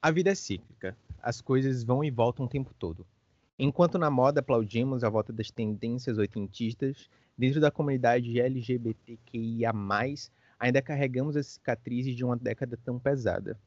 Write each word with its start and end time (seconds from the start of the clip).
A 0.00 0.12
vida 0.12 0.30
é 0.30 0.34
cíclica. 0.34 0.96
As 1.20 1.40
coisas 1.40 1.82
vão 1.82 2.04
e 2.04 2.10
voltam 2.10 2.46
o 2.46 2.48
tempo 2.48 2.72
todo. 2.78 3.04
Enquanto 3.58 3.98
na 3.98 4.08
moda 4.08 4.38
aplaudimos 4.38 5.02
a 5.02 5.10
volta 5.10 5.32
das 5.32 5.50
tendências 5.50 6.18
oitentistas, 6.18 7.10
dentro 7.36 7.60
da 7.60 7.68
comunidade 7.68 8.40
LGBTQIA+, 8.40 9.72
ainda 10.56 10.80
carregamos 10.80 11.36
as 11.36 11.48
cicatrizes 11.48 12.14
de 12.14 12.24
uma 12.24 12.36
década 12.36 12.78
tão 12.84 12.96
pesada. 12.96 13.58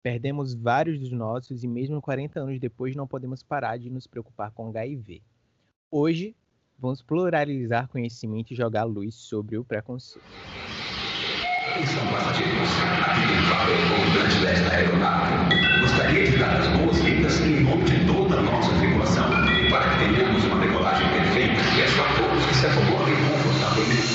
Perdemos 0.00 0.54
vários 0.54 1.00
dos 1.00 1.10
nossos 1.10 1.64
e 1.64 1.66
mesmo 1.66 2.00
40 2.00 2.38
anos 2.38 2.60
depois 2.60 2.94
não 2.94 3.08
podemos 3.08 3.42
parar 3.42 3.76
de 3.76 3.90
nos 3.90 4.06
preocupar 4.06 4.52
com 4.52 4.68
HIV. 4.68 5.20
Hoje, 5.90 6.36
vamos 6.78 7.02
pluralizar 7.02 7.88
conhecimento 7.88 8.52
e 8.52 8.56
jogar 8.56 8.84
luz 8.84 9.16
sobre 9.16 9.58
o 9.58 9.64
preconceito. 9.64 10.81
Atenção, 11.74 12.06
passageiros. 12.08 12.68
Aqui 13.00 13.26
tem 13.28 13.48
papel 13.48 13.78
comandante 13.88 14.38
desta 14.40 14.76
aeronave. 14.76 15.32
Gostaria 15.80 16.30
de 16.30 16.36
dar 16.36 16.58
as 16.58 16.68
boas-vindas 16.68 17.40
em 17.40 17.60
nome 17.60 17.84
de 17.84 18.04
toda 18.04 18.36
a 18.36 18.42
nossa 18.42 18.70
tripulação 18.78 19.30
e 19.58 19.70
para 19.70 19.88
que 19.88 20.04
tenhamos 20.04 20.44
uma 20.44 20.58
decolagem 20.58 21.08
perfeita, 21.08 21.62
peço 21.74 21.98
a 22.02 22.04
todos 22.18 22.44
que 22.44 22.54
se 22.54 22.66
acomodem 22.66 23.16
confortavelmente. 23.24 24.12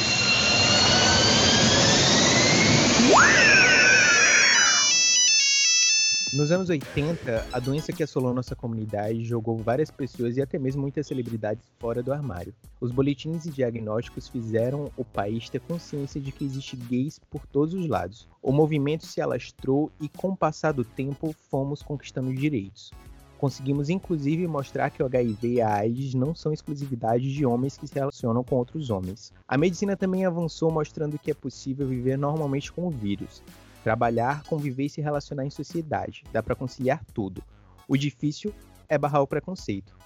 Nos 6.34 6.52
anos 6.52 6.70
80, 6.70 7.48
a 7.54 7.60
doença 7.60 7.94
que 7.94 8.04
assolou 8.04 8.34
nossa 8.34 8.54
comunidade 8.54 9.24
jogou 9.24 9.56
várias 9.56 9.90
pessoas 9.90 10.36
e 10.36 10.42
até 10.42 10.60
mesmo 10.60 10.82
muitas 10.82 11.08
celebridades 11.08 11.64
fora 11.80 12.04
do 12.04 12.12
armário. 12.12 12.54
Os 12.82 12.92
boletins 12.92 13.46
e 13.46 13.50
diagnósticos 13.50 14.28
fizeram 14.28 14.92
o 14.98 15.06
país 15.06 15.50
ter 15.50 15.62
consciência 15.62 16.20
de 16.20 16.34
que 16.34 16.44
existe 16.44 16.76
gays 16.76 17.18
por 17.18 17.46
todos 17.46 17.74
os 17.74 17.88
lados. 17.88 18.28
O 18.42 18.52
movimento 18.52 19.06
se 19.06 19.22
alastrou 19.22 19.90
e, 20.02 20.10
com 20.10 20.32
o 20.32 20.38
passar 20.38 20.74
do 20.74 20.84
tempo, 20.84 21.34
fomos 21.50 21.82
conquistando 21.82 22.34
direitos. 22.36 22.92
Conseguimos 23.38 23.90
inclusive 23.90 24.48
mostrar 24.48 24.90
que 24.90 25.02
o 25.02 25.06
HIV 25.06 25.48
e 25.48 25.62
a 25.62 25.76
AIDS 25.76 26.14
não 26.14 26.36
são 26.36 26.52
exclusividade 26.52 27.32
de 27.32 27.46
homens 27.46 27.78
que 27.78 27.88
se 27.88 27.96
relacionam 27.96 28.44
com 28.44 28.58
outros 28.58 28.90
homens. 28.90 29.32
A 29.48 29.58
medicina 29.58 29.96
também 29.96 30.26
avançou 30.26 30.70
mostrando 30.72 31.18
que 31.18 31.32
é 31.32 31.34
possível 31.34 31.88
viver 31.88 32.18
normalmente 32.18 32.70
com 32.70 32.86
o 32.86 32.92
vírus. 32.92 33.42
Trabalhar, 33.88 34.44
conviver 34.44 34.84
e 34.84 34.90
se 34.90 35.00
relacionar 35.00 35.46
em 35.46 35.50
sociedade. 35.50 36.26
Dá 36.34 36.44
para 36.44 36.54
conciliar 36.54 37.02
tudo. 37.14 37.42
O 37.88 37.96
difícil 37.96 38.54
é 38.90 38.98
barrar 38.98 39.22
o 39.22 39.28
preconceito. 39.28 39.98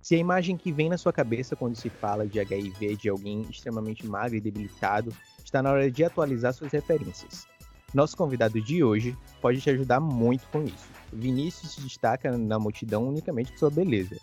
Se 0.00 0.14
a 0.14 0.18
imagem 0.18 0.56
que 0.56 0.72
vem 0.72 0.88
na 0.88 0.96
sua 0.96 1.12
cabeça 1.12 1.54
quando 1.54 1.76
se 1.76 1.90
fala 1.90 2.26
de 2.26 2.40
HIV 2.40 2.92
é 2.92 2.96
de 2.96 3.06
alguém 3.10 3.42
extremamente 3.42 4.06
magro 4.06 4.34
e 4.34 4.40
debilitado, 4.40 5.12
está 5.44 5.62
na 5.62 5.70
hora 5.70 5.90
de 5.90 6.02
atualizar 6.02 6.54
suas 6.54 6.72
referências. 6.72 7.46
Nosso 7.92 8.16
convidado 8.16 8.62
de 8.62 8.82
hoje 8.82 9.14
pode 9.42 9.60
te 9.60 9.68
ajudar 9.68 10.00
muito 10.00 10.46
com 10.48 10.64
isso. 10.64 10.88
Vinícius 11.12 11.72
se 11.72 11.82
destaca 11.82 12.34
na 12.34 12.58
multidão 12.58 13.06
unicamente 13.06 13.52
por 13.52 13.58
sua 13.58 13.70
beleza 13.70 14.16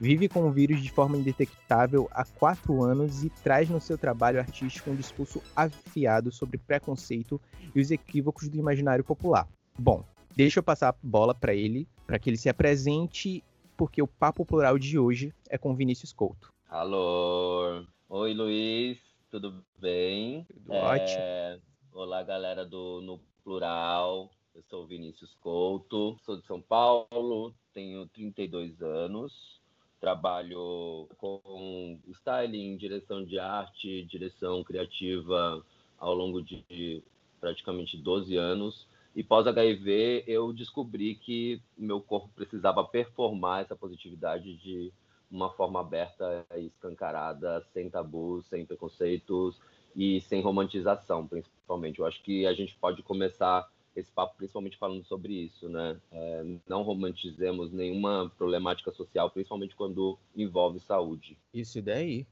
vive 0.00 0.28
com 0.28 0.46
o 0.46 0.52
vírus 0.52 0.80
de 0.82 0.90
forma 0.90 1.16
indetectável 1.16 2.08
há 2.12 2.24
quatro 2.24 2.82
anos 2.82 3.24
e 3.24 3.30
traz 3.30 3.68
no 3.68 3.80
seu 3.80 3.98
trabalho 3.98 4.38
artístico 4.38 4.90
um 4.90 4.96
discurso 4.96 5.42
afiado 5.54 6.30
sobre 6.30 6.58
preconceito 6.58 7.40
e 7.74 7.80
os 7.80 7.90
equívocos 7.90 8.48
do 8.48 8.56
imaginário 8.56 9.04
popular. 9.04 9.48
Bom, 9.78 10.04
deixa 10.34 10.60
eu 10.60 10.62
passar 10.62 10.90
a 10.90 10.96
bola 11.02 11.34
para 11.34 11.54
ele, 11.54 11.88
para 12.06 12.18
que 12.18 12.30
ele 12.30 12.36
se 12.36 12.48
apresente, 12.48 13.42
porque 13.76 14.00
o 14.00 14.06
papo 14.06 14.44
plural 14.44 14.78
de 14.78 14.98
hoje 14.98 15.34
é 15.48 15.58
com 15.58 15.74
Vinícius 15.74 16.12
Couto. 16.12 16.52
Alô! 16.68 17.84
Oi, 18.08 18.34
Luiz, 18.34 18.98
tudo 19.30 19.62
bem? 19.78 20.44
Tudo 20.44 20.72
é... 20.72 20.82
ótimo. 20.82 21.62
Olá, 21.92 22.22
galera 22.22 22.64
do 22.64 23.00
No 23.02 23.20
Plural. 23.42 24.30
Eu 24.54 24.62
sou 24.62 24.86
Vinícius 24.86 25.34
Couto, 25.36 26.16
sou 26.24 26.36
de 26.36 26.44
São 26.44 26.60
Paulo, 26.60 27.54
tenho 27.72 28.08
32 28.08 28.82
anos, 28.82 29.57
trabalho 30.00 31.08
com 31.18 31.98
styling, 32.08 32.76
direção 32.76 33.24
de 33.24 33.38
arte, 33.38 34.04
direção 34.04 34.62
criativa 34.62 35.64
ao 35.98 36.14
longo 36.14 36.40
de 36.42 37.02
praticamente 37.40 37.96
12 37.96 38.36
anos. 38.36 38.86
E 39.14 39.22
pós-HIV, 39.22 40.24
eu 40.26 40.52
descobri 40.52 41.14
que 41.14 41.60
meu 41.76 42.00
corpo 42.00 42.28
precisava 42.34 42.84
performar 42.84 43.62
essa 43.62 43.74
positividade 43.74 44.56
de 44.56 44.92
uma 45.30 45.50
forma 45.50 45.80
aberta 45.80 46.46
e 46.56 46.66
escancarada, 46.66 47.60
sem 47.72 47.90
tabus, 47.90 48.46
sem 48.46 48.64
preconceitos 48.64 49.58
e 49.94 50.20
sem 50.22 50.40
romantização, 50.40 51.26
principalmente. 51.26 51.98
Eu 51.98 52.06
acho 52.06 52.22
que 52.22 52.46
a 52.46 52.54
gente 52.54 52.74
pode 52.76 53.02
começar 53.02 53.68
esse 53.98 54.10
papo 54.10 54.36
principalmente 54.36 54.76
falando 54.76 55.04
sobre 55.04 55.32
isso, 55.32 55.68
né? 55.68 56.00
É, 56.10 56.44
não 56.68 56.82
romantizemos 56.82 57.72
nenhuma 57.72 58.32
problemática 58.36 58.92
social, 58.92 59.30
principalmente 59.30 59.74
quando 59.74 60.18
envolve 60.36 60.80
saúde. 60.80 61.36
Isso 61.52 61.82
daí. 61.82 62.26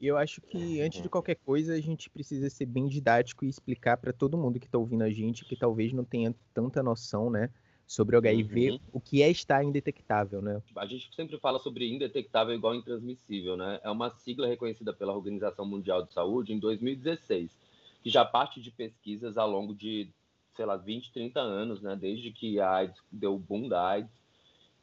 E 0.00 0.06
eu 0.06 0.16
acho 0.16 0.40
que 0.40 0.80
antes 0.80 1.02
de 1.02 1.08
qualquer 1.08 1.34
coisa 1.34 1.74
a 1.74 1.80
gente 1.80 2.08
precisa 2.08 2.48
ser 2.48 2.66
bem 2.66 2.86
didático 2.86 3.44
e 3.44 3.48
explicar 3.48 3.96
para 3.96 4.12
todo 4.12 4.38
mundo 4.38 4.60
que 4.60 4.66
está 4.66 4.78
ouvindo 4.78 5.02
a 5.02 5.10
gente 5.10 5.44
que 5.44 5.56
talvez 5.56 5.92
não 5.92 6.04
tenha 6.04 6.32
tanta 6.54 6.82
noção, 6.82 7.28
né? 7.28 7.50
Sobre 7.84 8.14
o 8.14 8.18
HIV, 8.18 8.72
uhum. 8.72 8.80
o 8.92 9.00
que 9.00 9.22
é 9.22 9.30
estar 9.30 9.64
indetectável, 9.64 10.42
né? 10.42 10.62
A 10.76 10.86
gente 10.86 11.12
sempre 11.16 11.38
fala 11.38 11.58
sobre 11.58 11.88
indetectável 11.90 12.54
igual 12.54 12.74
intransmissível, 12.74 13.56
né? 13.56 13.80
É 13.82 13.90
uma 13.90 14.10
sigla 14.10 14.46
reconhecida 14.46 14.92
pela 14.92 15.16
Organização 15.16 15.64
Mundial 15.64 16.04
de 16.04 16.12
Saúde 16.12 16.52
em 16.52 16.58
2016, 16.58 17.50
que 18.02 18.10
já 18.10 18.24
parte 18.24 18.60
de 18.60 18.70
pesquisas 18.70 19.36
ao 19.38 19.50
longo 19.50 19.74
de 19.74 20.08
sei 20.58 20.66
lá, 20.66 20.76
20, 20.76 21.12
30 21.12 21.40
anos, 21.40 21.80
né? 21.80 21.94
Desde 21.94 22.32
que 22.32 22.58
a 22.58 22.68
AIDS 22.68 23.00
deu 23.12 23.36
o 23.36 23.38
boom 23.38 23.68
da 23.68 23.80
AIDS. 23.80 24.10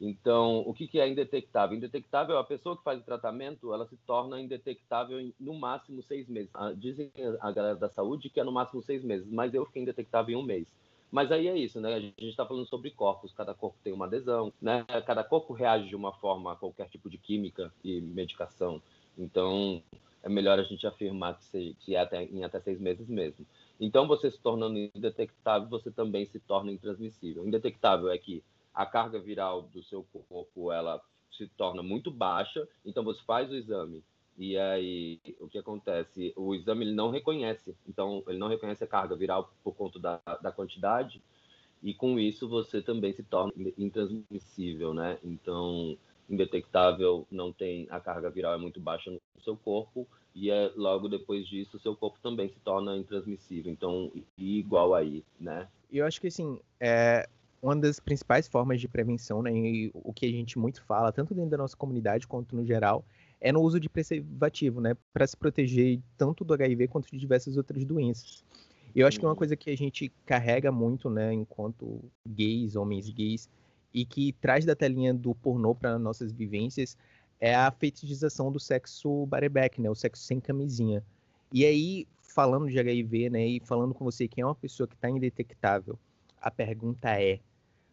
Então, 0.00 0.60
o 0.66 0.72
que, 0.72 0.88
que 0.88 0.98
é 0.98 1.06
indetectável? 1.06 1.76
Indetectável, 1.76 2.38
a 2.38 2.44
pessoa 2.44 2.76
que 2.76 2.82
faz 2.82 2.98
o 2.98 3.04
tratamento, 3.04 3.74
ela 3.74 3.86
se 3.86 3.96
torna 4.06 4.40
indetectável 4.40 5.20
em, 5.20 5.34
no 5.38 5.54
máximo 5.54 6.02
seis 6.02 6.26
meses. 6.28 6.50
Ah, 6.54 6.72
dizem 6.74 7.10
a 7.40 7.52
galera 7.52 7.76
da 7.76 7.90
saúde 7.90 8.30
que 8.30 8.40
é 8.40 8.44
no 8.44 8.52
máximo 8.52 8.82
seis 8.82 9.04
meses, 9.04 9.30
mas 9.30 9.52
eu 9.52 9.66
fiquei 9.66 9.82
indetectável 9.82 10.34
em 10.34 10.40
um 10.40 10.44
mês. 10.44 10.66
Mas 11.10 11.30
aí 11.30 11.46
é 11.46 11.56
isso, 11.56 11.78
né? 11.78 11.94
A 11.94 12.00
gente 12.00 12.26
está 12.28 12.44
falando 12.44 12.66
sobre 12.66 12.90
corpos, 12.90 13.32
cada 13.32 13.54
corpo 13.54 13.76
tem 13.84 13.92
uma 13.92 14.06
adesão, 14.06 14.52
né? 14.60 14.84
Cada 15.06 15.22
corpo 15.22 15.52
reage 15.52 15.88
de 15.88 15.96
uma 15.96 16.12
forma 16.12 16.52
a 16.52 16.56
qualquer 16.56 16.88
tipo 16.88 17.10
de 17.10 17.18
química 17.18 17.72
e 17.84 18.00
medicação. 18.00 18.82
Então, 19.16 19.82
é 20.22 20.28
melhor 20.28 20.58
a 20.58 20.62
gente 20.62 20.86
afirmar 20.86 21.38
que, 21.38 21.44
se, 21.44 21.76
que 21.80 21.94
é 21.94 22.00
até, 22.00 22.24
em 22.24 22.42
até 22.42 22.60
seis 22.60 22.80
meses 22.80 23.08
mesmo. 23.08 23.46
Então, 23.80 24.06
você 24.06 24.30
se 24.30 24.40
tornando 24.40 24.78
indetectável, 24.78 25.68
você 25.68 25.90
também 25.90 26.24
se 26.24 26.40
torna 26.40 26.72
intransmissível. 26.72 27.46
Indetectável 27.46 28.10
é 28.10 28.18
que 28.18 28.42
a 28.74 28.84
carga 28.86 29.18
viral 29.18 29.62
do 29.62 29.82
seu 29.82 30.04
corpo 30.28 30.72
ela 30.72 31.00
se 31.30 31.46
torna 31.48 31.82
muito 31.82 32.10
baixa, 32.10 32.66
então 32.84 33.04
você 33.04 33.22
faz 33.24 33.50
o 33.50 33.54
exame 33.54 34.02
e 34.38 34.56
aí 34.58 35.18
o 35.40 35.48
que 35.48 35.58
acontece? 35.58 36.32
O 36.36 36.54
exame 36.54 36.84
ele 36.84 36.94
não 36.94 37.10
reconhece, 37.10 37.74
então 37.88 38.22
ele 38.26 38.38
não 38.38 38.48
reconhece 38.48 38.84
a 38.84 38.86
carga 38.86 39.16
viral 39.16 39.50
por 39.64 39.74
conta 39.74 39.98
da, 39.98 40.20
da 40.42 40.52
quantidade 40.52 41.22
e 41.82 41.94
com 41.94 42.18
isso 42.18 42.48
você 42.48 42.82
também 42.82 43.12
se 43.12 43.22
torna 43.22 43.52
intransmissível, 43.78 44.92
né? 44.92 45.18
Então 45.24 45.96
indetectável 46.28 47.26
não 47.30 47.52
tem 47.52 47.86
a 47.88 48.00
carga 48.00 48.28
viral 48.28 48.54
é 48.54 48.58
muito 48.58 48.80
baixa 48.80 49.10
no 49.10 49.20
seu 49.42 49.56
corpo 49.56 50.06
e 50.36 50.50
é, 50.50 50.70
logo 50.76 51.08
depois 51.08 51.48
disso 51.48 51.78
seu 51.78 51.96
corpo 51.96 52.18
também 52.22 52.50
se 52.50 52.60
torna 52.60 52.94
intransmissível. 52.94 53.72
Então, 53.72 54.12
igual 54.36 54.94
aí, 54.94 55.24
né? 55.40 55.66
Eu 55.90 56.04
acho 56.04 56.20
que 56.20 56.26
assim, 56.26 56.60
é 56.78 57.26
uma 57.62 57.74
das 57.74 57.98
principais 57.98 58.46
formas 58.46 58.78
de 58.78 58.86
prevenção, 58.86 59.42
né, 59.42 59.50
e 59.50 59.90
o 59.94 60.12
que 60.12 60.26
a 60.26 60.30
gente 60.30 60.58
muito 60.58 60.82
fala, 60.82 61.10
tanto 61.10 61.34
dentro 61.34 61.50
da 61.50 61.56
nossa 61.56 61.74
comunidade 61.74 62.26
quanto 62.26 62.54
no 62.54 62.64
geral, 62.66 63.02
é 63.40 63.50
no 63.50 63.62
uso 63.62 63.80
de 63.80 63.88
preservativo, 63.88 64.78
né, 64.78 64.94
para 65.10 65.26
se 65.26 65.34
proteger 65.34 66.00
tanto 66.18 66.44
do 66.44 66.52
HIV 66.52 66.86
quanto 66.88 67.10
de 67.10 67.16
diversas 67.16 67.56
outras 67.56 67.82
doenças. 67.84 68.44
Eu 68.94 69.06
acho 69.06 69.18
que 69.18 69.24
é 69.24 69.28
uma 69.28 69.32
uhum. 69.32 69.38
coisa 69.38 69.56
que 69.56 69.70
a 69.70 69.76
gente 69.76 70.12
carrega 70.26 70.70
muito, 70.70 71.08
né, 71.08 71.32
enquanto 71.32 72.04
gays, 72.28 72.76
homens 72.76 73.08
gays, 73.08 73.48
e 73.92 74.04
que 74.04 74.32
traz 74.34 74.66
da 74.66 74.76
telinha 74.76 75.14
do 75.14 75.34
pornô 75.34 75.74
para 75.74 75.98
nossas 75.98 76.30
vivências, 76.30 76.96
é 77.40 77.54
a 77.54 77.70
fetichização 77.70 78.50
do 78.50 78.58
sexo 78.58 79.26
bareback, 79.26 79.80
né? 79.80 79.90
O 79.90 79.94
sexo 79.94 80.22
sem 80.22 80.40
camisinha. 80.40 81.02
E 81.52 81.64
aí, 81.64 82.06
falando 82.20 82.68
de 82.68 82.78
HIV, 82.78 83.30
né? 83.30 83.46
E 83.46 83.60
falando 83.60 83.94
com 83.94 84.04
você 84.04 84.26
que 84.26 84.40
é 84.40 84.44
uma 84.44 84.54
pessoa 84.54 84.86
que 84.86 84.94
está 84.94 85.08
indetectável, 85.08 85.98
a 86.40 86.50
pergunta 86.50 87.10
é: 87.20 87.40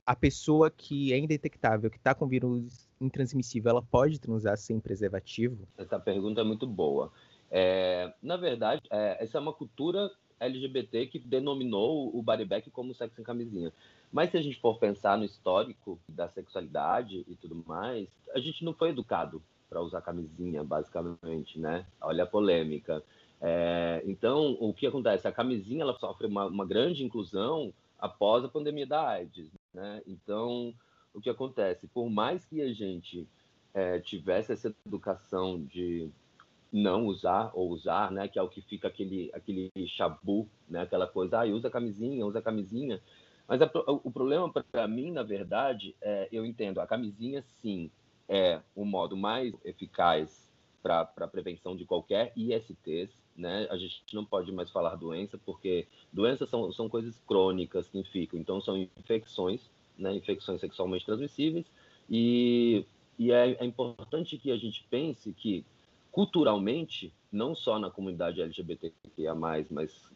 a 0.05 0.15
pessoa 0.15 0.69
que 0.69 1.13
é 1.13 1.17
indetectável, 1.17 1.89
que 1.89 1.97
está 1.97 2.13
com 2.13 2.27
vírus 2.27 2.87
intransmissível, 2.99 3.71
ela 3.71 3.81
pode 3.81 4.19
transar 4.19 4.57
sem 4.57 4.79
preservativo? 4.79 5.67
Essa 5.77 5.99
pergunta 5.99 6.41
é 6.41 6.43
muito 6.43 6.67
boa. 6.67 7.11
É, 7.51 8.13
na 8.21 8.37
verdade, 8.37 8.81
é, 8.89 9.23
essa 9.23 9.37
é 9.37 9.41
uma 9.41 9.53
cultura 9.53 10.11
LGBT 10.39 11.07
que 11.07 11.19
denominou 11.19 12.15
o 12.17 12.21
bareback 12.21 12.69
como 12.71 12.93
sexo 12.93 13.15
sem 13.15 13.23
camisinha. 13.23 13.71
Mas 14.13 14.29
se 14.29 14.37
a 14.37 14.41
gente 14.43 14.59
for 14.61 14.77
pensar 14.77 15.17
no 15.17 15.25
histórico 15.25 15.99
da 16.07 16.29
sexualidade 16.29 17.25
e 17.27 17.35
tudo 17.35 17.63
mais, 17.65 18.07
a 18.35 18.39
gente 18.39 18.63
não 18.63 18.71
foi 18.71 18.89
educado 18.89 19.41
para 19.67 19.81
usar 19.81 20.01
camisinha, 20.01 20.63
basicamente, 20.63 21.59
né? 21.59 21.83
Olha 21.99 22.23
a 22.23 22.27
polêmica. 22.27 23.03
É, 23.41 24.03
então, 24.05 24.55
o 24.59 24.71
que 24.71 24.85
acontece? 24.85 25.27
A 25.27 25.31
camisinha 25.31 25.81
ela 25.81 25.97
sofre 25.97 26.27
uma, 26.27 26.45
uma 26.45 26.63
grande 26.63 27.03
inclusão 27.03 27.73
após 27.97 28.45
a 28.45 28.47
pandemia 28.47 28.85
da 28.85 29.09
AIDS. 29.09 29.49
né? 29.73 30.03
Então, 30.05 30.71
o 31.11 31.19
que 31.19 31.29
acontece? 31.29 31.87
Por 31.87 32.07
mais 32.07 32.45
que 32.45 32.61
a 32.61 32.71
gente 32.71 33.27
é, 33.73 33.99
tivesse 33.99 34.53
essa 34.53 34.71
educação 34.85 35.59
de 35.59 36.11
não 36.71 37.05
usar 37.07 37.51
ou 37.53 37.69
usar, 37.69 38.11
né, 38.11 38.27
que 38.27 38.37
é 38.37 38.41
o 38.41 38.49
que 38.49 38.61
fica 38.61 38.87
aquele 38.87 39.29
aquele 39.33 39.71
chabu, 39.87 40.47
né, 40.67 40.81
aquela 40.81 41.05
coisa, 41.05 41.41
ah, 41.41 41.45
usa 41.45 41.69
camisinha, 41.69 42.25
usa 42.25 42.41
camisinha. 42.41 42.99
Mas 43.47 43.61
a, 43.61 43.69
o 43.85 44.11
problema 44.11 44.51
para 44.51 44.87
mim, 44.87 45.11
na 45.11 45.23
verdade, 45.23 45.95
é, 46.01 46.27
eu 46.31 46.45
entendo, 46.45 46.79
a 46.79 46.87
camisinha 46.87 47.43
sim 47.61 47.89
é 48.27 48.61
o 48.75 48.85
modo 48.85 49.17
mais 49.17 49.53
eficaz 49.65 50.49
para 50.81 51.09
a 51.17 51.27
prevenção 51.27 51.75
de 51.75 51.85
qualquer 51.85 52.33
ISTs, 52.35 53.09
né? 53.35 53.67
A 53.69 53.77
gente 53.77 54.03
não 54.13 54.25
pode 54.25 54.51
mais 54.51 54.69
falar 54.69 54.95
doença, 54.95 55.39
porque 55.45 55.87
doenças 56.11 56.49
são, 56.49 56.71
são 56.71 56.89
coisas 56.89 57.19
crônicas 57.27 57.87
que 57.87 58.03
ficam, 58.03 58.39
então 58.39 58.61
são 58.61 58.77
infecções, 58.77 59.61
né? 59.97 60.13
Infecções 60.13 60.61
sexualmente 60.61 61.05
transmissíveis, 61.05 61.65
e, 62.09 62.85
e 63.17 63.31
é, 63.31 63.57
é 63.59 63.65
importante 63.65 64.37
que 64.37 64.51
a 64.51 64.57
gente 64.57 64.85
pense 64.89 65.31
que 65.33 65.65
culturalmente, 66.11 67.11
não 67.31 67.55
só 67.55 67.79
na 67.79 67.89
comunidade 67.89 68.39
LGBTQIA+, 68.41 69.33
mas 69.33 70.11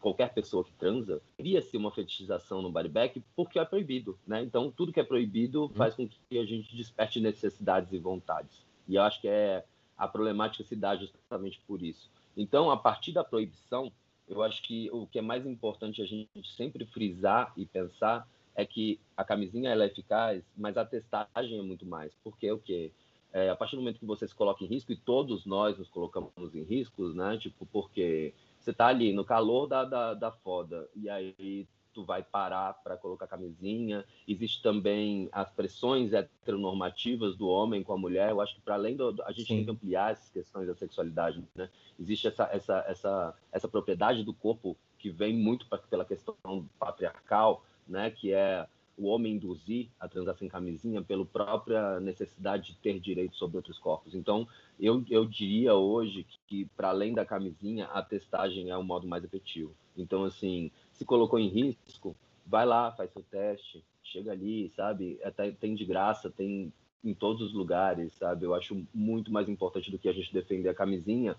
qualquer 0.00 0.32
pessoa 0.32 0.64
que 0.64 0.72
transa, 0.72 1.20
cria-se 1.36 1.76
uma 1.76 1.90
fetichização 1.90 2.60
no 2.62 2.70
bodyback 2.70 3.22
porque 3.36 3.58
é 3.58 3.64
proibido, 3.64 4.18
né? 4.26 4.42
Então, 4.42 4.70
tudo 4.70 4.92
que 4.92 5.00
é 5.00 5.04
proibido 5.04 5.62
uhum. 5.62 5.68
faz 5.70 5.94
com 5.94 6.08
que 6.08 6.38
a 6.38 6.44
gente 6.44 6.74
desperte 6.76 7.20
necessidades 7.20 7.92
e 7.92 7.98
vontades. 7.98 8.64
E 8.88 8.96
eu 8.96 9.02
acho 9.02 9.20
que 9.20 9.28
é 9.28 9.64
a 9.96 10.08
problemática 10.08 10.64
se 10.64 10.74
dá 10.74 10.96
justamente 10.96 11.60
por 11.66 11.82
isso. 11.82 12.10
Então, 12.36 12.70
a 12.70 12.76
partir 12.76 13.12
da 13.12 13.22
proibição, 13.22 13.92
eu 14.28 14.42
acho 14.42 14.62
que 14.62 14.90
o 14.90 15.06
que 15.06 15.18
é 15.18 15.22
mais 15.22 15.46
importante 15.46 16.02
a 16.02 16.06
gente 16.06 16.28
sempre 16.56 16.84
frisar 16.86 17.52
e 17.56 17.66
pensar 17.66 18.26
é 18.54 18.64
que 18.64 18.98
a 19.16 19.24
camisinha 19.24 19.70
ela 19.70 19.84
é 19.84 19.86
eficaz, 19.86 20.42
mas 20.56 20.76
a 20.76 20.84
testagem 20.84 21.58
é 21.58 21.62
muito 21.62 21.86
mais. 21.86 22.12
Porque 22.22 22.50
o 22.50 22.58
quê? 22.58 22.90
é, 23.32 23.48
a 23.48 23.56
partir 23.56 23.76
do 23.76 23.82
momento 23.82 23.98
que 23.98 24.06
você 24.06 24.28
se 24.28 24.34
coloca 24.34 24.62
em 24.62 24.66
risco, 24.66 24.92
e 24.92 24.96
todos 24.96 25.46
nós 25.46 25.78
nos 25.78 25.88
colocamos 25.88 26.54
em 26.54 26.62
riscos, 26.62 27.14
né? 27.14 27.38
Tipo, 27.38 27.64
porque 27.66 28.34
você 28.62 28.72
tá 28.72 28.86
ali 28.86 29.12
no 29.12 29.24
calor 29.24 29.66
da, 29.66 29.84
da, 29.84 30.14
da 30.14 30.30
foda, 30.30 30.88
e 30.94 31.10
aí 31.10 31.66
tu 31.92 32.04
vai 32.04 32.22
parar 32.22 32.74
para 32.82 32.96
colocar 32.96 33.26
camisinha. 33.26 34.04
Existe 34.26 34.62
também 34.62 35.28
as 35.30 35.50
pressões 35.50 36.12
heteronormativas 36.12 37.36
do 37.36 37.48
homem 37.48 37.82
com 37.82 37.92
a 37.92 37.98
mulher. 37.98 38.30
Eu 38.30 38.40
acho 38.40 38.54
que 38.54 38.62
para 38.62 38.74
além 38.74 38.96
do 38.96 39.22
a 39.24 39.32
gente 39.32 39.48
Sim. 39.48 39.56
tem 39.56 39.64
que 39.64 39.70
ampliar 39.70 40.12
essas 40.12 40.30
questões 40.30 40.66
da 40.66 40.74
sexualidade, 40.74 41.44
né? 41.54 41.68
Existe 41.98 42.28
essa 42.28 42.44
essa 42.52 42.84
essa 42.88 43.34
essa 43.52 43.68
propriedade 43.68 44.24
do 44.24 44.32
corpo 44.32 44.76
que 44.98 45.10
vem 45.10 45.36
muito 45.36 45.66
pra, 45.66 45.78
pela 45.78 46.04
questão 46.04 46.36
patriarcal, 46.78 47.64
né, 47.86 48.10
que 48.10 48.32
é 48.32 48.66
o 48.96 49.06
homem 49.06 49.34
induzir 49.34 49.88
a 49.98 50.06
transar 50.06 50.36
sem 50.36 50.48
camisinha 50.48 51.02
pela 51.02 51.24
própria 51.24 51.98
necessidade 52.00 52.72
de 52.72 52.78
ter 52.78 53.00
direito 53.00 53.36
sobre 53.36 53.56
outros 53.56 53.78
corpos. 53.78 54.14
Então, 54.14 54.46
eu, 54.78 55.04
eu 55.10 55.24
diria 55.24 55.74
hoje 55.74 56.24
que, 56.24 56.38
que 56.46 56.64
para 56.76 56.88
além 56.88 57.14
da 57.14 57.24
camisinha, 57.24 57.86
a 57.86 58.02
testagem 58.02 58.70
é 58.70 58.76
o 58.76 58.82
modo 58.82 59.06
mais 59.06 59.24
efetivo. 59.24 59.74
Então, 59.96 60.24
assim, 60.24 60.70
se 60.92 61.04
colocou 61.04 61.38
em 61.38 61.48
risco, 61.48 62.14
vai 62.46 62.66
lá, 62.66 62.92
faz 62.92 63.10
seu 63.12 63.22
teste, 63.22 63.84
chega 64.02 64.32
ali, 64.32 64.70
sabe? 64.70 65.18
Até 65.22 65.50
tem 65.50 65.74
de 65.74 65.84
graça, 65.84 66.30
tem 66.30 66.72
em 67.04 67.14
todos 67.14 67.42
os 67.42 67.52
lugares, 67.52 68.12
sabe? 68.14 68.44
Eu 68.44 68.54
acho 68.54 68.86
muito 68.94 69.32
mais 69.32 69.48
importante 69.48 69.90
do 69.90 69.98
que 69.98 70.08
a 70.08 70.12
gente 70.12 70.32
defender 70.32 70.68
a 70.68 70.74
camisinha. 70.74 71.36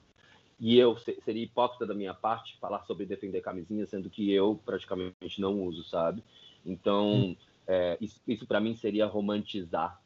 E 0.60 0.78
eu 0.78 0.96
seria 0.98 1.44
hipócrita 1.44 1.86
da 1.86 1.94
minha 1.94 2.14
parte 2.14 2.58
falar 2.60 2.84
sobre 2.84 3.06
defender 3.06 3.40
a 3.40 3.44
camisinha, 3.44 3.86
sendo 3.86 4.10
que 4.10 4.32
eu 4.32 4.60
praticamente 4.66 5.40
não 5.40 5.62
uso, 5.62 5.84
sabe? 5.84 6.24
Então, 6.66 7.14
hum. 7.14 7.36
É, 7.68 7.98
isso, 8.02 8.20
isso 8.28 8.46
para 8.46 8.60
mim 8.60 8.76
seria 8.76 9.06
romantizar, 9.06 10.02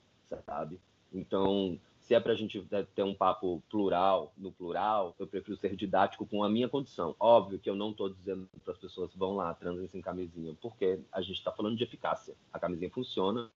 sabe? 0.45 0.80
Então, 1.12 1.80
se 2.01 2.13
é 2.13 2.19
para 2.19 2.33
a 2.33 2.36
gente 2.36 2.65
ter 2.94 3.04
um 3.04 3.13
papo 3.13 3.62
plural, 3.69 4.31
no 4.38 4.51
plural, 4.51 5.15
eu 5.19 5.27
prefiro 5.27 5.57
ser 5.57 5.75
didático 5.75 6.25
com 6.25 6.44
a 6.44 6.50
minha 6.50 6.69
condição. 6.69 7.15
Óbvio 7.19 7.59
que 7.59 7.69
eu 7.69 7.75
não 7.75 7.92
estou 7.92 8.09
dizendo 8.09 8.48
para 8.63 8.74
as 8.74 8.80
pessoas 8.80 9.13
vão 9.15 9.36
lá, 9.36 9.54
transem 9.54 9.88
sem 9.88 10.01
camisinha, 10.01 10.56
porque 10.62 11.00
a 11.12 11.21
gente 11.21 11.38
está 11.38 11.51
falando 11.51 11.75
de 11.75 11.83
eficácia. 11.83 12.36
A 12.54 12.59
camisinha 12.59 12.89
funciona, 12.92 13.50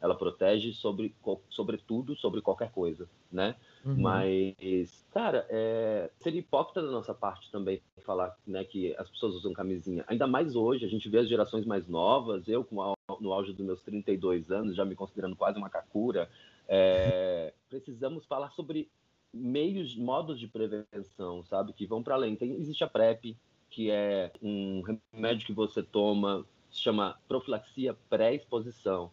ela 0.00 0.14
protege 0.14 0.72
sobre, 0.72 1.14
sobretudo 1.48 2.14
sobre 2.16 2.40
qualquer 2.40 2.70
coisa, 2.70 3.08
né? 3.30 3.56
Uhum. 3.84 3.96
Mas, 3.98 5.06
cara, 5.12 5.46
é, 5.48 6.10
seria 6.18 6.40
hipócrita 6.40 6.82
da 6.82 6.90
nossa 6.90 7.14
parte 7.14 7.50
também 7.50 7.80
falar 8.04 8.36
né, 8.46 8.64
que 8.64 8.94
as 8.96 9.08
pessoas 9.10 9.34
usam 9.34 9.52
camisinha. 9.52 10.04
Ainda 10.06 10.26
mais 10.26 10.54
hoje, 10.54 10.84
a 10.84 10.88
gente 10.88 11.08
vê 11.08 11.18
as 11.18 11.28
gerações 11.28 11.64
mais 11.64 11.88
novas, 11.88 12.48
eu 12.48 12.64
com 12.64 12.80
a, 12.82 12.94
no 13.20 13.32
auge 13.32 13.52
dos 13.52 13.64
meus 13.64 13.82
32 13.82 14.50
anos, 14.50 14.76
já 14.76 14.84
me 14.84 14.94
considerando 14.94 15.34
quase 15.34 15.58
uma 15.58 15.70
kakura, 15.70 16.28
é, 16.68 17.52
precisamos 17.68 18.24
falar 18.26 18.50
sobre 18.50 18.88
meios, 19.32 19.96
modos 19.96 20.38
de 20.38 20.46
prevenção, 20.46 21.42
sabe? 21.44 21.72
Que 21.72 21.86
vão 21.86 22.02
para 22.02 22.14
além. 22.14 22.36
Tem, 22.36 22.52
existe 22.54 22.84
a 22.84 22.88
PrEP, 22.88 23.36
que 23.70 23.90
é 23.90 24.32
um 24.42 24.82
remédio 25.12 25.46
que 25.46 25.52
você 25.52 25.82
toma, 25.82 26.46
se 26.70 26.80
chama 26.80 27.18
profilaxia 27.26 27.96
pré-exposição 28.08 29.10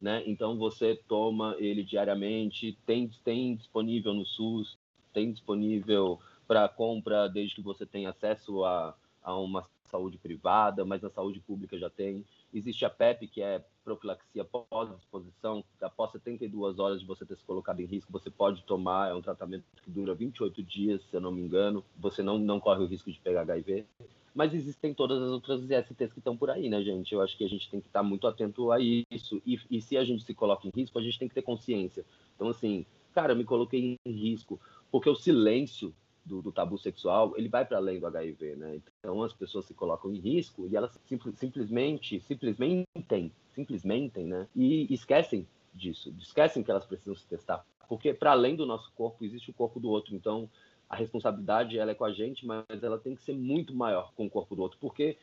né? 0.00 0.22
Então 0.26 0.56
você 0.56 0.94
toma 1.08 1.56
ele 1.58 1.82
diariamente, 1.82 2.78
tem, 2.86 3.10
tem 3.24 3.56
disponível 3.56 4.12
no 4.14 4.24
SUS, 4.24 4.76
tem 5.12 5.32
disponível 5.32 6.20
para 6.46 6.68
compra 6.68 7.28
desde 7.28 7.56
que 7.56 7.62
você 7.62 7.84
tenha 7.84 8.10
acesso 8.10 8.64
a, 8.64 8.94
a 9.22 9.36
uma 9.36 9.64
saúde 9.86 10.18
privada, 10.18 10.84
mas 10.84 11.02
na 11.02 11.10
saúde 11.10 11.40
pública 11.40 11.78
já 11.78 11.88
tem. 11.88 12.24
Existe 12.52 12.84
a 12.84 12.90
PEP, 12.90 13.28
que 13.28 13.42
é 13.42 13.64
profilaxia 13.84 14.44
pós-exposição, 14.44 15.64
após 15.80 16.10
72 16.12 16.78
horas 16.78 17.00
de 17.00 17.06
você 17.06 17.24
ter 17.24 17.36
se 17.36 17.44
colocado 17.44 17.80
em 17.80 17.86
risco, 17.86 18.12
você 18.12 18.30
pode 18.30 18.62
tomar, 18.64 19.10
é 19.10 19.14
um 19.14 19.22
tratamento 19.22 19.64
que 19.82 19.90
dura 19.90 20.14
28 20.14 20.62
dias, 20.62 21.02
se 21.08 21.16
eu 21.16 21.20
não 21.20 21.30
me 21.30 21.40
engano, 21.40 21.84
você 21.96 22.22
não, 22.22 22.38
não 22.38 22.58
corre 22.58 22.82
o 22.82 22.86
risco 22.86 23.10
de 23.10 23.20
pegar 23.20 23.42
HIV. 23.42 23.86
Mas 24.36 24.52
existem 24.52 24.92
todas 24.92 25.22
as 25.22 25.30
outras 25.30 25.62
ISTs 25.62 26.12
que 26.12 26.18
estão 26.18 26.36
por 26.36 26.50
aí, 26.50 26.68
né, 26.68 26.82
gente? 26.82 27.14
Eu 27.14 27.22
acho 27.22 27.34
que 27.38 27.42
a 27.42 27.48
gente 27.48 27.70
tem 27.70 27.80
que 27.80 27.86
estar 27.86 28.02
muito 28.02 28.26
atento 28.26 28.70
a 28.70 28.78
isso. 28.78 29.40
E, 29.46 29.58
e 29.70 29.80
se 29.80 29.96
a 29.96 30.04
gente 30.04 30.24
se 30.24 30.34
coloca 30.34 30.68
em 30.68 30.70
risco, 30.76 30.98
a 30.98 31.02
gente 31.02 31.18
tem 31.18 31.26
que 31.26 31.34
ter 31.34 31.40
consciência. 31.40 32.04
Então, 32.34 32.46
assim, 32.50 32.84
cara, 33.14 33.32
eu 33.32 33.36
me 33.36 33.44
coloquei 33.44 33.96
em 34.04 34.12
risco, 34.12 34.60
porque 34.92 35.08
o 35.08 35.14
silêncio 35.14 35.94
do, 36.22 36.42
do, 36.42 36.52
tabu 36.52 36.76
sexual, 36.76 37.32
ele 37.38 37.48
vai 37.48 37.64
para 37.64 37.78
além 37.78 37.98
do 37.98 38.06
HIV, 38.06 38.56
né? 38.56 38.78
Então 38.98 39.22
as 39.22 39.32
pessoas 39.32 39.64
se 39.64 39.72
colocam 39.72 40.12
em 40.12 40.18
risco 40.18 40.68
e 40.68 40.76
elas 40.76 41.00
simplesmente, 41.06 42.20
simplesmente, 42.20 43.32
simplesmente, 43.54 44.20
né? 44.20 44.46
E 44.54 44.92
esquecem 44.92 45.48
disso, 45.72 46.14
esquecem 46.20 46.62
que 46.62 46.70
elas 46.70 46.84
precisam 46.84 47.14
se 47.14 47.26
testar, 47.26 47.64
porque 47.88 48.12
para 48.12 48.32
além 48.32 48.54
do 48.54 48.66
nosso 48.66 48.92
corpo 48.92 49.24
existe 49.24 49.50
o 49.50 49.54
corpo 49.54 49.80
do 49.80 49.88
outro. 49.88 50.14
Então 50.14 50.50
a 50.88 50.96
responsabilidade 50.96 51.78
ela 51.78 51.90
é 51.90 51.94
com 51.94 52.04
a 52.04 52.12
gente, 52.12 52.46
mas 52.46 52.82
ela 52.82 52.98
tem 52.98 53.14
que 53.14 53.22
ser 53.22 53.34
muito 53.34 53.74
maior 53.74 54.12
com 54.14 54.26
o 54.26 54.30
corpo 54.30 54.54
do 54.54 54.62
outro, 54.62 54.78
porque 54.80 55.16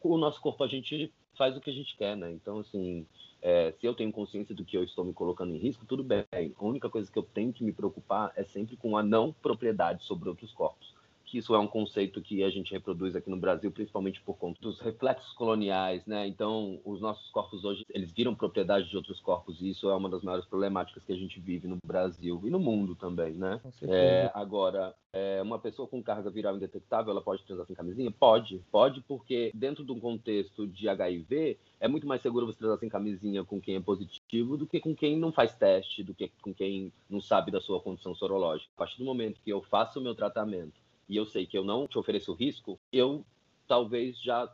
com 0.00 0.10
o 0.10 0.18
nosso 0.18 0.40
corpo 0.40 0.64
a 0.64 0.68
gente 0.68 1.12
faz 1.36 1.56
o 1.56 1.60
que 1.60 1.70
a 1.70 1.72
gente 1.72 1.96
quer, 1.96 2.16
né? 2.16 2.30
Então, 2.32 2.58
assim, 2.58 3.06
é, 3.42 3.72
se 3.72 3.86
eu 3.86 3.94
tenho 3.94 4.12
consciência 4.12 4.54
do 4.54 4.64
que 4.64 4.76
eu 4.76 4.84
estou 4.84 5.04
me 5.04 5.12
colocando 5.12 5.54
em 5.54 5.58
risco, 5.58 5.84
tudo 5.86 6.02
bem. 6.02 6.24
A 6.32 6.64
única 6.64 6.88
coisa 6.88 7.10
que 7.10 7.18
eu 7.18 7.22
tenho 7.22 7.52
que 7.52 7.64
me 7.64 7.72
preocupar 7.72 8.32
é 8.36 8.44
sempre 8.44 8.76
com 8.76 8.96
a 8.96 9.02
não 9.02 9.32
propriedade 9.32 10.04
sobre 10.04 10.28
outros 10.28 10.52
corpos 10.52 10.99
que 11.30 11.38
isso 11.38 11.54
é 11.54 11.58
um 11.58 11.66
conceito 11.66 12.20
que 12.20 12.42
a 12.42 12.50
gente 12.50 12.72
reproduz 12.72 13.14
aqui 13.14 13.30
no 13.30 13.36
Brasil, 13.36 13.70
principalmente 13.70 14.20
por 14.20 14.36
conta 14.36 14.60
dos 14.60 14.80
reflexos 14.80 15.32
coloniais, 15.34 16.04
né? 16.04 16.26
Então, 16.26 16.80
os 16.84 17.00
nossos 17.00 17.30
corpos 17.30 17.64
hoje, 17.64 17.86
eles 17.90 18.12
viram 18.12 18.34
propriedade 18.34 18.88
de 18.88 18.96
outros 18.96 19.20
corpos, 19.20 19.60
e 19.60 19.70
isso 19.70 19.88
é 19.88 19.94
uma 19.94 20.08
das 20.08 20.22
maiores 20.22 20.44
problemáticas 20.46 21.04
que 21.04 21.12
a 21.12 21.16
gente 21.16 21.38
vive 21.38 21.68
no 21.68 21.78
Brasil 21.86 22.40
e 22.44 22.50
no 22.50 22.58
mundo 22.58 22.96
também, 22.96 23.34
né? 23.34 23.60
É, 23.82 24.30
agora, 24.34 24.92
é, 25.12 25.40
uma 25.40 25.58
pessoa 25.58 25.86
com 25.86 26.02
carga 26.02 26.28
viral 26.30 26.56
indetectável, 26.56 27.12
ela 27.12 27.22
pode 27.22 27.44
transar 27.44 27.64
sem 27.64 27.76
camisinha? 27.76 28.10
Pode, 28.10 28.60
pode, 28.70 29.00
porque 29.02 29.52
dentro 29.54 29.84
de 29.84 29.92
um 29.92 30.00
contexto 30.00 30.66
de 30.66 30.88
HIV, 30.88 31.58
é 31.78 31.86
muito 31.86 32.08
mais 32.08 32.22
seguro 32.22 32.46
você 32.46 32.58
transar 32.58 32.78
sem 32.78 32.88
camisinha 32.88 33.44
com 33.44 33.60
quem 33.60 33.76
é 33.76 33.80
positivo 33.80 34.56
do 34.56 34.66
que 34.66 34.80
com 34.80 34.96
quem 34.96 35.16
não 35.16 35.30
faz 35.30 35.54
teste, 35.54 36.02
do 36.02 36.12
que 36.12 36.30
com 36.42 36.52
quem 36.52 36.92
não 37.08 37.20
sabe 37.20 37.52
da 37.52 37.60
sua 37.60 37.80
condição 37.80 38.14
sorológica. 38.16 38.70
A 38.74 38.78
partir 38.78 38.98
do 38.98 39.04
momento 39.04 39.40
que 39.44 39.50
eu 39.50 39.62
faço 39.62 40.00
o 40.00 40.02
meu 40.02 40.14
tratamento 40.14 40.89
e 41.10 41.16
eu 41.16 41.26
sei 41.26 41.44
que 41.44 41.58
eu 41.58 41.64
não 41.64 41.88
te 41.88 41.98
ofereço 41.98 42.32
risco, 42.32 42.78
eu 42.92 43.24
talvez 43.66 44.16
já 44.22 44.48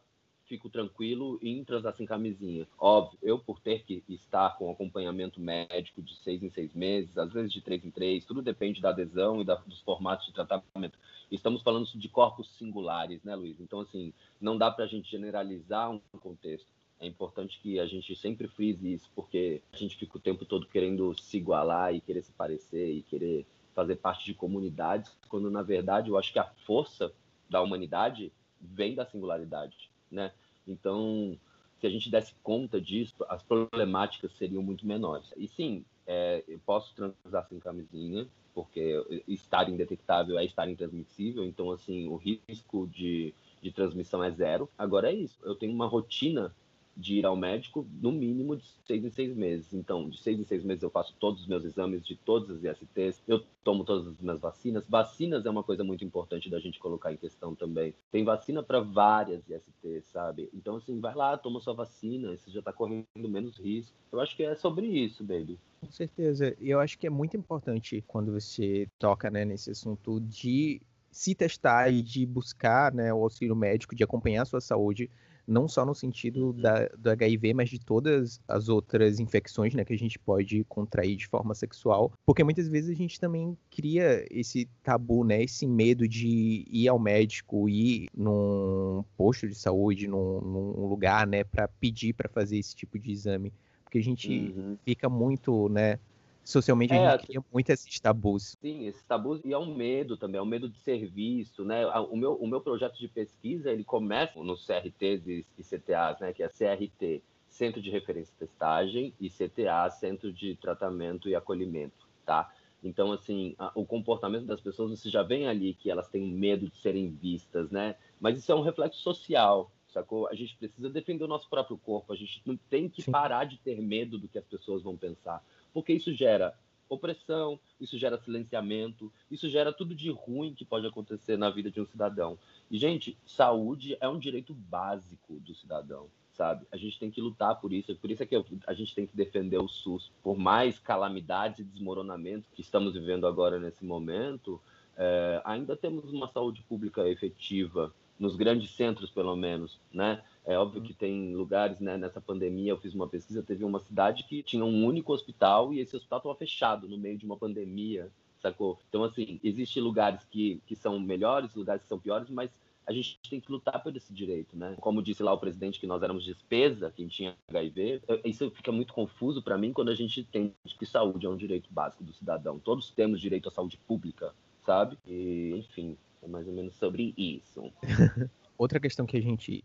fico 0.47 0.71
tranquilo 0.71 1.39
em 1.43 1.63
transar 1.63 1.95
sem 1.95 2.07
camisinha. 2.07 2.67
Óbvio, 2.79 3.19
eu 3.23 3.39
por 3.39 3.61
ter 3.61 3.83
que 3.85 4.03
estar 4.09 4.57
com 4.57 4.71
acompanhamento 4.71 5.39
médico 5.39 6.01
de 6.01 6.17
seis 6.17 6.43
em 6.43 6.49
seis 6.49 6.73
meses, 6.73 7.19
às 7.19 7.31
vezes 7.31 7.53
de 7.53 7.61
três 7.61 7.85
em 7.85 7.91
três, 7.91 8.25
tudo 8.25 8.41
depende 8.41 8.81
da 8.81 8.89
adesão 8.89 9.43
e 9.43 9.45
da, 9.45 9.57
dos 9.57 9.81
formatos 9.81 10.27
de 10.27 10.33
tratamento. 10.33 10.99
Estamos 11.31 11.63
falando 11.63 11.87
de 11.87 12.09
corpos 12.09 12.49
singulares, 12.57 13.23
né, 13.23 13.35
Luiz? 13.35 13.61
Então, 13.61 13.81
assim, 13.81 14.15
não 14.41 14.57
dá 14.57 14.71
para 14.71 14.85
a 14.85 14.89
gente 14.89 15.11
generalizar 15.11 15.91
um 15.91 16.01
contexto. 16.19 16.69
É 16.99 17.07
importante 17.07 17.61
que 17.61 17.79
a 17.79 17.87
gente 17.87 18.17
sempre 18.17 18.49
frise 18.49 18.95
isso, 18.95 19.11
porque 19.15 19.61
a 19.71 19.77
gente 19.77 19.97
fica 19.97 20.17
o 20.17 20.21
tempo 20.21 20.47
todo 20.47 20.67
querendo 20.67 21.13
se 21.21 21.37
igualar 21.37 21.95
e 21.95 22.01
querer 22.01 22.23
se 22.23 22.33
parecer 22.33 22.91
e 22.93 23.03
querer 23.03 23.45
fazer 23.77 23.97
parte 23.97 24.25
de 24.25 24.33
comunidades, 24.33 25.13
quando 25.29 25.51
na 25.51 25.63
verdade 25.63 26.09
eu 26.09 26.17
acho 26.17 26.33
que 26.33 26.39
a 26.39 26.51
força 26.65 27.13
da 27.49 27.61
humanidade 27.61 28.33
vem 28.59 28.95
da 28.95 29.05
singularidade, 29.05 29.91
né? 30.11 30.33
Então, 30.67 31.39
se 31.79 31.87
a 31.87 31.91
gente 31.91 32.11
desse 32.11 32.35
conta 32.43 32.81
disso, 32.81 33.15
as 33.29 33.43
problemáticas 33.43 34.33
seriam 34.33 34.63
muito 34.63 34.87
menores. 34.87 35.31
E 35.37 35.47
sim, 35.47 35.85
é, 36.07 36.43
eu 36.49 36.59
posso 36.65 36.95
transar 36.95 37.47
sem 37.49 37.61
camisinha, 37.61 38.27
porque 38.55 39.23
estar 39.29 39.69
indetectável 39.69 40.39
é 40.39 40.45
estar 40.47 40.69
intransmissível, 40.69 41.45
então, 41.45 41.71
assim, 41.71 42.09
o 42.09 42.17
risco 42.17 42.87
de, 42.87 43.35
de 43.61 43.71
transmissão 43.71 44.25
é 44.25 44.31
zero. 44.31 44.71
Agora 44.79 45.13
é 45.13 45.15
isso, 45.15 45.39
eu 45.45 45.55
tenho 45.55 45.75
uma 45.75 45.87
rotina 45.87 46.53
de 46.97 47.19
ir 47.19 47.27
ao 47.27 47.37
médico 47.37 47.87
no 48.01 48.11
mínimo 48.11 48.57
de 48.57 48.65
seis 48.87 49.05
em 49.05 49.11
seis 49.11 49.37
meses. 49.37 49.73
Então, 49.75 50.09
de 50.09 50.19
seis 50.19 50.39
em 50.39 50.45
seis 50.45 50.65
meses 50.65 50.83
eu 50.83 50.91
faço 50.91 51.15
todos 51.19 51.43
os 51.43 51.47
meus 51.47 51.65
exames 51.65 52.05
de 52.05 52.17
todas 52.17 52.51
as 52.51 52.81
ISTs, 52.81 53.23
eu 53.29 53.43
tomo 53.63 53.85
todas 53.85 54.07
as 54.07 54.21
minhas 54.21 54.41
vacinas. 54.41 54.87
Vacinas 54.89 55.45
é 55.45 55.51
uma 55.51 55.63
coisa 55.63 55.85
muito 55.85 56.05
importante 56.05 56.49
da 56.49 56.59
gente 56.59 56.79
colocar 56.79 57.13
em 57.13 57.17
questão 57.17 57.55
também. 57.55 57.95
Tem 58.11 58.25
vacina 58.25 58.63
para 58.63 58.81
várias 58.81 59.43
ISTs, 59.49 60.07
sabe? 60.07 60.49
Então, 60.55 60.77
assim, 60.77 60.99
vai 61.01 61.15
lá, 61.15 61.37
toma 61.37 61.61
sua 61.61 61.75
vacina, 61.75 62.37
você 62.37 62.51
já 62.51 62.61
está 62.61 62.73
correndo 62.73 63.07
menos 63.17 63.59
risco. 63.59 63.95
Eu 64.11 64.21
acho 64.21 64.35
que 64.35 64.43
é 64.43 64.55
sobre 64.55 64.87
isso, 64.87 65.23
baby. 65.23 65.59
Com 65.81 65.91
certeza. 65.91 66.57
E 66.61 66.71
eu 66.71 66.81
acho 66.81 66.99
que 66.99 67.07
é 67.07 67.11
muito 67.11 67.37
importante 67.37 68.03
quando 68.07 68.33
você 68.33 68.89
toca 68.99 69.31
né, 69.31 69.45
nesse 69.45 69.71
assunto 69.71 70.21
de 70.21 70.81
se 71.11 71.35
testar 71.35 71.91
e 71.91 72.03
de 72.03 72.27
buscar 72.27 72.93
né, 72.93 73.13
o 73.13 73.23
auxílio 73.23 73.57
médico, 73.57 73.95
de 73.95 74.05
acompanhar 74.05 74.43
a 74.43 74.47
sua 74.47 74.61
saúde 74.61 75.11
não 75.47 75.69
só 75.69 75.85
no 75.85 75.95
sentido 75.95 76.53
da, 76.53 76.87
do 76.99 77.11
HIV, 77.11 77.55
mas 77.55 77.71
de 77.71 77.79
todas 77.79 78.41
as 78.49 78.69
outras 78.69 79.21
infecções, 79.21 79.75
né, 79.75 79.85
que 79.85 79.93
a 79.93 79.99
gente 79.99 80.19
pode 80.19 80.65
contrair 80.65 81.17
de 81.17 81.27
forma 81.27 81.55
sexual, 81.55 82.13
porque 82.25 82.43
muitas 82.43 82.69
vezes 82.69 82.91
a 82.91 82.95
gente 82.95 83.21
também 83.21 83.57
cria 83.71 84.27
esse 84.31 84.69
tabu, 84.83 85.25
né, 85.25 85.43
esse 85.43 85.67
medo 85.67 86.09
de 86.09 86.67
ir 86.71 86.89
ao 86.89 86.99
médico, 86.99 87.69
ir 87.69 88.09
num 88.15 89.05
posto 89.17 89.47
de 89.49 89.55
saúde, 89.55 90.09
num, 90.09 90.41
num 90.41 90.87
lugar, 90.87 91.27
né, 91.27 91.45
para 91.45 91.69
pedir 91.69 92.13
para 92.13 92.29
fazer 92.29 92.59
esse 92.59 92.75
tipo 92.75 92.99
de 92.99 93.13
exame, 93.13 93.53
porque 93.85 93.99
a 93.99 94.03
gente 94.03 94.55
uhum. 94.57 94.77
fica 94.85 95.09
muito, 95.09 95.69
né, 95.69 95.99
socialmente 96.47 96.93
a 96.93 96.97
é, 96.97 97.11
gente 97.13 97.27
cria 97.27 97.45
muito 97.53 97.71
esses 97.71 98.01
tabus. 98.01 98.57
Sim, 98.61 98.87
esses 98.87 99.03
tabus 99.03 99.41
e 99.45 99.53
é 99.53 99.59
um 99.59 99.75
medo 99.75 100.17
também, 100.17 100.39
é 100.39 100.43
um 100.43 100.47
medo 100.47 100.69
de 100.69 100.79
ser 100.79 101.07
visto, 101.07 101.65
né? 101.65 101.87
O 101.87 102.17
meu, 102.17 102.35
o 102.35 102.47
meu 102.47 102.61
projeto 102.61 102.97
de 102.99 103.09
pesquisa, 103.09 103.71
ele 103.71 103.85
começa 103.85 104.39
nos 104.43 104.65
CRTs 104.65 105.27
e, 105.27 105.47
e 105.59 105.63
CTAs, 105.63 106.21
né? 106.21 106.33
Que 106.33 106.43
é 106.43 106.49
CRT, 106.49 107.23
Centro 107.49 107.83
de 107.83 107.91
Referência 107.91 108.33
e 108.37 108.39
Testagem, 108.47 109.15
e 109.21 109.29
CTA, 109.29 109.91
Centro 109.91 110.33
de 110.33 110.55
Tratamento 110.57 111.29
e 111.29 111.35
Acolhimento, 111.35 112.07
tá? 112.25 112.53
Então, 112.83 113.11
assim, 113.11 113.55
a, 113.59 113.73
o 113.75 113.85
comportamento 113.85 114.47
das 114.47 114.61
pessoas, 114.61 114.91
você 114.91 115.11
já 115.11 115.23
vem 115.23 115.49
ali 115.49 115.75
que 115.75 115.91
elas 115.91 116.09
têm 116.09 116.31
medo 116.31 116.69
de 116.69 116.77
serem 116.77 117.11
vistas, 117.11 117.71
né? 117.71 117.97
Mas 118.21 118.39
isso 118.39 118.53
é 118.53 118.55
um 118.55 118.63
reflexo 118.63 119.01
social, 119.01 119.71
sacou? 119.89 120.29
A 120.29 120.35
gente 120.35 120.57
precisa 120.57 120.89
defender 120.89 121.25
o 121.25 121.29
nosso 121.29 121.49
próprio 121.49 121.77
corpo, 121.79 122.13
a 122.13 122.17
gente 122.17 122.41
não 122.45 122.57
tem 122.71 122.89
que 122.89 123.03
Sim. 123.03 123.11
parar 123.11 123.45
de 123.45 123.59
ter 123.59 123.81
medo 123.81 124.19
do 124.19 124.29
que 124.29 124.39
as 124.39 124.45
pessoas 124.45 124.83
vão 124.83 124.97
pensar 124.97 125.43
porque 125.77 125.93
isso 125.93 126.11
gera 126.15 126.55
opressão, 126.89 127.61
isso 127.79 127.99
gera 127.99 128.17
silenciamento, 128.17 129.13
isso 129.31 129.47
gera 129.47 129.75
tudo 129.75 129.95
de 129.95 130.11
ruim 130.11 130.55
que 130.55 130.65
pode 130.65 130.87
acontecer 130.87 131.37
na 131.37 131.51
vida 131.51 131.71
de 131.71 131.79
um 131.79 131.85
cidadão. 131.85 132.39
E, 132.71 132.79
gente, 132.79 133.15
saúde 133.27 133.95
é 134.01 134.09
um 134.09 134.19
direito 134.19 134.55
básico 134.55 135.35
do 135.39 135.55
cidadão, 135.55 136.07
sabe? 136.33 136.67
A 136.73 136.79
gente 136.79 136.99
tem 136.99 137.11
que 137.11 137.21
lutar 137.21 137.61
por 137.61 137.75
isso, 137.75 137.95
por 137.97 138.11
isso 138.11 138.23
é 138.23 138.27
que 138.27 138.43
a 138.67 138.73
gente 138.73 138.95
tem 138.95 139.07
que 139.07 139.15
defender 139.15 139.59
o 139.59 139.69
SUS. 139.69 140.11
Por 140.23 140.39
mais 140.39 140.79
calamidades 140.79 141.59
e 141.59 141.65
desmoronamento 141.65 142.49
que 142.55 142.63
estamos 142.63 142.95
vivendo 142.95 143.27
agora 143.27 143.61
nesse 143.61 143.85
momento, 143.85 144.59
é, 144.97 145.43
ainda 145.45 145.77
temos 145.77 146.11
uma 146.11 146.33
saúde 146.33 146.63
pública 146.63 147.07
efetiva, 147.07 147.93
nos 148.19 148.35
grandes 148.35 148.71
centros, 148.71 149.11
pelo 149.11 149.37
menos, 149.37 149.79
né? 149.93 150.23
É 150.47 150.57
óbvio 150.57 150.81
que 150.81 150.95
tem 150.95 151.35
lugares, 151.35 151.81
né, 151.81 151.97
nessa 151.97 152.21
pandemia, 152.21 152.71
eu 152.71 152.79
fiz 152.79 152.95
uma 152.95 153.09
pesquisa, 153.09 153.43
teve 153.43 153.65
uma 153.65 153.81
cidade 153.81 154.23
que 154.23 154.45
tinha 154.45 154.65
um 154.65 154.85
único 154.87 155.13
hospital 155.13 155.75
e 155.75 155.81
esse 155.81 155.97
hospital 155.97 156.19
estava 156.19 156.35
fechado 156.37 156.89
no 156.89 156.97
meio 156.97 157.19
de 157.19 157.27
uma 157.27 157.37
pandemia, 157.37 158.09
sacou? 158.41 158.79
Então, 158.89 159.03
assim, 159.03 159.41
existem 159.43 159.83
lugares 159.83 160.25
que, 160.31 160.63
que 160.65 160.77
são 160.77 161.01
melhores, 161.01 161.53
lugares 161.57 161.83
que 161.83 161.89
são 161.89 161.99
piores, 161.99 162.31
mas 162.31 162.49
a 162.87 162.93
gente 162.93 163.19
tem 163.29 163.41
que 163.41 163.51
lutar 163.51 163.83
por 163.83 163.95
esse 163.97 164.13
direito, 164.13 164.57
né? 164.57 164.77
Como 164.81 165.03
disse 165.03 165.21
lá 165.21 165.33
o 165.33 165.39
presidente 165.39 165.81
que 165.81 165.87
nós 165.87 166.01
éramos 166.01 166.25
despesa, 166.25 166.93
quem 166.95 167.09
tinha 167.09 167.35
HIV, 167.49 168.03
isso 168.25 168.49
fica 168.53 168.71
muito 168.71 168.95
confuso 168.95 169.43
para 169.43 169.59
mim 169.59 169.73
quando 169.73 169.89
a 169.89 169.95
gente 169.97 170.23
tem 170.23 170.55
que 170.79 170.87
saúde 170.87 171.27
é 171.27 171.29
um 171.29 171.37
direito 171.37 171.69
básico 171.73 172.05
do 172.05 172.13
cidadão. 172.13 172.61
Todos 172.61 172.91
temos 172.91 173.21
direito 173.21 173.49
à 173.49 173.53
saúde 173.53 173.77
pública, 173.77 174.33
sabe? 174.65 174.97
E, 175.09 175.55
enfim, 175.57 175.97
é 176.23 176.29
mais 176.29 176.47
ou 176.47 176.55
menos 176.55 176.77
sobre 176.77 177.13
isso. 177.19 177.73
Outra 178.57 178.79
questão 178.79 179.05
que 179.05 179.17
a 179.17 179.21
gente 179.21 179.65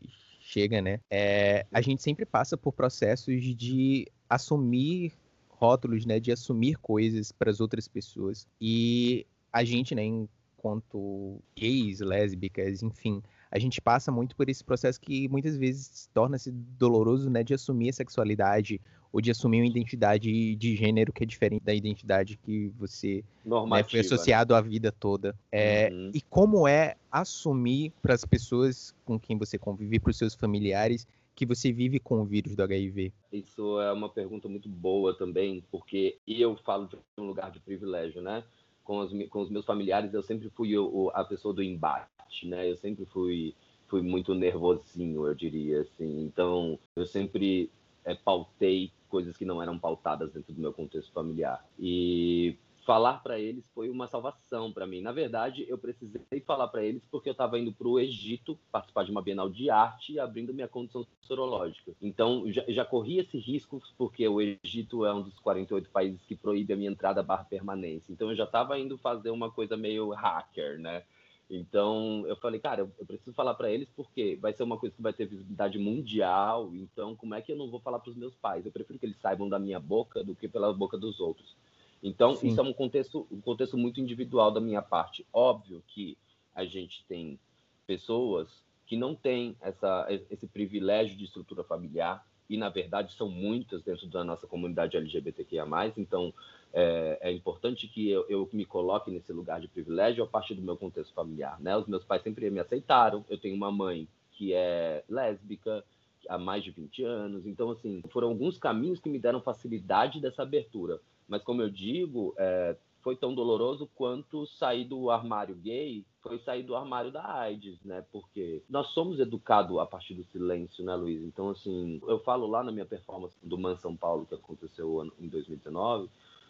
chega, 0.51 0.81
né? 0.81 0.99
É, 1.09 1.65
a 1.71 1.81
gente 1.81 2.01
sempre 2.01 2.25
passa 2.25 2.57
por 2.57 2.73
processos 2.73 3.41
de 3.55 4.05
assumir 4.29 5.13
rótulos, 5.47 6.05
né? 6.05 6.19
De 6.19 6.31
assumir 6.31 6.77
coisas 6.77 7.31
para 7.31 7.49
as 7.49 7.61
outras 7.61 7.87
pessoas. 7.87 8.47
E 8.59 9.25
a 9.51 9.63
gente, 9.63 9.95
né? 9.95 10.03
Enquanto 10.03 11.41
gays, 11.55 12.01
lésbicas, 12.01 12.83
enfim, 12.83 13.23
a 13.51 13.59
gente 13.59 13.81
passa 13.81 14.11
muito 14.11 14.35
por 14.35 14.47
esse 14.49 14.63
processo 14.63 14.99
que 14.99 15.27
muitas 15.27 15.57
vezes 15.57 16.09
torna-se 16.13 16.51
doloroso, 16.51 17.29
né? 17.29 17.43
De 17.43 17.53
assumir 17.53 17.89
a 17.89 17.93
sexualidade 17.93 18.79
ou 19.11 19.19
de 19.19 19.29
assumir 19.29 19.59
uma 19.61 19.67
identidade 19.67 20.55
de 20.55 20.75
gênero 20.75 21.11
que 21.11 21.23
é 21.23 21.27
diferente 21.27 21.63
da 21.63 21.73
identidade 21.73 22.37
que 22.37 22.69
você 22.79 23.23
né, 23.45 23.83
foi 23.83 23.99
associado 23.99 24.53
né? 24.53 24.59
a 24.59 24.61
vida 24.61 24.89
toda. 24.89 25.35
É, 25.51 25.89
uhum. 25.91 26.11
E 26.13 26.21
como 26.21 26.65
é 26.65 26.95
assumir 27.11 27.91
para 28.01 28.13
as 28.13 28.23
pessoas 28.23 28.95
com 29.03 29.19
quem 29.19 29.37
você 29.37 29.57
convive, 29.57 29.99
para 29.99 30.11
os 30.11 30.17
seus 30.17 30.33
familiares, 30.33 31.05
que 31.35 31.45
você 31.45 31.73
vive 31.73 31.99
com 31.99 32.21
o 32.21 32.25
vírus 32.25 32.55
do 32.55 32.63
HIV? 32.63 33.11
Isso 33.33 33.81
é 33.81 33.91
uma 33.91 34.09
pergunta 34.09 34.47
muito 34.47 34.69
boa 34.69 35.13
também, 35.13 35.61
porque 35.69 36.17
eu 36.25 36.55
falo 36.55 36.87
de 36.87 36.97
um 37.17 37.25
lugar 37.25 37.51
de 37.51 37.59
privilégio, 37.59 38.21
né? 38.21 38.43
Com 38.83 38.99
os, 38.99 39.11
com 39.29 39.41
os 39.41 39.49
meus 39.49 39.65
familiares, 39.65 40.13
eu 40.13 40.23
sempre 40.23 40.49
fui 40.49 40.77
o, 40.77 41.11
a 41.13 41.23
pessoa 41.23 41.53
do 41.53 41.61
embate, 41.63 42.47
né? 42.47 42.69
Eu 42.69 42.77
sempre 42.77 43.05
fui 43.05 43.55
fui 43.87 44.01
muito 44.01 44.33
nervosinho, 44.33 45.27
eu 45.27 45.35
diria 45.35 45.81
assim. 45.81 46.21
Então, 46.21 46.79
eu 46.95 47.05
sempre 47.05 47.69
é, 48.05 48.15
pautei 48.15 48.89
coisas 49.09 49.35
que 49.35 49.43
não 49.43 49.61
eram 49.61 49.77
pautadas 49.77 50.31
dentro 50.31 50.53
do 50.53 50.61
meu 50.61 50.71
contexto 50.71 51.11
familiar. 51.11 51.63
E 51.77 52.55
falar 52.91 53.23
para 53.23 53.39
eles 53.39 53.63
foi 53.73 53.89
uma 53.89 54.05
salvação 54.05 54.69
para 54.69 54.85
mim. 54.85 54.99
Na 54.99 55.13
verdade, 55.13 55.65
eu 55.69 55.77
precisei 55.77 56.41
falar 56.45 56.67
para 56.67 56.83
eles 56.83 57.01
porque 57.09 57.29
eu 57.29 57.31
estava 57.31 57.57
indo 57.57 57.71
para 57.71 57.87
o 57.87 57.97
Egito 57.97 58.59
participar 58.69 59.05
de 59.05 59.11
uma 59.11 59.21
Bienal 59.21 59.49
de 59.49 59.69
Arte 59.69 60.11
e 60.11 60.19
abrindo 60.19 60.53
minha 60.53 60.67
condição 60.67 61.07
sorológica. 61.21 61.93
Então, 62.01 62.51
já, 62.51 62.65
já 62.67 62.83
corri 62.83 63.19
esse 63.19 63.37
risco 63.37 63.81
porque 63.97 64.27
o 64.27 64.41
Egito 64.41 65.05
é 65.05 65.13
um 65.13 65.21
dos 65.21 65.39
48 65.39 65.89
países 65.89 66.21
que 66.25 66.35
proíbe 66.35 66.73
a 66.73 66.75
minha 66.75 66.91
entrada 66.91 67.23
barra 67.23 67.45
permanência. 67.45 68.11
Então, 68.11 68.29
eu 68.29 68.35
já 68.35 68.43
estava 68.43 68.77
indo 68.77 68.97
fazer 68.97 69.29
uma 69.29 69.49
coisa 69.49 69.77
meio 69.77 70.09
hacker, 70.09 70.77
né? 70.77 71.03
Então, 71.49 72.25
eu 72.27 72.35
falei, 72.35 72.59
cara, 72.59 72.81
eu, 72.81 73.05
preciso 73.05 73.33
falar 73.33 73.53
para 73.53 73.71
eles 73.71 73.87
porque 73.95 74.37
vai 74.41 74.51
ser 74.51 74.63
uma 74.63 74.77
coisa 74.77 74.93
que 74.93 75.01
vai 75.01 75.13
ter 75.13 75.27
visibilidade 75.27 75.79
mundial. 75.79 76.69
Então, 76.73 77.15
como 77.15 77.35
é 77.35 77.41
que 77.41 77.53
eu 77.53 77.57
não 77.57 77.69
vou 77.69 77.79
falar 77.79 77.99
para 77.99 78.11
os 78.11 78.17
meus 78.17 78.35
pais? 78.35 78.65
Eu 78.65 78.71
prefiro 78.71 78.99
que 78.99 79.05
eles 79.05 79.19
saibam 79.21 79.47
da 79.47 79.57
minha 79.57 79.79
boca 79.79 80.21
do 80.21 80.35
que 80.35 80.49
pela 80.49 80.73
boca 80.73 80.97
dos 80.97 81.21
outros. 81.21 81.55
Então, 82.03 82.33
Sim. 82.35 82.47
isso 82.47 82.59
é 82.59 82.63
um 82.63 82.73
contexto, 82.73 83.27
um 83.31 83.41
contexto 83.41 83.77
muito 83.77 84.01
individual 84.01 84.51
da 84.51 84.59
minha 84.59 84.81
parte. 84.81 85.25
Óbvio 85.31 85.83
que 85.87 86.17
a 86.55 86.65
gente 86.65 87.05
tem 87.07 87.39
pessoas 87.85 88.63
que 88.85 88.97
não 88.97 89.15
têm 89.15 89.55
essa, 89.61 90.07
esse 90.29 90.47
privilégio 90.47 91.17
de 91.17 91.23
estrutura 91.23 91.63
familiar, 91.63 92.25
e 92.51 92.57
na 92.57 92.67
verdade 92.67 93.13
são 93.13 93.29
muitas 93.29 93.81
dentro 93.81 94.05
da 94.07 94.25
nossa 94.25 94.45
comunidade 94.45 94.97
LGBTQIA+, 94.97 95.65
então 95.95 96.33
é, 96.73 97.17
é 97.21 97.31
importante 97.31 97.87
que 97.87 98.09
eu, 98.09 98.25
eu, 98.27 98.49
me 98.51 98.65
coloque 98.65 99.09
nesse 99.09 99.31
lugar 99.31 99.61
de 99.61 99.69
privilégio 99.69 100.21
a 100.21 100.27
partir 100.27 100.55
do 100.55 100.61
meu 100.61 100.75
contexto 100.75 101.13
familiar, 101.13 101.57
né? 101.61 101.77
Os 101.77 101.87
meus 101.87 102.03
pais 102.03 102.21
sempre 102.21 102.49
me 102.49 102.59
aceitaram, 102.59 103.23
eu 103.29 103.37
tenho 103.37 103.55
uma 103.55 103.71
mãe 103.71 104.05
que 104.33 104.53
é 104.53 105.01
lésbica 105.07 105.81
há 106.27 106.37
mais 106.37 106.61
de 106.61 106.71
20 106.71 107.03
anos, 107.03 107.47
então 107.47 107.71
assim, 107.71 108.01
foram 108.09 108.27
alguns 108.27 108.57
caminhos 108.57 108.99
que 108.99 109.09
me 109.09 109.17
deram 109.17 109.39
facilidade 109.39 110.19
dessa 110.19 110.43
abertura, 110.43 110.99
mas 111.31 111.41
como 111.41 111.61
eu 111.61 111.69
digo, 111.69 112.35
é, 112.37 112.75
foi 113.01 113.15
tão 113.15 113.33
doloroso 113.33 113.89
quanto 113.95 114.45
sair 114.45 114.83
do 114.83 115.09
armário 115.09 115.55
gay 115.55 116.05
foi 116.21 116.37
sair 116.39 116.63
do 116.63 116.75
armário 116.75 117.11
da 117.11 117.25
AIDS, 117.25 117.81
né? 117.83 118.05
Porque 118.11 118.61
nós 118.69 118.87
somos 118.89 119.19
educados 119.19 119.77
a 119.79 119.85
partir 119.85 120.13
do 120.13 120.23
silêncio, 120.25 120.83
né, 120.83 120.93
Luiz? 120.93 121.21
Então, 121.23 121.49
assim, 121.49 121.99
eu 122.07 122.19
falo 122.19 122.47
lá 122.47 122.63
na 122.63 122.71
minha 122.71 122.85
performance 122.85 123.35
do 123.41 123.57
Man 123.57 123.75
São 123.77 123.95
Paulo, 123.95 124.25
que 124.25 124.35
aconteceu 124.35 125.11
em 125.19 125.27
2019, 125.27 126.09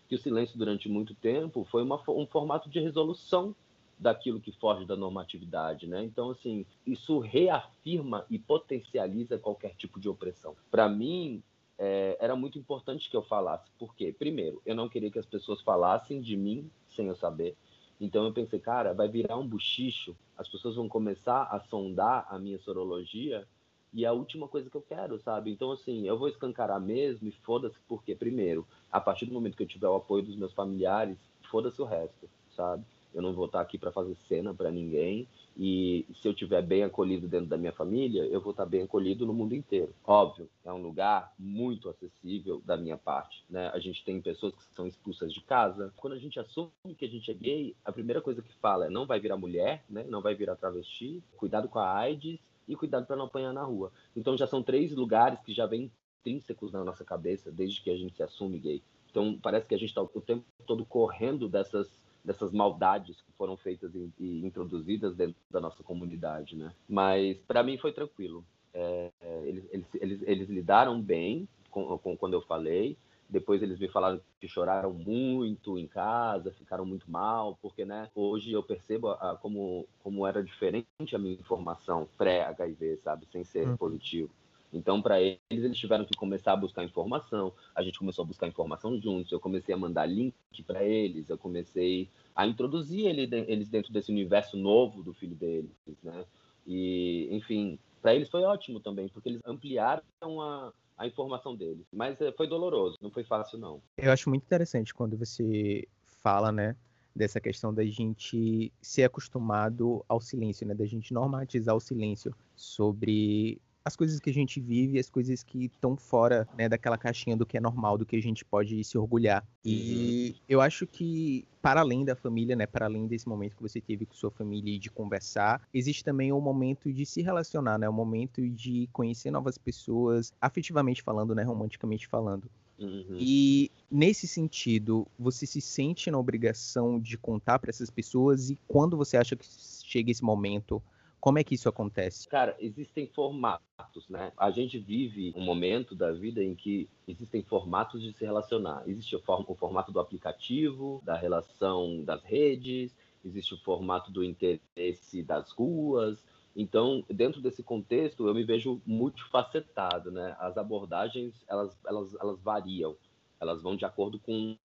que 0.10 0.16
o 0.16 0.20
silêncio 0.20 0.58
durante 0.58 0.90
muito 0.90 1.16
tempo 1.16 1.66
foi 1.72 1.84
uma, 1.84 2.02
um 2.10 2.26
formato 2.26 2.70
de 2.70 2.80
resolução 2.80 3.56
daquilo 3.98 4.42
que 4.42 4.52
foge 4.52 4.84
da 4.84 4.96
normatividade, 4.96 5.88
né? 5.88 6.04
Então, 6.04 6.32
assim, 6.32 6.66
isso 6.86 7.20
reafirma 7.20 8.26
e 8.30 8.38
potencializa 8.38 9.38
qualquer 9.38 9.76
tipo 9.76 10.00
de 10.00 10.10
opressão. 10.10 10.56
Para 10.70 10.90
mim, 10.90 11.42
é, 11.84 12.16
era 12.20 12.36
muito 12.36 12.60
importante 12.60 13.10
que 13.10 13.18
eu 13.18 13.24
falasse. 13.24 13.72
Por 13.80 13.96
quê? 13.96 14.14
Primeiro, 14.18 14.62
eu 14.64 14.76
não 14.76 14.88
queria 14.88 15.10
que 15.10 15.18
as 15.18 15.26
pessoas 15.26 15.62
falassem 15.62 16.22
de 16.22 16.38
mim 16.38 16.70
sem 16.88 17.08
eu 17.08 17.16
saber. 17.16 17.58
Então 18.00 18.24
eu 18.24 18.32
pensei, 18.32 18.60
cara, 18.60 18.94
vai 18.94 19.08
virar 19.08 19.36
um 19.36 19.48
buchicho, 19.48 20.16
as 20.38 20.48
pessoas 20.48 20.76
vão 20.76 20.88
começar 20.88 21.44
a 21.44 21.60
sondar 21.60 22.28
a 22.30 22.38
minha 22.38 22.60
sorologia 22.60 23.48
E 23.92 24.06
é 24.06 24.08
a 24.08 24.14
última 24.14 24.48
coisa 24.48 24.70
que 24.70 24.78
eu 24.78 24.82
quero, 24.82 25.20
sabe? 25.20 25.52
Então, 25.52 25.72
assim, 25.72 26.08
eu 26.08 26.18
vou 26.18 26.30
escancarar 26.30 26.80
mesmo 26.80 27.28
e 27.28 27.32
foda-se, 27.32 27.78
porque, 27.88 28.16
primeiro, 28.16 28.66
a 28.92 29.02
partir 29.02 29.26
do 29.26 29.34
momento 29.34 29.58
que 29.58 29.64
eu 29.64 29.68
tiver 29.68 29.90
o 29.90 29.96
apoio 29.96 30.24
dos 30.24 30.36
meus 30.36 30.54
familiares, 30.54 31.18
foda-se 31.50 31.82
o 31.82 31.86
resto, 31.86 32.30
sabe? 32.56 32.86
Eu 33.14 33.22
não 33.22 33.34
vou 33.34 33.48
estar 33.48 33.60
aqui 33.60 33.78
para 33.78 33.92
fazer 33.92 34.16
cena 34.28 34.54
para 34.54 34.72
ninguém. 34.72 35.28
E 35.58 36.06
se 36.22 36.28
eu 36.28 36.32
estiver 36.32 36.62
bem 36.62 36.84
acolhido 36.84 37.28
dentro 37.28 37.48
da 37.48 37.58
minha 37.58 37.72
família, 37.72 38.24
eu 38.26 38.42
vou 38.42 38.52
estar 38.52 38.66
bem 38.66 38.84
acolhido 38.84 39.26
no 39.26 39.34
mundo 39.34 39.54
inteiro. 39.54 39.94
Óbvio, 40.04 40.50
é 40.64 40.72
um 40.72 40.82
lugar 40.82 41.34
muito 41.38 41.90
acessível 41.90 42.62
da 42.66 42.78
minha 42.78 42.98
parte. 42.98 43.44
Né? 43.50 43.70
A 43.74 43.80
gente 43.80 44.04
tem 44.04 44.22
pessoas 44.22 44.56
que 44.56 44.64
são 44.74 44.88
expulsas 44.88 45.34
de 45.34 45.42
casa. 45.42 45.94
Quando 45.98 46.14
a 46.14 46.20
gente 46.20 46.40
assume 46.40 46.72
que 46.98 47.06
a 47.06 47.10
gente 47.10 47.30
é 47.30 47.34
gay, 47.34 47.76
a 47.84 47.92
primeira 47.92 48.22
coisa 48.22 48.42
que 48.42 48.54
fala 48.56 48.88
é 48.88 48.90
não 48.90 49.06
vai 49.06 49.20
virar 49.20 49.38
mulher, 49.38 49.84
né? 49.90 50.06
não 50.08 50.22
vai 50.22 50.34
virar 50.34 50.56
travesti, 50.56 51.22
cuidado 51.38 51.68
com 51.68 51.80
a 51.80 51.98
AIDS 51.98 52.40
e 52.68 52.76
cuidado 52.76 53.06
para 53.06 53.16
não 53.16 53.26
apanhar 53.26 53.54
na 53.54 53.64
rua. 53.64 53.92
Então 54.16 54.38
já 54.38 54.48
são 54.48 54.64
três 54.64 54.92
lugares 54.94 55.40
que 55.42 55.54
já 55.54 55.66
vêm 55.66 55.92
intrínsecos 56.22 56.72
na 56.72 56.84
nossa 56.84 57.04
cabeça 57.04 57.52
desde 57.52 57.82
que 57.82 57.90
a 57.90 57.98
gente 57.98 58.16
se 58.16 58.24
assume 58.24 58.60
gay. 58.60 58.82
Então 59.10 59.38
parece 59.42 59.68
que 59.68 59.76
a 59.76 59.78
gente 59.78 59.90
está 59.90 60.02
o 60.02 60.22
tempo 60.22 60.46
todo 60.66 60.86
correndo 60.86 61.50
dessas 61.50 62.01
dessas 62.24 62.52
maldades 62.52 63.22
que 63.22 63.32
foram 63.38 63.58
feitas 63.58 63.94
e, 63.96 64.12
e 64.20 64.46
introduzidas 64.46 65.16
dentro 65.16 65.36
da 65.50 65.60
nossa 65.60 65.84
comunidade, 65.84 66.56
né? 66.56 66.74
Mas 66.88 67.38
para 67.48 67.64
mim 67.64 67.78
foi 67.78 67.92
tranquilo. 67.92 68.44
É, 68.74 69.12
eles, 69.44 69.66
eles, 69.72 69.88
eles, 69.96 70.22
eles, 70.26 70.50
lidaram 70.50 71.02
bem 71.02 71.48
com, 71.70 71.98
com, 71.98 72.16
quando 72.16 72.34
eu 72.34 72.42
falei. 72.42 72.98
Depois 73.30 73.62
eles 73.64 73.80
me 73.80 73.88
falaram 73.88 74.20
que 74.42 74.48
choraram 74.48 74.94
muito 74.94 75.78
em 75.78 75.88
casa, 75.88 76.52
ficaram 76.52 76.86
muito 76.86 77.10
mal, 77.10 77.58
porque 77.62 77.86
né, 77.86 78.10
hoje 78.14 78.52
eu 78.52 78.62
percebo 78.62 79.10
a, 79.10 79.38
como, 79.42 79.88
como 80.04 80.28
era 80.28 80.44
diferente 80.44 81.16
a 81.16 81.18
minha 81.18 81.36
informação 81.36 82.10
pré-HIV, 82.18 82.98
sabe, 82.98 83.26
sem 83.32 83.44
ser 83.46 83.70
hum. 83.70 83.78
positivo. 83.78 84.30
Então, 84.74 85.02
para 85.02 85.22
eles, 85.22 85.40
eles 85.50 85.78
tiveram 85.78 86.06
que 86.06 86.16
começar 86.16 86.54
a 86.54 86.58
buscar 86.58 86.84
informação. 86.84 87.54
A 87.76 87.84
gente 87.84 88.00
começou 88.00 88.24
a 88.24 88.28
buscar 88.28 88.48
informação 88.48 89.00
juntos. 89.00 89.32
Eu 89.32 89.40
comecei 89.40 89.74
a 89.74 89.78
mandar 89.78 90.06
link 90.06 90.34
para 90.66 90.84
eles. 90.84 91.30
Eu 91.30 91.38
comecei 91.38 92.10
a 92.36 92.48
introduzir 92.48 93.06
eles 93.08 93.68
dentro 93.68 93.92
desse 93.92 94.12
universo 94.12 94.56
novo 94.56 95.04
do 95.04 95.14
filho 95.14 95.36
deles, 95.36 95.72
né? 96.02 96.26
E, 96.66 97.28
enfim, 97.32 97.78
para 98.02 98.16
eles 98.16 98.30
foi 98.30 98.44
ótimo 98.44 98.80
também, 98.80 99.08
porque 99.10 99.30
eles 99.30 99.42
ampliaram 99.46 100.04
a, 100.42 100.74
a 100.98 101.08
informação 101.08 101.56
deles. 101.56 101.86
Mas 101.92 102.20
eh, 102.22 102.32
foi 102.32 102.48
doloroso, 102.48 102.98
não 103.02 103.12
foi 103.12 103.24
fácil, 103.24 103.58
não. 103.58 103.82
Eu 103.98 104.12
acho 104.12 104.30
muito 104.30 104.44
interessante 104.44 104.94
quando 104.94 105.18
você 105.18 105.88
fala, 106.04 106.52
né? 106.52 106.76
Dessa 107.14 107.42
questão 107.42 107.74
da 107.74 107.84
gente 107.84 108.72
ser 108.82 109.04
acostumado 109.04 110.06
ao 110.08 110.22
silêncio, 110.22 110.66
né? 110.66 110.74
Da 110.74 110.86
gente 110.86 111.14
normatizar 111.14 111.76
o 111.76 111.80
silêncio 111.80 112.34
sobre 112.56 113.60
as 113.84 113.96
coisas 113.96 114.20
que 114.20 114.30
a 114.30 114.34
gente 114.34 114.60
vive, 114.60 115.00
as 115.00 115.10
coisas 115.10 115.44
que 115.44 115.66
estão 115.66 115.96
fora 115.96 116.48
né, 116.58 116.70
daquela 116.70 116.98
caixinha 116.98 117.36
do 117.36 117.46
que 117.46 117.58
é 117.58 117.60
normal, 117.60 117.98
do 117.98 118.06
que 118.06 118.16
a 118.16 118.22
gente 118.22 118.46
pode 118.46 118.84
se 118.84 118.98
orgulhar. 118.98 119.46
E 119.66 120.36
uhum. 120.36 120.42
eu 120.48 120.62
acho 120.62 120.86
que, 120.86 121.46
para 121.62 121.82
além 121.82 122.06
da 122.06 122.16
família, 122.16 122.56
né, 122.56 122.66
para 122.66 122.86
além 122.86 123.08
desse 123.08 123.28
momento 123.28 123.56
que 123.56 123.62
você 123.62 123.82
teve 123.82 124.06
com 124.06 124.14
sua 124.14 124.32
família 124.32 124.76
e 124.76 124.80
de 124.80 124.90
conversar, 124.90 125.62
existe 125.74 126.04
também 126.04 126.32
o 126.32 126.40
momento 126.40 126.92
de 126.94 127.06
se 127.06 127.22
relacionar, 127.22 127.78
né, 127.78 127.90
o 127.90 127.94
momento 127.94 128.48
de 128.48 128.88
conhecer 128.94 129.32
novas 129.32 129.58
pessoas, 129.58 130.32
afetivamente 130.40 131.02
falando, 131.02 131.34
né, 131.34 131.44
romanticamente 131.44 132.08
falando. 132.08 132.50
Uhum. 132.78 133.18
E 133.20 133.72
nesse 133.90 134.28
sentido, 134.28 135.08
você 135.18 135.46
se 135.46 135.62
sente 135.62 136.10
na 136.10 136.18
obrigação 136.18 137.00
de 137.00 137.18
contar 137.18 137.60
para 137.60 137.70
essas 137.70 137.90
pessoas 137.90 138.50
e 138.50 138.58
quando 138.68 138.98
você 138.98 139.18
acha 139.18 139.36
que 139.36 139.46
chega 139.86 140.12
esse 140.12 140.24
momento 140.24 140.82
como 141.22 141.38
é 141.38 141.44
que 141.44 141.54
isso 141.54 141.70
acontece? 141.70 142.28
Cara, 142.28 142.58
existem 142.60 143.06
formatos, 143.06 144.10
né? 144.10 144.34
A 144.36 144.50
gente 144.50 144.80
vive 144.80 145.32
um 145.36 145.42
momento 145.42 145.94
da 145.94 146.12
vida 146.12 146.44
em 146.44 146.56
que 146.56 146.90
existem 147.08 147.44
formatos 147.44 148.02
de 148.02 148.12
se 148.12 148.26
relacionar. 148.26 148.84
Existe 148.88 149.16
o, 149.16 149.22
formato 149.56 149.92
do 149.92 150.00
aplicativo, 150.00 151.00
da 151.06 151.16
relação 151.16 152.04
das 152.04 152.24
redes, 152.24 152.98
existe 153.24 153.54
o 153.54 153.60
formato 153.60 154.12
do 154.12 154.24
interesse 154.24 155.22
das 155.22 155.52
ruas. 155.52 156.26
Então, 156.56 157.06
dentro 157.08 157.40
desse 157.40 157.62
contexto, 157.62 158.28
eu 158.28 158.34
me 158.34 158.44
vejo 158.44 158.82
multifacetado, 158.84 160.10
né? 160.10 160.36
As 160.40 160.58
abordagens, 160.58 161.46
elas, 161.48 161.78
elas, 161.86 162.16
elas 162.16 162.42
variam. 162.42 162.98
Elas 163.40 163.62
vão 163.62 163.76
de 163.76 163.86
acordo 163.86 164.20
com 164.20 164.58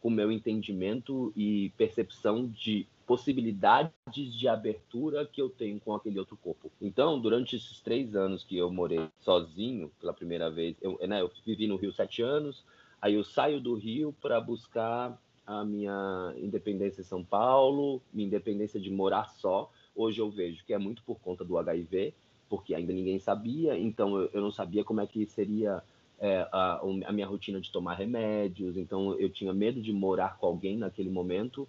o 0.00 0.10
meu 0.10 0.30
entendimento 0.30 1.32
e 1.34 1.70
percepção 1.76 2.46
de 2.46 2.86
possibilidades 3.06 3.92
de 4.14 4.48
abertura 4.48 5.26
que 5.26 5.40
eu 5.40 5.48
tenho 5.48 5.78
com 5.80 5.94
aquele 5.94 6.18
outro 6.18 6.36
corpo. 6.36 6.70
Então, 6.80 7.20
durante 7.20 7.56
esses 7.56 7.80
três 7.80 8.14
anos 8.16 8.42
que 8.42 8.56
eu 8.56 8.70
morei 8.72 9.08
sozinho 9.20 9.90
pela 10.00 10.12
primeira 10.12 10.50
vez, 10.50 10.76
eu, 10.80 10.98
né, 11.06 11.20
eu 11.20 11.30
vivi 11.44 11.66
no 11.66 11.76
Rio 11.76 11.92
sete 11.92 12.22
anos, 12.22 12.64
aí 13.00 13.14
eu 13.14 13.24
saio 13.24 13.60
do 13.60 13.74
Rio 13.74 14.14
para 14.20 14.40
buscar 14.40 15.18
a 15.46 15.64
minha 15.64 16.34
independência 16.38 17.02
em 17.02 17.04
São 17.04 17.22
Paulo, 17.22 18.00
minha 18.12 18.26
independência 18.26 18.80
de 18.80 18.90
morar 18.90 19.28
só. 19.28 19.70
Hoje 19.94 20.20
eu 20.20 20.30
vejo 20.30 20.64
que 20.64 20.72
é 20.72 20.78
muito 20.78 21.02
por 21.02 21.18
conta 21.20 21.44
do 21.44 21.58
HIV, 21.58 22.14
porque 22.48 22.74
ainda 22.74 22.92
ninguém 22.92 23.18
sabia, 23.18 23.78
então 23.78 24.18
eu, 24.18 24.30
eu 24.32 24.40
não 24.40 24.50
sabia 24.50 24.82
como 24.82 25.00
é 25.00 25.06
que 25.06 25.26
seria 25.26 25.82
é, 26.18 26.48
a, 26.50 26.80
a 27.06 27.12
minha 27.12 27.26
rotina 27.26 27.60
de 27.60 27.70
tomar 27.70 27.94
remédios, 27.94 28.78
então 28.78 29.14
eu 29.18 29.28
tinha 29.28 29.52
medo 29.52 29.82
de 29.82 29.92
morar 29.92 30.38
com 30.38 30.46
alguém 30.46 30.78
naquele 30.78 31.10
momento 31.10 31.68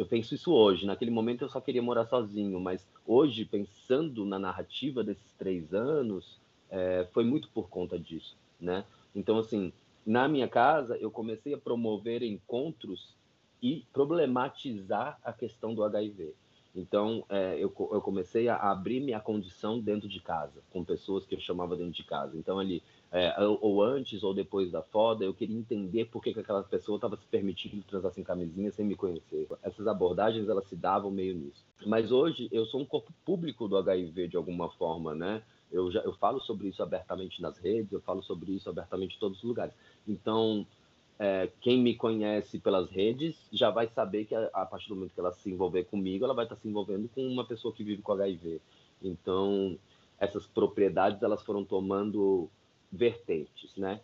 eu 0.00 0.06
penso 0.06 0.34
isso 0.34 0.50
hoje. 0.50 0.86
Naquele 0.86 1.10
momento 1.10 1.44
eu 1.44 1.48
só 1.50 1.60
queria 1.60 1.82
morar 1.82 2.06
sozinho, 2.06 2.58
mas 2.58 2.88
hoje, 3.06 3.44
pensando 3.44 4.24
na 4.24 4.38
narrativa 4.38 5.04
desses 5.04 5.30
três 5.34 5.74
anos, 5.74 6.40
é, 6.70 7.06
foi 7.12 7.22
muito 7.22 7.50
por 7.50 7.68
conta 7.68 7.98
disso, 7.98 8.34
né? 8.58 8.86
Então, 9.14 9.36
assim, 9.36 9.70
na 10.06 10.26
minha 10.26 10.48
casa, 10.48 10.96
eu 10.96 11.10
comecei 11.10 11.52
a 11.52 11.58
promover 11.58 12.22
encontros 12.22 13.14
e 13.62 13.84
problematizar 13.92 15.18
a 15.22 15.34
questão 15.34 15.74
do 15.74 15.84
HIV. 15.84 16.32
Então, 16.74 17.22
é, 17.28 17.56
eu, 17.58 17.70
eu 17.92 18.00
comecei 18.00 18.48
a 18.48 18.56
abrir 18.56 19.00
minha 19.00 19.20
condição 19.20 19.78
dentro 19.78 20.08
de 20.08 20.20
casa, 20.20 20.62
com 20.70 20.82
pessoas 20.82 21.26
que 21.26 21.34
eu 21.34 21.40
chamava 21.40 21.76
dentro 21.76 21.92
de 21.92 22.04
casa. 22.04 22.38
Então, 22.38 22.58
ali, 22.58 22.82
é, 23.12 23.34
ou 23.40 23.82
antes 23.82 24.22
ou 24.22 24.32
depois 24.32 24.70
da 24.70 24.82
foda, 24.82 25.24
eu 25.24 25.34
queria 25.34 25.56
entender 25.56 26.04
por 26.04 26.22
que, 26.22 26.32
que 26.32 26.40
aquela 26.40 26.62
pessoa 26.62 26.96
estava 26.96 27.16
se 27.16 27.26
permitindo 27.26 27.82
transar 27.82 28.12
sem 28.12 28.22
camisinha 28.22 28.70
sem 28.70 28.86
me 28.86 28.94
conhecer. 28.94 29.48
Essas 29.62 29.88
abordagens, 29.88 30.48
elas 30.48 30.68
se 30.68 30.76
davam 30.76 31.10
meio 31.10 31.34
nisso. 31.34 31.64
Mas 31.84 32.12
hoje, 32.12 32.48
eu 32.52 32.64
sou 32.66 32.80
um 32.80 32.84
corpo 32.84 33.12
público 33.24 33.66
do 33.66 33.76
HIV 33.76 34.28
de 34.28 34.36
alguma 34.36 34.70
forma, 34.70 35.12
né? 35.12 35.42
Eu, 35.72 35.90
já, 35.90 36.00
eu 36.00 36.12
falo 36.14 36.40
sobre 36.40 36.68
isso 36.68 36.82
abertamente 36.82 37.42
nas 37.42 37.58
redes, 37.58 37.92
eu 37.92 38.00
falo 38.00 38.22
sobre 38.22 38.52
isso 38.52 38.70
abertamente 38.70 39.16
em 39.16 39.18
todos 39.18 39.38
os 39.38 39.44
lugares. 39.44 39.74
Então, 40.06 40.64
é, 41.18 41.50
quem 41.60 41.80
me 41.80 41.96
conhece 41.96 42.60
pelas 42.60 42.88
redes 42.90 43.36
já 43.52 43.70
vai 43.70 43.88
saber 43.88 44.24
que 44.24 44.36
a, 44.36 44.50
a, 44.52 44.64
partir 44.64 44.88
do 44.88 44.94
momento 44.94 45.14
que 45.14 45.20
ela 45.20 45.32
se 45.32 45.50
envolver 45.50 45.84
comigo, 45.84 46.24
ela 46.24 46.34
vai 46.34 46.44
estar 46.44 46.56
se 46.56 46.68
envolvendo 46.68 47.08
com 47.08 47.26
uma 47.26 47.44
pessoa 47.44 47.74
que 47.74 47.82
vive 47.82 48.02
com 48.02 48.12
HIV. 48.12 48.60
Então, 49.02 49.76
essas 50.18 50.46
propriedades 50.46 51.22
elas 51.22 51.42
foram 51.42 51.64
tomando 51.64 52.48
vertentes, 52.92 53.76
né? 53.76 54.00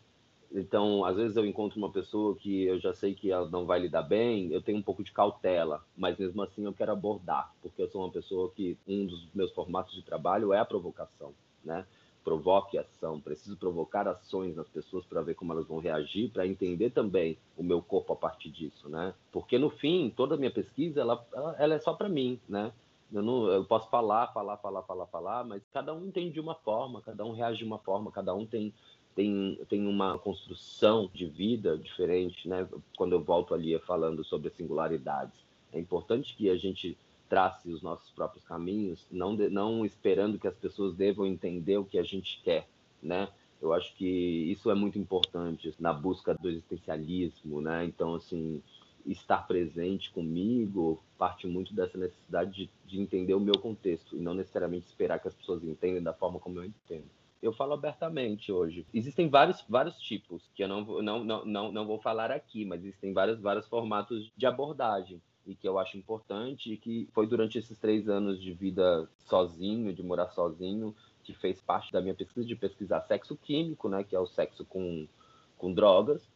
Então, 0.53 1.05
às 1.05 1.17
vezes 1.17 1.37
eu 1.37 1.45
encontro 1.45 1.77
uma 1.77 1.91
pessoa 1.91 2.37
que 2.37 2.65
eu 2.65 2.79
já 2.79 2.95
sei 2.95 3.15
que 3.15 3.31
ela 3.31 3.49
não 3.51 3.67
vai 3.67 3.81
lidar 3.81 4.03
bem, 4.03 4.53
eu 4.53 4.63
tenho 4.63 4.79
um 4.79 4.83
pouco 4.83 5.03
de 5.03 5.13
cautela, 5.13 5.85
mas 5.97 6.17
mesmo 6.17 6.43
assim 6.43 6.65
eu 6.65 6.73
quero 6.73 6.93
abordar, 6.93 7.53
porque 7.61 7.83
eu 7.83 7.89
sou 7.89 8.03
uma 8.03 8.13
pessoa 8.13 8.51
que 8.53 8.79
um 8.87 9.07
dos 9.07 9.27
meus 9.35 9.53
formatos 9.53 9.95
de 9.95 10.03
trabalho 10.03 10.53
é 10.53 10.59
a 10.59 10.65
provocação, 10.65 11.35
né? 11.65 11.85
provoque 12.27 12.77
ação, 12.77 13.21
preciso 13.21 13.57
provocar 13.57 14.09
ações 14.09 14.57
nas 14.57 14.69
pessoas 14.69 15.07
para 15.07 15.23
ver 15.23 15.37
como 15.37 15.53
elas 15.53 15.69
vão 15.69 15.79
reagir, 15.79 16.29
para 16.29 16.45
entender 16.45 16.91
também 16.91 17.39
o 17.57 17.63
meu 17.63 17.81
corpo 17.81 18.13
a 18.13 18.17
partir 18.17 18.51
disso, 18.51 18.89
né? 18.89 19.15
Porque 19.31 19.57
no 19.57 19.71
fim, 19.71 20.13
toda 20.15 20.35
a 20.35 20.37
minha 20.37 20.51
pesquisa, 20.51 21.03
ela, 21.03 21.25
ela 21.57 21.75
é 21.77 21.79
só 21.79 21.95
para 21.95 22.09
mim, 22.09 22.41
né? 22.49 22.73
Eu, 23.13 23.23
não, 23.23 23.47
eu 23.49 23.65
posso 23.65 23.89
falar, 23.89 24.33
falar, 24.33 24.57
falar, 24.57 24.83
falar, 24.83 25.07
falar, 25.07 25.45
mas 25.45 25.63
cada 25.73 25.95
um 25.95 26.07
entende 26.07 26.33
de 26.33 26.41
uma 26.41 26.55
forma, 26.55 27.01
cada 27.03 27.25
um 27.25 27.33
reage 27.33 27.59
de 27.59 27.65
uma 27.65 27.79
forma, 27.79 28.11
cada 28.11 28.35
um 28.35 28.45
tem 28.45 28.73
tem, 29.17 29.59
tem 29.71 29.87
uma 29.87 30.19
construção 30.19 31.11
de 31.13 31.25
vida 31.25 31.79
diferente, 31.79 32.47
né? 32.47 32.69
Quando 32.99 33.15
eu 33.15 33.25
volto 33.25 33.55
ali 33.55 33.77
falando 33.79 34.23
sobre 34.23 34.51
singularidades, 34.51 35.35
é 35.73 35.81
importante 35.81 36.37
que 36.37 36.51
a 36.51 36.57
gente 36.57 36.97
trace 37.29 37.71
os 37.71 37.83
nossos 37.83 38.11
próprios 38.11 38.45
caminhos, 38.45 39.05
não, 39.11 39.35
de, 39.35 39.49
não 39.49 39.85
esperando 39.87 40.39
que 40.39 40.47
as 40.47 40.55
pessoas 40.55 40.95
devam 40.95 41.27
entender 41.27 41.79
o 41.79 41.85
que 41.85 41.99
a 41.99 42.03
gente 42.03 42.41
quer, 42.45 42.69
né? 43.03 43.29
Eu 43.61 43.73
acho 43.73 43.97
que 43.97 44.07
isso 44.07 44.71
é 44.71 44.75
muito 44.75 44.99
importante 44.99 45.75
na 45.81 45.95
busca 45.95 46.35
do 46.35 46.49
existencialismo, 46.51 47.63
né? 47.63 47.87
Então, 47.87 48.15
assim, 48.15 48.63
estar 49.07 49.47
presente 49.47 50.11
comigo 50.11 51.03
parte 51.17 51.47
muito 51.47 51.75
dessa 51.75 51.97
necessidade 51.97 52.53
de, 52.53 52.71
de 52.87 53.01
entender 53.01 53.35
o 53.35 53.41
meu 53.41 53.59
contexto 53.59 54.17
e 54.17 54.21
não 54.21 54.35
necessariamente 54.35 54.87
esperar 54.87 55.19
que 55.19 55.29
as 55.29 55.35
pessoas 55.35 55.65
entendam 55.65 56.03
da 56.03 56.13
forma 56.13 56.39
como 56.39 56.59
eu 56.59 56.65
entendo 56.65 57.07
eu 57.43 57.53
falo 57.53 57.75
abertamente 57.75 58.51
hoje. 58.51 58.87
Existem 58.93 59.29
vários, 59.29 59.65
vários 59.69 59.99
tipos, 59.99 60.43
que 60.55 60.65
eu 60.65 60.69
não, 60.69 60.85
não, 61.03 61.25
não, 61.25 61.45
não, 61.45 61.73
não 61.73 61.87
vou 61.87 61.99
falar 61.99 62.31
aqui, 62.31 62.65
mas 62.65 62.81
existem 62.83 63.13
vários, 63.13 63.41
vários 63.41 63.67
formatos 63.69 64.31
de 64.37 64.47
abordagem 64.47 65.21
e 65.47 65.55
que 65.55 65.69
eu 65.69 65.79
acho 65.79 65.97
importante 65.97 66.73
e 66.73 66.77
que 66.77 67.09
foi 67.13 67.27
durante 67.27 67.57
esses 67.57 67.79
três 67.79 68.09
anos 68.09 68.41
de 68.41 68.53
vida 68.53 69.09
sozinho, 69.19 69.95
de 69.95 70.03
morar 70.03 70.29
sozinho, 70.31 70.95
que 71.23 71.33
fez 71.35 71.61
parte 71.61 71.93
da 71.93 72.01
minha 72.01 72.15
pesquisa 72.15 72.47
de 72.47 72.57
pesquisar 72.57 73.01
sexo 73.03 73.37
químico, 73.37 73.89
né, 73.89 74.03
que 74.03 74.17
é 74.17 74.19
o 74.19 74.27
sexo 74.27 74.65
com, 74.65 75.07
com 75.57 75.73
drogas, 75.73 76.29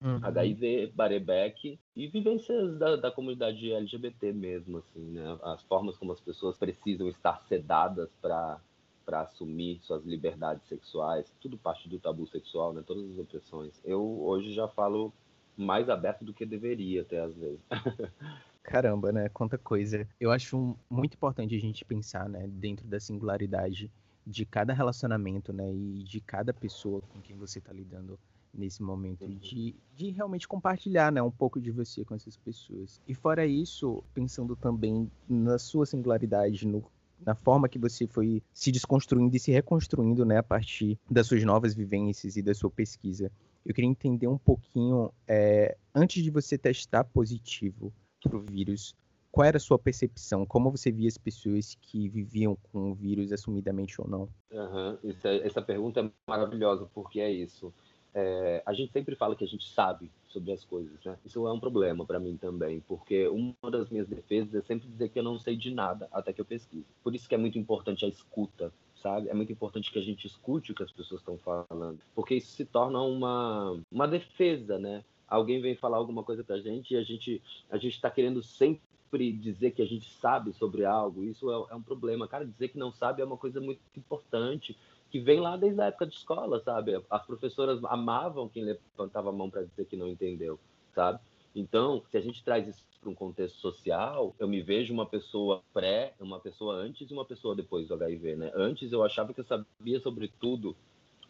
uhum. 0.00 0.20
HIV, 0.22 0.92
Barebeck 0.94 1.78
e 1.94 2.06
vivências 2.06 2.78
da, 2.78 2.96
da 2.96 3.10
comunidade 3.10 3.70
LGBT 3.72 4.32
mesmo, 4.32 4.78
assim, 4.78 5.10
né, 5.10 5.38
as 5.42 5.62
formas 5.62 5.96
como 5.96 6.12
as 6.12 6.20
pessoas 6.20 6.56
precisam 6.56 7.08
estar 7.08 7.42
sedadas 7.48 8.10
para 8.20 8.60
para 9.04 9.22
assumir 9.22 9.80
suas 9.80 10.04
liberdades 10.04 10.64
sexuais, 10.68 11.34
tudo 11.40 11.58
parte 11.58 11.88
do 11.88 11.98
tabu 11.98 12.24
sexual, 12.28 12.72
né, 12.72 12.84
todas 12.86 13.10
as 13.10 13.18
opressões. 13.18 13.80
Eu 13.84 14.00
hoje 14.22 14.52
já 14.52 14.68
falo 14.68 15.12
mais 15.56 15.88
aberto 15.88 16.24
do 16.24 16.32
que 16.32 16.46
deveria 16.46 17.02
até 17.02 17.20
às 17.20 17.34
vezes. 17.34 17.60
Caramba, 18.62 19.10
né? 19.10 19.28
Quanta 19.28 19.58
coisa. 19.58 20.08
Eu 20.20 20.30
acho 20.30 20.76
muito 20.88 21.14
importante 21.14 21.54
a 21.54 21.58
gente 21.58 21.84
pensar, 21.84 22.28
né, 22.28 22.46
dentro 22.46 22.86
da 22.86 23.00
singularidade 23.00 23.90
de 24.24 24.46
cada 24.46 24.72
relacionamento, 24.72 25.52
né, 25.52 25.68
e 25.74 26.04
de 26.04 26.20
cada 26.20 26.54
pessoa 26.54 27.02
com 27.12 27.20
quem 27.20 27.36
você 27.36 27.58
está 27.58 27.72
lidando 27.72 28.16
nesse 28.52 28.82
momento, 28.82 29.26
de, 29.26 29.74
de 29.94 30.10
realmente 30.10 30.46
compartilhar, 30.46 31.10
né, 31.10 31.22
um 31.22 31.30
pouco 31.30 31.60
de 31.60 31.70
você 31.70 32.04
com 32.04 32.14
essas 32.14 32.36
pessoas. 32.36 33.00
E 33.08 33.14
fora 33.14 33.46
isso, 33.46 34.02
pensando 34.12 34.54
também 34.54 35.10
na 35.28 35.58
sua 35.58 35.86
singularidade, 35.86 36.66
no, 36.66 36.84
na 37.24 37.34
forma 37.34 37.68
que 37.68 37.78
você 37.78 38.06
foi 38.06 38.42
se 38.52 38.70
desconstruindo 38.70 39.34
e 39.34 39.40
se 39.40 39.50
reconstruindo, 39.50 40.24
né, 40.24 40.38
a 40.38 40.42
partir 40.42 40.98
das 41.10 41.26
suas 41.26 41.42
novas 41.44 41.74
vivências 41.74 42.36
e 42.36 42.42
da 42.42 42.54
sua 42.54 42.70
pesquisa. 42.70 43.30
Eu 43.64 43.74
queria 43.74 43.88
entender 43.88 44.26
um 44.26 44.38
pouquinho, 44.38 45.10
é, 45.26 45.76
antes 45.94 46.22
de 46.22 46.30
você 46.30 46.58
testar 46.58 47.04
positivo 47.04 47.92
para 48.22 48.36
o 48.36 48.40
vírus, 48.40 48.94
qual 49.30 49.46
era 49.46 49.56
a 49.56 49.60
sua 49.60 49.78
percepção? 49.78 50.44
Como 50.44 50.70
você 50.70 50.92
via 50.92 51.08
as 51.08 51.16
pessoas 51.16 51.74
que 51.80 52.06
viviam 52.08 52.54
com 52.70 52.90
o 52.90 52.94
vírus 52.94 53.32
assumidamente 53.32 53.98
ou 53.98 54.06
não? 54.06 54.28
Uhum. 54.52 54.98
É, 55.24 55.46
essa 55.46 55.62
pergunta 55.62 56.00
é 56.00 56.10
maravilhosa, 56.28 56.86
porque 56.92 57.18
é 57.18 57.32
isso. 57.32 57.72
É, 58.14 58.62
a 58.66 58.72
gente 58.74 58.92
sempre 58.92 59.16
fala 59.16 59.34
que 59.34 59.44
a 59.44 59.48
gente 59.48 59.66
sabe 59.68 60.10
sobre 60.28 60.52
as 60.52 60.64
coisas, 60.64 61.02
né? 61.04 61.16
Isso 61.24 61.46
é 61.46 61.52
um 61.52 61.60
problema 61.60 62.04
para 62.04 62.18
mim 62.18 62.36
também, 62.36 62.80
porque 62.80 63.26
uma 63.28 63.70
das 63.70 63.88
minhas 63.88 64.06
defesas 64.06 64.54
é 64.54 64.62
sempre 64.62 64.88
dizer 64.88 65.08
que 65.08 65.18
eu 65.18 65.22
não 65.22 65.38
sei 65.38 65.56
de 65.56 65.70
nada 65.70 66.08
até 66.12 66.32
que 66.32 66.40
eu 66.40 66.44
pesquise. 66.44 66.86
Por 67.02 67.14
isso 67.14 67.28
que 67.28 67.34
é 67.34 67.38
muito 67.38 67.58
importante 67.58 68.04
a 68.04 68.08
escuta, 68.08 68.72
sabe? 68.96 69.28
É 69.28 69.34
muito 69.34 69.52
importante 69.52 69.90
que 69.90 69.98
a 69.98 70.02
gente 70.02 70.26
escute 70.26 70.72
o 70.72 70.74
que 70.74 70.82
as 70.82 70.92
pessoas 70.92 71.20
estão 71.20 71.38
falando, 71.38 71.98
porque 72.14 72.34
isso 72.34 72.52
se 72.52 72.64
torna 72.64 73.00
uma, 73.00 73.78
uma 73.90 74.06
defesa, 74.06 74.78
né? 74.78 75.04
Alguém 75.26 75.60
vem 75.60 75.74
falar 75.74 75.96
alguma 75.96 76.22
coisa 76.22 76.44
pra 76.44 76.58
gente 76.58 76.92
e 76.92 76.96
a 76.96 77.02
gente 77.02 77.42
a 77.70 77.78
gente 77.78 77.94
está 77.94 78.10
querendo 78.10 78.42
sempre 78.42 79.32
dizer 79.32 79.72
que 79.72 79.82
a 79.82 79.86
gente 79.86 80.10
sabe 80.10 80.52
sobre 80.52 80.84
algo, 80.84 81.24
isso 81.24 81.50
é, 81.50 81.72
é, 81.72 81.74
um 81.74 81.82
problema. 81.82 82.28
Cara, 82.28 82.46
dizer 82.46 82.68
que 82.68 82.78
não 82.78 82.92
sabe 82.92 83.22
é 83.22 83.24
uma 83.24 83.36
coisa 83.36 83.60
muito 83.60 83.80
importante, 83.96 84.76
que 85.12 85.20
vem 85.20 85.40
lá 85.40 85.58
desde 85.58 85.78
a 85.78 85.84
época 85.84 86.06
de 86.06 86.14
escola, 86.14 86.58
sabe? 86.64 86.98
As 87.10 87.26
professoras 87.26 87.84
amavam 87.84 88.48
quem 88.48 88.64
levantava 88.64 89.28
a 89.28 89.32
mão 89.32 89.50
para 89.50 89.62
dizer 89.62 89.84
que 89.84 89.94
não 89.94 90.08
entendeu, 90.08 90.58
sabe? 90.94 91.20
Então, 91.54 92.02
se 92.10 92.16
a 92.16 92.20
gente 92.22 92.42
traz 92.42 92.66
isso 92.66 92.82
para 92.98 93.10
um 93.10 93.14
contexto 93.14 93.58
social, 93.58 94.34
eu 94.38 94.48
me 94.48 94.62
vejo 94.62 94.94
uma 94.94 95.04
pessoa 95.04 95.62
pré, 95.74 96.14
uma 96.18 96.40
pessoa 96.40 96.76
antes 96.76 97.10
e 97.10 97.12
uma 97.12 97.26
pessoa 97.26 97.54
depois 97.54 97.86
do 97.86 97.94
HIV, 97.94 98.36
né? 98.36 98.52
Antes 98.54 98.90
eu 98.90 99.04
achava 99.04 99.34
que 99.34 99.40
eu 99.40 99.44
sabia 99.44 100.00
sobre 100.00 100.32
tudo 100.40 100.74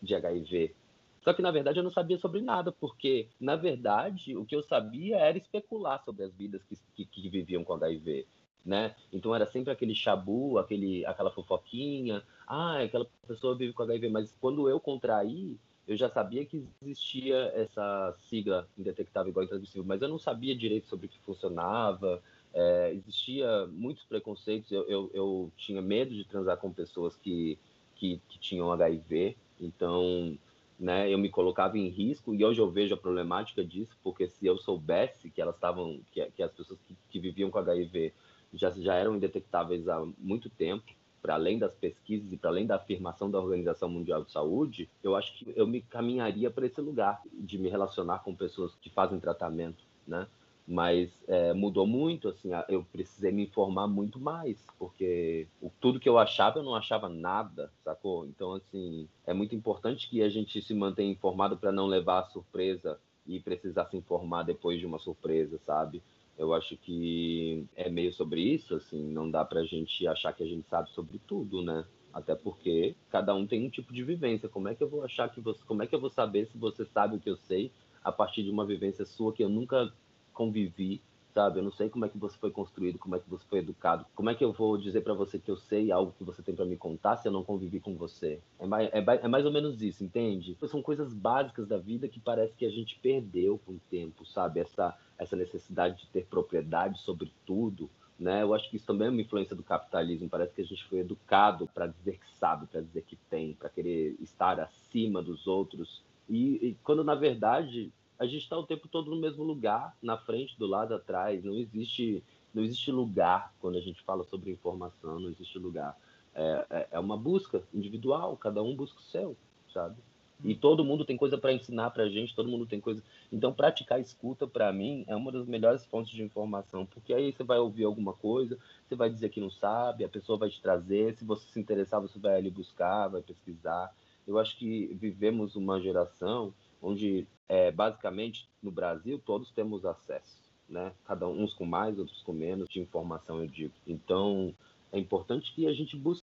de 0.00 0.14
HIV. 0.14 0.76
Só 1.24 1.32
que, 1.32 1.42
na 1.42 1.50
verdade, 1.50 1.80
eu 1.80 1.84
não 1.84 1.90
sabia 1.90 2.18
sobre 2.18 2.40
nada, 2.40 2.70
porque, 2.70 3.26
na 3.40 3.56
verdade, 3.56 4.36
o 4.36 4.44
que 4.44 4.54
eu 4.54 4.62
sabia 4.62 5.16
era 5.16 5.36
especular 5.36 6.00
sobre 6.04 6.24
as 6.24 6.32
vidas 6.34 6.62
que, 6.68 6.76
que, 6.94 7.04
que 7.04 7.28
viviam 7.28 7.64
com 7.64 7.74
HIV. 7.74 8.28
Né? 8.64 8.94
Então 9.12 9.34
era 9.34 9.44
sempre 9.50 9.72
aquele 9.72 9.94
chabu, 9.94 10.56
aquele, 10.56 11.04
aquela 11.04 11.32
fofoquinha, 11.32 12.22
ah, 12.46 12.80
aquela 12.80 13.06
pessoa 13.26 13.56
vive 13.56 13.72
com 13.72 13.82
HIV, 13.82 14.08
mas 14.08 14.36
quando 14.40 14.68
eu 14.68 14.78
contraí, 14.78 15.58
eu 15.86 15.96
já 15.96 16.08
sabia 16.08 16.44
que 16.46 16.64
existia 16.80 17.52
essa 17.56 18.14
sigla 18.28 18.68
indetectável 18.78 19.30
igual 19.30 19.44
intransmissível, 19.44 19.84
mas 19.84 20.00
eu 20.00 20.08
não 20.08 20.18
sabia 20.18 20.56
direito 20.56 20.86
sobre 20.86 21.06
o 21.06 21.08
que 21.08 21.18
funcionava, 21.20 22.22
é, 22.54 22.92
existia 22.94 23.66
muitos 23.66 24.04
preconceitos, 24.04 24.70
eu, 24.70 24.88
eu, 24.88 25.10
eu, 25.12 25.52
tinha 25.56 25.82
medo 25.82 26.14
de 26.14 26.24
transar 26.24 26.56
com 26.58 26.72
pessoas 26.72 27.16
que, 27.16 27.58
que, 27.96 28.20
que 28.28 28.38
tinham 28.38 28.70
HIV, 28.70 29.36
então 29.60 30.38
né, 30.78 31.08
eu 31.10 31.18
me 31.18 31.28
colocava 31.28 31.78
em 31.78 31.88
risco 31.88 32.34
e 32.34 32.44
hoje 32.44 32.60
eu 32.60 32.70
vejo 32.70 32.94
a 32.94 32.98
problemática 32.98 33.64
disso, 33.64 33.96
porque 34.02 34.28
se 34.28 34.46
eu 34.46 34.58
soubesse 34.58 35.30
que 35.30 35.40
elas 35.40 35.54
estavam, 35.54 36.00
que, 36.10 36.24
que, 36.32 36.42
as 36.42 36.52
pessoas 36.52 36.78
que, 36.86 36.96
que, 37.08 37.20
viviam 37.20 37.50
com 37.50 37.58
HIV 37.58 38.12
já, 38.52 38.70
já 38.70 38.94
eram 38.94 39.16
indetectáveis 39.16 39.88
há 39.88 40.04
muito 40.18 40.48
tempo, 40.50 40.84
para 41.20 41.34
além 41.34 41.58
das 41.58 41.72
pesquisas 41.74 42.32
e 42.32 42.36
para 42.36 42.50
além 42.50 42.66
da 42.66 42.76
afirmação 42.76 43.30
da 43.30 43.38
Organização 43.38 43.88
Mundial 43.88 44.24
de 44.24 44.32
Saúde, 44.32 44.90
eu 45.02 45.14
acho 45.14 45.32
que 45.38 45.52
eu 45.54 45.66
me 45.66 45.80
caminharia 45.80 46.50
para 46.50 46.66
esse 46.66 46.80
lugar 46.80 47.22
de 47.32 47.58
me 47.58 47.68
relacionar 47.68 48.18
com 48.20 48.34
pessoas 48.34 48.74
que 48.80 48.90
fazem 48.90 49.20
tratamento, 49.20 49.84
né? 50.06 50.26
mas 50.66 51.10
é, 51.26 51.52
mudou 51.52 51.86
muito, 51.86 52.28
assim, 52.28 52.50
eu 52.68 52.84
precisei 52.92 53.32
me 53.32 53.44
informar 53.44 53.88
muito 53.88 54.20
mais, 54.20 54.64
porque 54.78 55.46
tudo 55.80 55.98
que 55.98 56.08
eu 56.08 56.18
achava, 56.18 56.58
eu 56.58 56.62
não 56.62 56.74
achava 56.74 57.08
nada, 57.08 57.70
sacou? 57.84 58.26
Então, 58.26 58.54
assim, 58.54 59.08
é 59.26 59.32
muito 59.32 59.54
importante 59.54 60.08
que 60.08 60.22
a 60.22 60.28
gente 60.28 60.62
se 60.62 60.74
mantenha 60.74 61.10
informado 61.10 61.56
para 61.56 61.72
não 61.72 61.86
levar 61.86 62.20
a 62.20 62.26
surpresa 62.26 62.98
e 63.26 63.40
precisar 63.40 63.86
se 63.86 63.96
informar 63.96 64.44
depois 64.44 64.78
de 64.78 64.86
uma 64.86 64.98
surpresa, 64.98 65.58
sabe? 65.64 66.02
Eu 66.42 66.52
acho 66.52 66.76
que 66.76 67.64
é 67.76 67.88
meio 67.88 68.12
sobre 68.12 68.40
isso, 68.40 68.74
assim, 68.74 69.00
não 69.00 69.30
dá 69.30 69.44
pra 69.44 69.62
gente 69.62 70.04
achar 70.08 70.32
que 70.32 70.42
a 70.42 70.46
gente 70.46 70.68
sabe 70.68 70.90
sobre 70.90 71.20
tudo, 71.24 71.62
né? 71.62 71.84
Até 72.12 72.34
porque 72.34 72.96
cada 73.10 73.32
um 73.32 73.46
tem 73.46 73.64
um 73.64 73.70
tipo 73.70 73.92
de 73.92 74.02
vivência. 74.02 74.48
Como 74.48 74.68
é 74.68 74.74
que 74.74 74.82
eu 74.82 74.88
vou 74.88 75.04
achar 75.04 75.28
que 75.28 75.40
você. 75.40 75.62
Como 75.64 75.84
é 75.84 75.86
que 75.86 75.94
eu 75.94 76.00
vou 76.00 76.10
saber 76.10 76.46
se 76.46 76.58
você 76.58 76.84
sabe 76.84 77.14
o 77.14 77.20
que 77.20 77.30
eu 77.30 77.36
sei 77.36 77.70
a 78.02 78.10
partir 78.10 78.42
de 78.42 78.50
uma 78.50 78.66
vivência 78.66 79.04
sua 79.04 79.32
que 79.32 79.44
eu 79.44 79.48
nunca 79.48 79.92
convivi, 80.32 81.00
sabe? 81.32 81.58
Eu 81.58 81.64
não 81.64 81.72
sei 81.72 81.88
como 81.88 82.04
é 82.04 82.08
que 82.08 82.18
você 82.18 82.36
foi 82.38 82.50
construído, 82.50 82.98
como 82.98 83.16
é 83.16 83.18
que 83.18 83.28
você 83.28 83.44
foi 83.48 83.60
educado. 83.60 84.06
Como 84.14 84.30
é 84.30 84.34
que 84.34 84.44
eu 84.44 84.52
vou 84.52 84.76
dizer 84.76 85.00
para 85.02 85.14
você 85.14 85.38
que 85.38 85.50
eu 85.50 85.56
sei 85.56 85.90
algo 85.90 86.14
que 86.16 86.24
você 86.24 86.42
tem 86.42 86.54
para 86.54 86.64
me 86.64 86.76
contar 86.76 87.16
se 87.16 87.26
eu 87.26 87.32
não 87.32 87.44
convivi 87.44 87.80
com 87.80 87.96
você? 87.96 88.40
É 88.58 88.66
mais, 88.66 88.88
é, 88.92 88.98
é 88.98 89.28
mais 89.28 89.44
ou 89.44 89.52
menos 89.52 89.82
isso, 89.82 90.04
entende? 90.04 90.56
São 90.66 90.82
coisas 90.82 91.12
básicas 91.12 91.66
da 91.66 91.78
vida 91.78 92.08
que 92.08 92.20
parece 92.20 92.54
que 92.54 92.66
a 92.66 92.70
gente 92.70 92.98
perdeu 93.00 93.58
com 93.64 93.72
o 93.72 93.80
tempo, 93.90 94.24
sabe? 94.26 94.60
Essa, 94.60 94.96
essa 95.18 95.36
necessidade 95.36 95.98
de 96.00 96.06
ter 96.08 96.26
propriedade 96.26 97.00
sobre 97.00 97.32
tudo. 97.46 97.88
Né? 98.18 98.42
Eu 98.42 98.54
acho 98.54 98.70
que 98.70 98.76
isso 98.76 98.86
também 98.86 99.08
é 99.08 99.10
uma 99.10 99.20
influência 99.20 99.56
do 99.56 99.62
capitalismo. 99.62 100.28
Parece 100.28 100.54
que 100.54 100.62
a 100.62 100.64
gente 100.66 100.84
foi 100.84 101.00
educado 101.00 101.66
para 101.74 101.86
dizer 101.86 102.18
que 102.18 102.36
sabe, 102.38 102.66
para 102.66 102.80
dizer 102.80 103.02
que 103.02 103.16
tem, 103.28 103.54
para 103.54 103.68
querer 103.68 104.16
estar 104.20 104.60
acima 104.60 105.22
dos 105.22 105.46
outros. 105.46 106.02
E, 106.28 106.68
e, 106.68 106.76
quando 106.84 107.02
na 107.02 107.14
verdade 107.14 107.92
a 108.22 108.26
gente 108.26 108.42
está 108.42 108.56
o 108.56 108.64
tempo 108.64 108.86
todo 108.86 109.10
no 109.10 109.20
mesmo 109.20 109.42
lugar, 109.42 109.96
na 110.00 110.16
frente, 110.16 110.56
do 110.56 110.64
lado, 110.64 110.94
atrás. 110.94 111.42
Não 111.42 111.58
existe, 111.58 112.22
não 112.54 112.62
existe 112.62 112.92
lugar 112.92 113.52
quando 113.60 113.76
a 113.76 113.80
gente 113.80 114.00
fala 114.02 114.22
sobre 114.22 114.52
informação, 114.52 115.18
não 115.18 115.28
existe 115.28 115.58
lugar. 115.58 115.98
É, 116.32 116.66
é, 116.70 116.88
é 116.92 116.98
uma 117.00 117.16
busca 117.16 117.64
individual, 117.74 118.36
cada 118.36 118.62
um 118.62 118.76
busca 118.76 119.00
o 119.00 119.02
seu, 119.02 119.36
sabe? 119.74 119.96
E 120.44 120.54
todo 120.54 120.84
mundo 120.84 121.04
tem 121.04 121.16
coisa 121.16 121.36
para 121.36 121.52
ensinar 121.52 121.90
para 121.90 122.04
a 122.04 122.08
gente, 122.08 122.34
todo 122.34 122.48
mundo 122.48 122.64
tem 122.64 122.80
coisa. 122.80 123.02
Então, 123.32 123.52
praticar 123.52 124.00
escuta, 124.00 124.46
para 124.46 124.72
mim, 124.72 125.04
é 125.08 125.16
uma 125.16 125.32
das 125.32 125.46
melhores 125.46 125.84
fontes 125.86 126.12
de 126.12 126.22
informação, 126.22 126.86
porque 126.86 127.12
aí 127.12 127.32
você 127.32 127.42
vai 127.42 127.58
ouvir 127.58 127.84
alguma 127.84 128.12
coisa, 128.12 128.56
você 128.86 128.94
vai 128.94 129.10
dizer 129.10 129.30
que 129.30 129.40
não 129.40 129.50
sabe, 129.50 130.04
a 130.04 130.08
pessoa 130.08 130.38
vai 130.38 130.48
te 130.48 130.62
trazer, 130.62 131.16
se 131.16 131.24
você 131.24 131.48
se 131.48 131.58
interessar, 131.58 132.00
você 132.00 132.20
vai 132.20 132.36
ali 132.36 132.50
buscar, 132.50 133.08
vai 133.08 133.20
pesquisar. 133.20 133.92
Eu 134.24 134.38
acho 134.38 134.56
que 134.56 134.94
vivemos 134.94 135.56
uma 135.56 135.80
geração 135.80 136.54
onde 136.80 137.26
é, 137.52 137.70
basicamente 137.70 138.48
no 138.62 138.70
Brasil 138.70 139.20
todos 139.26 139.50
temos 139.50 139.84
acesso, 139.84 140.38
né? 140.66 140.90
Cada 141.04 141.28
um, 141.28 141.42
uns 141.42 141.52
com 141.52 141.66
mais, 141.66 141.98
outros 141.98 142.22
com 142.22 142.32
menos 142.32 142.66
de 142.70 142.80
informação, 142.80 143.42
eu 143.42 143.46
digo. 143.46 143.74
Então 143.86 144.54
é 144.90 144.98
importante 144.98 145.52
que 145.54 145.66
a 145.66 145.72
gente 145.74 145.94
busque 145.94 146.21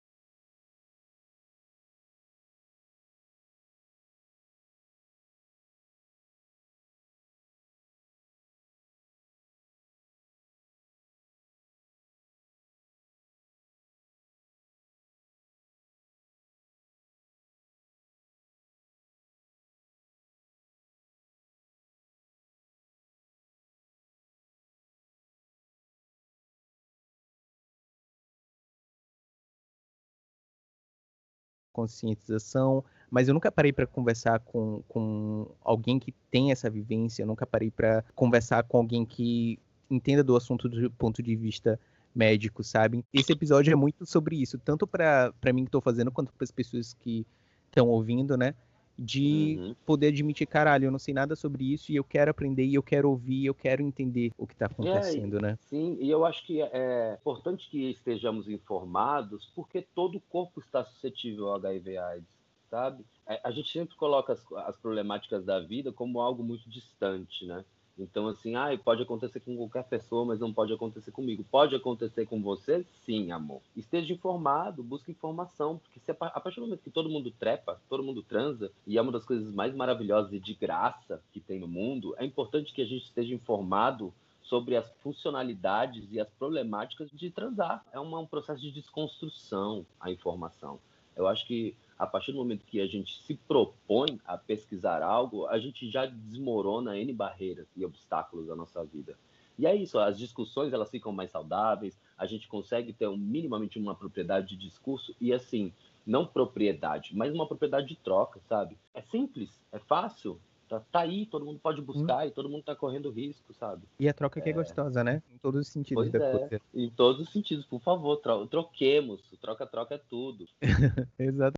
conscientização, 31.78 32.84
mas 33.08 33.28
eu 33.28 33.34
nunca 33.34 33.52
parei 33.52 33.72
para 33.72 33.86
conversar 33.86 34.40
com, 34.40 34.82
com 34.88 35.46
alguém 35.62 36.00
que 36.00 36.12
tem 36.28 36.50
essa 36.50 36.68
vivência, 36.68 37.22
eu 37.22 37.26
nunca 37.26 37.46
parei 37.46 37.70
para 37.70 38.04
conversar 38.16 38.64
com 38.64 38.78
alguém 38.78 39.06
que 39.06 39.60
entenda 39.88 40.24
do 40.24 40.34
assunto 40.34 40.68
do 40.68 40.90
ponto 40.90 41.22
de 41.22 41.36
vista 41.36 41.78
médico, 42.12 42.64
sabe? 42.64 43.04
Esse 43.14 43.32
episódio 43.32 43.72
é 43.72 43.76
muito 43.76 44.04
sobre 44.04 44.34
isso, 44.34 44.58
tanto 44.58 44.88
para 44.88 45.32
mim 45.54 45.62
que 45.62 45.68
estou 45.68 45.80
fazendo, 45.80 46.10
quanto 46.10 46.32
para 46.32 46.42
as 46.42 46.50
pessoas 46.50 46.94
que 46.94 47.24
estão 47.68 47.86
ouvindo, 47.86 48.36
né? 48.36 48.54
De 48.98 49.56
uhum. 49.58 49.76
poder 49.86 50.08
admitir, 50.08 50.44
caralho, 50.44 50.86
eu 50.86 50.90
não 50.90 50.98
sei 50.98 51.14
nada 51.14 51.36
sobre 51.36 51.72
isso 51.72 51.92
e 51.92 51.96
eu 51.96 52.02
quero 52.02 52.32
aprender 52.32 52.64
e 52.64 52.74
eu 52.74 52.82
quero 52.82 53.08
ouvir, 53.08 53.46
eu 53.46 53.54
quero 53.54 53.80
entender 53.80 54.32
o 54.36 54.44
que 54.44 54.54
está 54.54 54.66
acontecendo, 54.66 55.38
é, 55.38 55.40
né? 55.40 55.58
Sim, 55.60 55.96
e 56.00 56.10
eu 56.10 56.24
acho 56.24 56.44
que 56.44 56.60
é 56.60 57.16
importante 57.20 57.70
que 57.70 57.90
estejamos 57.90 58.48
informados, 58.48 59.52
porque 59.54 59.82
todo 59.94 60.18
o 60.18 60.20
corpo 60.20 60.58
está 60.58 60.84
suscetível 60.84 61.46
ao 61.46 61.54
HIV/AIDS, 61.54 62.26
sabe? 62.68 63.04
É, 63.28 63.40
a 63.44 63.52
gente 63.52 63.70
sempre 63.70 63.94
coloca 63.94 64.32
as, 64.32 64.44
as 64.66 64.76
problemáticas 64.76 65.44
da 65.44 65.60
vida 65.60 65.92
como 65.92 66.20
algo 66.20 66.42
muito 66.42 66.68
distante, 66.68 67.46
né? 67.46 67.64
Então, 67.98 68.28
assim, 68.28 68.54
ah, 68.54 68.68
pode 68.82 69.02
acontecer 69.02 69.40
com 69.40 69.56
qualquer 69.56 69.84
pessoa, 69.84 70.24
mas 70.24 70.38
não 70.38 70.52
pode 70.52 70.72
acontecer 70.72 71.10
comigo. 71.10 71.44
Pode 71.50 71.74
acontecer 71.74 72.26
com 72.26 72.40
você? 72.40 72.84
Sim, 73.04 73.32
amor. 73.32 73.60
Esteja 73.76 74.12
informado, 74.12 74.82
busque 74.82 75.10
informação, 75.10 75.78
porque 75.78 75.98
se 76.00 76.10
a 76.10 76.14
partir 76.14 76.60
do 76.60 76.66
momento 76.66 76.82
que 76.82 76.90
todo 76.90 77.08
mundo 77.08 77.30
trepa, 77.30 77.80
todo 77.88 78.02
mundo 78.02 78.22
transa, 78.22 78.70
e 78.86 78.96
é 78.96 79.02
uma 79.02 79.12
das 79.12 79.24
coisas 79.24 79.52
mais 79.52 79.74
maravilhosas 79.74 80.32
e 80.32 80.38
de 80.38 80.54
graça 80.54 81.20
que 81.32 81.40
tem 81.40 81.58
no 81.58 81.68
mundo, 81.68 82.14
é 82.18 82.24
importante 82.24 82.72
que 82.72 82.82
a 82.82 82.86
gente 82.86 83.04
esteja 83.04 83.34
informado 83.34 84.12
sobre 84.42 84.76
as 84.76 84.90
funcionalidades 85.02 86.10
e 86.10 86.18
as 86.18 86.28
problemáticas 86.30 87.10
de 87.12 87.30
transar. 87.30 87.84
É 87.92 88.00
um 88.00 88.26
processo 88.26 88.62
de 88.62 88.70
desconstrução 88.70 89.84
a 90.00 90.10
informação. 90.10 90.78
Eu 91.14 91.26
acho 91.26 91.46
que 91.46 91.76
a 91.98 92.06
partir 92.06 92.32
do 92.32 92.38
momento 92.38 92.64
que 92.64 92.80
a 92.80 92.86
gente 92.86 93.20
se 93.24 93.34
propõe 93.34 94.20
a 94.24 94.38
pesquisar 94.38 95.02
algo, 95.02 95.46
a 95.46 95.58
gente 95.58 95.90
já 95.90 96.06
desmorona 96.06 96.96
N 96.96 97.12
barreiras 97.12 97.66
e 97.76 97.84
obstáculos 97.84 98.46
da 98.46 98.54
nossa 98.54 98.84
vida. 98.84 99.16
E 99.58 99.66
é 99.66 99.74
isso, 99.74 99.98
as 99.98 100.16
discussões 100.16 100.72
elas 100.72 100.90
ficam 100.90 101.10
mais 101.10 101.32
saudáveis, 101.32 101.98
a 102.16 102.26
gente 102.26 102.46
consegue 102.46 102.92
ter 102.92 103.08
um, 103.08 103.16
minimamente 103.16 103.78
uma 103.78 103.94
propriedade 103.94 104.48
de 104.48 104.56
discurso 104.56 105.14
e 105.20 105.32
assim, 105.32 105.72
não 106.06 106.24
propriedade, 106.24 107.16
mas 107.16 107.34
uma 107.34 107.46
propriedade 107.46 107.88
de 107.88 107.96
troca, 107.96 108.40
sabe? 108.48 108.78
É 108.94 109.02
simples, 109.02 109.60
é 109.72 109.80
fácil, 109.80 110.40
tá, 110.68 110.80
tá 110.92 111.00
aí, 111.00 111.26
todo 111.26 111.44
mundo 111.44 111.58
pode 111.58 111.82
buscar 111.82 112.24
hum. 112.24 112.28
e 112.28 112.30
todo 112.30 112.48
mundo 112.48 112.62
tá 112.62 112.76
correndo 112.76 113.10
risco, 113.10 113.52
sabe? 113.52 113.82
E 113.98 114.08
a 114.08 114.14
troca 114.14 114.38
é... 114.38 114.42
que 114.42 114.50
é 114.50 114.52
gostosa, 114.52 115.02
né? 115.02 115.20
Em 115.34 115.38
todos 115.38 115.62
os 115.62 115.68
sentidos 115.68 116.08
pois 116.08 116.14
é, 116.14 116.30
coisa. 116.30 116.62
Em 116.72 116.90
todos 116.90 117.20
os 117.20 117.32
sentidos, 117.32 117.66
por 117.66 117.80
favor, 117.80 118.16
tro 118.18 118.46
troquemos. 118.46 119.20
Troca-troca 119.40 119.96
é 119.96 119.98
tudo. 119.98 120.46
Exato. 121.18 121.57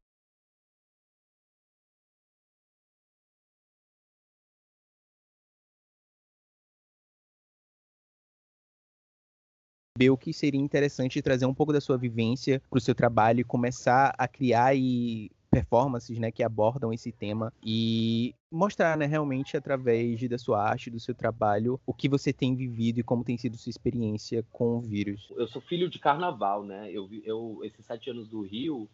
O 10.09 10.17
que 10.17 10.33
seria 10.33 10.61
interessante 10.61 11.21
trazer 11.21 11.45
um 11.45 11.55
pouco 11.55 11.73
da 11.73 11.81
sua 11.81 11.99
vivência 11.99 12.63
para 12.71 12.79
o 12.79 12.81
seu 12.81 12.95
trabalho 12.95 13.41
e 13.41 13.45
começar 13.45 14.15
a 14.17 14.29
criar 14.29 14.75
e 14.75 15.31
performances, 15.51 16.19
né, 16.19 16.31
que 16.31 16.43
abordam 16.43 16.93
esse 16.93 17.11
tema 17.11 17.53
e 17.63 18.35
mostrar, 18.51 18.97
né, 18.97 19.05
realmente 19.05 19.57
através 19.57 20.27
da 20.29 20.39
sua 20.39 20.63
arte, 20.63 20.91
do 20.91 21.01
seu 21.01 21.15
trabalho, 21.15 21.81
o 21.85 21.93
que 21.93 22.09
você 22.09 22.33
tem 22.33 22.55
vivido 22.55 23.01
e 23.01 23.03
como 23.03 23.25
tem 23.25 23.37
sido 23.37 23.59
sua 23.59 23.71
experiência 23.71 24.45
com 24.53 24.77
o 24.77 24.81
vírus. 24.81 25.29
Eu 25.37 25.49
sou 25.49 25.61
filho 25.61 25.91
de 25.91 25.99
carnaval, 25.99 26.63
né? 26.63 26.89
Eu, 26.93 27.09
eu 27.25 27.61
esses 27.65 27.85
sete 27.85 28.11
anos 28.11 28.29
do 28.29 28.43
Rio, 28.43 28.89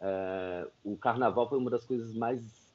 é, 0.00 0.68
o 0.84 0.96
carnaval 0.96 1.48
foi 1.48 1.58
uma 1.58 1.70
das 1.70 1.84
coisas 1.84 2.14
mais 2.14 2.65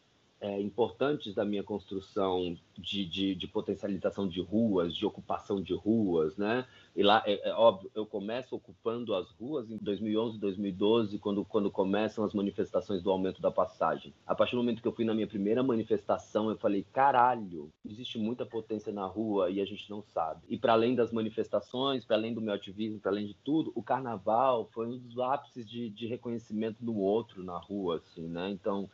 é, 0.42 0.60
importantes 0.60 1.36
da 1.36 1.46
minha 1.46 1.64
construção 1.64 2.58
de, 2.76 3.06
de, 3.06 3.36
de, 3.36 3.48
potencialização 3.48 4.28
de 4.28 4.42
ruas, 4.42 4.96
de 4.96 5.06
ocupação 5.06 5.62
de 5.62 5.76
ruas, 5.76 6.36
né? 6.36 6.66
E 6.96 7.04
lá, 7.04 7.22
é, 7.28 7.50
é, 7.50 7.54
óbvio, 7.54 7.92
eu 7.94 8.08
começo 8.08 8.56
ocupando 8.56 9.14
as 9.14 9.30
ruas 9.32 9.70
em 9.70 9.78
2011, 9.78 10.40
2012, 10.40 11.20
quando, 11.20 11.46
quando 11.46 11.70
começam 11.70 12.26
as 12.26 12.34
manifestações 12.34 13.04
do 13.04 13.12
aumento 13.12 13.40
da 13.40 13.52
passagem. 13.52 14.14
A 14.26 14.34
partir 14.34 14.56
do 14.56 14.58
momento 14.58 14.82
que 14.82 14.88
eu 14.88 14.92
fui 14.92 15.06
na 15.06 15.14
minha 15.14 15.28
primeira 15.28 15.62
manifestação, 15.62 16.50
eu 16.50 16.58
falei, 16.58 16.84
caralho, 16.92 17.72
existe 17.86 18.18
muita 18.18 18.44
potência 18.44 18.92
na 18.92 19.06
rua 19.06 19.52
e 19.52 19.62
a 19.62 19.66
gente 19.66 19.88
não 19.92 20.02
sabe. 20.02 20.42
E 20.50 20.58
para 20.58 20.74
além 20.74 20.96
das 20.96 21.12
manifestações, 21.12 22.04
para 22.04 22.16
além 22.16 22.34
do 22.34 22.42
meu 22.42 22.54
ativismo, 22.54 23.00
para 23.00 23.12
além 23.12 23.28
de 23.28 23.36
tudo, 23.44 23.72
o 23.76 23.84
carnaval 23.84 24.68
foi 24.74 24.88
um 24.88 24.98
dos 24.98 25.20
ápices 25.20 25.70
de, 25.70 25.88
de 25.92 26.08
reconhecimento 26.08 26.84
do 26.84 26.98
outro 26.98 27.44
na 27.44 27.60
rua, 27.60 27.98
assim, 27.98 28.28
né? 28.28 28.50
Então, 28.50 28.90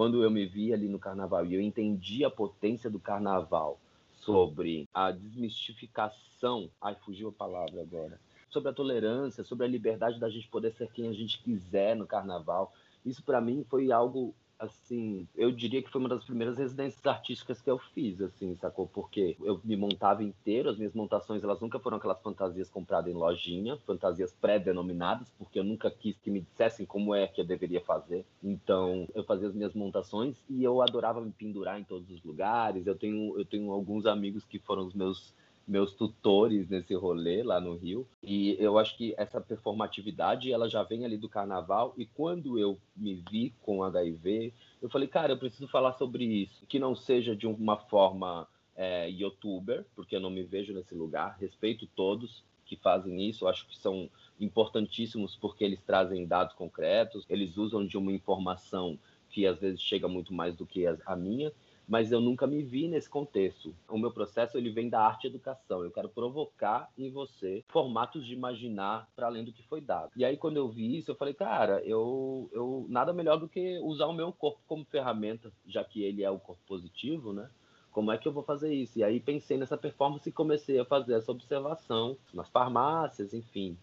quando 0.00 0.24
eu 0.24 0.30
me 0.30 0.46
vi 0.46 0.72
ali 0.72 0.88
no 0.88 0.98
carnaval 0.98 1.44
e 1.44 1.54
eu 1.54 1.60
entendi 1.60 2.24
a 2.24 2.30
potência 2.30 2.88
do 2.88 2.98
carnaval 2.98 3.78
sobre 4.14 4.88
a 4.94 5.10
desmistificação, 5.10 6.70
ai, 6.80 6.96
fugiu 7.04 7.28
a 7.28 7.32
palavra 7.32 7.82
agora, 7.82 8.18
sobre 8.48 8.70
a 8.70 8.72
tolerância, 8.72 9.44
sobre 9.44 9.66
a 9.66 9.68
liberdade 9.68 10.18
da 10.18 10.30
gente 10.30 10.48
poder 10.48 10.72
ser 10.72 10.90
quem 10.90 11.06
a 11.06 11.12
gente 11.12 11.38
quiser 11.42 11.94
no 11.94 12.06
carnaval. 12.06 12.72
Isso 13.04 13.22
para 13.22 13.42
mim 13.42 13.62
foi 13.68 13.92
algo 13.92 14.34
assim, 14.60 15.26
eu 15.34 15.50
diria 15.50 15.82
que 15.82 15.90
foi 15.90 16.00
uma 16.00 16.08
das 16.08 16.24
primeiras 16.24 16.58
residências 16.58 17.04
artísticas 17.06 17.62
que 17.62 17.70
eu 17.70 17.78
fiz, 17.78 18.20
assim, 18.20 18.54
sacou? 18.56 18.86
Porque 18.86 19.36
eu 19.40 19.58
me 19.64 19.74
montava 19.74 20.22
inteiro, 20.22 20.68
as 20.68 20.76
minhas 20.76 20.94
montações, 20.94 21.42
elas 21.42 21.60
nunca 21.60 21.78
foram 21.78 21.96
aquelas 21.96 22.20
fantasias 22.20 22.68
compradas 22.68 23.10
em 23.10 23.16
lojinha, 23.16 23.78
fantasias 23.86 24.32
pré-denominadas, 24.38 25.32
porque 25.38 25.58
eu 25.58 25.64
nunca 25.64 25.90
quis 25.90 26.18
que 26.18 26.30
me 26.30 26.40
dissessem 26.40 26.84
como 26.84 27.14
é 27.14 27.26
que 27.26 27.40
eu 27.40 27.44
deveria 27.44 27.80
fazer. 27.80 28.24
Então, 28.44 29.08
eu 29.14 29.24
fazia 29.24 29.48
as 29.48 29.54
minhas 29.54 29.74
montações 29.74 30.36
e 30.48 30.62
eu 30.62 30.82
adorava 30.82 31.22
me 31.22 31.32
pendurar 31.32 31.80
em 31.80 31.84
todos 31.84 32.10
os 32.10 32.22
lugares. 32.22 32.86
Eu 32.86 32.94
tenho, 32.94 33.38
eu 33.38 33.44
tenho 33.46 33.72
alguns 33.72 34.04
amigos 34.04 34.44
que 34.44 34.58
foram 34.58 34.86
os 34.86 34.94
meus 34.94 35.34
meus 35.66 35.94
tutores 35.94 36.68
nesse 36.68 36.94
rolê 36.94 37.42
lá 37.42 37.60
no 37.60 37.76
Rio. 37.76 38.06
E 38.22 38.56
eu 38.58 38.78
acho 38.78 38.96
que 38.96 39.14
essa 39.16 39.40
performatividade, 39.40 40.52
ela 40.52 40.68
já 40.68 40.82
vem 40.82 41.04
ali 41.04 41.16
do 41.16 41.28
carnaval. 41.28 41.94
E 41.96 42.06
quando 42.06 42.58
eu 42.58 42.78
me 42.96 43.22
vi 43.30 43.54
com 43.62 43.82
HIV, 43.82 44.52
eu 44.82 44.88
falei, 44.88 45.08
cara, 45.08 45.32
eu 45.32 45.38
preciso 45.38 45.68
falar 45.68 45.92
sobre 45.92 46.24
isso. 46.24 46.66
Que 46.66 46.78
não 46.78 46.94
seja 46.94 47.36
de 47.36 47.46
uma 47.46 47.76
forma 47.76 48.48
é, 48.76 49.10
youtuber, 49.10 49.84
porque 49.94 50.16
eu 50.16 50.20
não 50.20 50.30
me 50.30 50.42
vejo 50.42 50.72
nesse 50.72 50.94
lugar. 50.94 51.36
Respeito 51.38 51.86
todos 51.94 52.42
que 52.64 52.76
fazem 52.76 53.28
isso, 53.28 53.44
eu 53.44 53.48
acho 53.48 53.66
que 53.66 53.76
são 53.76 54.08
importantíssimos 54.38 55.34
porque 55.34 55.64
eles 55.64 55.82
trazem 55.82 56.24
dados 56.24 56.54
concretos, 56.54 57.26
eles 57.28 57.56
usam 57.56 57.84
de 57.84 57.98
uma 57.98 58.12
informação 58.12 58.96
que 59.28 59.44
às 59.44 59.58
vezes 59.58 59.82
chega 59.82 60.06
muito 60.06 60.32
mais 60.32 60.54
do 60.54 60.64
que 60.64 60.86
a 60.86 61.16
minha, 61.16 61.52
mas 61.90 62.12
eu 62.12 62.20
nunca 62.20 62.46
me 62.46 62.62
vi 62.62 62.86
nesse 62.86 63.10
contexto. 63.10 63.74
O 63.88 63.98
meu 63.98 64.12
processo 64.12 64.56
ele 64.56 64.70
vem 64.70 64.88
da 64.88 65.04
arte 65.04 65.26
educação. 65.26 65.82
Eu 65.82 65.90
quero 65.90 66.08
provocar 66.08 66.88
em 66.96 67.10
você 67.10 67.64
formatos 67.68 68.24
de 68.24 68.32
imaginar 68.32 69.08
para 69.16 69.26
além 69.26 69.44
do 69.44 69.52
que 69.52 69.64
foi 69.64 69.80
dado. 69.80 70.12
E 70.14 70.24
aí 70.24 70.36
quando 70.36 70.56
eu 70.56 70.68
vi 70.68 70.96
isso, 70.96 71.10
eu 71.10 71.16
falei, 71.16 71.34
cara, 71.34 71.82
eu, 71.84 72.48
eu 72.52 72.86
nada 72.88 73.12
melhor 73.12 73.38
do 73.38 73.48
que 73.48 73.80
usar 73.80 74.06
o 74.06 74.12
meu 74.12 74.32
corpo 74.32 74.60
como 74.68 74.84
ferramenta, 74.84 75.52
já 75.66 75.82
que 75.82 76.00
ele 76.00 76.22
é 76.22 76.30
o 76.30 76.38
corpo 76.38 76.62
positivo, 76.64 77.32
né? 77.32 77.50
Como 77.90 78.12
é 78.12 78.18
que 78.18 78.28
eu 78.28 78.32
vou 78.32 78.44
fazer 78.44 78.72
isso? 78.72 79.00
E 79.00 79.02
aí 79.02 79.18
pensei 79.18 79.58
nessa 79.58 79.76
performance 79.76 80.28
e 80.28 80.32
comecei 80.32 80.78
a 80.78 80.84
fazer 80.84 81.14
essa 81.14 81.32
observação 81.32 82.16
nas 82.32 82.48
farmácias, 82.48 83.34
enfim, 83.34 83.76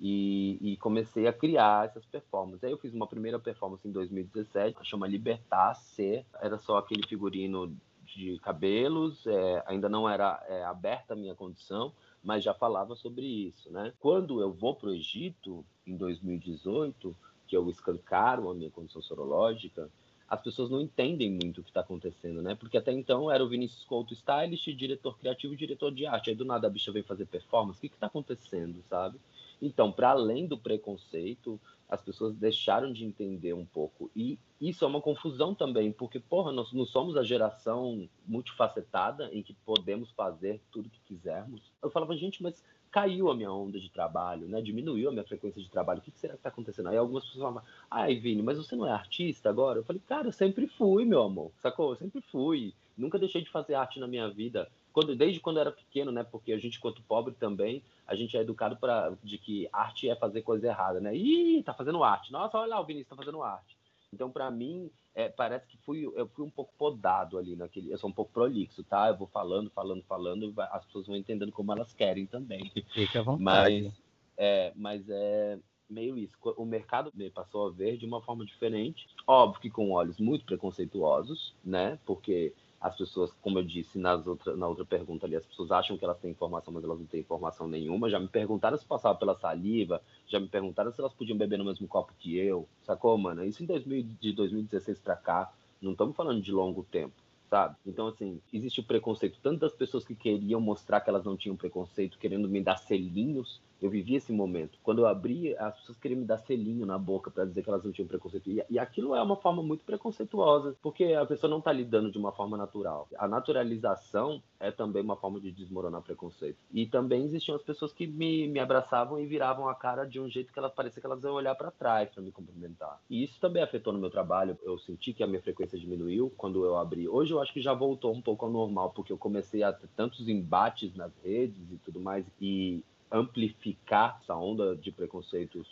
e, 0.00 0.58
e, 0.62 0.76
comecei 0.78 1.26
a 1.26 1.32
criar 1.32 1.86
essas 1.86 2.06
performances. 2.06 2.64
Aí 2.64 2.70
eu 2.70 2.78
fiz 2.78 2.94
uma 2.94 3.06
primeira 3.06 3.38
performance 3.38 3.86
em 3.86 3.92
2017, 3.92 4.78
chama 4.82 5.06
Libertar 5.06 5.74
Ser. 5.74 6.24
Era 6.40 6.56
só 6.58 6.78
aquele 6.78 7.06
figurino 7.06 7.76
de 8.06 8.38
cabelos, 8.38 9.26
é, 9.26 9.62
ainda 9.66 9.88
não 9.88 10.08
era 10.08 10.42
é, 10.48 10.64
aberta 10.64 11.12
a 11.12 11.16
minha 11.16 11.34
condição, 11.34 11.92
mas 12.24 12.42
já 12.42 12.54
falava 12.54 12.96
sobre 12.96 13.26
isso, 13.26 13.70
né? 13.70 13.92
Quando 14.00 14.40
eu 14.40 14.52
vou 14.52 14.74
para 14.74 14.88
o 14.88 14.94
Egito, 14.94 15.64
em 15.86 15.96
2018, 15.96 17.14
que 17.46 17.56
eu 17.56 17.68
escancaro 17.68 18.50
a 18.50 18.54
minha 18.54 18.70
condição 18.70 19.02
sorológica, 19.02 19.88
as 20.28 20.40
pessoas 20.40 20.70
não 20.70 20.80
entendem 20.80 21.28
muito 21.28 21.60
o 21.60 21.64
que 21.64 21.70
está 21.70 21.80
acontecendo, 21.80 22.40
né? 22.40 22.54
Porque 22.54 22.78
até 22.78 22.92
então 22.92 23.30
era 23.30 23.44
o 23.44 23.48
Vinícius 23.48 23.84
Couto 23.84 24.14
stylist, 24.14 24.64
diretor 24.76 25.18
criativo 25.18 25.54
e 25.54 25.56
diretor 25.56 25.92
de 25.92 26.06
arte. 26.06 26.30
Aí 26.30 26.36
do 26.36 26.44
nada 26.44 26.68
a 26.68 26.70
bicha 26.70 26.92
veio 26.92 27.04
fazer 27.04 27.26
performance. 27.26 27.78
O 27.78 27.80
que 27.80 27.96
está 27.96 28.06
acontecendo, 28.06 28.80
sabe? 28.88 29.18
Então, 29.60 29.92
para 29.92 30.10
além 30.10 30.46
do 30.46 30.58
preconceito, 30.58 31.60
as 31.88 32.00
pessoas 32.00 32.34
deixaram 32.36 32.92
de 32.92 33.04
entender 33.04 33.52
um 33.52 33.66
pouco. 33.66 34.10
E 34.14 34.38
isso 34.60 34.84
é 34.84 34.88
uma 34.88 35.00
confusão 35.00 35.54
também, 35.54 35.90
porque, 35.90 36.20
porra, 36.20 36.52
nós 36.52 36.72
não 36.72 36.86
somos 36.86 37.16
a 37.16 37.22
geração 37.22 38.08
multifacetada 38.26 39.28
em 39.32 39.42
que 39.42 39.52
podemos 39.52 40.10
fazer 40.12 40.60
tudo 40.70 40.88
que 40.88 41.00
quisermos. 41.00 41.60
Eu 41.82 41.90
falava, 41.90 42.16
gente, 42.16 42.42
mas 42.42 42.62
caiu 42.90 43.30
a 43.30 43.34
minha 43.34 43.52
onda 43.52 43.78
de 43.78 43.88
trabalho, 43.88 44.48
né? 44.48 44.60
Diminuiu 44.60 45.08
a 45.08 45.12
minha 45.12 45.24
frequência 45.24 45.60
de 45.60 45.70
trabalho. 45.70 46.00
O 46.00 46.02
que, 46.02 46.10
será 46.12 46.34
que 46.34 46.40
está 46.40 46.48
acontecendo? 46.48 46.88
Aí 46.88 46.96
algumas 46.96 47.24
pessoas 47.24 47.42
falavam, 47.42 47.62
ai, 47.90 48.16
Vini, 48.16 48.42
mas 48.42 48.58
você 48.58 48.74
não 48.76 48.86
é 48.86 48.92
artista 48.92 49.48
agora? 49.48 49.78
Eu 49.78 49.84
falei, 49.84 50.02
cara, 50.06 50.28
eu 50.28 50.32
sempre 50.32 50.66
fui, 50.66 51.04
meu 51.04 51.22
amor. 51.22 51.52
Sacou? 51.58 51.90
Eu 51.90 51.96
sempre 51.96 52.20
fui. 52.20 52.72
Nunca 52.96 53.18
deixei 53.18 53.42
de 53.42 53.50
fazer 53.50 53.74
arte 53.74 53.98
na 53.98 54.06
minha 54.06 54.28
vida 54.28 54.70
quando, 54.92 55.14
desde 55.16 55.40
quando 55.40 55.56
eu 55.56 55.62
era 55.62 55.72
pequeno, 55.72 56.10
né? 56.10 56.24
Porque 56.24 56.52
a 56.52 56.58
gente, 56.58 56.80
quanto 56.80 57.02
pobre 57.02 57.34
também, 57.34 57.82
a 58.06 58.14
gente 58.14 58.36
é 58.36 58.40
educado 58.40 58.76
para 58.76 59.16
de 59.22 59.38
que 59.38 59.68
arte 59.72 60.08
é 60.08 60.16
fazer 60.16 60.42
coisa 60.42 60.66
errada, 60.66 61.00
né? 61.00 61.14
Ih, 61.16 61.62
tá 61.62 61.72
fazendo 61.72 62.02
arte. 62.02 62.32
Nossa, 62.32 62.58
olha 62.58 62.70
lá, 62.70 62.80
o 62.80 62.84
Vinícius 62.84 63.08
tá 63.08 63.16
fazendo 63.16 63.42
arte. 63.42 63.76
Então, 64.12 64.30
para 64.30 64.50
mim, 64.50 64.90
é, 65.14 65.28
parece 65.28 65.66
que 65.68 65.76
fui, 65.78 66.04
eu 66.04 66.26
fui 66.28 66.44
um 66.44 66.50
pouco 66.50 66.72
podado 66.76 67.38
ali 67.38 67.54
naquele. 67.54 67.92
Eu 67.92 67.98
sou 67.98 68.10
um 68.10 68.12
pouco 68.12 68.32
prolixo, 68.32 68.82
tá? 68.82 69.08
Eu 69.08 69.16
vou 69.16 69.28
falando, 69.28 69.70
falando, 69.70 70.02
falando, 70.02 70.52
as 70.72 70.84
pessoas 70.84 71.06
vão 71.06 71.16
entendendo 71.16 71.52
como 71.52 71.72
elas 71.72 71.92
querem 71.92 72.26
também. 72.26 72.72
Fica 72.92 73.20
à 73.20 73.22
vontade. 73.22 73.42
Mas, 73.42 74.02
É, 74.36 74.72
mas 74.74 75.08
é 75.08 75.58
meio 75.88 76.16
isso. 76.16 76.36
O 76.56 76.64
mercado 76.64 77.10
me 77.14 77.30
passou 77.30 77.66
a 77.66 77.70
ver 77.70 77.96
de 77.96 78.06
uma 78.06 78.22
forma 78.22 78.44
diferente, 78.44 79.08
óbvio 79.26 79.60
que 79.60 79.70
com 79.70 79.90
olhos 79.90 80.18
muito 80.18 80.44
preconceituosos, 80.44 81.54
né? 81.64 81.98
Porque 82.06 82.54
as 82.80 82.96
pessoas, 82.96 83.30
como 83.42 83.58
eu 83.58 83.62
disse 83.62 83.98
nas 83.98 84.26
outra, 84.26 84.56
na 84.56 84.66
outra 84.66 84.84
pergunta 84.84 85.26
ali, 85.26 85.36
as 85.36 85.44
pessoas 85.44 85.70
acham 85.70 85.98
que 85.98 86.04
elas 86.04 86.18
têm 86.18 86.30
informação, 86.30 86.72
mas 86.72 86.82
elas 86.82 86.98
não 86.98 87.06
têm 87.06 87.20
informação 87.20 87.68
nenhuma. 87.68 88.08
Já 88.08 88.18
me 88.18 88.26
perguntaram 88.26 88.76
se 88.78 88.86
passava 88.86 89.18
pela 89.18 89.34
saliva, 89.34 90.00
já 90.26 90.40
me 90.40 90.48
perguntaram 90.48 90.90
se 90.90 90.98
elas 90.98 91.12
podiam 91.12 91.36
beber 91.36 91.58
no 91.58 91.64
mesmo 91.64 91.86
copo 91.86 92.14
que 92.18 92.36
eu, 92.36 92.66
sacou, 92.82 93.18
mano? 93.18 93.44
Isso 93.44 93.62
em 93.62 93.66
2000, 93.66 94.06
de 94.18 94.32
2016 94.32 94.98
para 94.98 95.16
cá, 95.16 95.52
não 95.80 95.92
estamos 95.92 96.16
falando 96.16 96.40
de 96.40 96.52
longo 96.52 96.82
tempo 96.84 97.14
sabe? 97.50 97.74
Então, 97.84 98.06
assim, 98.06 98.40
existe 98.52 98.78
o 98.78 98.84
preconceito 98.84 99.36
tanto 99.42 99.58
das 99.58 99.72
pessoas 99.72 100.04
que 100.04 100.14
queriam 100.14 100.60
mostrar 100.60 101.00
que 101.00 101.10
elas 101.10 101.24
não 101.24 101.36
tinham 101.36 101.56
preconceito, 101.56 102.16
querendo 102.16 102.48
me 102.48 102.62
dar 102.62 102.76
selinhos, 102.76 103.60
eu 103.80 103.90
vivi 103.90 104.14
esse 104.14 104.32
momento. 104.32 104.78
Quando 104.82 105.00
eu 105.00 105.06
abri, 105.06 105.56
as 105.56 105.78
pessoas 105.78 105.98
queriam 105.98 106.20
me 106.20 106.26
dar 106.26 106.38
selinho 106.38 106.84
na 106.86 106.98
boca 106.98 107.30
para 107.30 107.44
dizer 107.44 107.62
que 107.62 107.68
elas 107.68 107.84
não 107.84 107.92
tinham 107.92 108.06
preconceito. 108.06 108.50
E, 108.50 108.64
e, 108.68 108.78
aquilo 108.78 109.14
é 109.14 109.22
uma 109.22 109.36
forma 109.36 109.62
muito 109.62 109.84
preconceituosa, 109.84 110.76
porque 110.82 111.04
a 111.14 111.24
pessoa 111.24 111.50
não 111.50 111.58
está 111.58 111.72
lidando 111.72 112.10
de 112.10 112.18
uma 112.18 112.32
forma 112.32 112.56
natural. 112.56 113.08
A 113.16 113.26
naturalização 113.26 114.42
é 114.58 114.70
também 114.70 115.02
uma 115.02 115.16
forma 115.16 115.40
de 115.40 115.50
desmoronar 115.50 116.02
preconceito. 116.02 116.58
E 116.72 116.86
também 116.86 117.24
existiam 117.24 117.56
as 117.56 117.62
pessoas 117.62 117.92
que 117.92 118.06
me, 118.06 118.46
me 118.48 118.60
abraçavam 118.60 119.18
e 119.18 119.26
viravam 119.26 119.68
a 119.68 119.74
cara 119.74 120.04
de 120.04 120.20
um 120.20 120.28
jeito 120.28 120.52
que 120.52 120.58
elas 120.58 120.72
parecia 120.72 121.00
que 121.00 121.06
elas 121.06 121.22
iam 121.24 121.32
olhar 121.32 121.54
para 121.54 121.70
trás 121.70 122.10
para 122.10 122.22
me 122.22 122.30
cumprimentar. 122.30 123.00
E 123.08 123.24
isso 123.24 123.40
também 123.40 123.62
afetou 123.62 123.92
no 123.92 123.98
meu 123.98 124.10
trabalho. 124.10 124.58
Eu 124.62 124.78
senti 124.78 125.12
que 125.12 125.22
a 125.22 125.26
minha 125.26 125.40
frequência 125.40 125.78
diminuiu 125.78 126.32
quando 126.36 126.64
eu 126.64 126.76
abri. 126.76 127.08
Hoje 127.08 127.32
eu 127.32 127.40
acho 127.40 127.52
que 127.52 127.60
já 127.60 127.72
voltou 127.72 128.12
um 128.12 128.20
pouco 128.20 128.44
ao 128.44 128.52
normal, 128.52 128.90
porque 128.90 129.12
eu 129.12 129.18
comecei 129.18 129.62
a 129.62 129.72
ter 129.72 129.88
tantos 129.96 130.28
embates 130.28 130.94
nas 130.94 131.12
redes 131.24 131.72
e 131.72 131.76
tudo 131.78 132.00
mais. 132.00 132.26
E 132.40 132.84
amplificar 133.10 134.18
essa 134.22 134.34
onda 134.34 134.76
de 134.76 134.90
preconceitos 134.92 135.66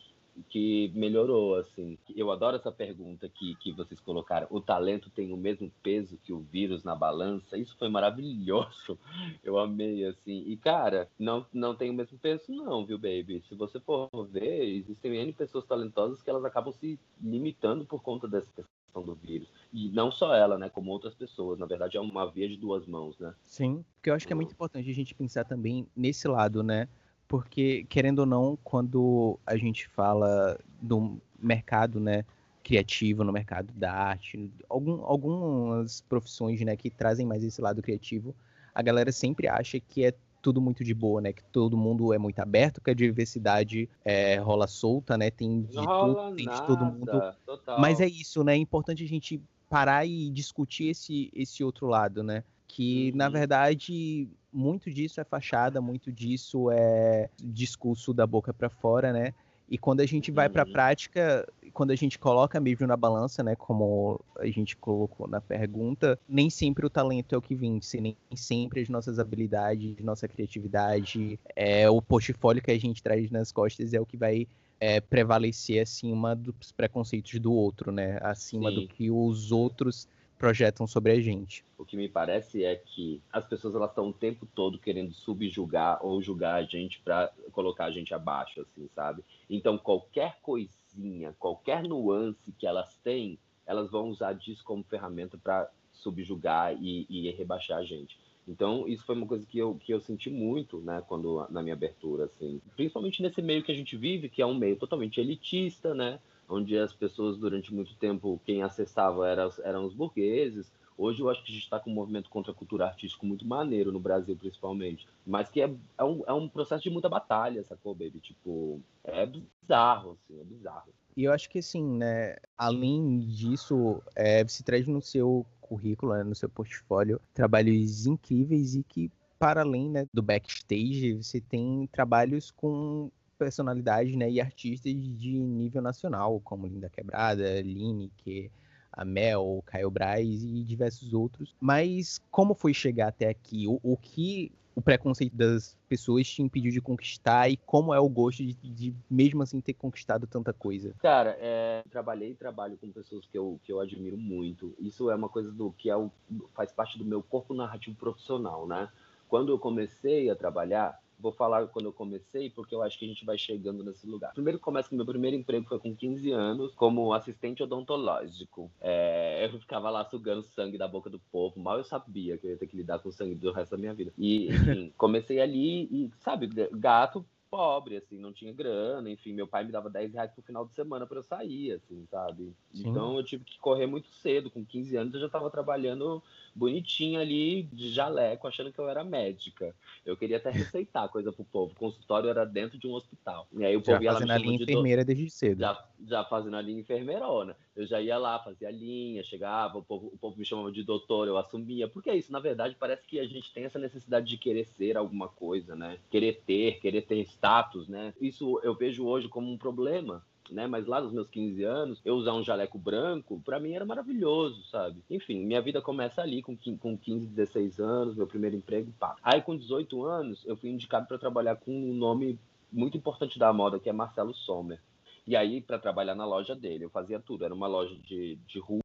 que 0.48 0.90
melhorou, 0.94 1.56
assim. 1.56 1.98
Eu 2.14 2.30
adoro 2.30 2.56
essa 2.56 2.70
pergunta 2.70 3.28
que, 3.28 3.54
que 3.56 3.72
vocês 3.72 4.00
colocaram. 4.00 4.46
O 4.50 4.60
talento 4.60 5.10
tem 5.10 5.32
o 5.32 5.36
mesmo 5.36 5.70
peso 5.82 6.18
que 6.22 6.32
o 6.32 6.40
vírus 6.40 6.84
na 6.84 6.94
balança? 6.94 7.56
Isso 7.56 7.76
foi 7.78 7.88
maravilhoso. 7.88 8.98
Eu 9.42 9.58
amei, 9.58 10.04
assim. 10.04 10.44
E, 10.46 10.56
cara, 10.56 11.08
não, 11.18 11.44
não 11.52 11.74
tem 11.74 11.90
o 11.90 11.94
mesmo 11.94 12.18
peso, 12.18 12.44
não, 12.48 12.84
viu, 12.84 12.98
baby? 12.98 13.42
Se 13.48 13.54
você 13.54 13.80
for 13.80 14.08
ver, 14.30 14.64
existem 14.64 15.16
N 15.16 15.32
pessoas 15.32 15.64
talentosas 15.66 16.22
que 16.22 16.30
elas 16.30 16.44
acabam 16.44 16.72
se 16.72 16.98
limitando 17.20 17.84
por 17.84 18.02
conta 18.02 18.28
dessa 18.28 18.50
questão 18.52 19.02
do 19.02 19.14
vírus. 19.14 19.48
E 19.72 19.88
não 19.90 20.10
só 20.10 20.34
ela, 20.34 20.58
né? 20.58 20.68
Como 20.68 20.90
outras 20.90 21.14
pessoas. 21.14 21.58
Na 21.58 21.66
verdade, 21.66 21.96
é 21.96 22.00
uma 22.00 22.30
via 22.30 22.48
de 22.48 22.56
duas 22.56 22.86
mãos, 22.86 23.18
né? 23.18 23.34
Sim, 23.42 23.84
porque 23.96 24.10
eu 24.10 24.14
acho 24.14 24.26
que 24.26 24.32
é 24.32 24.36
muito 24.36 24.52
importante 24.52 24.88
a 24.90 24.94
gente 24.94 25.14
pensar 25.14 25.44
também 25.44 25.86
nesse 25.96 26.28
lado, 26.28 26.62
né? 26.62 26.88
Porque 27.28 27.84
querendo 27.88 28.20
ou 28.20 28.26
não, 28.26 28.58
quando 28.64 29.38
a 29.46 29.56
gente 29.56 29.86
fala 29.88 30.58
do 30.80 31.20
mercado, 31.38 32.00
né, 32.00 32.24
criativo, 32.64 33.22
no 33.22 33.32
mercado 33.32 33.72
da 33.74 33.92
arte, 33.92 34.50
algum, 34.68 35.04
algumas 35.04 36.00
profissões, 36.00 36.60
né, 36.62 36.76
que 36.76 36.90
trazem 36.90 37.26
mais 37.26 37.44
esse 37.44 37.60
lado 37.60 37.82
criativo, 37.82 38.34
a 38.74 38.82
galera 38.82 39.12
sempre 39.12 39.46
acha 39.46 39.78
que 39.78 40.04
é 40.04 40.14
tudo 40.40 40.60
muito 40.60 40.84
de 40.84 40.94
boa, 40.94 41.20
né? 41.20 41.32
Que 41.32 41.42
todo 41.44 41.76
mundo 41.76 42.12
é 42.12 42.18
muito 42.18 42.38
aberto, 42.38 42.80
que 42.80 42.90
a 42.90 42.94
diversidade 42.94 43.88
é, 44.04 44.36
rola 44.36 44.66
solta, 44.66 45.18
né? 45.18 45.30
Tem 45.30 45.62
de 45.62 45.74
tudo, 45.74 46.36
tem 46.36 46.48
de 46.48 46.66
todo 46.66 46.84
mundo. 46.84 47.34
Total. 47.44 47.80
Mas 47.80 48.00
é 48.00 48.06
isso, 48.06 48.44
né? 48.44 48.54
É 48.54 48.56
importante 48.56 49.02
a 49.02 49.08
gente 49.08 49.40
parar 49.68 50.06
e 50.06 50.30
discutir 50.30 50.90
esse, 50.90 51.30
esse 51.34 51.62
outro 51.62 51.86
lado, 51.86 52.22
né? 52.22 52.44
Que, 52.66 53.10
uhum. 53.10 53.16
na 53.16 53.28
verdade, 53.28 54.28
muito 54.52 54.90
disso 54.90 55.20
é 55.20 55.24
fachada, 55.24 55.80
muito 55.80 56.12
disso 56.12 56.70
é 56.70 57.28
discurso 57.42 58.12
da 58.12 58.26
boca 58.26 58.52
para 58.52 58.68
fora, 58.68 59.12
né? 59.12 59.34
E 59.70 59.76
quando 59.76 60.00
a 60.00 60.06
gente 60.06 60.30
vai 60.30 60.48
para 60.48 60.62
a 60.62 60.66
uhum. 60.66 60.72
prática, 60.72 61.46
quando 61.74 61.90
a 61.90 61.94
gente 61.94 62.18
coloca 62.18 62.58
mesmo 62.58 62.86
na 62.86 62.96
balança, 62.96 63.42
né, 63.42 63.54
como 63.54 64.18
a 64.38 64.46
gente 64.46 64.74
colocou 64.74 65.28
na 65.28 65.42
pergunta, 65.42 66.18
nem 66.26 66.48
sempre 66.48 66.86
o 66.86 66.90
talento 66.90 67.34
é 67.34 67.38
o 67.38 67.42
que 67.42 67.54
vence, 67.54 68.00
nem 68.00 68.16
sempre 68.34 68.80
as 68.80 68.88
nossas 68.88 69.18
habilidades, 69.18 69.94
nossa 70.02 70.26
criatividade, 70.26 71.38
é 71.54 71.88
o 71.90 72.00
portfólio 72.00 72.62
que 72.62 72.70
a 72.70 72.80
gente 72.80 73.02
traz 73.02 73.30
nas 73.30 73.52
costas 73.52 73.92
é 73.92 74.00
o 74.00 74.06
que 74.06 74.16
vai 74.16 74.48
é, 74.80 75.00
prevalecer 75.00 75.82
acima 75.82 76.34
dos 76.34 76.72
preconceitos 76.72 77.38
do 77.38 77.52
outro, 77.52 77.92
né? 77.92 78.18
Acima 78.22 78.70
Sim. 78.70 78.76
do 78.76 78.88
que 78.88 79.10
os 79.10 79.52
outros 79.52 80.08
projetam 80.38 80.86
sobre 80.86 81.12
a 81.12 81.20
gente. 81.20 81.64
O 81.76 81.84
que 81.84 81.96
me 81.96 82.08
parece 82.08 82.64
é 82.64 82.76
que 82.76 83.20
as 83.32 83.44
pessoas 83.44 83.74
elas 83.74 83.90
estão 83.90 84.08
o 84.08 84.12
tempo 84.12 84.46
todo 84.54 84.78
querendo 84.78 85.12
subjugar 85.12 85.98
ou 86.04 86.22
julgar 86.22 86.54
a 86.54 86.62
gente 86.62 87.00
para 87.00 87.30
colocar 87.52 87.86
a 87.86 87.90
gente 87.90 88.14
abaixo, 88.14 88.60
assim, 88.60 88.88
sabe? 88.94 89.22
Então 89.50 89.76
qualquer 89.76 90.38
coisinha, 90.40 91.34
qualquer 91.38 91.82
nuance 91.82 92.52
que 92.58 92.66
elas 92.66 92.96
têm, 93.02 93.38
elas 93.66 93.90
vão 93.90 94.08
usar 94.08 94.32
disso 94.32 94.64
como 94.64 94.82
ferramenta 94.84 95.36
para 95.36 95.70
subjugar 95.92 96.74
e, 96.80 97.06
e, 97.10 97.30
rebaixar 97.32 97.78
a 97.78 97.84
gente. 97.84 98.18
Então, 98.46 98.88
isso 98.88 99.04
foi 99.04 99.14
uma 99.14 99.26
coisa 99.26 99.44
que 99.44 99.58
eu, 99.58 99.74
que 99.74 99.92
eu 99.92 100.00
senti 100.00 100.30
muito, 100.30 100.78
né, 100.80 101.02
quando, 101.06 101.46
na 101.50 101.62
minha 101.62 101.74
abertura, 101.74 102.24
assim. 102.24 102.62
Principalmente 102.74 103.22
nesse 103.22 103.42
meio 103.42 103.62
que 103.62 103.70
a 103.70 103.74
gente 103.74 103.94
vive, 103.94 104.30
que 104.30 104.40
é 104.40 104.46
um 104.46 104.54
meio 104.54 104.76
totalmente 104.76 105.20
elitista, 105.20 105.94
né, 105.94 106.18
onde 106.48 106.76
as 106.78 106.92
pessoas 106.92 107.36
durante 107.36 107.72
muito 107.72 107.94
tempo 107.96 108.40
quem 108.44 108.62
acessava 108.62 109.28
era, 109.28 109.48
eram 109.62 109.84
os 109.84 109.94
burgueses. 109.94 110.72
Hoje 110.96 111.20
eu 111.20 111.30
acho 111.30 111.44
que 111.44 111.52
a 111.52 111.54
gente 111.54 111.62
está 111.62 111.78
com 111.78 111.90
um 111.90 111.94
movimento 111.94 112.28
contra 112.28 112.50
a 112.50 112.54
cultura 112.54 112.86
artística 112.86 113.24
muito 113.24 113.46
maneiro 113.46 113.92
no 113.92 114.00
Brasil, 114.00 114.36
principalmente. 114.36 115.06
Mas 115.24 115.48
que 115.48 115.60
é, 115.60 115.72
é, 115.96 116.04
um, 116.04 116.24
é 116.26 116.32
um 116.32 116.48
processo 116.48 116.82
de 116.82 116.90
muita 116.90 117.08
batalha, 117.08 117.62
sacou, 117.62 117.94
baby? 117.94 118.18
Tipo, 118.20 118.80
é 119.04 119.24
bizarro, 119.24 120.12
assim, 120.12 120.40
é 120.40 120.44
bizarro. 120.44 120.92
E 121.16 121.24
eu 121.24 121.32
acho 121.32 121.48
que, 121.50 121.60
assim, 121.60 121.84
né, 121.84 122.36
além 122.56 123.20
disso, 123.20 124.02
é, 124.16 124.42
você 124.42 124.62
traz 124.64 124.86
no 124.86 125.00
seu 125.00 125.46
currículo, 125.60 126.14
né, 126.14 126.24
no 126.24 126.34
seu 126.34 126.48
portfólio, 126.48 127.20
trabalhos 127.32 128.06
incríveis 128.06 128.74
e 128.74 128.82
que, 128.82 129.10
para 129.38 129.60
além 129.60 129.88
né, 129.90 130.06
do 130.12 130.22
backstage, 130.22 131.14
você 131.14 131.40
tem 131.40 131.88
trabalhos 131.92 132.50
com 132.50 133.10
personalidades 133.38 134.14
né, 134.16 134.30
e 134.30 134.40
artistas 134.40 134.92
de 134.92 135.38
nível 135.38 135.80
nacional, 135.80 136.40
como 136.40 136.66
Linda 136.66 136.90
Quebrada, 136.90 137.60
Lineker, 137.60 138.50
a 138.92 139.04
Mel, 139.04 139.62
Caio 139.64 139.90
Braz 139.90 140.42
e 140.42 140.64
diversos 140.64 141.14
outros. 141.14 141.54
Mas 141.60 142.20
como 142.30 142.54
foi 142.54 142.74
chegar 142.74 143.08
até 143.08 143.28
aqui? 143.28 143.66
O, 143.68 143.78
o, 143.82 143.96
que 143.96 144.50
o 144.74 144.82
preconceito 144.82 145.36
das 145.36 145.76
pessoas 145.88 146.28
te 146.28 146.42
impediu 146.42 146.72
de 146.72 146.80
conquistar 146.80 147.48
e 147.48 147.56
como 147.56 147.94
é 147.94 148.00
o 148.00 148.08
gosto 148.08 148.44
de, 148.44 148.54
de 148.54 148.94
mesmo 149.08 149.42
assim 149.42 149.60
ter 149.60 149.74
conquistado 149.74 150.26
tanta 150.26 150.52
coisa? 150.52 150.94
Cara, 150.98 151.36
é, 151.40 151.82
trabalhei 151.88 152.30
e 152.30 152.34
trabalho 152.34 152.76
com 152.76 152.90
pessoas 152.90 153.24
que 153.26 153.38
eu, 153.38 153.60
que 153.62 153.72
eu 153.72 153.80
admiro 153.80 154.16
muito. 154.16 154.74
Isso 154.80 155.10
é 155.10 155.14
uma 155.14 155.28
coisa 155.28 155.52
do 155.52 155.70
que 155.72 155.88
é 155.88 155.96
o, 155.96 156.10
faz 156.54 156.72
parte 156.72 156.98
do 156.98 157.04
meu 157.04 157.22
corpo 157.22 157.54
narrativo 157.54 157.96
profissional, 157.96 158.66
né? 158.66 158.88
Quando 159.28 159.52
eu 159.52 159.58
comecei 159.58 160.30
a 160.30 160.34
trabalhar, 160.34 160.98
Vou 161.18 161.32
falar 161.32 161.66
quando 161.68 161.86
eu 161.86 161.92
comecei, 161.92 162.50
porque 162.50 162.74
eu 162.74 162.82
acho 162.82 162.98
que 162.98 163.04
a 163.04 163.08
gente 163.08 163.24
vai 163.24 163.36
chegando 163.36 163.84
nesse 163.84 164.06
lugar. 164.06 164.32
Primeiro 164.34 164.58
começa 164.58 164.88
que 164.88 164.94
meu 164.94 165.06
primeiro 165.06 165.36
emprego 165.36 165.66
foi 165.68 165.78
com 165.78 165.94
15 165.94 166.30
anos, 166.30 166.74
como 166.74 167.12
assistente 167.12 167.62
odontológico. 167.62 168.70
É, 168.80 169.44
eu 169.44 169.58
ficava 169.58 169.90
lá 169.90 170.04
sugando 170.04 170.42
sangue 170.42 170.78
da 170.78 170.86
boca 170.86 171.10
do 171.10 171.18
povo. 171.18 171.60
Mal 171.60 171.78
eu 171.78 171.84
sabia 171.84 172.38
que 172.38 172.46
eu 172.46 172.50
ia 172.50 172.56
ter 172.56 172.66
que 172.66 172.76
lidar 172.76 172.98
com 173.00 173.10
sangue 173.10 173.34
do 173.34 173.52
resto 173.52 173.72
da 173.72 173.78
minha 173.78 173.94
vida. 173.94 174.12
E, 174.16 174.48
enfim, 174.48 174.92
comecei 174.96 175.40
ali 175.40 175.84
e, 175.84 176.10
sabe, 176.20 176.48
gato 176.72 177.24
pobre, 177.50 177.96
assim, 177.96 178.18
não 178.18 178.32
tinha 178.32 178.52
grana, 178.52 179.10
enfim, 179.10 179.32
meu 179.32 179.46
pai 179.46 179.64
me 179.64 179.72
dava 179.72 179.90
10 179.90 180.12
reais 180.12 180.30
pro 180.30 180.42
final 180.42 180.66
de 180.66 180.74
semana 180.74 181.06
para 181.06 181.18
eu 181.18 181.22
sair, 181.22 181.72
assim, 181.72 182.06
sabe? 182.10 182.52
Sim. 182.72 182.88
Então 182.88 183.16
eu 183.16 183.24
tive 183.24 183.44
que 183.44 183.58
correr 183.58 183.86
muito 183.86 184.08
cedo, 184.08 184.50
com 184.50 184.64
15 184.64 184.96
anos 184.96 185.14
eu 185.14 185.20
já 185.20 185.26
estava 185.26 185.50
trabalhando 185.50 186.22
bonitinha 186.54 187.20
ali, 187.20 187.62
de 187.64 187.90
jaleco, 187.90 188.46
achando 188.46 188.72
que 188.72 188.78
eu 188.78 188.88
era 188.88 189.04
médica. 189.04 189.74
Eu 190.04 190.16
queria 190.16 190.36
até 190.36 190.50
receitar 190.52 191.08
coisa 191.08 191.32
pro 191.32 191.44
povo, 191.44 191.72
o 191.72 191.76
consultório 191.78 192.28
era 192.28 192.44
dentro 192.44 192.78
de 192.78 192.86
um 192.86 192.94
hospital. 192.94 193.46
E 193.52 193.64
aí 193.64 193.76
o 193.76 193.80
povo 193.82 193.98
já 193.98 194.02
ia 194.02 194.12
lá 194.12 194.18
fazendo 194.18 194.32
a 194.32 194.38
linha 194.38 194.58
de 194.58 194.64
enfermeira 194.64 195.04
do... 195.04 195.06
desde 195.06 195.30
cedo. 195.30 195.60
Já, 195.60 195.84
já 196.06 196.24
fazendo 196.24 196.56
a 196.56 196.62
linha 196.62 196.80
enfermeirona. 196.80 197.56
Eu 197.74 197.86
já 197.86 198.00
ia 198.00 198.18
lá, 198.18 198.38
fazia 198.38 198.68
a 198.68 198.72
linha, 198.72 199.22
chegava, 199.22 199.78
o 199.78 199.82
povo, 199.82 200.10
o 200.12 200.18
povo 200.18 200.38
me 200.38 200.44
chamava 200.44 200.70
de 200.70 200.82
doutor, 200.82 201.26
eu 201.26 201.36
assumia. 201.36 201.88
Porque 201.88 202.10
é 202.10 202.16
isso, 202.16 202.32
na 202.32 202.40
verdade, 202.40 202.76
parece 202.78 203.06
que 203.06 203.18
a 203.18 203.26
gente 203.26 203.52
tem 203.52 203.64
essa 203.64 203.78
necessidade 203.78 204.26
de 204.26 204.36
querer 204.36 204.64
ser 204.64 204.96
alguma 204.96 205.28
coisa, 205.28 205.74
né? 205.74 205.98
Querer 206.10 206.42
ter, 206.46 206.80
querer 206.80 207.02
ter 207.02 207.20
status, 207.22 207.88
né? 207.88 208.14
Isso 208.20 208.60
eu 208.62 208.74
vejo 208.74 209.06
hoje 209.06 209.28
como 209.28 209.50
um 209.50 209.58
problema. 209.58 210.24
Né? 210.50 210.66
Mas 210.66 210.86
lá 210.86 210.98
nos 210.98 211.12
meus 211.12 211.28
15 211.28 211.62
anos, 211.62 212.00
eu 212.04 212.14
usar 212.14 212.32
um 212.32 212.42
jaleco 212.42 212.78
branco, 212.78 213.38
para 213.44 213.60
mim 213.60 213.74
era 213.74 213.84
maravilhoso, 213.84 214.64
sabe? 214.64 215.02
Enfim, 215.10 215.44
minha 215.44 215.60
vida 215.60 215.82
começa 215.82 216.22
ali 216.22 216.42
com, 216.42 216.56
com 216.56 216.96
15, 216.96 217.26
16 217.26 217.78
anos, 217.78 218.16
meu 218.16 218.26
primeiro 218.26 218.56
emprego, 218.56 218.90
pá. 218.98 219.14
Aí 219.22 219.42
com 219.42 219.54
18 219.54 220.04
anos, 220.06 220.42
eu 220.46 220.56
fui 220.56 220.70
indicado 220.70 221.06
para 221.06 221.18
trabalhar 221.18 221.56
com 221.56 221.70
um 221.70 221.92
nome 221.92 222.38
muito 222.72 222.96
importante 222.96 223.38
da 223.38 223.52
moda, 223.52 223.78
que 223.78 223.88
é 223.88 223.92
Marcelo 223.92 224.34
Sommer. 224.34 224.80
E 225.28 225.36
aí, 225.36 225.60
para 225.60 225.78
trabalhar 225.78 226.14
na 226.14 226.24
loja 226.24 226.56
dele, 226.56 226.86
eu 226.86 226.90
fazia 226.90 227.20
tudo. 227.20 227.44
Era 227.44 227.52
uma 227.52 227.66
loja 227.66 227.94
de, 227.96 228.36
de 228.46 228.58
rua, 228.58 228.80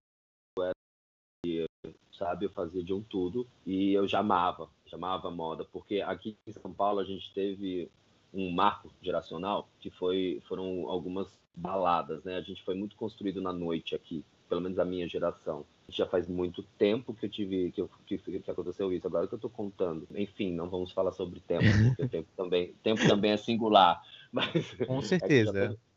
sabe? 2.11 2.45
Eu 2.45 2.49
fazia 2.49 2.83
de 2.83 2.93
um 2.93 3.01
tudo. 3.01 3.47
E 3.65 3.93
eu 3.93 4.05
já 4.05 4.19
amava, 4.19 4.69
chamava 4.85 5.31
moda. 5.31 5.63
Porque 5.63 6.01
aqui 6.01 6.35
em 6.45 6.51
São 6.51 6.73
Paulo 6.73 6.99
a 6.99 7.05
gente 7.05 7.33
teve 7.33 7.89
um 8.33 8.51
marco 8.51 8.91
geracional, 9.01 9.69
que 9.79 9.89
foi, 9.89 10.41
foram 10.45 10.89
algumas 10.89 11.29
baladas, 11.55 12.21
né? 12.25 12.35
A 12.35 12.41
gente 12.41 12.61
foi 12.65 12.75
muito 12.75 12.97
construído 12.97 13.41
na 13.41 13.53
noite 13.53 13.95
aqui, 13.95 14.21
pelo 14.49 14.59
menos 14.59 14.77
a 14.77 14.83
minha 14.83 15.07
geração. 15.07 15.65
Já 15.87 16.05
faz 16.05 16.27
muito 16.27 16.61
tempo 16.77 17.13
que 17.13 17.25
eu 17.25 17.29
tive 17.29 17.71
que, 17.71 17.79
eu, 17.79 17.89
que, 18.05 18.17
que 18.17 18.51
aconteceu 18.51 18.91
isso. 18.91 19.07
Agora 19.07 19.29
que 19.29 19.33
eu 19.33 19.37
estou 19.37 19.49
contando. 19.49 20.05
Enfim, 20.13 20.51
não 20.51 20.69
vamos 20.69 20.91
falar 20.91 21.13
sobre 21.13 21.39
tempo, 21.39 21.63
porque 21.87 22.03
o 22.03 22.09
tempo 22.09 22.27
também, 22.35 22.73
tempo 22.83 23.07
também 23.07 23.31
é 23.31 23.37
singular. 23.37 24.03
Mas, 24.29 24.73
Com 24.85 24.99
certeza. 25.01 25.77
É 25.79 25.92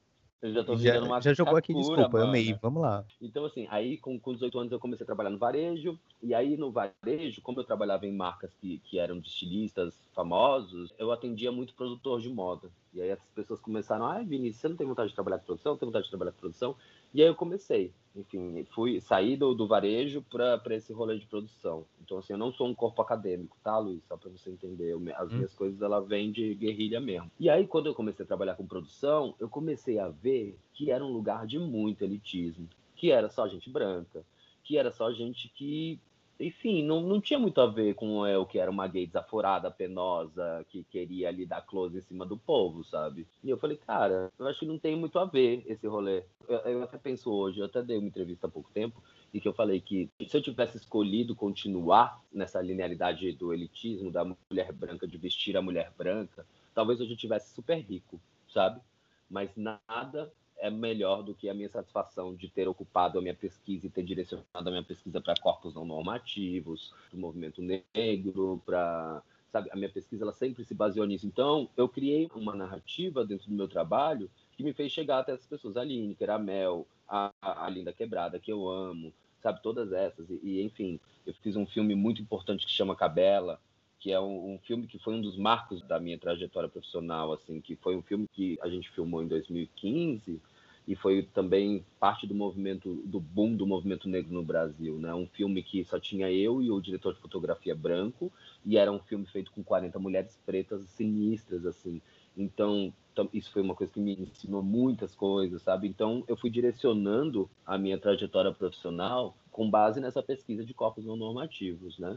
eu 0.47 0.53
já 0.53 0.65
tô 0.65 0.77
já, 0.77 1.01
uma 1.03 1.21
já 1.21 1.35
jogou 1.35 1.57
aqui, 1.57 1.75
desculpa, 1.75 2.09
mano. 2.09 2.27
amei, 2.27 2.55
vamos 2.61 2.83
lá. 2.83 3.05
Então, 3.21 3.45
assim, 3.45 3.67
aí 3.71 3.97
com, 3.99 4.19
com 4.19 4.33
18 4.33 4.59
anos 4.59 4.73
eu 4.73 4.79
comecei 4.81 5.05
a 5.05 5.07
trabalhar 5.07 5.31
no 5.31 5.39
varejo, 5.39 5.99
e 6.23 6.35
aí 6.35 6.57
no 6.57 6.71
varejo, 6.71 7.43
como 7.43 7.61
eu 7.61 7.65
trabalhava 7.65 8.07
em 8.07 8.13
marcas 8.13 8.55
que, 8.55 8.79
que 8.85 8.99
eram 8.99 9.19
de 9.19 9.29
estilistas 9.29 9.99
famosos, 10.15 10.95
eu 10.99 11.11
atendia 11.13 11.51
muito 11.51 11.75
produtor 11.75 12.21
de 12.21 12.29
moda. 12.29 12.71
E 12.95 13.03
aí 13.03 13.11
as 13.11 13.21
pessoas 13.35 13.61
começaram, 13.61 14.07
ah, 14.07 14.23
Vinícius, 14.23 14.61
você 14.61 14.69
não 14.69 14.77
tem 14.77 14.87
vontade 14.87 15.11
de 15.11 15.15
trabalhar 15.15 15.39
com 15.39 15.47
produção? 15.47 15.77
Tem 15.77 15.87
vontade 15.87 16.05
de 16.05 16.11
trabalhar 16.11 16.33
com 16.33 16.39
produção? 16.39 16.77
E 17.13 17.23
aí 17.23 17.29
eu 17.29 17.35
comecei, 17.35 17.93
enfim, 18.17 18.65
fui 18.75 19.01
sair 19.01 19.37
do, 19.37 19.55
do 19.55 19.67
varejo 19.67 20.23
para 20.23 20.75
esse 20.75 20.93
rolê 20.93 21.19
de 21.19 21.27
produção. 21.27 21.85
Então, 22.03 22.19
assim, 22.19 22.33
eu 22.33 22.39
não 22.39 22.53
sou 22.53 22.67
um 22.67 22.75
corpo 22.75 23.03
acadêmico, 23.03 23.57
tá, 23.63 23.79
Luiz? 23.79 24.03
Só 24.05 24.17
para 24.17 24.31
você 24.31 24.51
entender. 24.51 24.93
Eu, 24.93 25.03
as 25.17 25.31
hum. 25.31 25.37
minhas 25.37 25.55
coisas, 25.55 25.81
ela 25.83 26.01
vêm 26.01 26.33
de 26.33 26.55
guerrilha 26.55 27.01
mesmo. 27.01 27.31
E 27.39 27.51
aí, 27.51 27.67
quando 27.67 27.87
eu 27.87 27.95
comecei 27.95 28.25
a 28.25 28.27
trabalhar 28.27 28.55
com 28.55 28.67
produção, 28.67 29.35
eu 29.39 29.49
comecei 29.49 29.99
a 29.99 30.09
ver 30.09 30.59
que 30.73 30.91
era 30.91 31.05
um 31.05 31.13
lugar 31.13 31.47
de 31.47 31.59
muito 31.59 32.03
elitismo, 32.03 32.69
que 32.95 33.11
era 33.11 33.29
só 33.29 33.47
gente 33.47 33.69
branca, 33.71 34.25
que 34.65 34.79
era 34.79 34.91
só 34.91 35.13
gente 35.13 35.49
que 35.49 36.01
enfim, 36.39 36.83
não, 36.83 37.01
não 37.01 37.21
tinha 37.21 37.39
muito 37.39 37.61
a 37.61 37.67
ver 37.67 37.95
com 37.95 38.27
é, 38.27 38.37
o 38.37 38.45
que 38.45 38.59
era 38.59 38.71
uma 38.71 38.87
gay 38.87 39.07
desaforada, 39.07 39.71
penosa, 39.71 40.65
que 40.69 40.85
queria 40.85 41.29
ali 41.29 41.47
dar 41.47 41.63
close 41.63 41.97
em 41.97 42.03
cima 42.03 42.27
do 42.27 42.37
povo, 42.37 42.85
sabe? 42.85 43.27
E 43.43 43.49
eu 43.49 43.57
falei, 43.57 43.77
cara, 43.77 44.31
eu 44.39 44.47
acho 44.47 44.61
que 44.61 44.67
não 44.67 44.79
tem 44.79 44.97
muito 44.97 45.19
a 45.19 45.25
ver 45.25 45.65
esse 45.67 45.87
rolê. 45.87 46.25
Eu, 46.49 46.59
eu 46.59 46.83
até 46.83 46.99
penso 46.99 47.33
hoje, 47.33 47.61
eu 47.61 47.67
até 47.67 47.83
dei 47.83 47.99
uma 47.99 48.09
entrevista 48.09 48.47
há 48.47 48.51
pouco 48.51 48.71
tempo, 48.73 49.03
e 49.33 49.41
que 49.41 49.49
eu 49.49 49.55
falei 49.55 49.81
que 49.81 50.11
se 50.29 50.37
eu 50.37 50.43
tivesse 50.43 50.77
escolhido 50.77 51.35
continuar 51.35 52.23
nessa 52.33 52.61
linearidade 52.61 53.33
do 53.33 53.53
elitismo, 53.53 54.11
da 54.11 54.25
mulher 54.25 54.73
branca, 54.73 55.07
de 55.07 55.17
vestir 55.19 55.57
a 55.57 55.63
mulher 55.63 55.93
branca, 55.97 56.47
talvez 56.75 57.01
hoje 57.01 57.13
eu 57.13 57.17
tivesse 57.17 57.55
super 57.55 57.79
rico, 57.79 58.21
sabe? 58.49 58.81
Mas 59.29 59.51
nada 59.57 60.33
é 60.59 60.71
melhor 60.71 61.23
do 61.23 61.35
que 61.35 61.49
a 61.49 61.55
minha 61.55 61.69
satisfação 61.69 62.35
de 62.35 62.49
ter 62.49 62.69
ocupado 62.69 63.19
a 63.19 63.23
minha 63.23 63.35
pesquisa 63.35 63.87
e 63.87 63.91
ter 63.91 64.03
direcionado 64.03 64.47
a 64.55 64.71
minha 64.71 64.83
pesquisa 64.83 65.21
para 65.21 65.35
corpos 65.41 65.75
não 65.75 65.85
normativos, 65.85 66.95
para 67.11 67.17
o 67.17 67.21
movimento 67.21 67.63
negro, 67.95 68.63
para 68.65 69.23
sabe, 69.51 69.71
a 69.73 69.77
minha 69.77 69.89
pesquisa 69.89 70.25
ela 70.25 70.33
sempre 70.33 70.65
se 70.65 70.75
baseou 70.75 71.07
nisso. 71.07 71.27
Então, 71.27 71.69
eu 71.77 71.89
criei 71.89 72.29
uma 72.35 72.55
narrativa 72.55 73.25
dentro 73.25 73.49
do 73.49 73.55
meu 73.55 73.69
trabalho 73.69 74.31
que 74.57 74.63
me 74.63 74.73
fez 74.73 74.93
chegar 74.93 75.19
até 75.19 75.33
essas 75.33 75.47
pessoas, 75.47 75.77
a 75.77 75.85
Lineker, 75.85 76.31
a 76.31 76.39
Mel, 76.39 76.87
a, 77.09 77.33
a 77.41 77.69
Linda 77.69 77.93
Quebrada, 77.93 78.39
que 78.39 78.53
eu 78.53 78.69
amo, 78.69 79.13
sabe, 79.43 79.63
todas 79.63 79.93
essas. 79.93 80.29
E, 80.31 80.41
e, 80.43 80.63
enfim, 80.63 80.99
eu 81.27 81.35
fiz 81.35 81.57
um 81.57 81.67
filme 81.67 81.95
muito 81.95 82.21
importante 82.21 82.67
que 82.67 82.73
chama 82.73 82.97
Cabela, 82.97 83.61
que 83.99 84.13
é 84.13 84.21
um, 84.21 84.55
um, 84.55 84.59
filme 84.59 84.87
que 84.87 84.99
foi 84.99 85.15
um 85.15 85.21
dos 85.21 85.37
marcos 85.37 85.83
da 85.83 85.99
minha 85.99 86.19
trajetória 86.19 86.69
profissional, 86.69 87.33
assim, 87.33 87.61
que 87.61 87.77
foi 87.77 87.97
um 87.97 88.03
filme 88.03 88.29
que 88.33 88.59
a 88.63 88.69
gente 88.69 88.91
filmou 88.91 89.23
em 89.23 89.29
2015 89.29 90.41
e 90.87 90.95
foi 90.95 91.23
também 91.23 91.85
parte 91.99 92.27
do 92.27 92.35
movimento, 92.35 93.03
do 93.05 93.19
boom 93.19 93.57
do 93.57 93.67
movimento 93.67 94.09
negro 94.09 94.33
no 94.33 94.45
Brasil, 94.45 94.99
né? 94.99 95.13
Um 95.13 95.27
filme 95.27 95.63
que 95.63 95.85
só 95.85 95.99
tinha 95.99 96.31
eu 96.31 96.63
e 96.63 96.71
o 96.71 96.81
diretor 96.81 97.13
de 97.13 97.21
fotografia 97.21 97.75
branco 97.75 98.33
e 98.65 98.77
era 98.77 98.93
um 98.93 99.01
filme 99.01 99.27
feito 99.27 99.51
com 99.51 99.65
40 99.65 99.99
mulheres 99.99 100.39
pretas 100.47 100.85
sinistras, 100.91 101.67
assim. 101.67 102.01
Então, 102.37 102.93
isso 103.33 103.51
foi 103.51 103.63
uma 103.63 103.75
coisa 103.75 103.93
que 103.93 103.99
me 103.99 104.13
ensinou 104.13 104.63
muitas 104.63 105.15
coisas, 105.15 105.63
sabe? 105.63 105.89
Então, 105.89 106.23
eu 106.29 106.37
fui 106.37 106.51
direcionando 106.51 107.51
a 107.65 107.77
minha 107.77 107.99
trajetória 107.99 108.53
profissional 108.53 109.37
com 109.51 109.69
base 109.69 110.01
nessa 110.01 110.23
pesquisa 110.23 110.65
de 110.65 110.75
corpos 110.75 111.05
não 111.05 111.17
normativos, 111.17 111.99
né? 111.99 112.17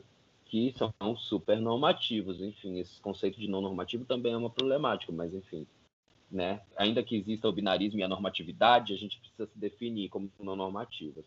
Que 0.49 0.73
são 0.77 0.91
super 1.15 1.61
normativos. 1.61 2.41
Enfim, 2.41 2.79
esse 2.79 2.99
conceito 2.99 3.39
de 3.39 3.47
não 3.47 3.61
normativo 3.61 4.03
também 4.03 4.33
é 4.33 4.37
uma 4.37 4.49
problemática, 4.49 5.13
mas 5.13 5.33
enfim. 5.33 5.65
Né? 6.29 6.61
Ainda 6.75 7.03
que 7.03 7.15
exista 7.15 7.47
o 7.47 7.53
binarismo 7.53 7.99
e 7.99 8.03
a 8.03 8.07
normatividade, 8.07 8.93
a 8.93 8.97
gente 8.97 9.19
precisa 9.19 9.47
se 9.47 9.57
definir 9.57 10.09
como 10.09 10.31
não 10.39 10.55
normativas. 10.55 11.23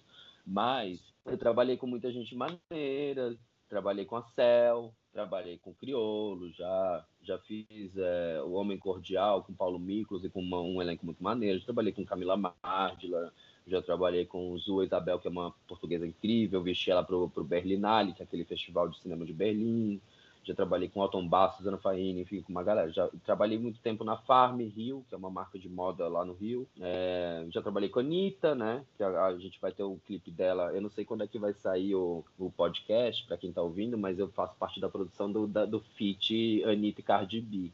Mas 0.46 1.00
eu 1.24 1.38
trabalhei 1.38 1.76
com 1.76 1.86
muita 1.86 2.12
gente 2.12 2.34
maneira, 2.34 3.36
trabalhei 3.68 4.04
com 4.04 4.16
a 4.16 4.22
Cel, 4.34 4.92
trabalhei 5.12 5.58
com 5.58 5.74
Criolo, 5.74 6.50
já 6.52 7.04
já 7.22 7.38
fiz 7.38 7.96
é, 7.96 8.42
o 8.42 8.52
Homem 8.52 8.76
Cordial 8.76 9.44
com 9.44 9.54
Paulo 9.54 9.78
Miklos 9.78 10.24
e 10.24 10.28
com 10.28 10.40
uma, 10.40 10.60
um 10.60 10.82
elenco 10.82 11.06
muito 11.06 11.22
maneiro, 11.22 11.60
já 11.60 11.64
trabalhei 11.64 11.92
com 11.92 12.04
Camila 12.04 12.36
Mardila, 12.36 13.32
já 13.66 13.80
trabalhei 13.80 14.26
com 14.26 14.56
Zua 14.58 14.84
Isabel, 14.84 15.18
que 15.18 15.28
é 15.28 15.30
uma 15.30 15.52
portuguesa 15.66 16.06
incrível, 16.06 16.62
vesti 16.62 16.90
ela 16.90 17.02
para 17.02 17.16
o 17.16 17.44
Berlinale, 17.44 18.12
que 18.12 18.22
é 18.22 18.24
aquele 18.24 18.44
festival 18.44 18.88
de 18.88 18.98
cinema 18.98 19.24
de 19.24 19.32
Berlim. 19.32 20.00
Já 20.44 20.54
trabalhei 20.54 20.88
com 20.88 21.00
Alton 21.00 21.28
Basso, 21.28 21.58
Susana 21.58 21.78
Faini, 21.78 22.22
enfim, 22.22 22.42
com 22.42 22.50
uma 22.50 22.64
galera. 22.64 22.90
Já 22.90 23.08
trabalhei 23.24 23.56
muito 23.58 23.78
tempo 23.80 24.02
na 24.02 24.16
Farm 24.16 24.60
Rio, 24.60 25.04
que 25.08 25.14
é 25.14 25.18
uma 25.18 25.30
marca 25.30 25.56
de 25.56 25.68
moda 25.68 26.08
lá 26.08 26.24
no 26.24 26.32
Rio. 26.32 26.66
É, 26.80 27.46
já 27.50 27.62
trabalhei 27.62 27.88
com 27.88 28.00
a 28.00 28.02
Anitta, 28.02 28.52
né? 28.52 28.84
Que 28.96 29.04
a, 29.04 29.26
a, 29.26 29.38
gente 29.38 29.60
vai 29.60 29.70
ter 29.70 29.84
o 29.84 30.00
clipe 30.04 30.32
dela. 30.32 30.72
Eu 30.72 30.82
não 30.82 30.90
sei 30.90 31.04
quando 31.04 31.22
é 31.22 31.28
que 31.28 31.38
vai 31.38 31.54
sair 31.54 31.94
o, 31.94 32.24
o 32.36 32.50
podcast, 32.50 33.24
para 33.24 33.36
quem 33.36 33.50
está 33.50 33.62
ouvindo, 33.62 33.96
mas 33.96 34.18
eu 34.18 34.28
faço 34.30 34.56
parte 34.56 34.80
da 34.80 34.88
produção 34.88 35.30
do, 35.30 35.46
da, 35.46 35.64
do 35.64 35.78
feat 35.96 36.64
Anitta 36.64 37.00
e 37.00 37.04
Cardi 37.04 37.40
B. 37.40 37.70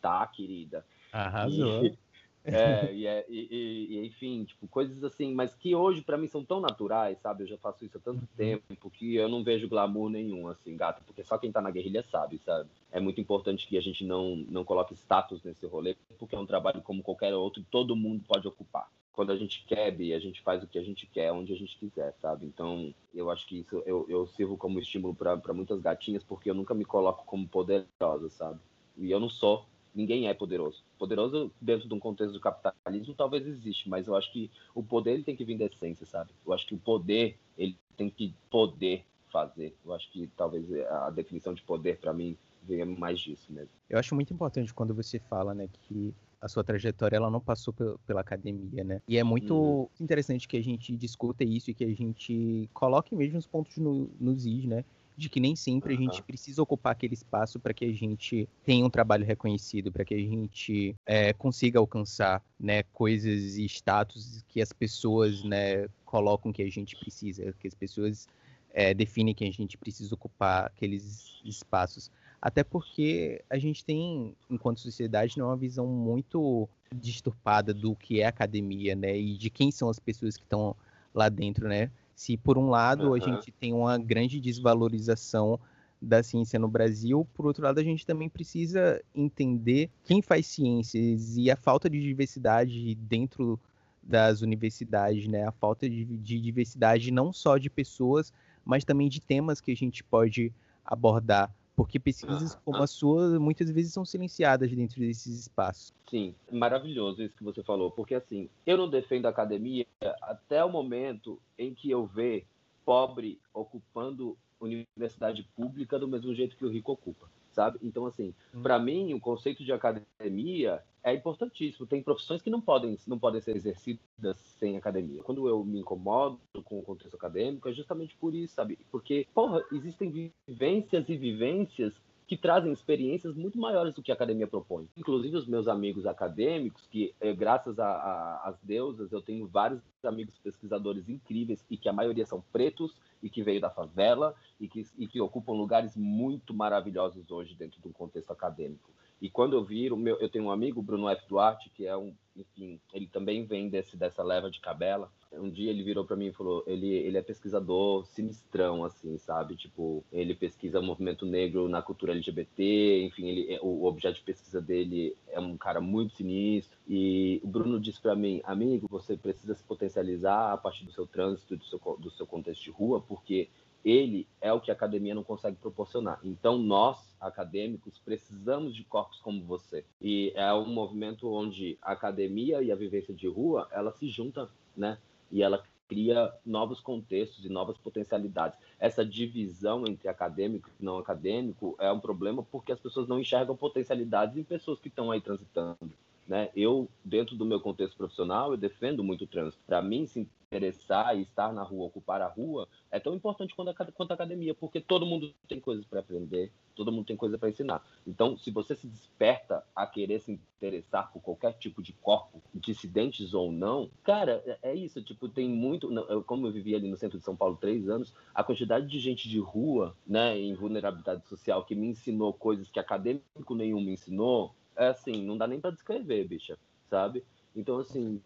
Tá, 0.00 0.24
querida? 0.28 0.84
Arrasou. 1.12 1.84
E, 1.84 1.98
é, 2.44 2.92
e, 2.92 3.06
é, 3.06 3.24
e, 3.28 3.86
e, 3.90 4.06
enfim, 4.06 4.44
tipo, 4.44 4.66
coisas 4.68 5.02
assim, 5.04 5.32
mas 5.32 5.54
que 5.54 5.74
hoje 5.74 6.02
para 6.02 6.18
mim 6.18 6.26
são 6.26 6.44
tão 6.44 6.60
naturais, 6.60 7.18
sabe? 7.20 7.44
Eu 7.44 7.48
já 7.48 7.58
faço 7.58 7.84
isso 7.84 7.98
há 7.98 8.00
tanto 8.00 8.20
uhum. 8.20 8.36
tempo 8.36 8.90
que 8.90 9.14
eu 9.14 9.28
não 9.28 9.44
vejo 9.44 9.68
glamour 9.68 10.10
nenhum, 10.10 10.48
assim, 10.48 10.76
gata, 10.76 11.02
porque 11.06 11.22
só 11.22 11.38
quem 11.38 11.52
tá 11.52 11.60
na 11.60 11.70
guerrilha 11.70 12.02
sabe, 12.02 12.38
sabe? 12.38 12.68
É 12.90 13.00
muito 13.00 13.20
importante 13.20 13.66
que 13.66 13.76
a 13.76 13.80
gente 13.80 14.04
não, 14.04 14.36
não 14.48 14.64
coloque 14.64 14.94
status 14.94 15.42
nesse 15.42 15.66
rolê, 15.66 15.96
porque 16.18 16.34
é 16.34 16.38
um 16.38 16.46
trabalho 16.46 16.82
como 16.82 17.02
qualquer 17.02 17.34
outro 17.34 17.62
e 17.62 17.64
todo 17.64 17.96
mundo 17.96 18.24
pode 18.26 18.46
ocupar. 18.46 18.88
Quando 19.12 19.30
a 19.30 19.36
gente 19.36 19.62
quer, 19.66 19.88
a 19.88 20.18
gente 20.18 20.40
faz 20.40 20.62
o 20.62 20.66
que 20.66 20.78
a 20.78 20.82
gente 20.82 21.06
quer, 21.06 21.30
onde 21.32 21.52
a 21.52 21.56
gente 21.56 21.76
quiser, 21.76 22.14
sabe? 22.14 22.46
Então, 22.46 22.94
eu 23.14 23.30
acho 23.30 23.46
que 23.46 23.58
isso 23.58 23.82
eu, 23.84 24.06
eu 24.08 24.26
sirvo 24.26 24.56
como 24.56 24.80
estímulo 24.80 25.14
para 25.14 25.52
muitas 25.52 25.80
gatinhas, 25.80 26.24
porque 26.24 26.48
eu 26.48 26.54
nunca 26.54 26.72
me 26.72 26.84
coloco 26.84 27.22
como 27.26 27.46
poderosa, 27.46 28.30
sabe? 28.30 28.58
E 28.96 29.10
eu 29.10 29.20
não 29.20 29.28
sou, 29.28 29.66
ninguém 29.94 30.28
é 30.28 30.34
poderoso. 30.34 30.82
Poderoso 30.98 31.50
dentro 31.60 31.88
de 31.88 31.94
um 31.94 31.98
contexto 31.98 32.32
do 32.32 32.40
capitalismo 32.40 33.14
talvez 33.14 33.46
existe, 33.46 33.88
mas 33.88 34.06
eu 34.06 34.16
acho 34.16 34.32
que 34.32 34.50
o 34.74 34.82
poder 34.82 35.12
ele 35.12 35.24
tem 35.24 35.36
que 35.36 35.44
vir 35.44 35.58
da 35.58 35.66
essência, 35.66 36.06
sabe? 36.06 36.30
Eu 36.46 36.52
acho 36.52 36.66
que 36.66 36.74
o 36.74 36.78
poder 36.78 37.38
ele 37.56 37.76
tem 37.96 38.08
que 38.10 38.34
poder 38.50 39.04
fazer. 39.30 39.74
Eu 39.84 39.92
acho 39.94 40.10
que 40.10 40.28
talvez 40.36 40.70
a 40.86 41.10
definição 41.10 41.54
de 41.54 41.62
poder 41.62 41.98
para 41.98 42.12
mim 42.12 42.36
venha 42.62 42.86
mais 42.86 43.20
disso 43.20 43.52
mesmo. 43.52 43.70
Eu 43.88 43.98
acho 43.98 44.14
muito 44.14 44.32
importante 44.32 44.72
quando 44.72 44.94
você 44.94 45.18
fala, 45.18 45.54
né, 45.54 45.68
que 45.68 46.14
a 46.40 46.48
sua 46.48 46.64
trajetória 46.64 47.16
ela 47.16 47.30
não 47.30 47.40
passou 47.40 47.72
pela 48.04 48.20
academia, 48.20 48.82
né? 48.82 49.00
E 49.06 49.16
é 49.16 49.22
muito 49.22 49.54
uhum. 49.54 49.88
interessante 50.00 50.48
que 50.48 50.56
a 50.56 50.62
gente 50.62 50.96
discuta 50.96 51.44
isso 51.44 51.70
e 51.70 51.74
que 51.74 51.84
a 51.84 51.94
gente 51.94 52.68
coloque 52.74 53.14
mesmo 53.14 53.38
os 53.38 53.46
pontos 53.46 53.76
no, 53.76 54.10
nos 54.18 54.44
is, 54.44 54.64
né? 54.64 54.84
De 55.16 55.28
que 55.28 55.40
nem 55.40 55.54
sempre 55.54 55.94
a 55.94 55.96
gente 55.96 56.22
precisa 56.22 56.62
ocupar 56.62 56.92
aquele 56.92 57.14
espaço 57.14 57.60
para 57.60 57.74
que 57.74 57.84
a 57.84 57.92
gente 57.92 58.48
tenha 58.64 58.84
um 58.84 58.90
trabalho 58.90 59.24
reconhecido, 59.24 59.92
para 59.92 60.04
que 60.04 60.14
a 60.14 60.18
gente 60.18 60.94
é, 61.06 61.32
consiga 61.32 61.78
alcançar 61.78 62.42
né, 62.58 62.82
coisas 62.84 63.56
e 63.56 63.64
status 63.64 64.44
que 64.48 64.60
as 64.60 64.72
pessoas 64.72 65.42
né, 65.42 65.88
colocam 66.04 66.52
que 66.52 66.62
a 66.62 66.70
gente 66.70 66.96
precisa, 66.96 67.54
que 67.58 67.68
as 67.68 67.74
pessoas 67.74 68.28
é, 68.72 68.94
definem 68.94 69.34
que 69.34 69.44
a 69.44 69.50
gente 69.50 69.76
precisa 69.76 70.14
ocupar 70.14 70.66
aqueles 70.66 71.40
espaços. 71.44 72.10
Até 72.40 72.64
porque 72.64 73.44
a 73.48 73.56
gente 73.56 73.84
tem, 73.84 74.34
enquanto 74.50 74.80
sociedade, 74.80 75.40
uma 75.40 75.56
visão 75.56 75.86
muito 75.86 76.68
disturpada 76.92 77.72
do 77.72 77.94
que 77.94 78.20
é 78.20 78.26
academia, 78.26 78.96
né? 78.96 79.16
E 79.16 79.36
de 79.36 79.48
quem 79.48 79.70
são 79.70 79.88
as 79.88 80.00
pessoas 80.00 80.36
que 80.36 80.42
estão 80.42 80.74
lá 81.14 81.28
dentro, 81.28 81.68
né? 81.68 81.90
Se 82.14 82.36
por 82.36 82.58
um 82.58 82.68
lado 82.68 83.08
uhum. 83.08 83.14
a 83.14 83.18
gente 83.18 83.50
tem 83.52 83.72
uma 83.72 83.98
grande 83.98 84.40
desvalorização 84.40 85.58
da 86.00 86.22
ciência 86.22 86.58
no 86.58 86.68
Brasil, 86.68 87.26
por 87.32 87.46
outro 87.46 87.62
lado 87.62 87.78
a 87.78 87.84
gente 87.84 88.04
também 88.04 88.28
precisa 88.28 89.00
entender 89.14 89.88
quem 90.04 90.20
faz 90.20 90.46
ciências 90.48 91.36
e 91.36 91.50
a 91.50 91.56
falta 91.56 91.88
de 91.88 92.00
diversidade 92.00 92.94
dentro 92.96 93.58
das 94.02 94.42
universidades, 94.42 95.28
né? 95.28 95.46
A 95.46 95.52
falta 95.52 95.88
de, 95.88 96.04
de 96.04 96.40
diversidade 96.40 97.12
não 97.12 97.32
só 97.32 97.56
de 97.56 97.70
pessoas, 97.70 98.32
mas 98.64 98.84
também 98.84 99.08
de 99.08 99.20
temas 99.20 99.60
que 99.60 99.70
a 99.70 99.76
gente 99.76 100.02
pode 100.02 100.52
abordar 100.84 101.54
porque 101.74 101.98
pesquisas 101.98 102.54
como 102.64 102.82
a 102.82 102.86
sua 102.86 103.38
muitas 103.38 103.70
vezes 103.70 103.92
são 103.92 104.04
silenciadas 104.04 104.70
dentro 104.70 105.00
desses 105.00 105.40
espaços. 105.40 105.92
Sim, 106.08 106.34
maravilhoso 106.50 107.22
isso 107.22 107.36
que 107.36 107.44
você 107.44 107.62
falou, 107.62 107.90
porque 107.90 108.14
assim, 108.14 108.48
eu 108.66 108.76
não 108.76 108.88
defendo 108.88 109.26
a 109.26 109.30
academia 109.30 109.86
até 110.22 110.64
o 110.64 110.70
momento 110.70 111.40
em 111.58 111.74
que 111.74 111.90
eu 111.90 112.06
ver 112.06 112.46
pobre 112.84 113.40
ocupando 113.54 114.36
universidade 114.60 115.42
pública 115.56 115.98
do 115.98 116.08
mesmo 116.08 116.34
jeito 116.34 116.56
que 116.56 116.64
o 116.64 116.70
rico 116.70 116.92
ocupa. 116.92 117.28
Sabe? 117.52 117.78
Então, 117.82 118.06
assim, 118.06 118.34
hum. 118.54 118.62
para 118.62 118.78
mim, 118.78 119.14
o 119.14 119.20
conceito 119.20 119.64
de 119.64 119.72
academia 119.72 120.82
é 121.02 121.12
importantíssimo. 121.14 121.86
Tem 121.86 122.02
profissões 122.02 122.40
que 122.40 122.50
não 122.50 122.60
podem, 122.60 122.96
não 123.06 123.18
podem 123.18 123.40
ser 123.40 123.56
exercidas 123.56 124.38
sem 124.58 124.76
academia. 124.76 125.22
Quando 125.22 125.48
eu 125.48 125.64
me 125.64 125.80
incomodo 125.80 126.38
com 126.64 126.78
o 126.78 126.82
contexto 126.82 127.14
acadêmico, 127.14 127.68
é 127.68 127.72
justamente 127.72 128.16
por 128.16 128.34
isso, 128.34 128.54
sabe? 128.54 128.78
Porque, 128.90 129.26
porra, 129.34 129.64
existem 129.72 130.32
vivências 130.46 131.08
e 131.08 131.16
vivências 131.16 131.92
que 132.32 132.36
trazem 132.38 132.72
experiências 132.72 133.36
muito 133.36 133.58
maiores 133.58 133.94
do 133.94 134.02
que 134.02 134.10
a 134.10 134.14
academia 134.14 134.46
propõe. 134.46 134.88
Inclusive 134.96 135.36
os 135.36 135.46
meus 135.46 135.68
amigos 135.68 136.06
acadêmicos, 136.06 136.86
que 136.86 137.14
eh, 137.20 137.34
graças 137.34 137.78
às 137.78 138.58
deusas 138.62 139.12
eu 139.12 139.20
tenho 139.20 139.46
vários 139.46 139.82
amigos 140.02 140.38
pesquisadores 140.38 141.10
incríveis 141.10 141.62
e 141.68 141.76
que 141.76 141.90
a 141.90 141.92
maioria 141.92 142.24
são 142.24 142.42
pretos 142.50 142.96
e 143.22 143.28
que 143.28 143.42
veio 143.42 143.60
da 143.60 143.68
favela 143.68 144.34
e 144.58 144.66
que, 144.66 144.82
e 144.96 145.06
que 145.06 145.20
ocupam 145.20 145.52
lugares 145.52 145.94
muito 145.94 146.54
maravilhosos 146.54 147.30
hoje 147.30 147.54
dentro 147.54 147.78
de 147.82 147.88
um 147.88 147.92
contexto 147.92 148.30
acadêmico. 148.30 148.88
E 149.20 149.28
quando 149.28 149.52
eu 149.52 149.62
viro, 149.62 149.94
meu, 149.94 150.18
eu 150.18 150.30
tenho 150.30 150.46
um 150.46 150.50
amigo, 150.50 150.80
Bruno 150.80 151.10
F. 151.10 151.28
Duarte, 151.28 151.68
que 151.68 151.86
é 151.86 151.94
um, 151.94 152.14
enfim, 152.34 152.80
ele 152.94 153.08
também 153.08 153.44
vem 153.44 153.68
desse, 153.68 153.94
dessa 153.94 154.22
leva 154.22 154.50
de 154.50 154.58
cabela. 154.58 155.12
Um 155.34 155.50
dia 155.50 155.70
ele 155.70 155.82
virou 155.82 156.04
para 156.04 156.16
mim 156.16 156.26
e 156.26 156.32
falou, 156.32 156.62
ele, 156.66 156.88
ele 156.88 157.16
é 157.16 157.22
pesquisador 157.22 158.04
sinistrão, 158.06 158.84
assim, 158.84 159.16
sabe? 159.18 159.56
Tipo, 159.56 160.04
ele 160.12 160.34
pesquisa 160.34 160.80
o 160.80 160.82
movimento 160.82 161.24
negro 161.24 161.68
na 161.68 161.80
cultura 161.80 162.12
LGBT, 162.12 163.04
enfim, 163.04 163.28
ele, 163.28 163.58
o 163.62 163.84
objeto 163.84 164.16
de 164.16 164.22
pesquisa 164.22 164.60
dele 164.60 165.16
é 165.28 165.40
um 165.40 165.56
cara 165.56 165.80
muito 165.80 166.14
sinistro. 166.14 166.78
E 166.86 167.40
o 167.42 167.48
Bruno 167.48 167.80
disse 167.80 168.00
para 168.00 168.14
mim, 168.14 168.40
amigo, 168.44 168.86
você 168.90 169.16
precisa 169.16 169.54
se 169.54 169.62
potencializar 169.64 170.52
a 170.52 170.56
partir 170.56 170.84
do 170.84 170.92
seu 170.92 171.06
trânsito, 171.06 171.56
do 171.56 171.64
seu, 171.64 171.78
do 171.98 172.10
seu 172.10 172.26
contexto 172.26 172.62
de 172.64 172.70
rua, 172.70 173.00
porque 173.00 173.48
ele 173.84 174.28
é 174.40 174.52
o 174.52 174.60
que 174.60 174.70
a 174.70 174.74
academia 174.74 175.14
não 175.14 175.24
consegue 175.24 175.56
proporcionar. 175.56 176.20
Então, 176.22 176.58
nós, 176.58 177.16
acadêmicos, 177.20 177.98
precisamos 177.98 178.74
de 178.74 178.84
corpos 178.84 179.18
como 179.20 179.42
você. 179.44 179.84
E 180.00 180.32
é 180.36 180.52
um 180.54 180.66
movimento 180.66 181.28
onde 181.32 181.78
a 181.82 181.92
academia 181.92 182.62
e 182.62 182.70
a 182.70 182.76
vivência 182.76 183.12
de 183.12 183.26
rua, 183.26 183.68
ela 183.72 183.92
se 183.92 184.08
juntam, 184.08 184.48
né? 184.76 184.98
E 185.32 185.42
ela 185.42 185.62
cria 185.88 186.32
novos 186.46 186.80
contextos 186.80 187.44
e 187.44 187.48
novas 187.48 187.76
potencialidades. 187.76 188.58
Essa 188.78 189.04
divisão 189.04 189.84
entre 189.86 190.08
acadêmico 190.08 190.70
e 190.80 190.84
não 190.84 190.98
acadêmico 190.98 191.76
é 191.78 191.90
um 191.92 192.00
problema 192.00 192.42
porque 192.42 192.72
as 192.72 192.80
pessoas 192.80 193.08
não 193.08 193.20
enxergam 193.20 193.56
potencialidades 193.56 194.36
em 194.36 194.44
pessoas 194.44 194.78
que 194.78 194.88
estão 194.88 195.10
aí 195.10 195.20
transitando. 195.20 195.92
Né? 196.26 196.50
Eu, 196.56 196.88
dentro 197.04 197.36
do 197.36 197.44
meu 197.44 197.60
contexto 197.60 197.96
profissional, 197.96 198.52
eu 198.52 198.56
defendo 198.56 199.02
muito 199.02 199.24
o 199.24 199.26
trânsito. 199.26 199.62
Para 199.66 199.82
mim, 199.82 200.06
interessar 200.52 201.16
e 201.16 201.22
estar 201.22 201.52
na 201.52 201.62
rua, 201.62 201.86
ocupar 201.86 202.20
a 202.20 202.28
rua, 202.28 202.68
é 202.90 203.00
tão 203.00 203.14
importante 203.14 203.54
quanto 203.54 203.70
a, 203.70 203.74
quanto 203.74 204.10
a 204.10 204.14
academia, 204.14 204.54
porque 204.54 204.80
todo 204.80 205.06
mundo 205.06 205.34
tem 205.48 205.58
coisas 205.58 205.84
para 205.86 206.00
aprender, 206.00 206.52
todo 206.74 206.92
mundo 206.92 207.06
tem 207.06 207.16
coisa 207.16 207.38
para 207.38 207.48
ensinar. 207.48 207.82
Então, 208.06 208.36
se 208.36 208.50
você 208.50 208.74
se 208.76 208.86
desperta 208.86 209.64
a 209.74 209.86
querer 209.86 210.20
se 210.20 210.32
interessar 210.32 211.10
por 211.10 211.22
qualquer 211.22 211.54
tipo 211.54 211.82
de 211.82 211.92
corpo, 211.94 212.42
dissidentes 212.54 213.32
ou 213.32 213.50
não, 213.50 213.90
cara, 214.04 214.42
é, 214.44 214.70
é 214.70 214.74
isso. 214.74 215.02
Tipo, 215.02 215.28
tem 215.28 215.48
muito. 215.48 215.88
Como 216.26 216.46
eu 216.46 216.52
vivi 216.52 216.74
ali 216.74 216.88
no 216.88 216.96
centro 216.96 217.18
de 217.18 217.24
São 217.24 217.34
Paulo 217.34 217.56
três 217.56 217.88
anos, 217.88 218.14
a 218.34 218.44
quantidade 218.44 218.86
de 218.86 218.98
gente 218.98 219.28
de 219.28 219.38
rua, 219.38 219.96
né, 220.06 220.38
em 220.38 220.54
vulnerabilidade 220.54 221.26
social, 221.26 221.64
que 221.64 221.74
me 221.74 221.88
ensinou 221.88 222.32
coisas 222.32 222.70
que 222.70 222.78
acadêmico 222.78 223.54
nenhum 223.54 223.80
me 223.80 223.92
ensinou, 223.92 224.54
é 224.76 224.88
assim, 224.88 225.24
não 225.24 225.36
dá 225.36 225.46
nem 225.46 225.60
para 225.60 225.70
descrever, 225.70 226.26
bicha, 226.26 226.58
sabe? 226.88 227.24
Então, 227.54 227.78
assim, 227.78 228.22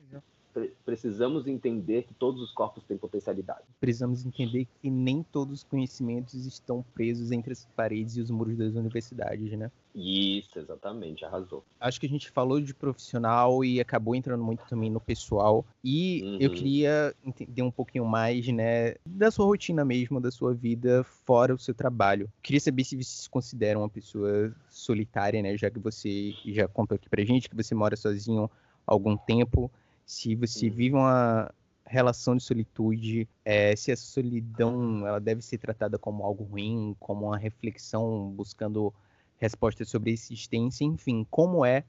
precisamos 0.84 1.46
entender 1.46 2.04
que 2.04 2.14
todos 2.14 2.42
os 2.42 2.52
corpos 2.52 2.84
têm 2.84 2.96
potencialidade. 2.96 3.64
Precisamos 3.80 4.24
entender 4.24 4.66
que 4.80 4.90
nem 4.90 5.22
todos 5.22 5.58
os 5.58 5.64
conhecimentos 5.64 6.46
estão 6.46 6.84
presos 6.94 7.30
entre 7.30 7.52
as 7.52 7.66
paredes 7.76 8.16
e 8.16 8.20
os 8.20 8.30
muros 8.30 8.56
das 8.56 8.74
universidades, 8.74 9.52
né? 9.58 9.70
Isso, 9.94 10.58
exatamente, 10.58 11.24
arrasou. 11.24 11.64
Acho 11.80 11.98
que 11.98 12.06
a 12.06 12.08
gente 12.08 12.30
falou 12.30 12.60
de 12.60 12.74
profissional 12.74 13.64
e 13.64 13.80
acabou 13.80 14.14
entrando 14.14 14.44
muito 14.44 14.62
também 14.68 14.90
no 14.90 15.00
pessoal. 15.00 15.64
E 15.82 16.22
uhum. 16.22 16.38
eu 16.38 16.50
queria 16.50 17.14
entender 17.24 17.62
um 17.62 17.70
pouquinho 17.70 18.04
mais, 18.04 18.46
né, 18.48 18.96
da 19.06 19.30
sua 19.30 19.46
rotina 19.46 19.86
mesmo, 19.86 20.20
da 20.20 20.30
sua 20.30 20.52
vida 20.52 21.02
fora 21.24 21.54
o 21.54 21.58
seu 21.58 21.74
trabalho. 21.74 22.28
Queria 22.42 22.60
saber 22.60 22.84
se 22.84 22.94
você 22.94 23.22
se 23.22 23.30
considera 23.30 23.78
uma 23.78 23.88
pessoa 23.88 24.54
solitária, 24.68 25.42
né, 25.42 25.56
já 25.56 25.70
que 25.70 25.78
você 25.78 26.34
já 26.44 26.68
contou 26.68 26.96
aqui 26.96 27.08
pra 27.08 27.24
gente 27.24 27.48
que 27.48 27.56
você 27.56 27.74
mora 27.74 27.96
sozinho 27.96 28.50
há 28.86 28.92
algum 28.92 29.16
tempo 29.16 29.70
se 30.06 30.36
você 30.36 30.70
vive 30.70 30.94
uma 30.94 31.52
relação 31.84 32.36
de 32.36 32.42
solitude, 32.42 33.28
é, 33.44 33.74
se 33.74 33.90
a 33.90 33.96
solidão 33.96 35.06
ela 35.06 35.20
deve 35.20 35.42
ser 35.42 35.58
tratada 35.58 35.98
como 35.98 36.24
algo 36.24 36.44
ruim, 36.44 36.96
como 36.98 37.26
uma 37.26 37.36
reflexão 37.36 38.30
buscando 38.30 38.94
respostas 39.36 39.88
sobre 39.88 40.10
a 40.10 40.14
existência, 40.14 40.84
enfim, 40.84 41.26
como 41.28 41.64
é, 41.64 41.84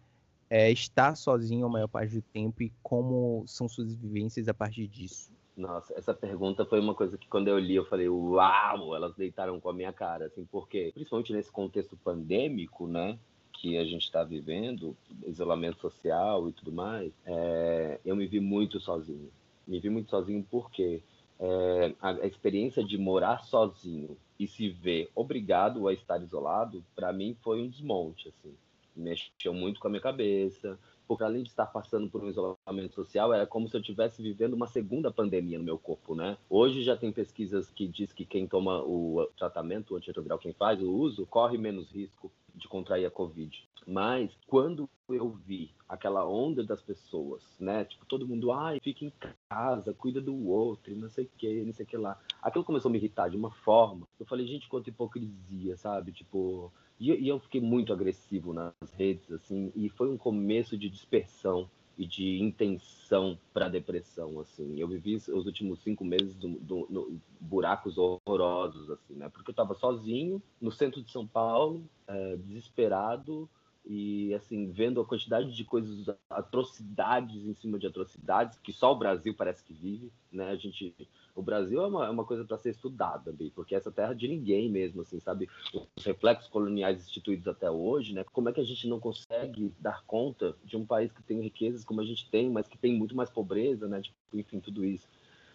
é 0.50 0.72
estar 0.72 1.16
sozinho 1.16 1.66
a 1.66 1.70
maior 1.70 1.88
parte 1.88 2.16
do 2.16 2.22
tempo 2.22 2.64
e 2.64 2.74
como 2.82 3.44
são 3.48 3.70
suas 3.70 3.94
vivências 3.94 4.48
a 4.48 4.54
partir 4.54 4.88
disso. 4.88 5.32
Nossa, 5.56 5.94
essa 5.98 6.14
pergunta 6.14 6.66
foi 6.66 6.80
uma 6.80 6.94
coisa 6.94 7.18
que 7.18 7.28
quando 7.28 7.48
eu 7.48 7.58
li 7.58 7.76
eu 7.76 7.86
falei, 7.86 8.10
uau, 8.10 8.96
elas 8.96 9.16
deitaram 9.16 9.60
com 9.60 9.70
a 9.70 9.74
minha 9.74 9.94
cara, 9.94 10.26
assim, 10.26 10.46
porque 10.52 10.92
principalmente 10.94 11.34
nesse 11.34 11.52
contexto 11.52 11.98
pandêmico, 11.98 12.88
né? 12.88 13.18
Que 13.58 13.78
a 13.78 13.84
gente 13.84 14.04
está 14.04 14.24
vivendo, 14.24 14.96
isolamento 15.26 15.82
social 15.82 16.48
e 16.48 16.52
tudo 16.52 16.72
mais, 16.72 17.12
é, 17.26 18.00
eu 18.06 18.16
me 18.16 18.28
vi 18.28 18.40
muito 18.40 18.80
sozinho. 18.80 19.30
Me 19.68 19.80
vi 19.80 19.90
muito 19.90 20.10
sozinho 20.10 20.46
porque 20.50 21.02
é, 21.40 21.94
a, 22.00 22.10
a 22.12 22.28
experiência 22.28 22.84
de 22.84 22.98
morar 22.98 23.44
sozinho 23.44 24.16
e 24.40 24.48
se 24.48 24.70
ver 24.70 25.10
obrigado 25.16 25.88
a 25.88 25.94
estar 25.94 26.22
isolado, 26.22 26.84
para 26.96 27.12
mim 27.12 27.36
foi 27.42 27.62
um 27.62 27.68
desmonte, 27.68 28.30
assim. 28.30 28.54
Mexeu 28.96 29.54
muito 29.54 29.80
com 29.80 29.88
a 29.88 29.92
minha 29.92 30.02
cabeça, 30.02 30.78
porque 31.08 31.24
além 31.24 31.44
de 31.44 31.50
estar 31.50 31.68
passando 31.68 32.10
por 32.10 32.24
um 32.24 32.30
isolamento 32.30 32.94
social, 32.94 33.34
era 33.34 33.46
como 33.46 33.68
se 33.68 33.76
eu 33.76 33.82
estivesse 33.82 34.22
vivendo 34.22 34.54
uma 34.54 34.68
segunda 34.68 35.12
pandemia 35.12 35.58
no 35.58 35.64
meu 35.64 35.78
corpo, 35.78 36.14
né? 36.16 36.38
Hoje 36.50 36.84
já 36.84 36.98
tem 36.98 37.12
pesquisas 37.12 37.70
que 37.72 37.88
diz 37.88 38.12
que 38.12 38.26
quem 38.26 38.48
toma 38.48 38.82
o 38.84 39.28
tratamento 39.38 39.96
antirretroviral, 39.96 40.40
quem 40.40 40.54
faz 40.54 40.82
o 40.82 40.92
uso, 40.92 41.26
corre 41.26 41.58
menos 41.58 41.92
risco 41.92 42.32
de 42.58 42.68
contrair 42.68 43.06
a 43.06 43.12
Covid. 43.12 43.68
Mas 43.86 44.32
quando 44.48 44.90
eu 45.08 45.30
vi 45.30 45.72
aquela 45.88 46.28
onda 46.28 46.64
das 46.64 46.82
pessoas, 46.82 47.42
né? 47.58 47.86
Tipo, 47.86 48.06
todo 48.06 48.28
mundo, 48.28 48.52
ai, 48.52 48.80
fica 48.84 49.06
em 49.06 49.14
casa, 49.50 49.94
cuida 49.94 50.20
do 50.20 50.50
outro, 50.50 50.94
não 50.96 51.10
sei 51.10 51.26
o 51.26 51.30
que, 51.38 51.64
não 51.64 51.72
sei 51.72 51.86
o 51.86 51.88
que 51.88 51.96
lá. 51.96 52.20
Aquilo 52.42 52.66
começou 52.66 52.90
a 52.90 52.92
me 52.92 52.98
irritar 52.98 53.30
de 53.30 53.38
uma 53.38 53.52
forma. 53.52 54.06
Eu 54.20 54.26
falei, 54.26 54.46
gente, 54.46 54.68
quanta 54.68 54.90
hipocrisia, 54.90 55.78
sabe? 55.78 56.12
Tipo, 56.12 56.72
e, 57.00 57.28
eu 57.28 57.40
fiquei 57.40 57.62
muito 57.62 57.94
agressivo 57.94 58.54
nas 58.54 58.74
redes, 58.94 59.32
assim, 59.32 59.72
e 59.76 59.88
foi 59.90 60.10
um 60.10 60.18
começo 60.18 60.78
de 60.78 60.90
dispersão 60.90 61.70
e 61.98 62.06
de 62.06 62.40
intenção 62.40 63.40
para 63.52 63.68
depressão, 63.68 64.40
assim. 64.40 64.80
Eu 64.80 64.88
vivi 64.88 65.16
os 65.16 65.46
últimos 65.46 65.82
cinco 65.82 66.06
meses 66.06 66.36
do, 66.36 66.50
do, 66.60 66.88
no, 66.90 67.20
buracos 67.40 67.98
horrorosos, 67.98 68.90
assim, 68.92 69.16
né? 69.16 69.30
Porque 69.30 69.50
eu 69.50 69.54
estava 69.54 69.74
sozinho 69.74 70.42
no 70.62 70.72
centro 70.72 71.02
de 71.02 71.12
São 71.12 71.26
Paulo, 71.26 71.84
é, 72.08 72.38
desesperado 72.38 73.50
e 73.90 74.34
assim 74.34 74.70
vendo 74.70 75.00
a 75.00 75.06
quantidade 75.06 75.56
de 75.56 75.64
coisas, 75.64 76.14
atrocidades 76.30 77.46
em 77.46 77.54
cima 77.54 77.80
de 77.80 77.88
atrocidades 77.88 78.60
que 78.60 78.74
só 78.74 78.92
o 78.92 78.98
Brasil 78.98 79.34
parece 79.34 79.64
que 79.64 79.74
vive, 79.74 80.12
né? 80.32 80.50
A 80.50 80.56
gente 80.56 80.94
o 81.38 81.42
Brasil 81.44 81.80
é 81.84 81.86
uma, 81.86 82.08
é 82.08 82.10
uma 82.10 82.26
coisa 82.26 82.44
para 82.44 82.58
ser 82.58 82.72
estudada, 82.72 83.32
Bi, 83.32 83.52
porque 83.52 83.76
essa 83.76 83.92
terra 83.92 84.14
de 84.14 84.28
ninguém 84.28 84.68
mesmo, 84.68 85.02
assim, 85.02 85.20
sabe? 85.20 85.48
Os 85.96 86.04
reflexos 86.04 86.50
coloniais 86.50 87.06
instituídos 87.06 87.48
até 87.48 87.70
hoje, 87.70 88.12
né? 88.12 88.26
Como 88.34 88.50
é 88.50 88.52
que 88.52 88.60
a 88.60 88.66
gente 88.66 88.88
não 88.88 89.00
consegue 89.00 89.72
dar 89.80 90.04
conta 90.06 90.56
de 90.66 90.76
um 90.76 90.84
país 90.84 91.12
que 91.12 91.22
tem 91.22 91.40
riquezas 91.40 91.86
como 91.86 92.02
a 92.02 92.04
gente 92.04 92.28
tem, 92.32 92.50
mas 92.50 92.68
que 92.68 92.76
tem 92.76 92.92
muito 92.98 93.16
mais 93.16 93.30
pobreza, 93.30 93.88
né? 93.88 94.02
Tipo, 94.02 94.18
enfim, 94.34 94.60
tudo 94.60 94.84
isso. 94.84 95.08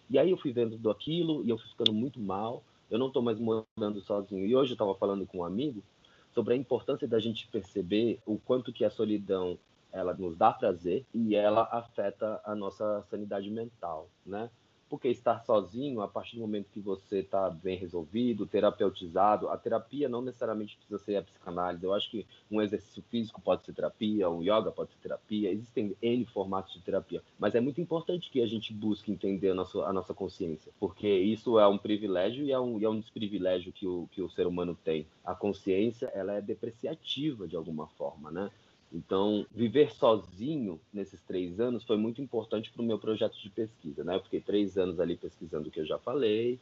E 0.09 0.17
aí 0.17 0.31
eu 0.31 0.37
fui 0.37 0.53
vendo 0.53 0.89
aquilo 0.89 1.43
e 1.43 1.49
eu 1.49 1.57
fui 1.57 1.67
ficando 1.67 1.91
muito 1.91 2.17
mal. 2.17 2.63
Eu 2.89 2.97
não 2.97 3.07
estou 3.07 3.21
mais 3.21 3.37
morando 3.37 3.99
sozinho. 4.01 4.45
E 4.45 4.55
hoje 4.55 4.71
eu 4.71 4.75
estava 4.75 4.95
falando 4.95 5.25
com 5.25 5.39
um 5.39 5.43
amigo 5.43 5.83
sobre 6.31 6.53
a 6.53 6.57
importância 6.57 7.07
da 7.07 7.19
gente 7.19 7.45
perceber 7.49 8.21
o 8.25 8.37
quanto 8.37 8.71
que 8.71 8.85
a 8.85 8.89
solidão 8.89 9.59
ela 9.91 10.13
nos 10.13 10.37
dá 10.37 10.53
prazer 10.53 11.05
e 11.13 11.35
ela 11.35 11.67
afeta 11.71 12.41
a 12.45 12.55
nossa 12.55 13.03
sanidade 13.09 13.51
mental, 13.51 14.09
né? 14.25 14.49
Porque 14.89 15.07
estar 15.07 15.39
sozinho, 15.39 16.01
a 16.01 16.07
partir 16.07 16.35
do 16.35 16.41
momento 16.41 16.69
que 16.71 16.79
você 16.79 17.19
está 17.19 17.49
bem 17.49 17.77
resolvido, 17.77 18.45
terapeutizado, 18.45 19.49
a 19.49 19.57
terapia 19.57 20.07
não 20.07 20.21
necessariamente 20.21 20.77
precisa 20.77 20.99
ser 20.99 21.15
a 21.17 21.23
psicanálise. 21.23 21.83
Eu 21.83 21.93
acho 21.93 22.11
que 22.11 22.25
um 22.49 22.61
exercício 22.61 23.03
físico 23.09 23.41
pode 23.41 23.65
ser 23.65 23.73
terapia, 23.73 24.29
um 24.29 24.41
yoga 24.41 24.71
pode 24.71 24.91
ser 24.91 24.97
terapia, 24.99 25.51
existem 25.51 25.95
N 26.01 26.25
formatos 26.25 26.73
de 26.73 26.81
terapia. 26.81 27.23
Mas 27.39 27.55
é 27.55 27.59
muito 27.59 27.81
importante 27.81 28.29
que 28.29 28.41
a 28.41 28.47
gente 28.47 28.73
busque 28.73 29.11
entender 29.11 29.49
a 29.49 29.55
nossa, 29.55 29.79
a 29.79 29.93
nossa 29.93 30.13
consciência, 30.13 30.71
porque 30.79 31.07
isso 31.07 31.59
é 31.59 31.67
um 31.67 31.77
privilégio 31.77 32.45
e 32.45 32.51
é 32.51 32.59
um, 32.59 32.79
e 32.79 32.85
é 32.85 32.89
um 32.89 32.99
desprivilégio 32.99 33.71
que 33.71 33.87
o, 33.87 34.07
que 34.11 34.21
o 34.21 34.29
ser 34.29 34.45
humano 34.45 34.77
tem. 34.83 35.07
A 35.23 35.33
consciência, 35.33 36.07
ela 36.13 36.33
é 36.33 36.41
depreciativa 36.41 37.47
de 37.47 37.55
alguma 37.55 37.87
forma, 37.87 38.29
né? 38.29 38.51
Então, 38.93 39.45
viver 39.51 39.91
sozinho 39.91 40.79
nesses 40.93 41.19
três 41.23 41.59
anos 41.59 41.83
foi 41.83 41.97
muito 41.97 42.21
importante 42.21 42.71
para 42.71 42.83
o 42.83 42.85
meu 42.85 42.99
projeto 42.99 43.41
de 43.41 43.49
pesquisa, 43.49 44.03
né? 44.03 44.15
Eu 44.15 44.21
fiquei 44.21 44.39
três 44.39 44.77
anos 44.77 44.99
ali 44.99 45.17
pesquisando 45.17 45.67
o 45.67 45.71
que 45.71 45.79
eu 45.79 45.85
já 45.85 45.97
falei, 45.97 46.59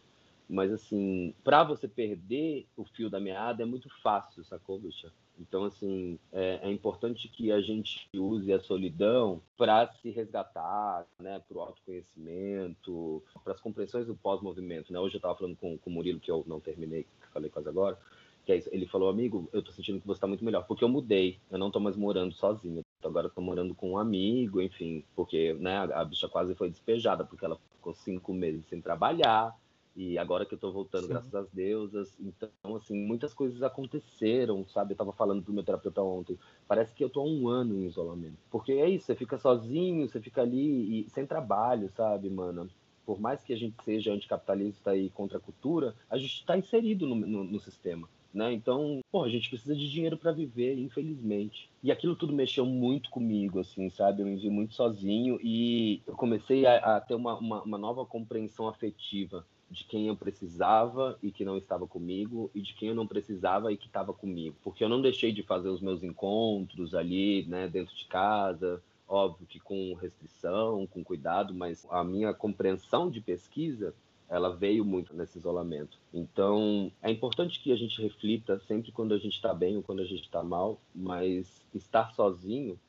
Mas, 0.48 0.72
assim, 0.72 1.34
para 1.44 1.64
você 1.64 1.88
perder 1.88 2.66
o 2.76 2.84
fio 2.84 3.10
da 3.10 3.22
meada 3.22 3.64
é 3.64 3.66
muito 3.66 3.90
fácil, 4.02 4.44
sacou, 4.44 4.80
bicha? 4.80 5.12
Então, 5.40 5.64
assim, 5.64 6.20
é, 6.32 6.60
é, 6.64 6.72
importante 6.72 7.28
que 7.28 7.52
a 7.52 7.62
gente 7.62 8.08
use 8.14 8.52
a 8.54 8.60
solidão 8.60 9.42
para 9.58 9.88
se 9.88 10.10
resgatar, 10.12 11.06
né, 11.20 11.42
para 11.48 11.58
o 11.58 11.62
autoconhecimento, 11.62 13.24
para 13.44 13.54
as 13.54 13.62
compreensões 13.62 14.06
do 14.06 14.16
pós-movimento. 14.16 14.92
Né? 14.94 15.00
Hoje 15.00 15.16
eu 15.16 15.20
estava 15.20 15.36
falando 15.36 15.56
com, 15.56 15.78
com 15.78 15.90
o 15.90 15.94
Murilo, 15.94 16.20
que 16.20 16.30
eu 16.30 16.44
não 16.46 16.60
terminei, 16.60 17.04
que 17.04 17.28
falei 17.34 17.50
quase 17.50 17.70
agora, 17.70 17.98
que 18.60 18.70
é. 18.70 18.76
Ele 18.76 18.88
falou, 18.88 19.10
amigo, 19.10 19.50
eu 19.54 19.60
estou 19.60 19.74
sentindo 19.74 20.00
que 20.00 20.08
você 20.08 20.18
está 20.18 20.28
muito 20.28 20.44
melhor, 20.44 20.66
porque 20.66 20.84
eu 20.84 20.90
mudei, 20.90 21.40
eu 21.50 21.58
não 21.58 21.68
estou 21.68 21.82
mais 21.82 21.96
morando 21.96 22.34
sozinho. 22.34 22.82
Agora 23.04 23.28
estou 23.28 23.44
morando 23.44 23.74
com 23.74 23.92
um 23.92 23.98
amigo, 23.98 24.62
enfim, 24.62 25.04
porque 25.16 25.54
né, 25.54 25.78
a, 25.78 26.02
a 26.02 26.06
bicha 26.06 26.28
quase 26.28 26.56
foi 26.56 26.70
despejada, 26.70 27.24
porque 27.24 27.46
ela 27.46 27.58
ficou 27.76 27.94
cinco 27.94 28.34
meses 28.34 28.66
sem 28.68 28.82
trabalhar, 28.82 29.56
e 29.96 30.18
agora 30.18 30.46
que 30.46 30.54
eu 30.54 30.58
tô 30.58 30.72
voltando, 30.72 31.04
Sim. 31.04 31.10
graças 31.10 31.36
às 31.36 31.50
deusas, 31.50 32.18
então, 32.20 32.76
assim, 32.76 32.98
muitas 32.98 33.34
coisas 33.34 33.62
aconteceram, 33.62 34.66
sabe? 34.68 34.94
Eu 34.94 34.98
tava 34.98 35.12
falando 35.12 35.44
pro 35.44 35.54
meu 35.54 35.64
terapeuta 35.64 36.02
ontem, 36.02 36.40
parece 36.68 36.94
que 36.94 37.04
eu 37.04 37.10
tô 37.10 37.22
há 37.22 37.26
um 37.26 37.48
ano 37.50 37.78
em 37.78 37.86
isolamento. 37.86 38.38
Porque 38.50 38.72
é 38.74 38.90
isso, 38.90 39.06
você 39.06 39.16
fica 39.16 39.38
sozinho, 39.38 40.08
você 40.08 40.22
fica 40.22 40.42
ali 40.42 41.02
e 41.02 41.10
sem 41.10 41.26
trabalho, 41.26 41.90
sabe, 41.90 42.30
mano? 42.30 42.70
Por 43.06 43.20
mais 43.20 43.44
que 43.44 43.52
a 43.52 43.58
gente 43.58 43.84
seja 43.84 44.14
anticapitalista 44.14 44.96
e 44.96 45.10
contra 45.10 45.38
a 45.38 45.42
cultura, 45.42 45.94
a 46.10 46.18
gente 46.18 46.36
está 46.36 46.58
inserido 46.58 47.06
no, 47.06 47.16
no, 47.16 47.44
no 47.44 47.60
sistema. 47.60 48.08
Né? 48.34 48.54
Então, 48.54 49.02
pô, 49.12 49.24
a 49.24 49.30
gente 49.30 49.50
precisa 49.50 49.76
de 49.76 49.90
dinheiro 49.90 50.18
para 50.18 50.32
viver, 50.32 50.78
infelizmente. 50.78 51.70
E 51.84 51.92
aquilo 51.92 52.16
tudo 52.16 52.32
mexeu 52.32 52.66
muito 52.66 53.10
comigo, 53.10 53.60
assim, 53.60 53.90
sabe? 53.90 54.22
Eu 54.22 54.26
me 54.26 54.38
vi 54.38 54.50
muito 54.50 54.74
sozinho 54.74 55.38
e 55.44 56.02
eu 56.08 56.16
comecei 56.16 56.66
a, 56.66 56.96
a 56.96 57.02
ter 57.02 57.16
uma, 57.16 57.38
uma, 57.38 57.62
uma, 57.62 57.78
nova 57.78 58.06
compreensão 58.06 58.70
afetiva 58.70 59.46
de 59.70 59.84
quem 59.84 60.08
eu 60.08 60.16
precisava 60.16 61.18
e 61.22 61.32
que 61.32 61.44
não 61.44 61.58
estava 61.58 61.86
comigo 61.86 62.50
e 62.56 62.62
de 62.62 62.74
quem 62.74 62.90
eu 62.90 62.96
não 62.96 63.08
precisava 63.08 63.72
e 63.72 63.78
que 63.78 63.88
estava 63.88 64.14
comigo. 64.14 64.56
Porque 64.64 64.84
eu 64.84 64.90
não 64.90 65.02
deixei 65.02 65.34
de 65.34 65.44
fazer 65.44 65.70
os 65.70 65.82
meus 65.82 66.02
encontros 66.02 66.96
ali, 66.96 67.46
né, 67.48 67.68
dentro 67.68 67.96
de 67.96 68.06
casa, 68.06 68.82
óbvio 69.08 69.46
que 69.46 69.60
com 69.60 69.94
restrição, 69.96 70.88
com 70.88 71.04
cuidado, 71.04 71.54
mas 71.54 71.86
a 71.90 72.04
minha 72.04 72.34
compreensão 72.34 73.10
de 73.10 73.20
pesquisa 73.20 73.94
ela 74.32 74.56
veio 74.56 74.86
muito 74.86 75.14
nesse 75.14 75.38
isolamento. 75.38 76.00
Então, 76.14 76.90
é 77.02 77.12
importante 77.12 77.60
que 77.60 77.70
a 77.70 77.76
gente 77.76 78.02
reflita 78.02 78.58
sempre 78.62 78.90
quando 78.90 79.14
a 79.14 79.18
gente 79.18 79.34
está 79.34 79.54
bem 79.54 79.76
ou 79.76 79.84
quando 79.84 80.02
a 80.02 80.06
gente 80.06 80.24
está 80.24 80.42
mal, 80.42 80.80
mas 80.96 81.62
estar 81.74 82.14
sozinho 82.14 82.80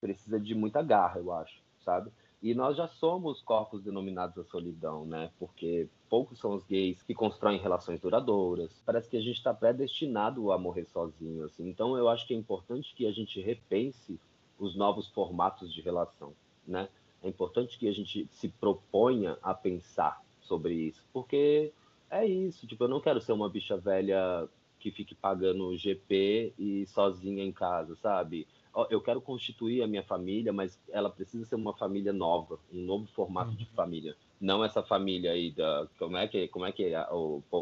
precisa 0.00 0.40
de 0.40 0.56
muita 0.56 0.82
garra, 0.82 1.20
eu 1.20 1.32
acho, 1.32 1.62
sabe? 1.84 2.10
E 2.42 2.52
nós 2.52 2.76
já 2.76 2.88
somos 2.88 3.40
corpos 3.40 3.80
denominados 3.80 4.36
a 4.38 4.44
solidão, 4.44 5.04
né? 5.04 5.30
Porque 5.38 5.88
poucos 6.10 6.40
são 6.40 6.54
os 6.54 6.64
gays 6.64 7.00
que 7.00 7.14
constroem 7.14 7.60
relações 7.60 8.00
duradouras. 8.00 8.82
Parece 8.84 9.08
que 9.08 9.16
a 9.16 9.20
gente 9.20 9.36
está 9.36 9.54
predestinado 9.54 10.50
a 10.50 10.58
morrer 10.58 10.84
sozinho, 10.86 11.44
assim. 11.44 11.68
Então 11.68 11.96
eu 11.96 12.08
acho 12.08 12.26
que 12.26 12.34
é 12.34 12.36
importante 12.36 12.92
que 12.96 13.06
a 13.06 13.12
gente 13.12 13.40
repense 13.40 14.18
os 14.58 14.74
novos 14.74 15.08
formatos 15.10 15.72
de 15.72 15.80
relação, 15.80 16.32
né? 16.66 16.88
É 17.22 17.28
importante 17.28 17.78
que 17.78 17.88
a 17.88 17.92
gente 17.92 18.28
se 18.32 18.48
proponha 18.48 19.38
a 19.40 19.54
pensar 19.54 20.20
sobre 20.48 20.74
isso, 20.74 21.04
porque 21.12 21.72
é 22.10 22.26
isso. 22.26 22.66
Tipo, 22.66 22.84
eu 22.84 22.88
não 22.88 23.00
quero 23.00 23.20
ser 23.20 23.32
uma 23.32 23.48
bicha 23.48 23.76
velha 23.76 24.48
que 24.80 24.90
fique 24.90 25.14
pagando 25.14 25.76
GP 25.76 26.54
e 26.58 26.86
sozinha 26.86 27.44
em 27.44 27.52
casa, 27.52 27.94
sabe? 27.96 28.46
eu 28.90 29.00
quero 29.00 29.20
constituir 29.20 29.82
a 29.82 29.86
minha 29.86 30.02
família, 30.04 30.52
mas 30.52 30.78
ela 30.90 31.10
precisa 31.10 31.44
ser 31.44 31.56
uma 31.56 31.74
família 31.74 32.12
nova, 32.12 32.58
um 32.72 32.80
novo 32.80 33.06
formato 33.08 33.50
uhum. 33.50 33.56
de 33.56 33.66
família. 33.66 34.14
Não 34.40 34.64
essa 34.64 34.82
família 34.82 35.32
aí 35.32 35.50
da. 35.50 35.88
Como 35.98 36.16
é 36.16 36.28
que, 36.28 36.46
como 36.48 36.64
é, 36.64 36.70
que 36.70 36.84
é 36.84 36.94
a, 36.94 37.08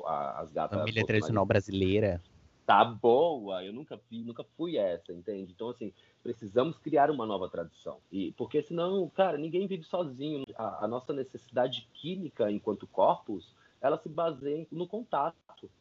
a, 0.07 0.41
as 0.41 0.53
gatas. 0.53 0.79
Família 0.79 1.07
tradicional 1.07 1.47
brasileira. 1.47 2.21
Tá 2.67 2.85
boa, 2.85 3.65
eu 3.65 3.73
nunca 3.73 3.99
vi, 4.11 4.25
nunca 4.25 4.43
fui 4.57 4.77
essa, 4.77 5.13
entende? 5.13 5.53
Então, 5.55 5.71
assim, 5.71 5.93
precisamos 6.21 6.77
criar 6.79 7.13
uma 7.13 7.25
nova 7.25 7.49
tradição. 7.49 7.99
E, 8.11 8.33
porque 8.33 8.61
senão, 8.61 9.09
cara, 9.09 9.39
ninguém 9.39 9.69
vive 9.69 9.85
sozinho. 9.85 10.45
A, 10.57 10.85
a 10.85 10.89
nossa 10.89 11.13
necessidade 11.13 11.89
química 11.95 12.51
enquanto 12.51 12.87
corpos 12.89 13.55
ela 13.81 13.99
se 13.99 14.09
baseia 14.09 14.67
no 14.73 14.87
contato, 14.87 15.37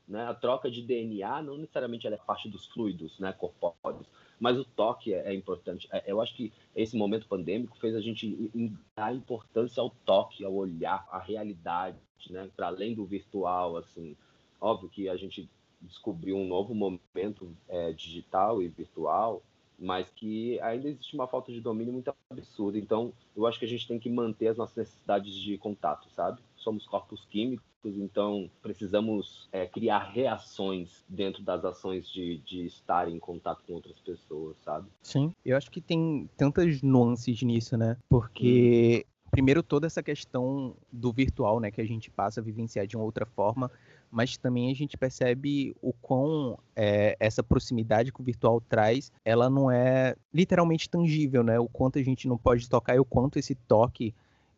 né? 0.07 0.25
A 0.27 0.33
troca 0.33 0.69
de 0.69 0.81
DNA 0.81 1.41
não 1.41 1.57
necessariamente 1.57 2.07
é 2.07 2.17
parte 2.17 2.47
dos 2.47 2.67
fluidos, 2.67 3.17
né, 3.19 3.33
corpóreos, 3.33 4.05
mas 4.39 4.57
o 4.57 4.65
toque 4.65 5.13
é, 5.13 5.31
é 5.31 5.33
importante. 5.33 5.88
É, 5.91 6.03
eu 6.05 6.21
acho 6.21 6.36
que 6.36 6.51
esse 6.75 6.95
momento 6.95 7.27
pandêmico 7.27 7.77
fez 7.77 7.95
a 7.95 8.01
gente 8.01 8.51
dar 8.95 9.15
importância 9.15 9.81
ao 9.81 9.89
toque, 9.89 10.45
ao 10.45 10.53
olhar, 10.53 11.07
à 11.09 11.17
realidade, 11.17 11.97
né? 12.29 12.49
Para 12.55 12.67
além 12.67 12.93
do 12.93 13.05
virtual, 13.05 13.77
assim. 13.77 14.15
Óbvio 14.61 14.89
que 14.89 15.09
a 15.09 15.15
gente 15.15 15.49
descobriu 15.86 16.36
um 16.36 16.47
novo 16.47 16.73
momento 16.73 17.55
é, 17.67 17.91
digital 17.93 18.61
e 18.61 18.67
virtual, 18.67 19.41
mas 19.77 20.09
que 20.09 20.59
ainda 20.61 20.88
existe 20.89 21.15
uma 21.15 21.27
falta 21.27 21.51
de 21.51 21.61
domínio 21.61 21.93
muito 21.93 22.13
absurda. 22.29 22.77
Então, 22.77 23.13
eu 23.36 23.45
acho 23.45 23.59
que 23.59 23.65
a 23.65 23.67
gente 23.67 23.88
tem 23.88 23.99
que 23.99 24.09
manter 24.09 24.47
as 24.47 24.57
nossas 24.57 24.75
necessidades 24.75 25.33
de 25.33 25.57
contato, 25.57 26.07
sabe? 26.15 26.41
Somos 26.55 26.88
corpos 26.88 27.25
químicos, 27.29 27.65
então 27.83 28.49
precisamos 28.61 29.47
é, 29.51 29.67
criar 29.67 29.99
reações 29.99 31.03
dentro 31.07 31.43
das 31.43 31.63
ações 31.63 32.09
de, 32.09 32.38
de 32.39 32.65
estar 32.65 33.09
em 33.09 33.19
contato 33.19 33.61
com 33.67 33.73
outras 33.73 33.99
pessoas, 33.99 34.57
sabe? 34.63 34.88
Sim, 35.01 35.33
eu 35.45 35.55
acho 35.55 35.69
que 35.69 35.81
tem 35.81 36.29
tantas 36.38 36.81
nuances 36.81 37.41
nisso, 37.43 37.77
né? 37.77 37.97
Porque 38.09 39.05
hum. 39.05 39.29
primeiro 39.29 39.61
toda 39.61 39.86
essa 39.86 40.01
questão 40.01 40.75
do 40.91 41.11
virtual, 41.11 41.59
né, 41.59 41.69
que 41.69 41.81
a 41.81 41.86
gente 41.86 42.09
passa 42.09 42.39
a 42.39 42.43
vivenciar 42.43 42.88
de 42.88 42.95
uma 42.95 43.05
outra 43.05 43.25
forma, 43.25 43.69
mas 44.16 44.38
também 44.38 44.72
a 44.72 44.74
gente 44.74 44.97
percebe 44.97 45.76
o 45.82 45.91
quão 45.91 46.57
é, 46.74 47.18
essa 47.20 47.43
proximidade 47.43 48.13
que 48.13 48.22
o 48.22 48.24
virtual 48.24 48.61
traz, 48.61 49.11
ela 49.26 49.49
não 49.49 49.70
é 49.70 50.16
literalmente 50.34 50.89
tangível, 50.89 51.43
né? 51.43 51.59
O 51.59 51.68
quanto 51.68 51.99
a 51.99 52.01
gente 52.01 52.26
não 52.26 52.38
pode 52.38 52.70
tocar 52.70 52.95
e 52.95 52.99
o 52.99 53.03
quanto 53.03 53.38
esse 53.38 53.55
toque 53.55 54.16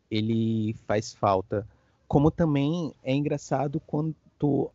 ele 0.08 0.76
faz 0.86 1.12
falta. 1.12 1.66
Como 2.06 2.30
também 2.30 2.94
é 3.02 3.12
engraçado 3.12 3.80
quando 3.80 4.14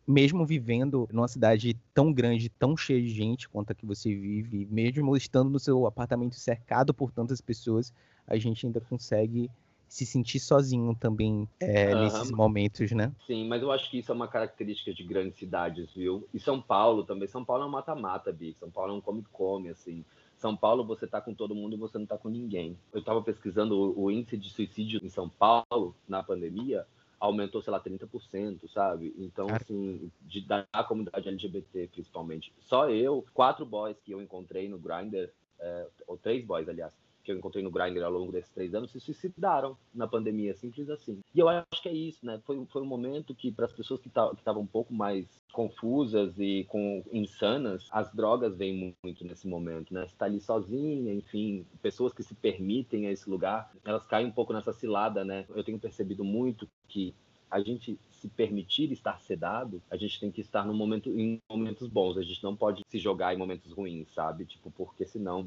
mesmo 0.06 0.44
vivendo 0.44 1.08
numa 1.10 1.28
cidade 1.28 1.74
tão 1.94 2.12
grande, 2.12 2.50
tão 2.50 2.76
cheia 2.76 3.00
de 3.00 3.08
gente 3.08 3.48
quanto 3.48 3.70
a 3.70 3.74
que 3.74 3.86
você 3.86 4.14
vive, 4.14 4.68
mesmo 4.70 5.16
estando 5.16 5.48
no 5.48 5.58
seu 5.58 5.86
apartamento 5.86 6.34
cercado 6.34 6.92
por 6.92 7.10
tantas 7.10 7.40
pessoas, 7.40 7.90
a 8.26 8.36
gente 8.36 8.66
ainda 8.66 8.82
consegue 8.82 9.50
se 9.88 10.04
sentir 10.04 10.40
sozinho 10.40 10.94
também 10.94 11.48
é, 11.60 11.94
uhum. 11.94 12.04
nesses 12.04 12.30
momentos, 12.30 12.90
né? 12.92 13.12
Sim, 13.26 13.46
mas 13.46 13.62
eu 13.62 13.70
acho 13.70 13.90
que 13.90 13.98
isso 13.98 14.10
é 14.10 14.14
uma 14.14 14.28
característica 14.28 14.92
de 14.92 15.04
grandes 15.04 15.38
cidades, 15.38 15.92
viu? 15.94 16.26
E 16.32 16.40
São 16.40 16.60
Paulo 16.60 17.04
também. 17.04 17.28
São 17.28 17.44
Paulo 17.44 17.64
é 17.64 17.66
um 17.66 17.70
mata-mata, 17.70 18.32
Bi. 18.32 18.54
São 18.58 18.70
Paulo 18.70 18.92
é 18.92 18.96
um 18.96 19.00
come-come, 19.00 19.68
assim. 19.68 20.04
São 20.36 20.56
Paulo 20.56 20.84
você 20.84 21.06
tá 21.06 21.20
com 21.20 21.32
todo 21.32 21.54
mundo 21.54 21.74
e 21.74 21.78
você 21.78 21.98
não 21.98 22.06
tá 22.06 22.18
com 22.18 22.28
ninguém. 22.28 22.76
Eu 22.92 23.00
estava 23.00 23.22
pesquisando 23.22 23.76
o, 23.76 24.04
o, 24.04 24.10
índice 24.10 24.36
de 24.36 24.50
suicídio 24.50 25.00
em 25.02 25.08
São 25.08 25.28
Paulo 25.28 25.94
na 26.08 26.22
pandemia, 26.22 26.86
aumentou, 27.18 27.62
sei 27.62 27.72
lá, 27.72 27.80
30%, 27.80 28.68
sabe? 28.68 29.14
Então, 29.16 29.46
assim, 29.48 30.10
de, 30.22 30.40
da 30.42 30.66
comunidade 30.86 31.28
LGBT, 31.28 31.88
principalmente. 31.92 32.52
Só 32.60 32.90
eu, 32.90 33.24
quatro 33.32 33.64
boys 33.64 33.96
que 34.04 34.12
eu 34.12 34.20
encontrei 34.20 34.68
no 34.68 34.78
Grindr, 34.78 35.30
é, 35.58 35.86
ou 36.06 36.18
três 36.18 36.44
boys, 36.44 36.68
aliás, 36.68 36.92
que 37.24 37.32
eu 37.32 37.36
encontrei 37.36 37.64
no 37.64 37.70
Grindr 37.70 38.04
ao 38.04 38.12
longo 38.12 38.30
desses 38.30 38.50
três 38.50 38.74
anos 38.74 38.92
se 38.92 39.00
suicidaram 39.00 39.76
na 39.94 40.06
pandemia, 40.06 40.54
simples 40.54 40.90
assim. 40.90 41.20
E 41.34 41.40
eu 41.40 41.48
acho 41.48 41.82
que 41.82 41.88
é 41.88 41.92
isso, 41.92 42.24
né? 42.24 42.40
Foi, 42.44 42.62
foi 42.66 42.82
um 42.82 42.86
momento 42.86 43.34
que, 43.34 43.50
para 43.50 43.64
as 43.64 43.72
pessoas 43.72 44.00
que 44.00 44.08
estavam 44.08 44.62
um 44.62 44.66
pouco 44.66 44.92
mais 44.92 45.26
confusas 45.52 46.38
e 46.38 46.64
com 46.68 47.02
insanas, 47.12 47.88
as 47.90 48.12
drogas 48.12 48.56
vêm 48.56 48.94
muito 49.02 49.24
nesse 49.24 49.48
momento, 49.48 49.94
né? 49.94 50.06
Você 50.06 50.14
tá 50.16 50.26
ali 50.26 50.40
sozinha, 50.40 51.14
enfim, 51.14 51.64
pessoas 51.80 52.12
que 52.12 52.22
se 52.22 52.34
permitem 52.34 53.06
a 53.06 53.10
esse 53.10 53.28
lugar, 53.28 53.72
elas 53.84 54.06
caem 54.06 54.26
um 54.26 54.32
pouco 54.32 54.52
nessa 54.52 54.72
cilada, 54.72 55.24
né? 55.24 55.46
Eu 55.54 55.64
tenho 55.64 55.78
percebido 55.78 56.22
muito 56.24 56.68
que 56.88 57.14
a 57.54 57.60
gente 57.60 57.96
se 58.10 58.26
permitir 58.26 58.90
estar 58.90 59.20
sedado, 59.20 59.80
a 59.88 59.96
gente 59.96 60.18
tem 60.18 60.28
que 60.28 60.40
estar 60.40 60.66
no 60.66 60.74
momento, 60.74 61.08
em 61.16 61.40
momentos 61.48 61.86
bons. 61.86 62.18
A 62.18 62.22
gente 62.22 62.42
não 62.42 62.56
pode 62.56 62.82
se 62.88 62.98
jogar 62.98 63.32
em 63.32 63.38
momentos 63.38 63.70
ruins, 63.70 64.12
sabe? 64.12 64.44
Tipo, 64.44 64.72
porque 64.72 65.06
senão 65.06 65.46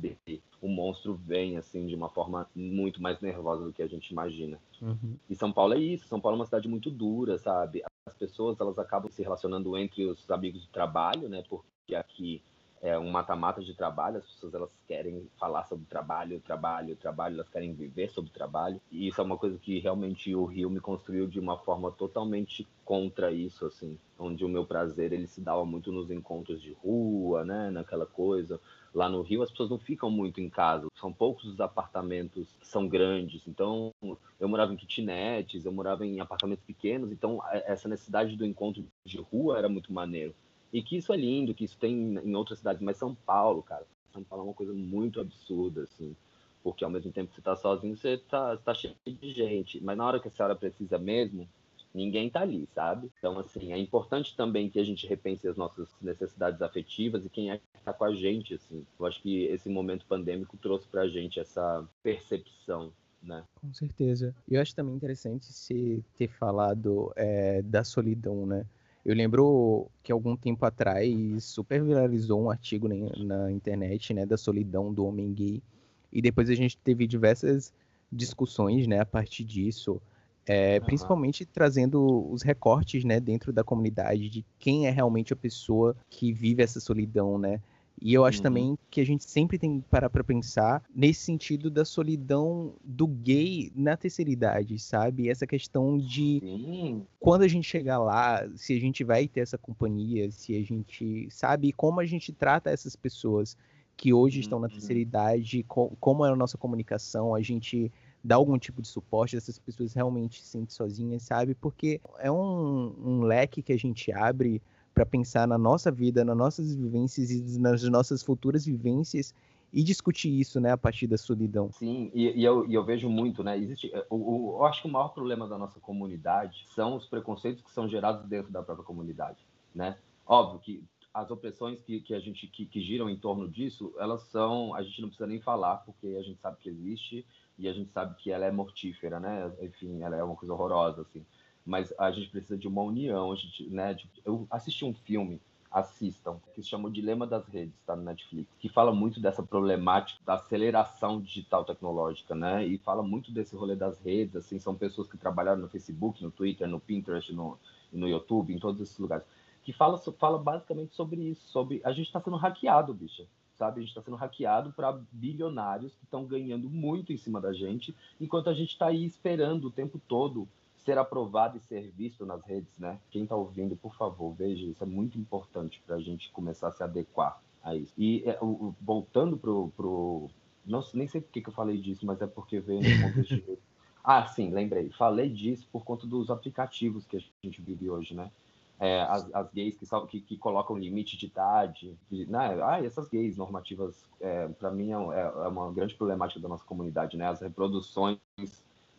o 0.61 0.69
monstro 0.69 1.15
vem, 1.15 1.57
assim, 1.57 1.85
de 1.85 1.95
uma 1.95 2.07
forma 2.07 2.49
muito 2.55 3.01
mais 3.01 3.19
nervosa 3.19 3.65
do 3.65 3.73
que 3.73 3.83
a 3.83 3.87
gente 3.87 4.09
imagina. 4.11 4.57
Uhum. 4.81 5.17
E 5.29 5.35
São 5.35 5.51
Paulo 5.51 5.73
é 5.73 5.79
isso. 5.79 6.07
São 6.07 6.21
Paulo 6.21 6.37
é 6.37 6.39
uma 6.39 6.45
cidade 6.45 6.69
muito 6.69 6.89
dura, 6.89 7.37
sabe? 7.37 7.83
As 8.05 8.15
pessoas, 8.15 8.57
elas 8.57 8.79
acabam 8.79 9.11
se 9.11 9.21
relacionando 9.21 9.77
entre 9.77 10.05
os 10.05 10.31
amigos 10.31 10.61
do 10.61 10.71
trabalho, 10.71 11.27
né? 11.27 11.43
Porque 11.49 11.93
aqui 11.93 12.41
é 12.81 12.97
um 12.97 13.09
mata-mata 13.09 13.61
de 13.61 13.73
trabalho, 13.73 14.17
as 14.17 14.25
pessoas 14.25 14.53
elas 14.53 14.71
querem 14.87 15.27
falar 15.39 15.63
sobre 15.65 15.85
trabalho, 15.85 16.39
trabalho, 16.39 16.95
trabalho, 16.95 17.35
elas 17.35 17.49
querem 17.49 17.73
viver 17.73 18.09
sobre 18.09 18.31
trabalho. 18.31 18.79
E 18.91 19.07
isso 19.07 19.19
é 19.19 19.23
uma 19.23 19.37
coisa 19.37 19.57
que 19.57 19.79
realmente 19.79 20.33
o 20.35 20.45
Rio 20.45 20.69
me 20.69 20.79
construiu 20.79 21.27
de 21.27 21.39
uma 21.39 21.57
forma 21.57 21.91
totalmente 21.91 22.67
contra 22.85 23.31
isso, 23.31 23.65
assim, 23.65 23.97
onde 24.17 24.45
o 24.45 24.49
meu 24.49 24.65
prazer 24.65 25.11
ele 25.11 25.27
se 25.27 25.41
dava 25.41 25.65
muito 25.65 25.91
nos 25.91 26.09
encontros 26.09 26.61
de 26.61 26.73
rua, 26.73 27.43
né, 27.43 27.69
naquela 27.69 28.05
coisa. 28.05 28.59
Lá 28.93 29.09
no 29.09 29.21
Rio 29.21 29.41
as 29.41 29.51
pessoas 29.51 29.69
não 29.69 29.77
ficam 29.77 30.09
muito 30.09 30.39
em 30.39 30.49
casa, 30.49 30.87
são 30.95 31.11
poucos 31.11 31.45
os 31.45 31.59
apartamentos 31.59 32.55
que 32.59 32.67
são 32.67 32.87
grandes. 32.87 33.47
Então, 33.47 33.91
eu 34.39 34.47
morava 34.47 34.73
em 34.73 34.77
kitnets, 34.77 35.65
eu 35.65 35.71
morava 35.71 36.05
em 36.05 36.19
apartamentos 36.19 36.63
pequenos, 36.63 37.11
então 37.11 37.41
essa 37.51 37.89
necessidade 37.89 38.35
do 38.35 38.45
encontro 38.45 38.85
de 39.05 39.17
rua 39.17 39.57
era 39.57 39.67
muito 39.67 39.91
maneiro. 39.91 40.33
E 40.71 40.81
que 40.81 40.97
isso 40.97 41.13
é 41.13 41.17
lindo, 41.17 41.53
que 41.53 41.63
isso 41.63 41.77
tem 41.77 42.17
em 42.17 42.35
outras 42.35 42.59
cidades, 42.59 42.81
mas 42.81 42.97
São 42.97 43.15
Paulo, 43.15 43.63
cara, 43.63 43.85
São 44.11 44.23
Paulo 44.23 44.43
é 44.43 44.47
uma 44.47 44.53
coisa 44.53 44.73
muito 44.73 45.19
absurda, 45.19 45.83
assim, 45.83 46.15
porque 46.63 46.83
ao 46.83 46.89
mesmo 46.89 47.11
tempo 47.11 47.29
que 47.29 47.35
você 47.35 47.41
tá 47.41 47.55
sozinho, 47.55 47.95
você 47.95 48.17
tá, 48.17 48.57
tá 48.57 48.73
cheio 48.73 48.95
de 49.05 49.31
gente, 49.31 49.81
mas 49.83 49.97
na 49.97 50.05
hora 50.05 50.19
que 50.19 50.27
a 50.27 50.31
senhora 50.31 50.55
precisa 50.55 50.97
mesmo, 50.97 51.47
ninguém 51.93 52.29
tá 52.29 52.41
ali, 52.41 52.67
sabe? 52.75 53.09
Então, 53.17 53.39
assim, 53.39 53.71
é 53.71 53.77
importante 53.77 54.35
também 54.35 54.69
que 54.69 54.79
a 54.79 54.83
gente 54.83 55.07
repense 55.07 55.47
as 55.47 55.55
nossas 55.55 55.89
necessidades 56.01 56.61
afetivas 56.61 57.25
e 57.25 57.29
quem 57.29 57.49
é 57.49 57.57
que 57.57 57.63
tá 57.83 57.93
com 57.93 58.03
a 58.03 58.13
gente, 58.13 58.53
assim. 58.53 58.85
Eu 58.99 59.05
acho 59.05 59.21
que 59.21 59.45
esse 59.45 59.69
momento 59.69 60.05
pandêmico 60.05 60.57
trouxe 60.57 60.87
pra 60.87 61.07
gente 61.07 61.39
essa 61.39 61.87
percepção 62.03 62.91
né? 63.21 63.43
Com 63.55 63.73
certeza. 63.73 64.33
Eu 64.49 64.61
acho 64.61 64.75
também 64.75 64.95
interessante 64.95 65.45
se 65.45 66.03
ter 66.17 66.27
falado 66.27 67.11
é, 67.15 67.61
da 67.61 67.83
solidão, 67.83 68.45
né? 68.45 68.65
Eu 69.07 69.15
lembro 69.15 69.89
que 70.03 70.11
algum 70.11 70.35
tempo 70.35 70.65
atrás 70.65 71.41
super 71.45 71.81
viralizou 71.81 72.43
um 72.43 72.51
artigo 72.51 72.89
na, 72.89 73.49
internet, 73.49 74.13
né, 74.13 74.25
da 74.25 74.35
solidão 74.35 74.93
do 74.93 75.05
homem 75.05 75.33
gay. 75.33 75.63
E 76.11 76.21
depois 76.21 76.49
a 76.49 76.53
gente 76.53 76.77
teve 76.77 77.07
diversas 77.07 77.73
discussões, 78.11 78.85
né, 78.85 78.99
a 78.99 79.05
partir 79.05 79.45
disso, 79.45 80.01
é, 80.45 80.77
uhum. 80.77 80.85
principalmente 80.85 81.45
trazendo 81.45 82.29
os 82.29 82.41
recortes, 82.41 83.05
né, 83.05 83.17
dentro 83.17 83.53
da 83.53 83.63
comunidade 83.63 84.29
de 84.29 84.45
quem 84.59 84.87
é 84.87 84.89
realmente 84.89 85.31
a 85.31 85.37
pessoa 85.37 85.95
que 86.09 86.33
vive 86.33 86.61
essa 86.61 86.81
solidão, 86.81 87.37
né? 87.37 87.61
E 87.99 88.13
eu 88.13 88.25
acho 88.25 88.39
uhum. 88.39 88.43
também 88.43 88.79
que 88.91 89.01
a 89.01 89.05
gente 89.05 89.23
sempre 89.23 89.57
tem 89.57 89.81
que 89.81 89.87
parar 89.87 90.09
para 90.09 90.23
pensar 90.23 90.83
nesse 90.93 91.21
sentido 91.21 91.69
da 91.69 91.83
solidão 91.83 92.75
do 92.83 93.07
gay 93.07 93.71
na 93.75 93.97
terceira 93.97 94.29
idade, 94.29 94.77
sabe? 94.77 95.29
Essa 95.29 95.47
questão 95.47 95.97
de 95.97 96.39
Sim. 96.39 97.05
quando 97.19 97.41
a 97.41 97.47
gente 97.47 97.67
chegar 97.67 97.97
lá, 97.97 98.47
se 98.55 98.75
a 98.75 98.79
gente 98.79 99.03
vai 99.03 99.27
ter 99.27 99.41
essa 99.41 99.57
companhia, 99.57 100.31
se 100.31 100.55
a 100.55 100.63
gente 100.63 101.27
sabe 101.31 101.71
como 101.71 101.99
a 101.99 102.05
gente 102.05 102.31
trata 102.31 102.69
essas 102.69 102.95
pessoas 102.95 103.57
que 103.95 104.13
hoje 104.13 104.37
uhum. 104.37 104.41
estão 104.41 104.59
na 104.59 104.69
terceira 104.69 104.99
uhum. 104.99 105.01
idade, 105.01 105.65
como 105.67 106.23
é 106.23 106.29
a 106.29 106.35
nossa 106.35 106.57
comunicação, 106.57 107.33
a 107.33 107.41
gente 107.41 107.91
dá 108.23 108.35
algum 108.35 108.59
tipo 108.59 108.81
de 108.81 108.87
suporte, 108.87 109.35
essas 109.35 109.57
pessoas 109.57 109.93
realmente 109.93 110.41
se 110.41 110.49
sentem 110.49 110.69
sozinhas, 110.69 111.23
sabe? 111.23 111.55
Porque 111.55 111.99
é 112.19 112.31
um, 112.31 112.93
um 113.03 113.21
leque 113.21 113.63
que 113.63 113.73
a 113.73 113.77
gente 113.77 114.11
abre 114.11 114.61
para 114.97 115.05
pensar 115.05 115.47
na 115.47 115.59
nossa 115.59 115.91
vida, 115.91 116.25
nas 116.25 116.35
nossas 116.35 116.73
vivências 116.73 117.29
e 117.29 117.59
nas 117.59 117.83
nossas 117.83 118.23
futuras 118.23 118.65
vivências 118.65 119.31
e 119.71 119.83
discutir 119.83 120.29
isso, 120.29 120.59
né, 120.59 120.71
a 120.71 120.77
partir 120.77 121.05
da 121.05 121.17
solidão. 121.19 121.71
Sim, 121.71 122.09
e, 122.15 122.31
e, 122.31 122.43
eu, 122.43 122.67
e 122.67 122.73
eu, 122.73 122.83
vejo 122.83 123.07
muito, 123.07 123.43
né, 123.43 123.55
existe, 123.59 123.91
o, 124.09 124.15
o, 124.15 124.57
eu 124.57 124.65
acho 124.65 124.81
que 124.81 124.87
o 124.87 124.91
maior 124.91 125.09
problema 125.09 125.47
da 125.47 125.55
nossa 125.55 125.79
comunidade 125.79 126.65
são 126.73 126.95
os 126.95 127.05
preconceitos 127.05 127.61
que 127.61 127.69
são 127.69 127.87
gerados 127.87 128.27
dentro 128.27 128.51
da 128.51 128.63
própria 128.63 128.83
comunidade, 128.83 129.37
né? 129.75 129.99
Óbvio 130.25 130.59
que 130.61 130.83
as 131.13 131.29
opressões 131.29 131.79
que, 131.83 131.99
que 131.99 132.15
a 132.15 132.19
gente 132.19 132.47
que, 132.47 132.65
que 132.65 132.81
giram 132.81 133.07
em 133.07 133.17
torno 133.17 133.47
disso, 133.47 133.93
elas 133.99 134.23
são, 134.23 134.73
a 134.73 134.81
gente 134.81 134.99
não 134.99 135.09
precisa 135.09 135.27
nem 135.27 135.39
falar 135.39 135.77
porque 135.77 136.07
a 136.07 136.23
gente 136.23 136.39
sabe 136.41 136.57
que 136.59 136.69
existe 136.69 137.23
e 137.59 137.67
a 137.67 137.73
gente 137.73 137.91
sabe 137.91 138.15
que 138.15 138.31
ela 138.31 138.45
é 138.45 138.51
mortífera, 138.51 139.19
né? 139.19 139.51
Enfim, 139.61 140.01
ela 140.01 140.15
é 140.15 140.23
uma 140.23 140.35
coisa 140.35 140.53
horrorosa, 140.53 141.01
assim 141.01 141.23
mas 141.67 141.93
a 141.99 142.09
gente 142.09 142.29
precisa 142.29 142.57
de 142.57 142.67
uma 142.67 142.81
união. 142.81 143.31
A 143.31 143.35
gente, 143.35 143.69
né, 143.69 143.93
de, 143.93 144.09
eu 144.25 144.47
assisti 144.49 144.85
um 144.85 144.93
filme, 144.93 145.39
assistam, 145.69 146.39
que 146.55 146.63
se 146.63 146.69
chama 146.69 146.87
O 146.87 146.91
Dilema 146.91 147.27
das 147.27 147.45
Redes, 147.47 147.75
está 147.75 147.93
no 147.93 148.03
Netflix, 148.03 148.49
que 148.57 148.69
fala 148.69 148.93
muito 148.93 149.19
dessa 149.19 149.43
problemática 149.43 150.19
da 150.25 150.35
aceleração 150.35 151.19
digital 151.21 151.65
tecnológica, 151.65 152.33
né? 152.33 152.65
E 152.65 152.77
fala 152.77 153.03
muito 153.03 153.31
desse 153.31 153.55
rolê 153.55 153.75
das 153.75 153.99
redes, 153.99 154.37
assim, 154.37 154.57
são 154.59 154.73
pessoas 154.73 155.09
que 155.09 155.17
trabalharam 155.17 155.61
no 155.61 155.67
Facebook, 155.67 156.23
no 156.23 156.31
Twitter, 156.31 156.67
no 156.67 156.79
Pinterest, 156.79 157.33
no, 157.33 157.59
no 157.91 158.07
YouTube, 158.07 158.53
em 158.53 158.59
todos 158.59 158.79
esses 158.79 158.97
lugares, 158.97 159.25
que 159.63 159.73
fala, 159.73 159.97
fala 159.97 160.39
basicamente 160.39 160.95
sobre 160.95 161.21
isso, 161.21 161.49
sobre 161.49 161.81
a 161.83 161.91
gente 161.91 162.07
está 162.07 162.21
sendo 162.21 162.37
hackeado, 162.37 162.93
bicha 162.93 163.27
sabe? 163.57 163.79
A 163.79 163.81
gente 163.81 163.89
está 163.89 164.01
sendo 164.01 164.15
hackeado 164.15 164.71
para 164.71 164.99
bilionários 165.11 165.91
que 165.95 166.03
estão 166.03 166.25
ganhando 166.25 166.69
muito 166.69 167.11
em 167.11 167.17
cima 167.17 167.41
da 167.41 167.51
gente, 167.51 167.93
enquanto 168.21 168.49
a 168.49 168.53
gente 168.53 168.69
está 168.69 168.87
aí 168.87 169.03
esperando 169.03 169.65
o 169.65 169.71
tempo 169.71 169.99
todo 170.07 170.47
ser 170.87 170.97
aprovado 170.97 171.57
e 171.57 171.59
ser 171.59 171.91
visto 171.91 172.25
nas 172.25 172.41
redes, 172.45 172.79
né? 172.79 172.97
Quem 173.11 173.23
está 173.23 173.35
ouvindo, 173.35 173.75
por 173.75 173.93
favor, 173.93 174.33
veja, 174.33 174.65
isso 174.65 174.81
é 174.81 174.87
muito 174.87 175.17
importante 175.17 175.83
para 175.85 175.97
a 175.97 175.99
gente 175.99 176.31
começar 176.31 176.69
a 176.69 176.71
se 176.71 176.81
adequar 176.81 177.41
a 177.61 177.75
isso. 177.75 177.93
E 177.97 178.23
é, 178.25 178.39
voltando 178.79 179.35
pro, 179.35 179.67
pro 179.75 180.29
não 180.65 180.81
nem 180.93 181.05
sei 181.05 181.19
por 181.19 181.29
que, 181.29 181.41
que 181.41 181.49
eu 181.49 181.53
falei 181.53 181.77
disso, 181.77 182.05
mas 182.05 182.21
é 182.21 182.27
porque 182.27 182.61
veio 182.61 182.79
no 182.79 183.03
contexto 183.03 183.35
de... 183.35 183.57
Ah, 184.01 184.25
sim, 184.25 184.51
lembrei. 184.51 184.89
Falei 184.91 185.29
disso 185.29 185.67
por 185.69 185.83
conta 185.83 186.07
dos 186.07 186.29
aplicativos 186.31 187.05
que 187.05 187.17
a 187.17 187.19
gente 187.43 187.61
vive 187.61 187.89
hoje, 187.89 188.15
né? 188.15 188.31
É, 188.79 189.01
as, 189.01 189.29
as, 189.35 189.51
gays 189.51 189.75
que, 189.75 189.85
que, 190.07 190.21
que, 190.21 190.37
colocam 190.37 190.77
limite 190.77 191.17
de 191.17 191.25
idade, 191.25 191.99
de, 192.09 192.25
né? 192.27 192.57
ah, 192.63 192.81
essas 192.81 193.09
gays 193.09 193.35
normativas, 193.35 194.07
é, 194.21 194.47
para 194.47 194.71
mim, 194.71 194.91
é, 194.91 195.19
é, 195.19 195.47
uma 195.49 195.73
grande 195.73 195.95
problemática 195.95 196.39
da 196.39 196.47
nossa 196.47 196.63
comunidade, 196.63 197.17
né? 197.17 197.27
As 197.27 197.41
reproduções 197.41 198.19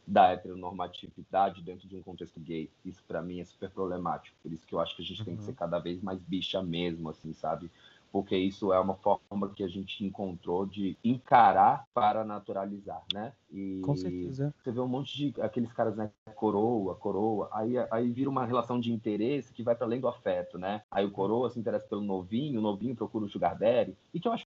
da 0.09 0.33
heteronormatividade 0.33 1.63
dentro 1.63 1.87
de 1.87 1.95
um 1.95 2.03
contexto 2.03 2.41
gay. 2.41 2.71
Isso 2.85 3.05
para 3.07 3.21
mim 3.21 3.41
é 3.41 3.45
super 3.45 3.71
problemático. 3.71 4.35
Por 4.43 4.51
isso 4.51 4.67
que 4.67 4.75
eu 4.75 4.81
acho 4.81 4.97
que 4.97 5.03
a 5.03 5.05
gente 5.05 5.19
uhum. 5.21 5.25
tem 5.27 5.37
que 5.37 5.43
ser 5.43 5.51
uhum. 5.51 5.57
cada 5.57 5.79
vez 5.79 6.03
mais 6.03 6.19
bicha 6.21 6.63
mesmo, 6.63 7.11
assim, 7.11 7.35
sabe? 7.35 7.71
Porque 8.11 8.35
isso 8.35 8.73
é 8.73 8.81
uma 8.81 8.95
forma 8.95 9.51
que 9.55 9.63
a 9.63 9.69
gente 9.69 10.03
encontrou 10.03 10.65
de 10.65 10.97
encarar 11.05 11.85
para 11.93 12.25
naturalizar, 12.25 13.03
né? 13.13 13.35
E 13.53 13.83
Com 13.85 13.95
certeza. 13.95 14.55
Você 14.59 14.73
vê 14.73 14.81
um 14.81 14.89
monte 14.89 15.15
de 15.15 15.43
aqueles 15.43 15.71
caras, 15.75 15.95
né? 15.95 16.11
Coroa, 16.35 16.95
coroa. 16.95 17.51
Aí, 17.53 17.75
aí 17.91 18.11
vira 18.11 18.31
uma 18.31 18.47
relação 18.47 18.81
de 18.81 18.91
interesse 18.91 19.53
que 19.53 19.63
vai 19.63 19.75
para 19.75 19.87
além 19.87 20.01
do 20.01 20.09
afeto, 20.09 20.57
né? 20.57 20.83
Aí 20.91 21.05
o 21.05 21.11
coroa 21.11 21.51
se 21.51 21.59
interessa 21.59 21.87
pelo 21.87 22.01
novinho, 22.01 22.61
o 22.61 22.63
novinho 22.63 22.97
procura 22.97 23.27
o 23.27 23.29
sugar 23.29 23.59
daddy. 23.59 23.95
E 24.15 24.19
que 24.19 24.27
eu 24.27 24.33
acho 24.33 24.47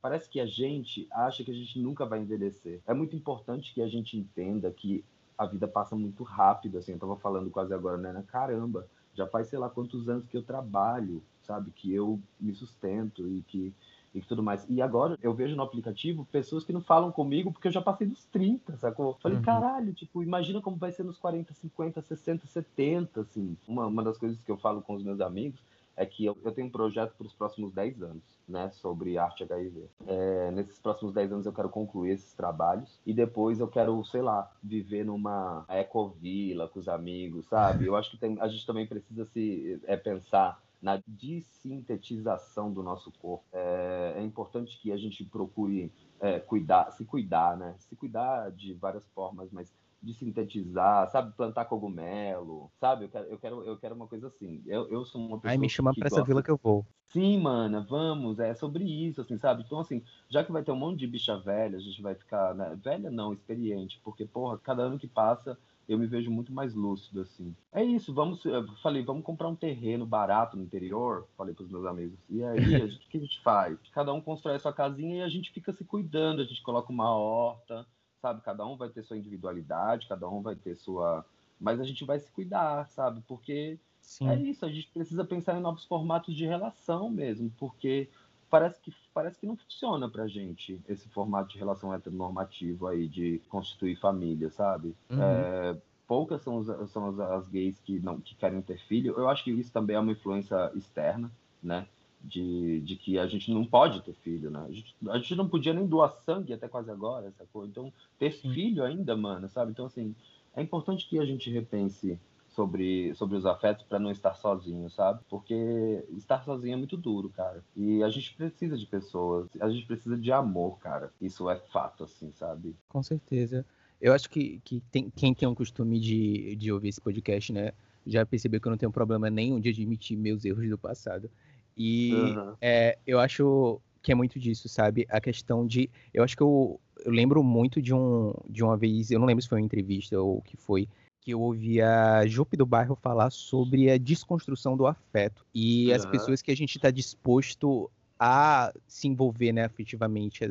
Parece 0.00 0.28
que 0.28 0.40
a 0.40 0.46
gente 0.46 1.08
acha 1.10 1.42
que 1.42 1.50
a 1.50 1.54
gente 1.54 1.78
nunca 1.78 2.06
vai 2.06 2.20
envelhecer. 2.20 2.80
É 2.86 2.94
muito 2.94 3.16
importante 3.16 3.74
que 3.74 3.82
a 3.82 3.88
gente 3.88 4.16
entenda 4.16 4.70
que 4.70 5.04
a 5.36 5.46
vida 5.46 5.68
passa 5.68 5.94
muito 5.94 6.24
rápido, 6.24 6.78
assim, 6.78 6.92
eu 6.92 6.98
tava 6.98 7.16
falando 7.16 7.48
quase 7.50 7.72
agora, 7.72 7.96
né? 7.96 8.24
Caramba, 8.26 8.86
já 9.14 9.26
faz 9.26 9.48
sei 9.48 9.58
lá 9.58 9.68
quantos 9.68 10.08
anos 10.08 10.26
que 10.26 10.36
eu 10.36 10.42
trabalho, 10.42 11.22
sabe? 11.42 11.70
Que 11.70 11.92
eu 11.92 12.20
me 12.40 12.54
sustento 12.54 13.28
e 13.28 13.42
que, 13.42 13.72
e 14.14 14.20
tudo 14.20 14.42
mais. 14.42 14.66
E 14.68 14.82
agora 14.82 15.18
eu 15.22 15.32
vejo 15.32 15.54
no 15.54 15.62
aplicativo 15.62 16.26
pessoas 16.30 16.64
que 16.64 16.72
não 16.72 16.80
falam 16.80 17.12
comigo 17.12 17.52
porque 17.52 17.68
eu 17.68 17.72
já 17.72 17.80
passei 17.80 18.06
dos 18.06 18.24
30, 18.26 18.76
sacou? 18.76 19.16
Falei, 19.20 19.38
uhum. 19.38 19.44
caralho, 19.44 19.92
tipo, 19.92 20.22
imagina 20.22 20.60
como 20.60 20.76
vai 20.76 20.90
ser 20.90 21.04
nos 21.04 21.18
40, 21.18 21.54
50, 21.54 22.02
60, 22.02 22.46
70, 22.46 23.20
assim. 23.20 23.56
Uma, 23.66 23.86
uma 23.86 24.02
das 24.02 24.18
coisas 24.18 24.38
que 24.40 24.50
eu 24.50 24.56
falo 24.56 24.82
com 24.82 24.94
os 24.94 25.02
meus 25.02 25.20
amigos 25.20 25.60
é 25.98 26.06
que 26.06 26.24
eu, 26.24 26.38
eu 26.44 26.52
tenho 26.52 26.68
um 26.68 26.70
projeto 26.70 27.12
para 27.18 27.26
os 27.26 27.34
próximos 27.34 27.72
10 27.72 28.02
anos, 28.02 28.22
né, 28.48 28.70
sobre 28.70 29.18
arte 29.18 29.42
HIV. 29.42 29.88
É, 30.06 30.50
nesses 30.52 30.78
próximos 30.78 31.12
10 31.12 31.32
anos 31.32 31.46
eu 31.46 31.52
quero 31.52 31.68
concluir 31.68 32.12
esses 32.12 32.32
trabalhos 32.32 33.00
e 33.04 33.12
depois 33.12 33.58
eu 33.58 33.66
quero, 33.66 34.02
sei 34.04 34.22
lá, 34.22 34.50
viver 34.62 35.04
numa 35.04 35.64
ecovila 35.68 36.68
com 36.68 36.78
os 36.78 36.88
amigos, 36.88 37.46
sabe? 37.46 37.86
Eu 37.86 37.96
acho 37.96 38.12
que 38.12 38.16
tem, 38.16 38.40
a 38.40 38.46
gente 38.46 38.64
também 38.64 38.86
precisa 38.86 39.24
se 39.26 39.80
é, 39.86 39.96
pensar 39.96 40.62
na 40.80 41.02
dessintetização 41.04 42.72
do 42.72 42.82
nosso 42.82 43.10
corpo. 43.18 43.44
É, 43.52 44.14
é 44.18 44.22
importante 44.22 44.78
que 44.80 44.92
a 44.92 44.96
gente 44.96 45.24
procure 45.24 45.92
é, 46.20 46.38
cuidar, 46.38 46.92
se 46.92 47.04
cuidar, 47.04 47.56
né? 47.56 47.74
Se 47.78 47.96
cuidar 47.96 48.52
de 48.52 48.72
várias 48.74 49.04
formas, 49.08 49.50
mas 49.50 49.74
de 50.02 50.14
sintetizar, 50.14 51.10
sabe, 51.10 51.34
plantar 51.36 51.64
cogumelo, 51.64 52.70
sabe? 52.78 53.04
Eu 53.04 53.08
quero, 53.08 53.26
eu 53.26 53.38
quero, 53.38 53.64
eu 53.64 53.76
quero 53.76 53.94
uma 53.94 54.06
coisa 54.06 54.28
assim. 54.28 54.62
Eu, 54.66 54.88
eu 54.88 55.04
sou 55.04 55.20
uma 55.20 55.38
pessoa. 55.38 55.52
Aí 55.52 55.58
me 55.58 55.68
chama 55.68 55.92
pra 55.92 56.04
gosta... 56.04 56.20
essa 56.20 56.26
vila 56.26 56.42
que 56.42 56.50
eu 56.50 56.60
vou. 56.62 56.86
Sim, 57.08 57.40
mana, 57.40 57.80
vamos. 57.80 58.38
É 58.38 58.54
sobre 58.54 58.84
isso, 58.84 59.20
assim, 59.20 59.38
sabe? 59.38 59.64
Então, 59.66 59.80
assim, 59.80 60.02
já 60.28 60.44
que 60.44 60.52
vai 60.52 60.62
ter 60.62 60.72
um 60.72 60.76
monte 60.76 60.98
de 60.98 61.06
bicha 61.06 61.36
velha, 61.38 61.76
a 61.76 61.80
gente 61.80 62.00
vai 62.00 62.14
ficar. 62.14 62.54
Né? 62.54 62.78
Velha 62.82 63.10
não, 63.10 63.32
experiente, 63.32 64.00
porque, 64.04 64.24
porra, 64.24 64.58
cada 64.58 64.82
ano 64.82 64.98
que 64.98 65.08
passa 65.08 65.58
eu 65.88 65.98
me 65.98 66.06
vejo 66.06 66.30
muito 66.30 66.52
mais 66.52 66.74
lúcido, 66.74 67.22
assim. 67.22 67.56
É 67.72 67.82
isso, 67.82 68.12
vamos. 68.12 68.44
Eu 68.44 68.66
falei, 68.82 69.02
vamos 69.02 69.24
comprar 69.24 69.48
um 69.48 69.56
terreno 69.56 70.04
barato 70.04 70.54
no 70.54 70.62
interior, 70.62 71.26
falei 71.36 71.54
para 71.54 71.64
os 71.64 71.70
meus 71.70 71.86
amigos. 71.86 72.18
E 72.28 72.44
aí, 72.44 72.58
o 72.84 72.98
que 73.08 73.16
a 73.16 73.20
gente 73.20 73.40
faz? 73.40 73.78
Cada 73.92 74.12
um 74.12 74.20
constrói 74.20 74.56
a 74.56 74.58
sua 74.58 74.72
casinha 74.72 75.16
e 75.16 75.22
a 75.22 75.28
gente 75.28 75.50
fica 75.50 75.72
se 75.72 75.84
cuidando, 75.84 76.42
a 76.42 76.44
gente 76.44 76.62
coloca 76.62 76.92
uma 76.92 77.10
horta 77.10 77.86
sabe? 78.20 78.42
Cada 78.42 78.66
um 78.66 78.76
vai 78.76 78.88
ter 78.88 79.02
sua 79.02 79.16
individualidade, 79.16 80.08
cada 80.08 80.28
um 80.28 80.42
vai 80.42 80.56
ter 80.56 80.74
sua. 80.76 81.24
Mas 81.60 81.80
a 81.80 81.84
gente 81.84 82.04
vai 82.04 82.18
se 82.18 82.30
cuidar, 82.30 82.88
sabe? 82.88 83.22
Porque 83.26 83.78
Sim. 84.00 84.28
é 84.28 84.36
isso, 84.36 84.64
a 84.64 84.68
gente 84.68 84.88
precisa 84.92 85.24
pensar 85.24 85.58
em 85.58 85.62
novos 85.62 85.84
formatos 85.84 86.34
de 86.34 86.46
relação 86.46 87.10
mesmo, 87.10 87.52
porque 87.58 88.08
parece 88.48 88.80
que, 88.80 88.92
parece 89.12 89.38
que 89.38 89.46
não 89.46 89.56
funciona 89.56 90.08
pra 90.08 90.26
gente 90.26 90.80
esse 90.88 91.08
formato 91.08 91.50
de 91.50 91.58
relação 91.58 91.92
heteronormativo 91.92 92.86
aí, 92.86 93.08
de 93.08 93.40
constituir 93.48 93.96
família, 93.96 94.50
sabe? 94.50 94.94
Uhum. 95.10 95.22
É, 95.22 95.76
poucas 96.06 96.42
são, 96.42 96.56
os, 96.56 96.90
são 96.90 97.08
as, 97.08 97.20
as, 97.20 97.48
gays 97.48 97.78
que, 97.80 97.98
não, 98.00 98.20
que 98.20 98.34
querem 98.34 98.62
ter 98.62 98.78
filho. 98.78 99.14
Eu 99.16 99.28
acho 99.28 99.44
que 99.44 99.50
isso 99.50 99.72
também 99.72 99.96
é 99.96 100.00
uma 100.00 100.12
influência 100.12 100.72
externa, 100.74 101.30
né? 101.62 101.86
De, 102.28 102.80
de 102.80 102.96
que 102.96 103.18
a 103.18 103.26
gente 103.26 103.50
não 103.50 103.64
pode 103.64 104.02
ter 104.02 104.12
filho, 104.12 104.50
né? 104.50 104.64
A 104.68 104.72
gente, 104.72 104.94
a 105.08 105.18
gente 105.18 105.34
não 105.34 105.48
podia 105.48 105.72
nem 105.72 105.86
doar 105.86 106.12
sangue 106.24 106.52
até 106.52 106.68
quase 106.68 106.90
agora, 106.90 107.26
essa 107.26 107.46
coisa. 107.52 107.70
Então, 107.70 107.92
ter 108.18 108.32
Sim. 108.32 108.52
filho 108.52 108.84
ainda, 108.84 109.16
mano, 109.16 109.48
sabe? 109.48 109.70
Então, 109.70 109.86
assim, 109.86 110.14
é 110.54 110.62
importante 110.62 111.08
que 111.08 111.18
a 111.18 111.24
gente 111.24 111.50
repense 111.50 112.18
sobre, 112.58 113.14
sobre 113.14 113.36
os 113.36 113.46
afetos 113.46 113.84
para 113.84 114.00
não 114.00 114.10
estar 114.10 114.34
sozinho, 114.34 114.90
sabe? 114.90 115.20
Porque 115.30 116.04
estar 116.16 116.42
sozinho 116.44 116.74
é 116.74 116.76
muito 116.76 116.96
duro, 116.96 117.28
cara. 117.30 117.62
E 117.76 118.02
a 118.02 118.10
gente 118.10 118.34
precisa 118.34 118.76
de 118.76 118.84
pessoas, 118.84 119.48
a 119.60 119.70
gente 119.70 119.86
precisa 119.86 120.16
de 120.16 120.32
amor, 120.32 120.78
cara. 120.80 121.12
Isso 121.20 121.48
é 121.48 121.56
fato, 121.56 122.02
assim, 122.02 122.32
sabe? 122.32 122.74
Com 122.88 123.02
certeza. 123.02 123.64
Eu 124.00 124.12
acho 124.12 124.28
que, 124.28 124.60
que 124.64 124.80
tem, 124.90 125.10
quem 125.10 125.32
tem 125.32 125.48
o 125.48 125.54
costume 125.54 126.00
de, 126.00 126.56
de 126.56 126.72
ouvir 126.72 126.88
esse 126.88 127.00
podcast, 127.00 127.52
né, 127.52 127.72
já 128.04 128.24
percebeu 128.26 128.60
que 128.60 128.66
eu 128.66 128.70
não 128.70 128.78
tenho 128.78 128.92
problema 128.92 129.30
nenhum 129.30 129.60
de 129.60 129.68
admitir 129.68 130.16
meus 130.16 130.44
erros 130.44 130.68
do 130.68 130.78
passado. 130.78 131.30
E 131.78 132.12
uhum. 132.12 132.54
é, 132.60 132.98
eu 133.06 133.20
acho 133.20 133.80
que 134.02 134.10
é 134.10 134.14
muito 134.14 134.38
disso, 134.38 134.68
sabe? 134.68 135.06
A 135.08 135.20
questão 135.20 135.66
de. 135.66 135.88
Eu 136.12 136.24
acho 136.24 136.36
que 136.36 136.42
eu, 136.42 136.80
eu 137.04 137.12
lembro 137.12 137.42
muito 137.42 137.80
de, 137.80 137.94
um, 137.94 138.34
de 138.48 138.64
uma 138.64 138.76
vez, 138.76 139.10
eu 139.10 139.20
não 139.20 139.26
lembro 139.26 139.42
se 139.42 139.48
foi 139.48 139.58
uma 139.58 139.64
entrevista 139.64 140.20
ou 140.20 140.38
o 140.38 140.42
que 140.42 140.56
foi, 140.56 140.88
que 141.20 141.32
eu 141.32 141.40
ouvi 141.40 141.80
a 141.80 142.26
Jupe 142.26 142.56
do 142.56 142.66
Bairro 142.66 142.96
falar 142.96 143.30
sobre 143.30 143.90
a 143.90 143.98
desconstrução 143.98 144.76
do 144.76 144.86
afeto 144.86 145.46
e 145.54 145.88
uhum. 145.88 145.94
as 145.94 146.06
pessoas 146.06 146.42
que 146.42 146.50
a 146.50 146.56
gente 146.56 146.76
está 146.76 146.90
disposto 146.90 147.90
a 148.18 148.72
se 148.86 149.06
envolver, 149.06 149.52
né, 149.52 149.64
afetivamente, 149.64 150.44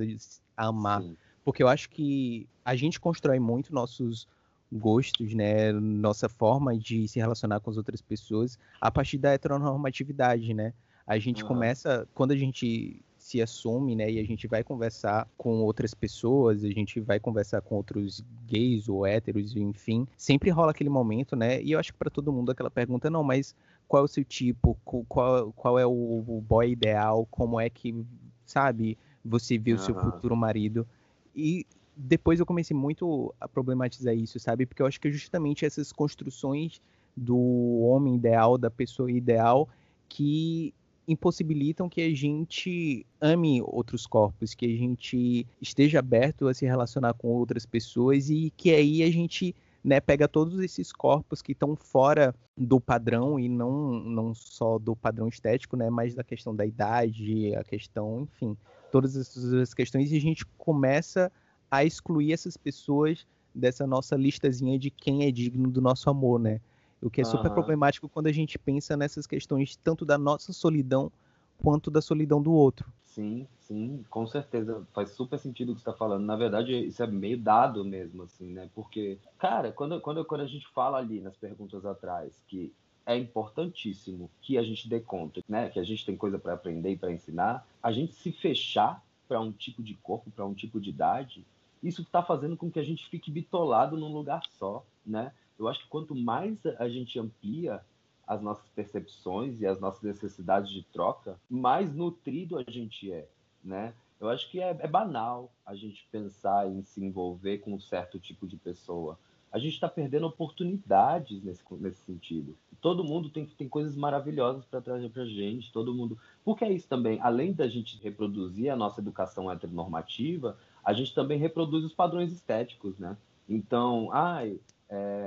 a 0.55 0.67
amar. 0.67 1.01
Sim. 1.01 1.17
Porque 1.43 1.61
eu 1.61 1.67
acho 1.67 1.89
que 1.89 2.47
a 2.63 2.75
gente 2.75 2.99
constrói 2.99 3.39
muito 3.39 3.73
nossos 3.73 4.27
gostos, 4.71 5.33
né, 5.33 5.71
nossa 5.71 6.29
forma 6.29 6.77
de 6.77 7.07
se 7.07 7.19
relacionar 7.19 7.59
com 7.59 7.69
as 7.69 7.77
outras 7.77 8.01
pessoas 8.01 8.57
a 8.79 8.91
partir 8.91 9.17
da 9.17 9.33
heteronormatividade, 9.33 10.53
né? 10.53 10.73
A 11.07 11.17
gente 11.17 11.41
uhum. 11.41 11.47
começa, 11.47 12.07
quando 12.13 12.31
a 12.31 12.35
gente 12.35 13.01
se 13.17 13.41
assume, 13.41 13.95
né? 13.95 14.09
E 14.09 14.19
a 14.19 14.23
gente 14.23 14.47
vai 14.47 14.63
conversar 14.63 15.27
com 15.37 15.61
outras 15.61 15.93
pessoas, 15.93 16.63
a 16.63 16.69
gente 16.69 16.99
vai 16.99 17.19
conversar 17.19 17.61
com 17.61 17.75
outros 17.75 18.23
gays 18.45 18.87
ou 18.87 19.05
héteros, 19.05 19.55
enfim. 19.55 20.07
Sempre 20.15 20.49
rola 20.49 20.71
aquele 20.71 20.89
momento, 20.89 21.35
né? 21.35 21.61
E 21.61 21.71
eu 21.71 21.79
acho 21.79 21.91
que 21.91 21.99
para 21.99 22.09
todo 22.09 22.31
mundo 22.31 22.51
aquela 22.51 22.71
pergunta, 22.71 23.09
não, 23.09 23.23
mas 23.23 23.55
qual 23.87 24.03
é 24.03 24.05
o 24.05 24.07
seu 24.07 24.23
tipo? 24.23 24.77
Qual, 25.07 25.51
qual 25.53 25.79
é 25.79 25.85
o 25.85 26.41
boy 26.47 26.71
ideal? 26.71 27.27
Como 27.29 27.59
é 27.59 27.69
que, 27.69 28.05
sabe, 28.45 28.97
você 29.23 29.57
vê 29.57 29.73
o 29.73 29.79
seu 29.79 29.95
futuro 29.95 30.35
marido? 30.35 30.87
E 31.35 31.65
depois 31.97 32.39
eu 32.39 32.45
comecei 32.45 32.77
muito 32.77 33.33
a 33.41 33.47
problematizar 33.47 34.15
isso, 34.15 34.39
sabe? 34.39 34.65
Porque 34.65 34.81
eu 34.81 34.85
acho 34.85 35.01
que 35.01 35.07
é 35.07 35.11
justamente 35.11 35.65
essas 35.65 35.91
construções 35.91 36.81
do 37.15 37.79
homem 37.81 38.15
ideal, 38.15 38.57
da 38.57 38.69
pessoa 38.69 39.11
ideal, 39.11 39.67
que 40.07 40.73
impossibilitam 41.07 41.87
que 41.87 42.01
a 42.01 42.13
gente 42.13 43.05
ame 43.21 43.61
outros 43.61 44.05
corpos, 44.05 44.53
que 44.53 44.65
a 44.65 44.77
gente 44.77 45.47
esteja 45.61 45.99
aberto 45.99 46.47
a 46.47 46.53
se 46.53 46.65
relacionar 46.65 47.13
com 47.13 47.29
outras 47.29 47.65
pessoas 47.65 48.29
e 48.29 48.51
que 48.57 48.71
aí 48.71 49.01
a 49.01 49.09
gente 49.09 49.55
né, 49.83 50.01
pega 50.01 50.27
todos 50.27 50.59
esses 50.59 50.91
corpos 50.91 51.41
que 51.41 51.53
estão 51.53 51.75
fora 51.75 52.35
do 52.57 52.79
padrão 52.79 53.39
e 53.39 53.47
não, 53.47 53.99
não 53.99 54.35
só 54.35 54.77
do 54.77 54.95
padrão 54.95 55.29
estético, 55.29 55.77
né, 55.77 55.89
mas 55.89 56.13
da 56.13 56.23
questão 56.23 56.53
da 56.53 56.65
idade, 56.65 57.55
a 57.55 57.63
questão, 57.63 58.23
enfim, 58.23 58.57
todas 58.91 59.15
essas 59.15 59.73
questões 59.73 60.11
e 60.11 60.17
a 60.17 60.21
gente 60.21 60.45
começa 60.57 61.31
a 61.71 61.85
excluir 61.85 62.33
essas 62.33 62.57
pessoas 62.57 63.25
dessa 63.55 63.87
nossa 63.87 64.15
listazinha 64.15 64.77
de 64.77 64.91
quem 64.91 65.25
é 65.25 65.31
digno 65.31 65.69
do 65.69 65.81
nosso 65.81 66.09
amor, 66.09 66.39
né? 66.39 66.59
O 67.01 67.09
que 67.09 67.21
é 67.21 67.25
super 67.25 67.51
problemático 67.51 68.09
quando 68.09 68.27
a 68.27 68.31
gente 68.31 68.57
pensa 68.57 68.97
nessas 68.97 69.27
questões 69.27 69.75
tanto 69.75 70.03
da 70.03 70.17
nossa 70.17 70.51
solidão 70.51 71.11
quanto 71.57 71.89
da 71.89 72.01
solidão 72.01 72.41
do 72.41 72.51
outro. 72.51 72.91
Sim, 73.03 73.47
sim, 73.59 74.05
com 74.09 74.27
certeza. 74.27 74.85
Faz 74.93 75.11
super 75.11 75.39
sentido 75.39 75.71
o 75.71 75.75
que 75.75 75.81
você 75.81 75.89
está 75.89 75.97
falando. 75.97 76.23
Na 76.23 76.35
verdade, 76.35 76.73
isso 76.85 77.01
é 77.01 77.07
meio 77.07 77.37
dado 77.37 77.83
mesmo, 77.83 78.23
assim, 78.23 78.53
né? 78.53 78.69
Porque, 78.75 79.17
cara, 79.39 79.71
quando, 79.71 79.99
quando, 80.01 80.23
quando 80.25 80.41
a 80.41 80.47
gente 80.47 80.67
fala 80.67 80.97
ali 80.97 81.19
nas 81.19 81.35
perguntas 81.35 81.85
atrás 81.85 82.43
que 82.47 82.71
é 83.05 83.17
importantíssimo 83.17 84.29
que 84.41 84.57
a 84.57 84.63
gente 84.63 84.87
dê 84.87 84.99
conta, 84.99 85.41
né? 85.47 85.69
Que 85.69 85.79
a 85.79 85.83
gente 85.83 86.05
tem 86.05 86.15
coisa 86.15 86.37
para 86.37 86.53
aprender 86.53 86.91
e 86.91 86.97
para 86.97 87.11
ensinar, 87.11 87.65
a 87.81 87.91
gente 87.91 88.13
se 88.13 88.31
fechar 88.31 89.03
para 89.27 89.39
um 89.39 89.51
tipo 89.51 89.81
de 89.81 89.95
corpo, 89.95 90.29
para 90.29 90.45
um 90.45 90.53
tipo 90.53 90.79
de 90.79 90.89
idade, 90.89 91.45
isso 91.81 92.01
está 92.01 92.21
fazendo 92.21 92.55
com 92.55 92.69
que 92.69 92.79
a 92.79 92.83
gente 92.83 93.09
fique 93.09 93.31
bitolado 93.31 93.97
num 93.97 94.11
lugar 94.11 94.41
só, 94.59 94.85
né? 95.05 95.31
Eu 95.57 95.67
acho 95.67 95.83
que 95.83 95.89
quanto 95.89 96.15
mais 96.15 96.65
a 96.77 96.87
gente 96.87 97.19
amplia 97.19 97.81
as 98.27 98.41
nossas 98.41 98.67
percepções 98.69 99.61
e 99.61 99.65
as 99.65 99.79
nossas 99.79 100.03
necessidades 100.03 100.69
de 100.69 100.83
troca, 100.83 101.39
mais 101.49 101.93
nutrido 101.93 102.57
a 102.57 102.63
gente 102.69 103.11
é, 103.11 103.27
né? 103.63 103.93
Eu 104.19 104.29
acho 104.29 104.49
que 104.49 104.59
é, 104.59 104.75
é 104.79 104.87
banal 104.87 105.51
a 105.65 105.75
gente 105.75 106.07
pensar 106.11 106.67
em 106.67 106.83
se 106.83 107.03
envolver 107.03 107.59
com 107.59 107.73
um 107.73 107.79
certo 107.79 108.19
tipo 108.19 108.47
de 108.47 108.57
pessoa. 108.57 109.17
A 109.51 109.59
gente 109.59 109.75
está 109.75 109.87
perdendo 109.87 110.27
oportunidades 110.27 111.41
nesse, 111.43 111.63
nesse 111.79 112.01
sentido. 112.01 112.57
Todo 112.81 113.03
mundo 113.03 113.29
tem, 113.29 113.45
tem 113.45 113.69
coisas 113.69 113.95
maravilhosas 113.95 114.65
para 114.65 114.81
trazer 114.81 115.09
para 115.09 115.23
a 115.23 115.27
gente, 115.27 115.71
todo 115.71 115.93
mundo. 115.93 116.17
Porque 116.43 116.65
é 116.65 116.71
isso 116.71 116.87
também, 116.87 117.19
além 117.21 117.53
da 117.53 117.67
gente 117.67 118.01
reproduzir 118.03 118.71
a 118.71 118.75
nossa 118.75 118.99
educação 118.99 119.51
heteronormativa, 119.51 120.57
a 120.83 120.93
gente 120.93 121.13
também 121.13 121.39
reproduz 121.39 121.85
os 121.85 121.93
padrões 121.93 122.31
estéticos, 122.31 122.97
né? 122.97 123.15
Então, 123.47 124.09
ai, 124.11 124.59
é, 124.89 125.26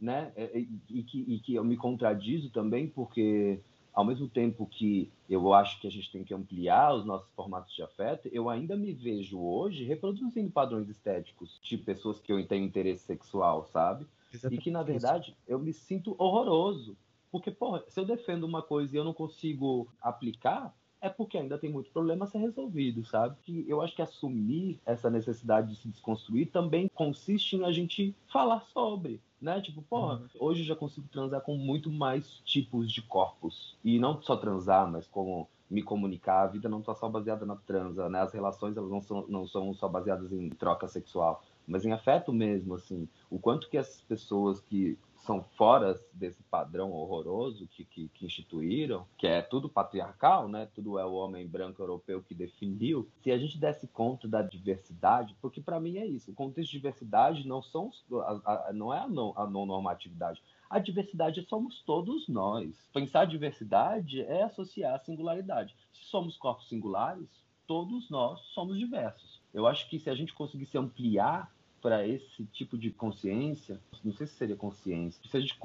né? 0.00 0.32
É, 0.36 0.44
é, 0.44 0.66
e, 0.90 1.02
que, 1.02 1.24
e 1.26 1.40
que 1.40 1.54
eu 1.54 1.64
me 1.64 1.76
contradizo 1.76 2.50
também, 2.50 2.88
porque 2.88 3.60
ao 3.92 4.04
mesmo 4.04 4.28
tempo 4.28 4.66
que 4.66 5.10
eu 5.28 5.54
acho 5.54 5.80
que 5.80 5.86
a 5.86 5.90
gente 5.90 6.12
tem 6.12 6.22
que 6.22 6.34
ampliar 6.34 6.94
os 6.94 7.06
nossos 7.06 7.32
formatos 7.32 7.74
de 7.74 7.82
afeto, 7.82 8.28
eu 8.30 8.50
ainda 8.50 8.76
me 8.76 8.92
vejo 8.92 9.40
hoje 9.40 9.84
reproduzindo 9.84 10.50
padrões 10.50 10.88
estéticos 10.88 11.58
de 11.62 11.78
pessoas 11.78 12.20
que 12.20 12.30
eu 12.30 12.46
tenho 12.46 12.64
interesse 12.66 13.04
sexual, 13.04 13.64
sabe? 13.64 14.06
Exatamente. 14.32 14.60
E 14.60 14.62
que, 14.62 14.70
na 14.70 14.82
verdade, 14.82 15.34
eu 15.48 15.58
me 15.58 15.72
sinto 15.72 16.14
horroroso. 16.18 16.96
Porque, 17.32 17.50
porra, 17.50 17.84
se 17.88 17.98
eu 17.98 18.04
defendo 18.04 18.44
uma 18.44 18.62
coisa 18.62 18.94
e 18.94 18.98
eu 18.98 19.04
não 19.04 19.14
consigo 19.14 19.88
aplicar, 20.00 20.74
é 21.06 21.10
porque 21.10 21.38
ainda 21.38 21.58
tem 21.58 21.70
muito 21.70 21.90
problema 21.90 22.24
a 22.24 22.28
ser 22.28 22.38
resolvido, 22.38 23.04
sabe? 23.04 23.36
Que 23.42 23.64
eu 23.68 23.80
acho 23.80 23.94
que 23.94 24.02
assumir 24.02 24.78
essa 24.84 25.08
necessidade 25.08 25.68
de 25.68 25.76
se 25.76 25.88
desconstruir 25.88 26.50
também 26.50 26.90
consiste 26.94 27.56
em 27.56 27.64
a 27.64 27.72
gente 27.72 28.14
falar 28.30 28.60
sobre, 28.72 29.20
né? 29.40 29.60
Tipo, 29.60 29.82
porra, 29.82 30.16
uhum. 30.16 30.28
hoje 30.40 30.60
eu 30.62 30.66
já 30.66 30.76
consigo 30.76 31.08
transar 31.08 31.40
com 31.40 31.56
muito 31.56 31.90
mais 31.90 32.40
tipos 32.44 32.90
de 32.90 33.02
corpos. 33.02 33.76
E 33.84 33.98
não 33.98 34.20
só 34.20 34.36
transar, 34.36 34.90
mas 34.90 35.06
como 35.06 35.48
me 35.70 35.82
comunicar. 35.82 36.42
A 36.42 36.46
vida 36.46 36.68
não 36.68 36.80
está 36.80 36.94
só 36.94 37.08
baseada 37.08 37.44
na 37.44 37.56
transa, 37.56 38.08
né? 38.08 38.20
As 38.20 38.32
relações 38.32 38.76
elas 38.76 38.90
não 38.90 39.00
são, 39.00 39.26
não 39.28 39.46
são 39.46 39.74
só 39.74 39.88
baseadas 39.88 40.32
em 40.32 40.48
troca 40.50 40.86
sexual, 40.88 41.42
mas 41.66 41.84
em 41.84 41.92
afeto 41.92 42.32
mesmo, 42.32 42.74
assim. 42.74 43.08
O 43.30 43.38
quanto 43.38 43.68
que 43.68 43.76
as 43.76 44.00
pessoas 44.02 44.60
que 44.60 44.98
são 45.24 45.42
fora 45.56 45.98
desse 46.12 46.42
padrão 46.44 46.92
horroroso 46.92 47.66
que, 47.68 47.84
que, 47.84 48.08
que, 48.08 48.26
instituíram, 48.26 49.06
que 49.16 49.26
é 49.26 49.42
tudo 49.42 49.68
patriarcal, 49.68 50.48
né? 50.48 50.68
Tudo 50.74 50.98
é 50.98 51.04
o 51.04 51.14
homem 51.14 51.46
branco 51.46 51.82
europeu 51.82 52.22
que 52.22 52.34
definiu. 52.34 53.08
Se 53.22 53.30
a 53.30 53.38
gente 53.38 53.58
desse 53.58 53.86
conta 53.88 54.28
da 54.28 54.42
diversidade, 54.42 55.36
porque 55.40 55.60
para 55.60 55.80
mim 55.80 55.98
é 55.98 56.06
isso, 56.06 56.30
o 56.30 56.34
contexto 56.34 56.70
de 56.70 56.78
diversidade 56.78 57.46
não 57.46 57.62
são 57.62 57.90
a, 58.12 58.68
a, 58.68 58.72
não 58.72 58.92
é 58.92 59.00
a 59.00 59.08
não, 59.08 59.32
a 59.36 59.46
não 59.46 59.66
normatividade. 59.66 60.42
A 60.68 60.78
diversidade 60.78 61.46
somos 61.48 61.80
todos 61.82 62.28
nós. 62.28 62.88
Pensar 62.92 63.24
diversidade 63.24 64.20
é 64.22 64.42
associar 64.42 64.94
a 64.94 64.98
singularidade. 64.98 65.74
Se 65.92 66.04
somos 66.04 66.36
corpos 66.36 66.68
singulares, 66.68 67.28
todos 67.66 68.10
nós 68.10 68.40
somos 68.52 68.78
diversos. 68.78 69.40
Eu 69.52 69.66
acho 69.66 69.88
que 69.88 69.98
se 69.98 70.10
a 70.10 70.14
gente 70.14 70.34
conseguisse 70.34 70.76
ampliar 70.76 71.50
para 71.86 72.04
esse 72.04 72.44
tipo 72.46 72.76
de 72.76 72.90
consciência, 72.90 73.78
não 74.02 74.12
sei 74.12 74.26
se 74.26 74.34
seria 74.34 74.56
consciência, 74.56 75.22
se 75.24 75.36
a 75.36 75.38
gente 75.38 75.56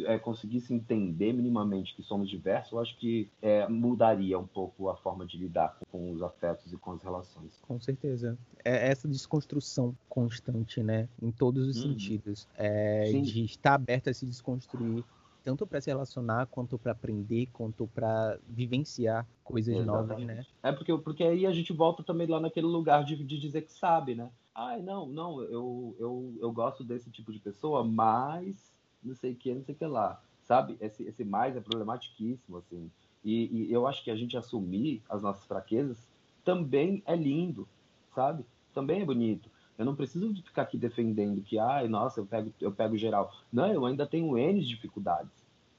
é, 0.00 0.18
conseguisse 0.18 0.74
entender 0.74 1.32
minimamente 1.32 1.96
que 1.96 2.02
somos 2.02 2.28
diversos, 2.28 2.72
eu 2.72 2.80
acho 2.80 2.98
que 2.98 3.30
é, 3.40 3.66
mudaria 3.66 4.38
um 4.38 4.46
pouco 4.46 4.90
a 4.90 4.96
forma 4.96 5.24
de 5.24 5.38
lidar 5.38 5.78
com 5.90 6.12
os 6.12 6.22
afetos 6.22 6.70
e 6.70 6.76
com 6.76 6.92
as 6.92 7.02
relações. 7.02 7.58
Com 7.62 7.80
certeza. 7.80 8.36
É 8.62 8.90
essa 8.90 9.08
desconstrução 9.08 9.96
constante, 10.06 10.82
né? 10.82 11.08
Em 11.22 11.30
todos 11.30 11.66
os 11.66 11.82
uhum. 11.82 11.92
sentidos. 11.92 12.46
É, 12.58 13.10
de 13.12 13.44
estar 13.44 13.72
aberto 13.72 14.10
a 14.10 14.12
se 14.12 14.26
desconstruir 14.26 15.02
tanto 15.42 15.66
para 15.66 15.80
se 15.80 15.90
relacionar, 15.90 16.46
quanto 16.46 16.78
para 16.78 16.92
aprender, 16.92 17.46
quanto 17.52 17.86
para 17.86 18.38
vivenciar 18.48 19.26
coisas 19.42 19.74
Exatamente. 19.74 20.26
novas, 20.26 20.36
né? 20.36 20.46
É 20.62 20.72
porque, 20.72 20.96
porque 20.98 21.24
aí 21.24 21.46
a 21.46 21.52
gente 21.52 21.72
volta 21.72 22.02
também 22.02 22.26
lá 22.26 22.40
naquele 22.40 22.66
lugar 22.66 23.04
de, 23.04 23.16
de 23.16 23.38
dizer 23.38 23.62
que 23.62 23.72
sabe, 23.72 24.14
né? 24.14 24.30
ai, 24.60 24.82
não, 24.82 25.06
não, 25.06 25.42
eu, 25.42 25.96
eu, 25.98 26.34
eu 26.40 26.52
gosto 26.52 26.84
desse 26.84 27.10
tipo 27.10 27.32
de 27.32 27.38
pessoa, 27.38 27.82
mas 27.82 28.70
não 29.02 29.14
sei 29.14 29.32
o 29.32 29.36
que, 29.36 29.54
não 29.54 29.62
sei 29.62 29.74
o 29.74 29.78
que 29.78 29.86
lá, 29.86 30.22
sabe? 30.44 30.76
Esse, 30.80 31.02
esse 31.04 31.24
mais 31.24 31.56
é 31.56 31.60
problematiquíssimo, 31.60 32.58
assim. 32.58 32.90
E, 33.24 33.68
e 33.68 33.72
eu 33.72 33.86
acho 33.86 34.04
que 34.04 34.10
a 34.10 34.16
gente 34.16 34.36
assumir 34.36 35.02
as 35.08 35.22
nossas 35.22 35.46
fraquezas 35.46 36.06
também 36.44 37.02
é 37.06 37.16
lindo, 37.16 37.66
sabe? 38.14 38.44
Também 38.74 39.02
é 39.02 39.04
bonito. 39.04 39.50
Eu 39.80 39.86
não 39.86 39.96
preciso 39.96 40.34
ficar 40.42 40.60
aqui 40.60 40.76
defendendo 40.76 41.40
que, 41.40 41.58
ai, 41.58 41.88
nossa, 41.88 42.20
eu 42.20 42.26
pego, 42.26 42.52
eu 42.60 42.70
pego 42.70 42.98
geral. 42.98 43.32
Não, 43.50 43.66
eu 43.72 43.86
ainda 43.86 44.06
tenho 44.06 44.36
N 44.36 44.62
dificuldades, 44.62 45.32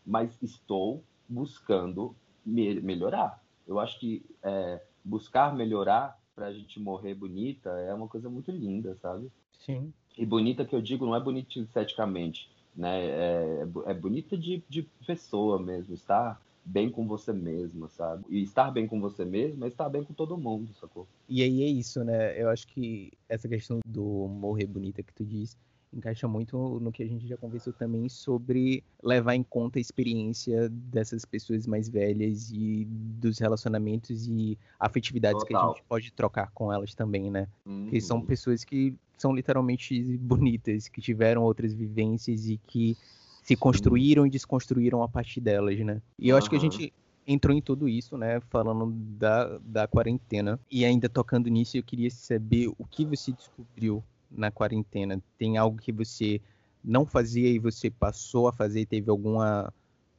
mas 0.03 0.35
estou 0.41 1.03
buscando 1.29 2.15
me 2.43 2.81
melhorar. 2.81 3.39
Eu 3.67 3.79
acho 3.79 3.99
que 3.99 4.25
é, 4.41 4.81
buscar 5.05 5.55
melhorar 5.55 6.19
para 6.33 6.47
a 6.47 6.51
gente 6.51 6.79
morrer 6.79 7.13
bonita 7.13 7.69
é 7.69 7.93
uma 7.93 8.07
coisa 8.07 8.27
muito 8.27 8.49
linda, 8.49 8.97
sabe? 9.03 9.31
Sim. 9.59 9.93
E 10.17 10.25
bonita 10.25 10.65
que 10.65 10.73
eu 10.75 10.81
digo 10.81 11.05
não 11.05 11.15
é 11.15 11.19
bonita 11.19 11.59
esteticamente, 11.59 12.49
né? 12.75 13.05
É, 13.05 13.67
é 13.85 13.93
bonita 13.93 14.35
de, 14.35 14.63
de 14.67 14.81
pessoa 15.05 15.61
mesmo, 15.61 15.93
estar 15.93 16.41
bem 16.63 16.89
com 16.89 17.07
você 17.07 17.33
mesma, 17.33 17.89
sabe? 17.89 18.25
E 18.29 18.41
estar 18.41 18.71
bem 18.71 18.87
com 18.87 18.99
você 18.99 19.25
mesma 19.25 19.65
é 19.65 19.69
estar 19.69 19.89
bem 19.89 20.03
com 20.03 20.13
todo 20.13 20.37
mundo, 20.37 20.73
sacou? 20.73 21.07
E 21.27 21.41
aí 21.41 21.63
é 21.63 21.67
isso, 21.67 22.03
né? 22.03 22.39
Eu 22.41 22.49
acho 22.49 22.67
que 22.67 23.11
essa 23.27 23.47
questão 23.47 23.79
do 23.85 24.27
morrer 24.27 24.67
bonita 24.67 25.03
que 25.03 25.13
tu 25.13 25.25
diz 25.25 25.57
encaixa 25.93 26.27
muito 26.27 26.79
no 26.79 26.91
que 26.91 27.03
a 27.03 27.07
gente 27.07 27.27
já 27.27 27.35
conversou 27.35 27.73
também 27.73 28.07
sobre 28.07 28.83
levar 29.03 29.35
em 29.35 29.43
conta 29.43 29.77
a 29.77 29.81
experiência 29.81 30.69
dessas 30.69 31.25
pessoas 31.25 31.67
mais 31.67 31.89
velhas 31.89 32.49
e 32.51 32.85
dos 32.85 33.39
relacionamentos 33.39 34.27
e 34.27 34.57
afetividades 34.79 35.43
Total. 35.43 35.61
que 35.61 35.65
a 35.65 35.73
gente 35.73 35.87
pode 35.87 36.13
trocar 36.13 36.49
com 36.51 36.71
elas 36.71 36.95
também, 36.95 37.29
né? 37.29 37.47
Uhum. 37.65 37.87
Que 37.89 37.99
são 37.99 38.21
pessoas 38.21 38.63
que 38.63 38.95
são 39.17 39.35
literalmente 39.35 40.17
bonitas, 40.17 40.87
que 40.87 41.01
tiveram 41.01 41.43
outras 41.43 41.73
vivências 41.73 42.47
e 42.47 42.57
que 42.57 42.97
se 43.41 43.55
construíram 43.55 44.25
e 44.25 44.29
desconstruíram 44.29 45.01
a 45.03 45.07
partir 45.07 45.41
delas, 45.41 45.79
né? 45.79 46.01
E 46.17 46.29
eu 46.29 46.35
uhum. 46.35 46.37
acho 46.37 46.49
que 46.49 46.55
a 46.55 46.59
gente 46.59 46.93
entrou 47.25 47.55
em 47.55 47.61
tudo 47.61 47.87
isso, 47.87 48.17
né? 48.17 48.39
Falando 48.49 48.91
da, 48.91 49.57
da 49.59 49.87
quarentena. 49.87 50.59
E 50.69 50.85
ainda 50.85 51.09
tocando 51.09 51.49
nisso, 51.49 51.77
eu 51.77 51.83
queria 51.83 52.09
saber 52.09 52.71
o 52.77 52.85
que 52.85 53.05
você 53.05 53.31
descobriu 53.31 54.03
na 54.29 54.51
quarentena. 54.51 55.21
Tem 55.37 55.57
algo 55.57 55.77
que 55.77 55.91
você 55.91 56.41
não 56.83 57.05
fazia 57.05 57.49
e 57.49 57.59
você 57.59 57.89
passou 57.89 58.47
a 58.47 58.53
fazer? 58.53 58.85
Teve 58.85 59.09
alguma 59.09 59.73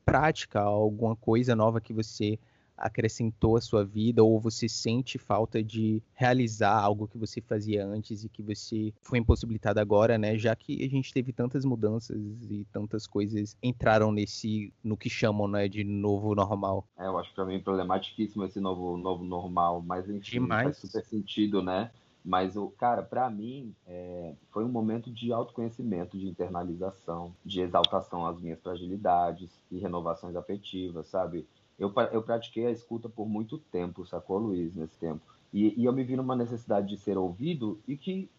prática, 0.04 0.60
alguma 0.60 1.16
coisa 1.16 1.54
nova 1.54 1.80
que 1.80 1.92
você 1.92 2.38
acrescentou 2.82 3.56
à 3.56 3.60
sua 3.60 3.84
vida 3.84 4.24
ou 4.24 4.40
você 4.40 4.68
sente 4.68 5.16
falta 5.16 5.62
de 5.62 6.02
realizar 6.14 6.78
algo 6.80 7.06
que 7.06 7.16
você 7.16 7.40
fazia 7.40 7.86
antes 7.86 8.24
e 8.24 8.28
que 8.28 8.42
você 8.42 8.92
foi 9.00 9.18
impossibilitado 9.18 9.78
agora, 9.78 10.18
né? 10.18 10.36
Já 10.36 10.54
que 10.56 10.84
a 10.84 10.88
gente 10.88 11.12
teve 11.12 11.32
tantas 11.32 11.64
mudanças 11.64 12.20
e 12.50 12.66
tantas 12.72 13.06
coisas 13.06 13.56
entraram 13.62 14.10
nesse 14.10 14.72
no 14.82 14.96
que 14.96 15.08
chamam, 15.08 15.46
né, 15.46 15.68
de 15.68 15.84
novo 15.84 16.34
normal. 16.34 16.84
É, 16.98 17.06
eu 17.06 17.16
acho 17.18 17.32
para 17.32 17.44
mim 17.44 17.60
problematicíssimo 17.60 18.44
esse 18.44 18.58
novo 18.58 18.96
novo 18.96 19.24
normal, 19.24 19.80
mas 19.80 20.08
enfim, 20.08 20.40
Demais. 20.40 20.64
faz 20.64 20.78
super 20.78 21.04
sentido, 21.04 21.62
né? 21.62 21.90
Mas, 22.24 22.56
o 22.56 22.68
cara, 22.70 23.02
para 23.02 23.28
mim, 23.28 23.74
é, 23.84 24.34
foi 24.50 24.64
um 24.64 24.68
momento 24.68 25.10
de 25.10 25.32
autoconhecimento, 25.32 26.16
de 26.16 26.28
internalização, 26.28 27.34
de 27.44 27.60
exaltação 27.60 28.24
às 28.24 28.40
minhas 28.40 28.60
fragilidades 28.60 29.50
e 29.70 29.78
renovações 29.78 30.36
afetivas, 30.36 31.08
sabe? 31.08 31.44
Eu, 31.82 31.92
eu 32.12 32.22
pratiquei 32.22 32.66
a 32.66 32.70
escuta 32.70 33.08
por 33.08 33.28
muito 33.28 33.58
tempo, 33.58 34.06
sacou, 34.06 34.38
Luiz, 34.38 34.72
nesse 34.72 34.96
tempo. 34.98 35.20
E, 35.52 35.80
e 35.80 35.84
eu 35.84 35.92
me 35.92 36.04
vi 36.04 36.16
numa 36.16 36.36
necessidade 36.36 36.88
de 36.88 36.96
ser 36.96 37.18
ouvido 37.18 37.80
e 37.88 37.96
que 37.96 38.30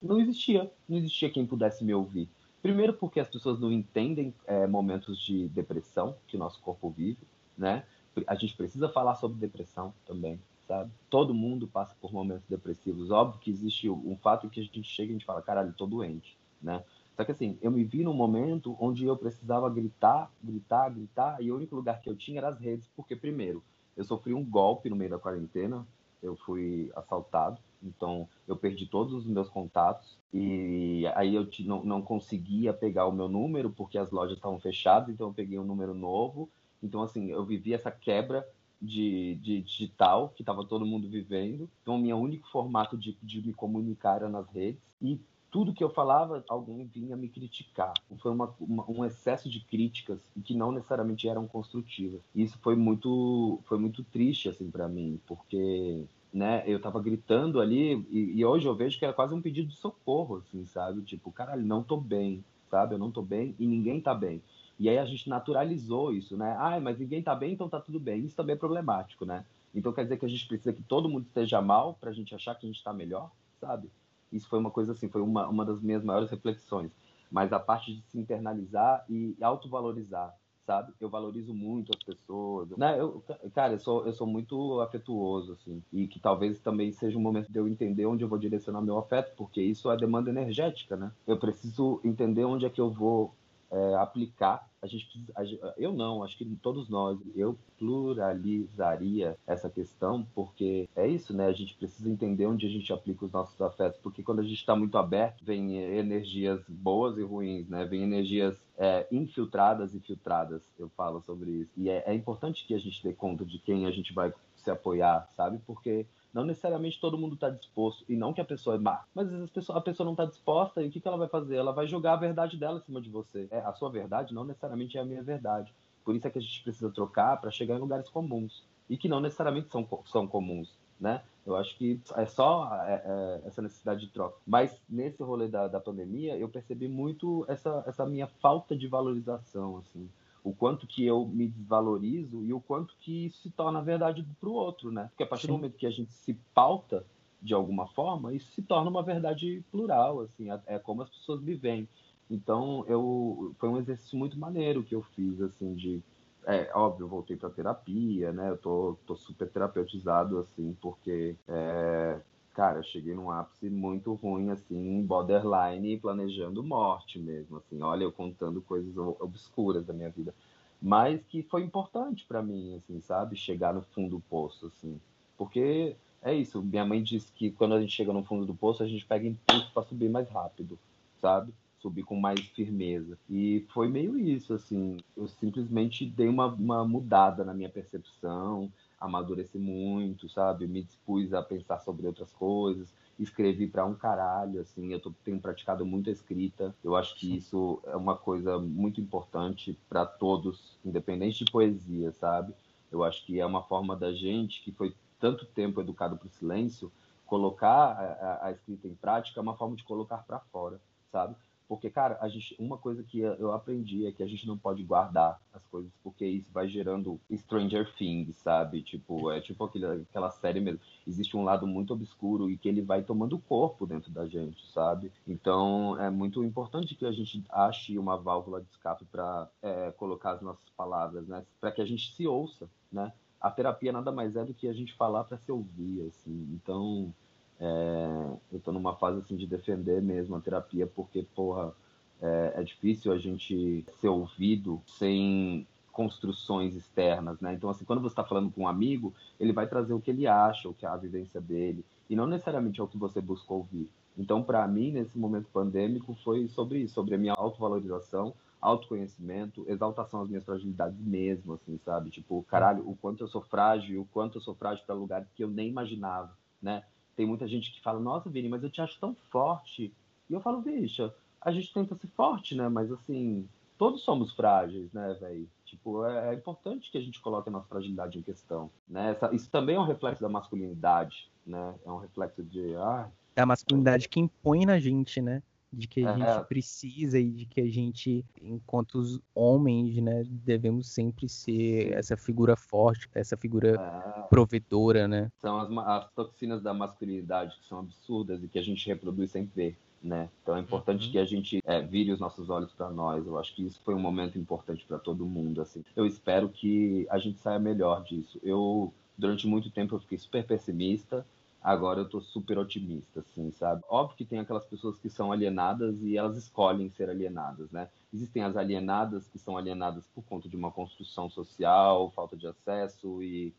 não 0.00 0.18
existia. 0.18 0.72
Não 0.88 0.96
existia 0.96 1.30
quem 1.30 1.46
pudesse 1.46 1.84
me 1.84 1.92
ouvir. 1.92 2.26
Primeiro 2.62 2.94
porque 2.94 3.20
as 3.20 3.28
pessoas 3.28 3.60
não 3.60 3.70
entendem 3.70 4.32
é, 4.46 4.66
momentos 4.66 5.18
de 5.18 5.46
depressão 5.48 6.16
que 6.26 6.36
o 6.36 6.38
nosso 6.38 6.58
corpo 6.62 6.88
vive, 6.88 7.18
né? 7.56 7.84
A 8.26 8.34
gente 8.34 8.56
precisa 8.56 8.88
falar 8.88 9.14
sobre 9.16 9.36
depressão 9.36 9.92
também, 10.06 10.40
sabe? 10.66 10.90
Todo 11.10 11.34
mundo 11.34 11.68
passa 11.68 11.94
por 12.00 12.10
momentos 12.10 12.48
depressivos. 12.48 13.10
Óbvio 13.10 13.38
que 13.38 13.50
existe 13.50 13.90
um 13.90 14.16
fato 14.16 14.48
que 14.48 14.58
a 14.58 14.62
gente 14.62 14.82
chega 14.84 15.10
e 15.10 15.10
a 15.10 15.18
gente 15.18 15.26
fala, 15.26 15.42
caralho, 15.42 15.74
tô 15.74 15.86
doente, 15.86 16.38
né? 16.62 16.82
Só 17.16 17.24
que 17.24 17.32
assim, 17.32 17.58
eu 17.62 17.70
me 17.70 17.82
vi 17.82 18.04
num 18.04 18.12
momento 18.12 18.76
onde 18.78 19.06
eu 19.06 19.16
precisava 19.16 19.70
gritar, 19.70 20.30
gritar, 20.42 20.90
gritar, 20.90 21.42
e 21.42 21.50
o 21.50 21.56
único 21.56 21.74
lugar 21.74 22.00
que 22.00 22.10
eu 22.10 22.16
tinha 22.16 22.38
era 22.38 22.48
as 22.48 22.58
redes, 22.58 22.88
porque 22.94 23.16
primeiro, 23.16 23.62
eu 23.96 24.04
sofri 24.04 24.34
um 24.34 24.44
golpe 24.44 24.90
no 24.90 24.96
meio 24.96 25.10
da 25.10 25.18
quarentena, 25.18 25.86
eu 26.22 26.36
fui 26.36 26.90
assaltado, 26.94 27.58
então 27.82 28.28
eu 28.46 28.56
perdi 28.56 28.86
todos 28.86 29.14
os 29.14 29.24
meus 29.24 29.48
contatos 29.48 30.18
e 30.32 31.06
aí 31.14 31.34
eu 31.34 31.48
não, 31.64 31.84
não 31.84 32.02
conseguia 32.02 32.72
pegar 32.72 33.06
o 33.06 33.12
meu 33.12 33.28
número 33.28 33.70
porque 33.70 33.96
as 33.96 34.10
lojas 34.10 34.36
estavam 34.36 34.58
fechadas, 34.58 35.08
então 35.08 35.28
eu 35.28 35.34
peguei 35.34 35.58
um 35.58 35.64
número 35.64 35.94
novo. 35.94 36.48
Então 36.82 37.02
assim, 37.02 37.30
eu 37.30 37.44
vivi 37.44 37.72
essa 37.72 37.90
quebra 37.90 38.46
de, 38.80 39.36
de 39.36 39.62
digital 39.62 40.30
que 40.30 40.42
estava 40.42 40.64
todo 40.64 40.86
mundo 40.86 41.08
vivendo. 41.08 41.68
Então, 41.82 41.96
o 41.96 41.98
meu 41.98 42.16
único 42.18 42.48
formato 42.50 42.96
de, 42.96 43.16
de 43.22 43.46
me 43.46 43.52
comunicar 43.52 44.16
era 44.16 44.28
nas 44.28 44.48
redes. 44.50 44.80
E 45.00 45.20
tudo 45.56 45.72
que 45.72 45.82
eu 45.82 45.88
falava, 45.88 46.44
alguém 46.50 46.84
vinha 46.84 47.16
me 47.16 47.30
criticar. 47.30 47.94
Foi 48.18 48.30
uma, 48.30 48.54
uma, 48.60 48.84
um 48.90 49.02
excesso 49.06 49.48
de 49.48 49.60
críticas 49.60 50.20
que 50.44 50.54
não 50.54 50.70
necessariamente 50.70 51.26
eram 51.26 51.48
construtivas. 51.48 52.20
E 52.34 52.42
isso 52.42 52.58
foi 52.58 52.76
muito, 52.76 53.58
foi 53.64 53.78
muito 53.78 54.04
triste 54.04 54.50
assim 54.50 54.70
para 54.70 54.86
mim, 54.86 55.18
porque 55.26 56.04
né, 56.30 56.62
eu 56.66 56.78
tava 56.78 57.00
gritando 57.00 57.58
ali 57.58 58.06
e, 58.10 58.38
e, 58.38 58.44
hoje 58.44 58.66
eu 58.66 58.74
vejo 58.74 58.98
que 58.98 59.04
era 59.06 59.14
quase 59.14 59.32
um 59.32 59.40
pedido 59.40 59.68
de 59.68 59.76
socorro, 59.76 60.36
assim, 60.36 60.66
sabe? 60.66 61.00
Tipo, 61.00 61.32
caralho, 61.32 61.64
não 61.64 61.82
tô 61.82 61.96
bem, 61.96 62.44
sabe? 62.70 62.94
Eu 62.94 62.98
não 62.98 63.10
tô 63.10 63.22
bem 63.22 63.54
e 63.58 63.66
ninguém 63.66 63.98
tá 63.98 64.14
bem. 64.14 64.42
E 64.78 64.90
aí 64.90 64.98
a 64.98 65.06
gente 65.06 65.26
naturalizou 65.26 66.12
isso, 66.12 66.36
né? 66.36 66.54
Ah, 66.58 66.78
mas 66.78 66.98
ninguém 66.98 67.22
tá 67.22 67.34
bem, 67.34 67.54
então 67.54 67.66
tá 67.66 67.80
tudo 67.80 67.98
bem. 67.98 68.26
Isso 68.26 68.36
também 68.36 68.56
é 68.56 68.58
problemático, 68.58 69.24
né? 69.24 69.42
Então 69.74 69.90
quer 69.90 70.02
dizer 70.02 70.18
que 70.18 70.26
a 70.26 70.28
gente 70.28 70.46
precisa 70.46 70.74
que 70.74 70.82
todo 70.82 71.08
mundo 71.08 71.24
esteja 71.24 71.62
mal 71.62 71.94
para 71.98 72.10
a 72.10 72.12
gente 72.12 72.34
achar 72.34 72.54
que 72.54 72.66
a 72.66 72.68
gente 72.68 72.76
está 72.76 72.92
melhor, 72.92 73.30
sabe? 73.58 73.88
Isso 74.32 74.48
foi 74.48 74.58
uma 74.58 74.70
coisa 74.70 74.92
assim, 74.92 75.08
foi 75.08 75.22
uma, 75.22 75.48
uma 75.48 75.64
das 75.64 75.80
minhas 75.80 76.04
maiores 76.04 76.30
reflexões. 76.30 76.90
Mas 77.30 77.52
a 77.52 77.58
parte 77.58 77.94
de 77.94 78.02
se 78.02 78.18
internalizar 78.18 79.04
e 79.08 79.36
autovalorizar, 79.40 80.34
sabe? 80.66 80.92
Eu 81.00 81.08
valorizo 81.08 81.54
muito 81.54 81.92
as 81.94 82.02
pessoas. 82.02 82.70
Né? 82.76 83.00
Eu, 83.00 83.22
cara, 83.54 83.74
eu 83.74 83.78
sou, 83.78 84.06
eu 84.06 84.12
sou 84.12 84.26
muito 84.26 84.80
afetuoso, 84.80 85.52
assim. 85.52 85.82
E 85.92 86.06
que 86.06 86.20
talvez 86.20 86.58
também 86.60 86.92
seja 86.92 87.18
um 87.18 87.22
momento 87.22 87.50
de 87.50 87.58
eu 87.58 87.66
entender 87.66 88.06
onde 88.06 88.24
eu 88.24 88.28
vou 88.28 88.38
direcionar 88.38 88.80
meu 88.80 88.98
afeto, 88.98 89.34
porque 89.36 89.60
isso 89.60 89.90
é 89.90 89.96
demanda 89.96 90.30
energética, 90.30 90.96
né? 90.96 91.12
Eu 91.26 91.38
preciso 91.38 92.00
entender 92.04 92.44
onde 92.44 92.66
é 92.66 92.70
que 92.70 92.80
eu 92.80 92.90
vou 92.90 93.34
é, 93.76 93.94
aplicar, 93.96 94.66
a 94.80 94.86
gente 94.86 95.06
precisa, 95.06 95.74
eu 95.76 95.92
não, 95.92 96.22
acho 96.22 96.38
que 96.38 96.44
todos 96.62 96.88
nós, 96.88 97.18
eu 97.34 97.58
pluralizaria 97.78 99.36
essa 99.46 99.68
questão, 99.68 100.26
porque 100.34 100.88
é 100.96 101.06
isso, 101.06 101.34
né? 101.34 101.46
A 101.46 101.52
gente 101.52 101.74
precisa 101.74 102.08
entender 102.08 102.46
onde 102.46 102.66
a 102.66 102.70
gente 102.70 102.92
aplica 102.92 103.24
os 103.24 103.32
nossos 103.32 103.60
afetos, 103.60 103.98
porque 104.00 104.22
quando 104.22 104.40
a 104.40 104.42
gente 104.42 104.54
está 104.54 104.74
muito 104.74 104.96
aberto, 104.96 105.44
vem 105.44 105.76
energias 105.76 106.64
boas 106.68 107.18
e 107.18 107.22
ruins, 107.22 107.68
né? 107.68 107.84
Vem 107.84 108.02
energias 108.02 108.56
é, 108.78 109.06
infiltradas 109.10 109.94
e 109.94 110.00
filtradas, 110.00 110.62
eu 110.78 110.88
falo 110.96 111.20
sobre 111.20 111.50
isso. 111.50 111.72
E 111.76 111.90
é, 111.90 112.04
é 112.06 112.14
importante 112.14 112.66
que 112.66 112.74
a 112.74 112.78
gente 112.78 113.02
dê 113.02 113.12
conta 113.12 113.44
de 113.44 113.58
quem 113.58 113.86
a 113.86 113.90
gente 113.90 114.14
vai 114.14 114.32
se 114.54 114.70
apoiar, 114.70 115.28
sabe? 115.36 115.58
Porque 115.66 116.06
não 116.36 116.44
necessariamente 116.44 117.00
todo 117.00 117.16
mundo 117.16 117.34
está 117.34 117.48
disposto, 117.48 118.04
e 118.06 118.14
não 118.14 118.34
que 118.34 118.42
a 118.42 118.44
pessoa 118.44 118.76
é 118.76 118.78
má, 118.78 119.06
mas 119.14 119.26
às 119.26 119.32
vezes 119.32 119.70
a 119.70 119.80
pessoa, 119.80 120.04
não 120.04 120.12
está 120.12 120.26
disposta, 120.26 120.82
e 120.82 120.88
o 120.88 120.90
que, 120.90 121.00
que 121.00 121.08
ela 121.08 121.16
vai 121.16 121.28
fazer? 121.28 121.56
Ela 121.56 121.72
vai 121.72 121.86
jogar 121.86 122.12
a 122.12 122.16
verdade 122.16 122.58
dela 122.58 122.78
em 122.78 122.82
cima 122.82 123.00
de 123.00 123.08
você. 123.08 123.48
É, 123.50 123.60
a 123.60 123.72
sua 123.72 123.88
verdade 123.88 124.34
não 124.34 124.44
necessariamente 124.44 124.98
é 124.98 125.00
a 125.00 125.04
minha 125.04 125.22
verdade. 125.22 125.72
Por 126.04 126.14
isso 126.14 126.26
é 126.26 126.30
que 126.30 126.38
a 126.38 126.42
gente 126.42 126.62
precisa 126.62 126.90
trocar 126.90 127.40
para 127.40 127.50
chegar 127.50 127.76
em 127.76 127.78
lugares 127.78 128.10
comuns, 128.10 128.62
e 128.86 128.98
que 128.98 129.08
não 129.08 129.18
necessariamente 129.18 129.70
são, 129.70 129.88
são 130.04 130.26
comuns, 130.26 130.68
né? 131.00 131.22
Eu 131.46 131.56
acho 131.56 131.74
que 131.78 131.98
é 132.16 132.26
só 132.26 132.68
é, 132.84 133.02
é, 133.02 133.48
essa 133.48 133.62
necessidade 133.62 134.00
de 134.00 134.08
troca. 134.08 134.36
Mas 134.46 134.78
nesse 134.86 135.22
rolê 135.22 135.48
da, 135.48 135.68
da 135.68 135.80
pandemia, 135.80 136.36
eu 136.36 136.50
percebi 136.50 136.86
muito 136.86 137.46
essa, 137.48 137.82
essa 137.86 138.04
minha 138.04 138.26
falta 138.26 138.76
de 138.76 138.86
valorização, 138.86 139.78
assim 139.78 140.06
o 140.46 140.54
quanto 140.54 140.86
que 140.86 141.04
eu 141.04 141.26
me 141.26 141.48
desvalorizo 141.48 142.44
e 142.44 142.54
o 142.54 142.60
quanto 142.60 142.94
que 143.00 143.26
isso 143.26 143.42
se 143.42 143.50
torna 143.50 143.82
verdade 143.82 144.24
para 144.38 144.48
o 144.48 144.52
outro, 144.52 144.92
né? 144.92 145.08
Porque 145.08 145.24
a 145.24 145.26
partir 145.26 145.48
Sim. 145.48 145.52
do 145.52 145.56
momento 145.56 145.76
que 145.76 145.86
a 145.86 145.90
gente 145.90 146.12
se 146.12 146.34
pauta 146.54 147.04
de 147.42 147.52
alguma 147.52 147.88
forma, 147.88 148.32
isso 148.32 148.52
se 148.52 148.62
torna 148.62 148.88
uma 148.88 149.02
verdade 149.02 149.64
plural, 149.72 150.20
assim, 150.20 150.46
é, 150.68 150.78
como 150.78 151.02
as 151.02 151.10
pessoas 151.10 151.42
me 151.42 151.56
veem. 151.56 151.88
Então, 152.30 152.84
eu 152.86 153.56
foi 153.58 153.68
um 153.68 153.76
exercício 153.76 154.16
muito 154.16 154.38
maneiro 154.38 154.84
que 154.84 154.94
eu 154.94 155.02
fiz, 155.02 155.40
assim, 155.40 155.74
de 155.74 156.00
é 156.46 156.70
óbvio, 156.72 157.06
eu 157.06 157.08
voltei 157.08 157.36
para 157.36 157.50
terapia, 157.50 158.32
né? 158.32 158.50
Eu 158.50 158.56
tô, 158.56 158.96
tô 159.04 159.16
super 159.16 159.50
terapeutizado, 159.50 160.38
assim, 160.38 160.76
porque 160.80 161.34
é, 161.48 162.20
cara, 162.56 162.78
eu 162.78 162.82
cheguei 162.82 163.14
num 163.14 163.30
ápice 163.30 163.68
muito 163.68 164.14
ruim, 164.14 164.48
assim, 164.48 165.02
borderline, 165.02 165.98
planejando 165.98 166.62
morte 166.62 167.18
mesmo, 167.18 167.58
assim, 167.58 167.82
olha, 167.82 168.04
eu 168.04 168.10
contando 168.10 168.62
coisas 168.62 168.96
obscuras 168.96 169.84
da 169.84 169.92
minha 169.92 170.08
vida. 170.08 170.34
Mas 170.80 171.22
que 171.26 171.42
foi 171.42 171.62
importante 171.62 172.24
para 172.26 172.42
mim, 172.42 172.74
assim, 172.76 172.98
sabe? 173.02 173.36
Chegar 173.36 173.74
no 173.74 173.82
fundo 173.82 174.16
do 174.16 174.20
poço, 174.20 174.68
assim. 174.68 174.98
Porque 175.36 175.96
é 176.22 176.34
isso, 176.34 176.62
minha 176.62 176.86
mãe 176.86 177.02
disse 177.02 177.30
que 177.30 177.50
quando 177.50 177.74
a 177.74 177.80
gente 177.80 177.92
chega 177.92 178.10
no 178.10 178.24
fundo 178.24 178.46
do 178.46 178.54
poço, 178.54 178.82
a 178.82 178.88
gente 178.88 179.04
pega 179.04 179.28
impulso 179.28 179.70
para 179.74 179.82
subir 179.82 180.08
mais 180.08 180.26
rápido, 180.30 180.78
sabe? 181.20 181.52
subir 181.78 182.02
com 182.02 182.18
mais 182.18 182.40
firmeza. 182.40 183.16
E 183.30 183.64
foi 183.68 183.88
meio 183.88 184.18
isso, 184.18 184.54
assim. 184.54 184.98
Eu 185.16 185.28
simplesmente 185.28 186.04
dei 186.04 186.26
uma, 186.26 186.46
uma 186.46 186.84
mudada 186.86 187.44
na 187.44 187.54
minha 187.54 187.68
percepção, 187.68 188.72
amadureci 189.06 189.58
muito, 189.58 190.28
sabe? 190.28 190.66
Me 190.66 190.82
dispus 190.82 191.32
a 191.32 191.42
pensar 191.42 191.78
sobre 191.80 192.06
outras 192.06 192.32
coisas, 192.32 192.92
escrevi 193.18 193.66
para 193.66 193.84
um 193.84 193.94
caralho, 193.94 194.60
assim. 194.60 194.92
Eu 194.92 195.00
tô, 195.00 195.12
tenho 195.24 195.40
praticado 195.40 195.84
muito 195.86 196.10
a 196.10 196.12
escrita. 196.12 196.74
Eu 196.84 196.94
acho 196.96 197.16
que 197.16 197.36
isso 197.36 197.80
é 197.86 197.96
uma 197.96 198.16
coisa 198.16 198.58
muito 198.58 199.00
importante 199.00 199.78
para 199.88 200.04
todos, 200.04 200.78
independente 200.84 201.44
de 201.44 201.50
poesia, 201.50 202.12
sabe? 202.12 202.52
Eu 202.90 203.02
acho 203.02 203.24
que 203.24 203.40
é 203.40 203.46
uma 203.46 203.62
forma 203.62 203.96
da 203.96 204.12
gente 204.12 204.62
que 204.62 204.72
foi 204.72 204.94
tanto 205.18 205.46
tempo 205.46 205.80
educado 205.80 206.16
para 206.16 206.26
o 206.26 206.30
silêncio, 206.30 206.92
colocar 207.24 207.92
a, 207.92 208.46
a, 208.46 208.52
escrita 208.52 208.86
em 208.86 208.94
prática 208.94 209.40
é 209.40 209.42
uma 209.42 209.56
forma 209.56 209.76
de 209.76 209.82
colocar 209.82 210.18
para 210.18 210.38
fora, 210.38 210.80
sabe? 211.10 211.34
Porque, 211.68 211.90
cara, 211.90 212.16
a 212.20 212.28
gente, 212.28 212.54
uma 212.58 212.78
coisa 212.78 213.02
que 213.02 213.18
eu 213.20 213.52
aprendi 213.52 214.06
é 214.06 214.12
que 214.12 214.22
a 214.22 214.26
gente 214.26 214.46
não 214.46 214.56
pode 214.56 214.84
guardar 214.84 215.40
as 215.52 215.64
coisas, 215.66 215.90
porque 216.02 216.24
isso 216.24 216.48
vai 216.52 216.68
gerando 216.68 217.20
Stranger 217.32 217.92
Things, 217.96 218.36
sabe? 218.36 218.82
Tipo, 218.82 219.30
é 219.32 219.40
tipo 219.40 219.64
aquele, 219.64 219.86
aquela 219.86 220.30
série 220.30 220.60
mesmo. 220.60 220.80
Existe 221.06 221.36
um 221.36 221.42
lado 221.42 221.66
muito 221.66 221.92
obscuro 221.92 222.48
e 222.48 222.56
que 222.56 222.68
ele 222.68 222.82
vai 222.82 223.02
tomando 223.02 223.38
corpo 223.38 223.84
dentro 223.84 224.12
da 224.12 224.26
gente, 224.26 224.64
sabe? 224.72 225.10
Então, 225.26 226.00
é 226.00 226.08
muito 226.08 226.44
importante 226.44 226.94
que 226.94 227.04
a 227.04 227.12
gente 227.12 227.44
ache 227.50 227.98
uma 227.98 228.16
válvula 228.16 228.60
de 228.60 228.68
escape 228.68 229.04
para 229.06 229.48
é, 229.60 229.90
colocar 229.92 230.32
as 230.32 230.42
nossas 230.42 230.68
palavras, 230.76 231.26
né? 231.26 231.44
Para 231.60 231.72
que 231.72 231.82
a 231.82 231.86
gente 231.86 232.14
se 232.14 232.26
ouça, 232.28 232.70
né? 232.92 233.12
A 233.40 233.50
terapia 233.50 233.92
nada 233.92 234.12
mais 234.12 234.36
é 234.36 234.44
do 234.44 234.54
que 234.54 234.68
a 234.68 234.72
gente 234.72 234.94
falar 234.94 235.24
para 235.24 235.36
se 235.36 235.50
ouvir, 235.50 236.06
assim. 236.06 236.48
Então, 236.54 237.12
é, 237.60 238.36
eu 238.52 238.58
estou 238.58 238.72
numa 238.72 238.94
fase 238.96 239.20
assim 239.20 239.36
de 239.36 239.46
defender 239.46 240.02
mesmo 240.02 240.36
a 240.36 240.40
terapia, 240.40 240.86
porque, 240.86 241.22
porra, 241.34 241.72
é, 242.20 242.54
é, 242.56 242.62
difícil 242.62 243.12
a 243.12 243.18
gente 243.18 243.84
ser 244.00 244.08
ouvido 244.08 244.80
sem 244.86 245.66
construções 245.92 246.74
externas, 246.74 247.40
né? 247.40 247.54
Então, 247.54 247.70
assim, 247.70 247.84
quando 247.84 248.02
você 248.02 248.12
está 248.12 248.24
falando 248.24 248.50
com 248.50 248.62
um 248.62 248.68
amigo, 248.68 249.14
ele 249.40 249.52
vai 249.52 249.66
trazer 249.66 249.94
o 249.94 250.00
que 250.00 250.10
ele 250.10 250.26
acha, 250.26 250.68
o 250.68 250.74
que 250.74 250.84
é 250.84 250.88
a 250.88 250.96
vivência 250.96 251.40
dele, 251.40 251.84
e 252.08 252.14
não 252.14 252.26
necessariamente 252.26 252.80
é 252.80 252.84
o 252.84 252.88
que 252.88 252.98
você 252.98 253.20
busca 253.20 253.52
ouvir. 253.52 253.90
Então, 254.16 254.42
para 254.42 254.66
mim, 254.68 254.92
nesse 254.92 255.18
momento 255.18 255.48
pandêmico, 255.52 256.14
foi 256.22 256.48
sobre 256.48 256.80
isso, 256.80 256.94
sobre 256.94 257.14
a 257.14 257.18
minha 257.18 257.34
autovalorização, 257.36 258.34
autoconhecimento, 258.60 259.64
exaltação 259.68 260.22
às 260.22 260.28
minhas 260.28 260.44
fragilidades 260.44 260.98
mesmo, 261.00 261.54
assim, 261.54 261.78
sabe? 261.84 262.10
Tipo, 262.10 262.42
caralho, 262.44 262.88
o 262.88 262.96
quanto 262.96 263.24
eu 263.24 263.28
sou 263.28 263.42
frágil, 263.42 264.02
o 264.02 264.06
quanto 264.06 264.38
eu 264.38 264.42
sou 264.42 264.54
frágil 264.54 264.84
para 264.84 264.94
lugares 264.94 265.28
que 265.34 265.44
eu 265.44 265.48
nem 265.48 265.68
imaginava, 265.68 266.36
né? 266.60 266.82
Tem 267.16 267.26
muita 267.26 267.48
gente 267.48 267.72
que 267.72 267.82
fala, 267.82 267.98
nossa, 267.98 268.28
Vini, 268.28 268.48
mas 268.48 268.62
eu 268.62 268.70
te 268.70 268.80
acho 268.80 269.00
tão 269.00 269.16
forte. 269.30 269.92
E 270.28 270.32
eu 270.32 270.40
falo, 270.40 270.60
bicha, 270.60 271.12
a 271.40 271.50
gente 271.50 271.72
tenta 271.72 271.96
ser 271.96 272.08
forte, 272.08 272.54
né? 272.54 272.68
Mas 272.68 272.92
assim, 272.92 273.48
todos 273.78 274.02
somos 274.02 274.32
frágeis, 274.34 274.92
né, 274.92 275.16
velho? 275.20 275.48
Tipo, 275.64 276.04
é, 276.04 276.30
é, 276.30 276.34
importante 276.34 276.90
que 276.90 276.98
a 276.98 277.00
gente 277.00 277.20
coloque 277.20 277.48
a 277.48 277.52
nossa 277.52 277.68
fragilidade 277.68 278.18
em 278.18 278.22
questão, 278.22 278.70
né? 278.88 279.12
Essa, 279.12 279.34
isso 279.34 279.50
também 279.50 279.76
é 279.76 279.80
um 279.80 279.86
reflexo 279.86 280.22
da 280.22 280.28
masculinidade, 280.28 281.30
né? 281.46 281.74
É 281.84 281.90
um 281.90 281.98
reflexo 281.98 282.42
de, 282.44 282.76
ah... 282.76 283.08
É 283.34 283.42
a 283.42 283.46
masculinidade 283.46 284.08
que 284.08 284.20
impõe 284.20 284.64
na 284.66 284.78
gente, 284.78 285.20
né? 285.20 285.42
De 285.76 285.86
que 285.86 286.04
a 286.04 286.16
gente 286.16 286.48
precisa 286.48 287.18
e 287.18 287.30
de 287.30 287.44
que 287.44 287.60
a 287.60 287.68
gente, 287.68 288.24
enquanto 288.40 288.94
os 288.94 289.20
homens, 289.34 289.96
né, 290.02 290.24
devemos 290.26 290.88
sempre 290.88 291.28
ser 291.28 291.92
essa 291.92 292.16
figura 292.16 292.56
forte, 292.56 293.08
essa 293.14 293.36
figura 293.36 293.74
é. 293.78 294.22
provedora, 294.28 295.06
né? 295.06 295.30
São 295.38 295.58
as, 295.58 295.70
as, 295.86 296.10
toxinas 296.12 296.62
da 296.62 296.72
masculinidade 296.72 297.56
que 297.58 297.66
são 297.66 297.80
absurdas 297.80 298.42
e 298.42 298.48
que 298.48 298.58
a 298.58 298.62
gente 298.62 298.86
reproduz 298.86 299.30
sem 299.30 299.44
ver. 299.44 299.76
Né? 300.02 300.28
Então 300.42 300.56
é 300.56 300.60
importante 300.60 301.06
uhum. 301.06 301.12
que 301.12 301.18
a 301.18 301.24
gente 301.24 301.60
é, 301.64 301.82
vire 301.82 302.12
os 302.12 302.20
nossos 302.20 302.48
olhos 302.48 302.72
para 302.72 302.88
nós. 302.90 303.26
Eu 303.26 303.38
acho 303.38 303.54
que 303.54 303.66
isso 303.66 303.80
foi 303.84 303.94
um 303.94 303.98
momento 303.98 304.38
importante 304.38 304.84
para 304.86 304.98
todo 304.98 305.26
mundo. 305.26 305.60
Assim, 305.60 305.84
eu 305.96 306.06
espero 306.06 306.48
que 306.48 307.06
a 307.10 307.18
gente 307.18 307.38
saia 307.40 307.58
melhor 307.58 308.04
disso. 308.04 308.38
Eu 308.42 308.92
durante 309.18 309.46
muito 309.46 309.70
tempo 309.70 309.94
eu 309.94 310.00
fiquei 310.00 310.18
super 310.18 310.44
pessimista 310.44 311.26
Agora 311.66 311.98
eu 311.98 312.08
tô 312.08 312.20
super 312.20 312.58
otimista, 312.58 313.18
assim, 313.18 313.50
sabe? 313.50 313.82
Óbvio 313.88 314.16
que 314.16 314.24
tem 314.24 314.38
aquelas 314.38 314.64
pessoas 314.66 315.00
que 315.00 315.10
são 315.10 315.32
alienadas 315.32 316.00
e 316.00 316.16
elas 316.16 316.36
escolhem 316.36 316.88
ser 316.90 317.10
alienadas, 317.10 317.72
né? 317.72 317.88
Existem 318.14 318.44
as 318.44 318.56
alienadas 318.56 319.26
que 319.26 319.36
são 319.36 319.56
alienadas 319.56 320.06
por 320.14 320.22
conta 320.22 320.48
de 320.48 320.54
uma 320.54 320.70
construção 320.70 321.28
social, 321.28 322.12
falta 322.12 322.36
de 322.36 322.46
acesso 322.46 323.20
e, 323.20 323.52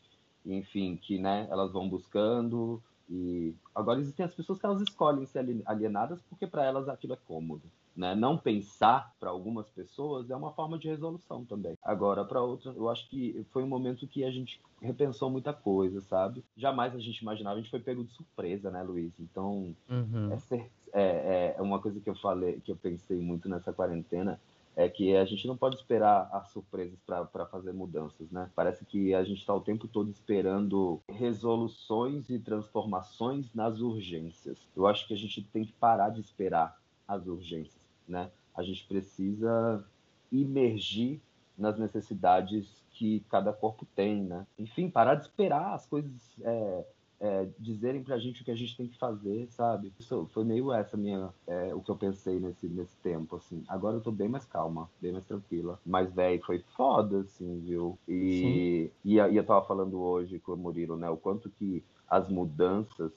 enfim, 0.45 0.95
que, 0.95 1.19
né, 1.19 1.49
elas 1.51 1.73
vão 1.73 1.89
buscando 1.89 2.81
e 3.09 3.53
agora 3.75 3.99
existem 3.99 4.25
as 4.25 4.33
pessoas 4.33 4.57
que 4.57 4.65
elas 4.65 4.81
escolhem 4.81 5.25
ser 5.25 5.45
alienadas 5.65 6.21
porque 6.29 6.47
para 6.47 6.63
elas 6.63 6.87
aquilo 6.87 7.11
é 7.11 7.17
cômodo. 7.27 7.63
Né? 7.97 8.13
Não 8.13 8.37
pensar 8.37 9.15
para 9.19 9.31
algumas 9.31 9.67
pessoas 9.69 10.29
é 10.29 10.35
uma 10.35 10.51
forma 10.51 10.77
de 10.77 10.87
resolução 10.87 11.43
também. 11.43 11.75
Agora, 11.81 12.23
para 12.23 12.39
outras, 12.39 12.77
eu 12.77 12.87
acho 12.89 13.09
que 13.09 13.43
foi 13.49 13.63
um 13.63 13.67
momento 13.67 14.05
que 14.05 14.23
a 14.23 14.29
gente 14.29 14.61
repensou 14.79 15.31
muita 15.31 15.51
coisa, 15.51 15.99
sabe? 16.01 16.43
Jamais 16.55 16.93
a 16.93 16.99
gente 16.99 17.17
imaginava, 17.17 17.55
a 17.55 17.59
gente 17.59 17.71
foi 17.71 17.79
pego 17.79 18.03
de 18.03 18.11
surpresa, 18.11 18.69
né, 18.69 18.83
Luiz? 18.83 19.19
Então, 19.19 19.75
uhum. 19.89 20.31
é, 20.51 20.69
é, 20.93 21.55
é 21.57 21.61
uma 21.61 21.79
coisa 21.79 21.99
que 21.99 22.07
eu 22.07 22.13
falei, 22.13 22.61
que 22.61 22.71
eu 22.71 22.75
pensei 22.75 23.17
muito 23.17 23.49
nessa 23.49 23.73
quarentena, 23.73 24.39
é 24.75 24.87
que 24.87 25.15
a 25.15 25.25
gente 25.25 25.47
não 25.47 25.57
pode 25.57 25.77
esperar 25.77 26.29
as 26.31 26.51
surpresas 26.51 26.99
para 27.03 27.47
fazer 27.47 27.73
mudanças, 27.73 28.29
né? 28.29 28.47
Parece 28.55 28.85
que 28.85 29.15
a 29.15 29.23
gente 29.23 29.39
está 29.39 29.55
o 29.55 29.61
tempo 29.61 29.87
todo 29.87 30.11
esperando 30.11 31.01
resoluções 31.09 32.29
e 32.29 32.37
transformações 32.37 33.51
nas 33.55 33.79
urgências. 33.79 34.59
Eu 34.75 34.85
acho 34.85 35.07
que 35.07 35.15
a 35.15 35.17
gente 35.17 35.41
tem 35.41 35.65
que 35.65 35.73
parar 35.73 36.09
de 36.09 36.21
esperar 36.21 36.79
as 37.07 37.25
urgências 37.25 37.86
né? 38.07 38.31
A 38.55 38.63
gente 38.63 38.85
precisa 38.87 39.83
imergir 40.31 41.19
nas 41.57 41.77
necessidades 41.77 42.83
que 42.91 43.23
cada 43.29 43.53
corpo 43.53 43.85
tem, 43.95 44.23
né? 44.23 44.45
Enfim, 44.57 44.89
parar 44.89 45.15
de 45.15 45.23
esperar 45.23 45.73
as 45.73 45.85
coisas 45.85 46.11
é, 46.41 46.85
é, 47.19 47.47
dizerem 47.59 48.03
pra 48.03 48.17
gente 48.17 48.41
o 48.41 48.45
que 48.45 48.51
a 48.51 48.55
gente 48.55 48.75
tem 48.75 48.87
que 48.87 48.97
fazer, 48.97 49.47
sabe? 49.49 49.91
Isso 49.99 50.27
foi 50.33 50.43
meio 50.43 50.71
essa 50.71 50.95
minha, 50.95 51.29
é, 51.47 51.73
o 51.73 51.81
que 51.81 51.89
eu 51.89 51.95
pensei 51.95 52.39
nesse, 52.39 52.67
nesse 52.67 52.95
tempo, 52.97 53.35
assim. 53.35 53.63
Agora 53.67 53.97
eu 53.97 54.01
tô 54.01 54.11
bem 54.11 54.27
mais 54.27 54.45
calma, 54.45 54.89
bem 55.01 55.11
mais 55.11 55.25
tranquila. 55.25 55.79
Mas, 55.85 56.11
velho, 56.13 56.43
foi 56.43 56.59
foda, 56.75 57.21
assim, 57.21 57.59
viu? 57.61 57.97
E, 58.07 58.91
e, 59.03 59.15
e, 59.15 59.17
eu 59.17 59.45
tava 59.45 59.65
falando 59.65 59.99
hoje 59.99 60.39
com 60.39 60.53
o 60.53 60.57
Murilo, 60.57 60.95
né? 60.95 61.09
O 61.09 61.17
quanto 61.17 61.49
que 61.49 61.83
as 62.07 62.29
mudanças 62.29 63.11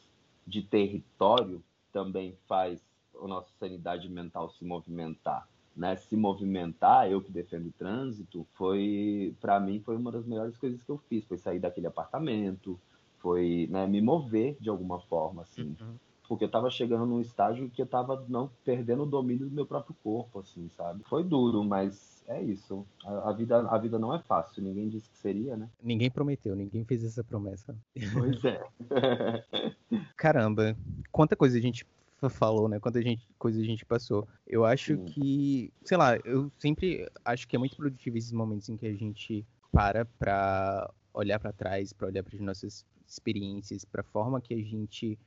de 0.46 0.62
território 0.62 1.62
também 1.92 2.36
faz 2.48 2.80
a 3.24 3.28
nossa 3.28 3.50
sanidade 3.58 4.08
mental 4.08 4.50
se 4.50 4.64
movimentar. 4.64 5.46
Né, 5.76 5.96
se 5.96 6.16
movimentar, 6.16 7.08
eu 7.10 7.22
que 7.22 7.30
defendo 7.30 7.68
o 7.68 7.72
trânsito, 7.72 8.44
foi 8.54 9.34
para 9.40 9.58
mim 9.60 9.80
foi 9.80 9.96
uma 9.96 10.10
das 10.10 10.26
melhores 10.26 10.58
coisas 10.58 10.82
que 10.82 10.90
eu 10.90 10.98
fiz, 11.08 11.24
foi 11.24 11.38
sair 11.38 11.60
daquele 11.60 11.86
apartamento, 11.86 12.78
foi 13.20 13.68
né, 13.70 13.86
me 13.86 14.02
mover 14.02 14.56
de 14.60 14.68
alguma 14.68 14.98
forma, 15.00 15.42
assim, 15.42 15.76
uhum. 15.80 15.94
porque 16.28 16.44
eu 16.44 16.48
estava 16.48 16.68
chegando 16.70 17.06
num 17.06 17.20
estágio 17.20 17.70
que 17.70 17.80
eu 17.80 17.84
estava 17.84 18.24
não 18.28 18.50
perdendo 18.64 19.04
o 19.04 19.06
domínio 19.06 19.48
do 19.48 19.54
meu 19.54 19.64
próprio 19.64 19.94
corpo, 20.02 20.40
assim, 20.40 20.68
sabe? 20.76 21.02
Foi 21.08 21.22
duro, 21.22 21.62
mas 21.64 22.20
é 22.30 22.42
isso. 22.42 22.86
A, 23.04 23.30
a, 23.30 23.32
vida, 23.32 23.58
a 23.68 23.78
vida 23.78 23.98
não 23.98 24.14
é 24.14 24.18
fácil. 24.20 24.62
Ninguém 24.62 24.88
disse 24.88 25.10
que 25.10 25.18
seria, 25.18 25.56
né? 25.56 25.68
Ninguém 25.82 26.10
prometeu, 26.10 26.54
ninguém 26.54 26.84
fez 26.84 27.04
essa 27.04 27.24
promessa. 27.24 27.76
Pois 28.12 28.44
é. 28.44 28.64
Caramba, 30.16 30.76
quanta 31.10 31.34
coisa 31.34 31.58
a 31.58 31.60
gente 31.60 31.84
falou, 32.30 32.68
né? 32.68 32.78
Quanta 32.78 33.00
gente, 33.00 33.26
coisa 33.38 33.60
a 33.60 33.64
gente 33.64 33.84
passou. 33.84 34.28
Eu 34.46 34.64
acho 34.64 34.96
Sim. 34.96 35.04
que, 35.06 35.72
sei 35.84 35.96
lá, 35.96 36.16
eu 36.24 36.50
sempre 36.58 37.08
acho 37.24 37.48
que 37.48 37.56
é 37.56 37.58
muito 37.58 37.76
produtivo 37.76 38.18
esses 38.18 38.32
momentos 38.32 38.68
em 38.68 38.76
que 38.76 38.86
a 38.86 38.94
gente 38.94 39.46
para 39.72 40.04
pra 40.04 40.92
olhar 41.14 41.38
para 41.38 41.52
trás, 41.52 41.92
para 41.92 42.08
olhar 42.08 42.22
para 42.22 42.34
as 42.34 42.40
nossas 42.40 42.86
experiências, 43.06 43.84
para 43.84 44.02
a 44.02 44.04
forma 44.04 44.40
que 44.40 44.54
a 44.54 44.62
gente 44.62 45.18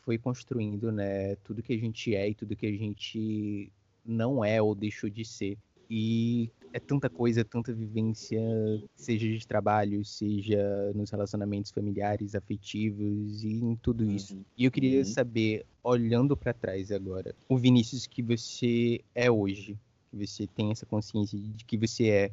foi 0.00 0.18
construindo, 0.18 0.92
né? 0.92 1.36
Tudo 1.36 1.62
que 1.62 1.72
a 1.72 1.78
gente 1.78 2.14
é 2.14 2.28
e 2.28 2.34
tudo 2.34 2.56
que 2.56 2.66
a 2.66 2.72
gente 2.72 3.72
não 4.04 4.44
é 4.44 4.62
ou 4.62 4.74
deixou 4.74 5.10
de 5.10 5.24
ser. 5.24 5.58
E 5.90 6.50
é 6.76 6.78
tanta 6.78 7.08
coisa, 7.08 7.42
tanta 7.42 7.72
vivência, 7.72 8.38
seja 8.94 9.26
de 9.26 9.46
trabalho, 9.46 10.04
seja 10.04 10.92
nos 10.94 11.10
relacionamentos 11.10 11.70
familiares, 11.70 12.34
afetivos 12.34 13.42
e 13.42 13.54
em 13.54 13.74
tudo 13.76 14.04
uhum. 14.04 14.10
isso. 14.10 14.38
E 14.58 14.66
eu 14.66 14.70
queria 14.70 14.98
uhum. 14.98 15.04
saber, 15.06 15.64
olhando 15.82 16.36
para 16.36 16.52
trás 16.52 16.92
agora, 16.92 17.34
o 17.48 17.56
Vinícius 17.56 18.06
que 18.06 18.22
você 18.22 19.00
é 19.14 19.30
hoje, 19.30 19.78
que 20.10 20.26
você 20.26 20.46
tem 20.46 20.70
essa 20.70 20.84
consciência 20.84 21.38
de 21.38 21.64
que 21.64 21.78
você 21.78 22.10
é, 22.10 22.30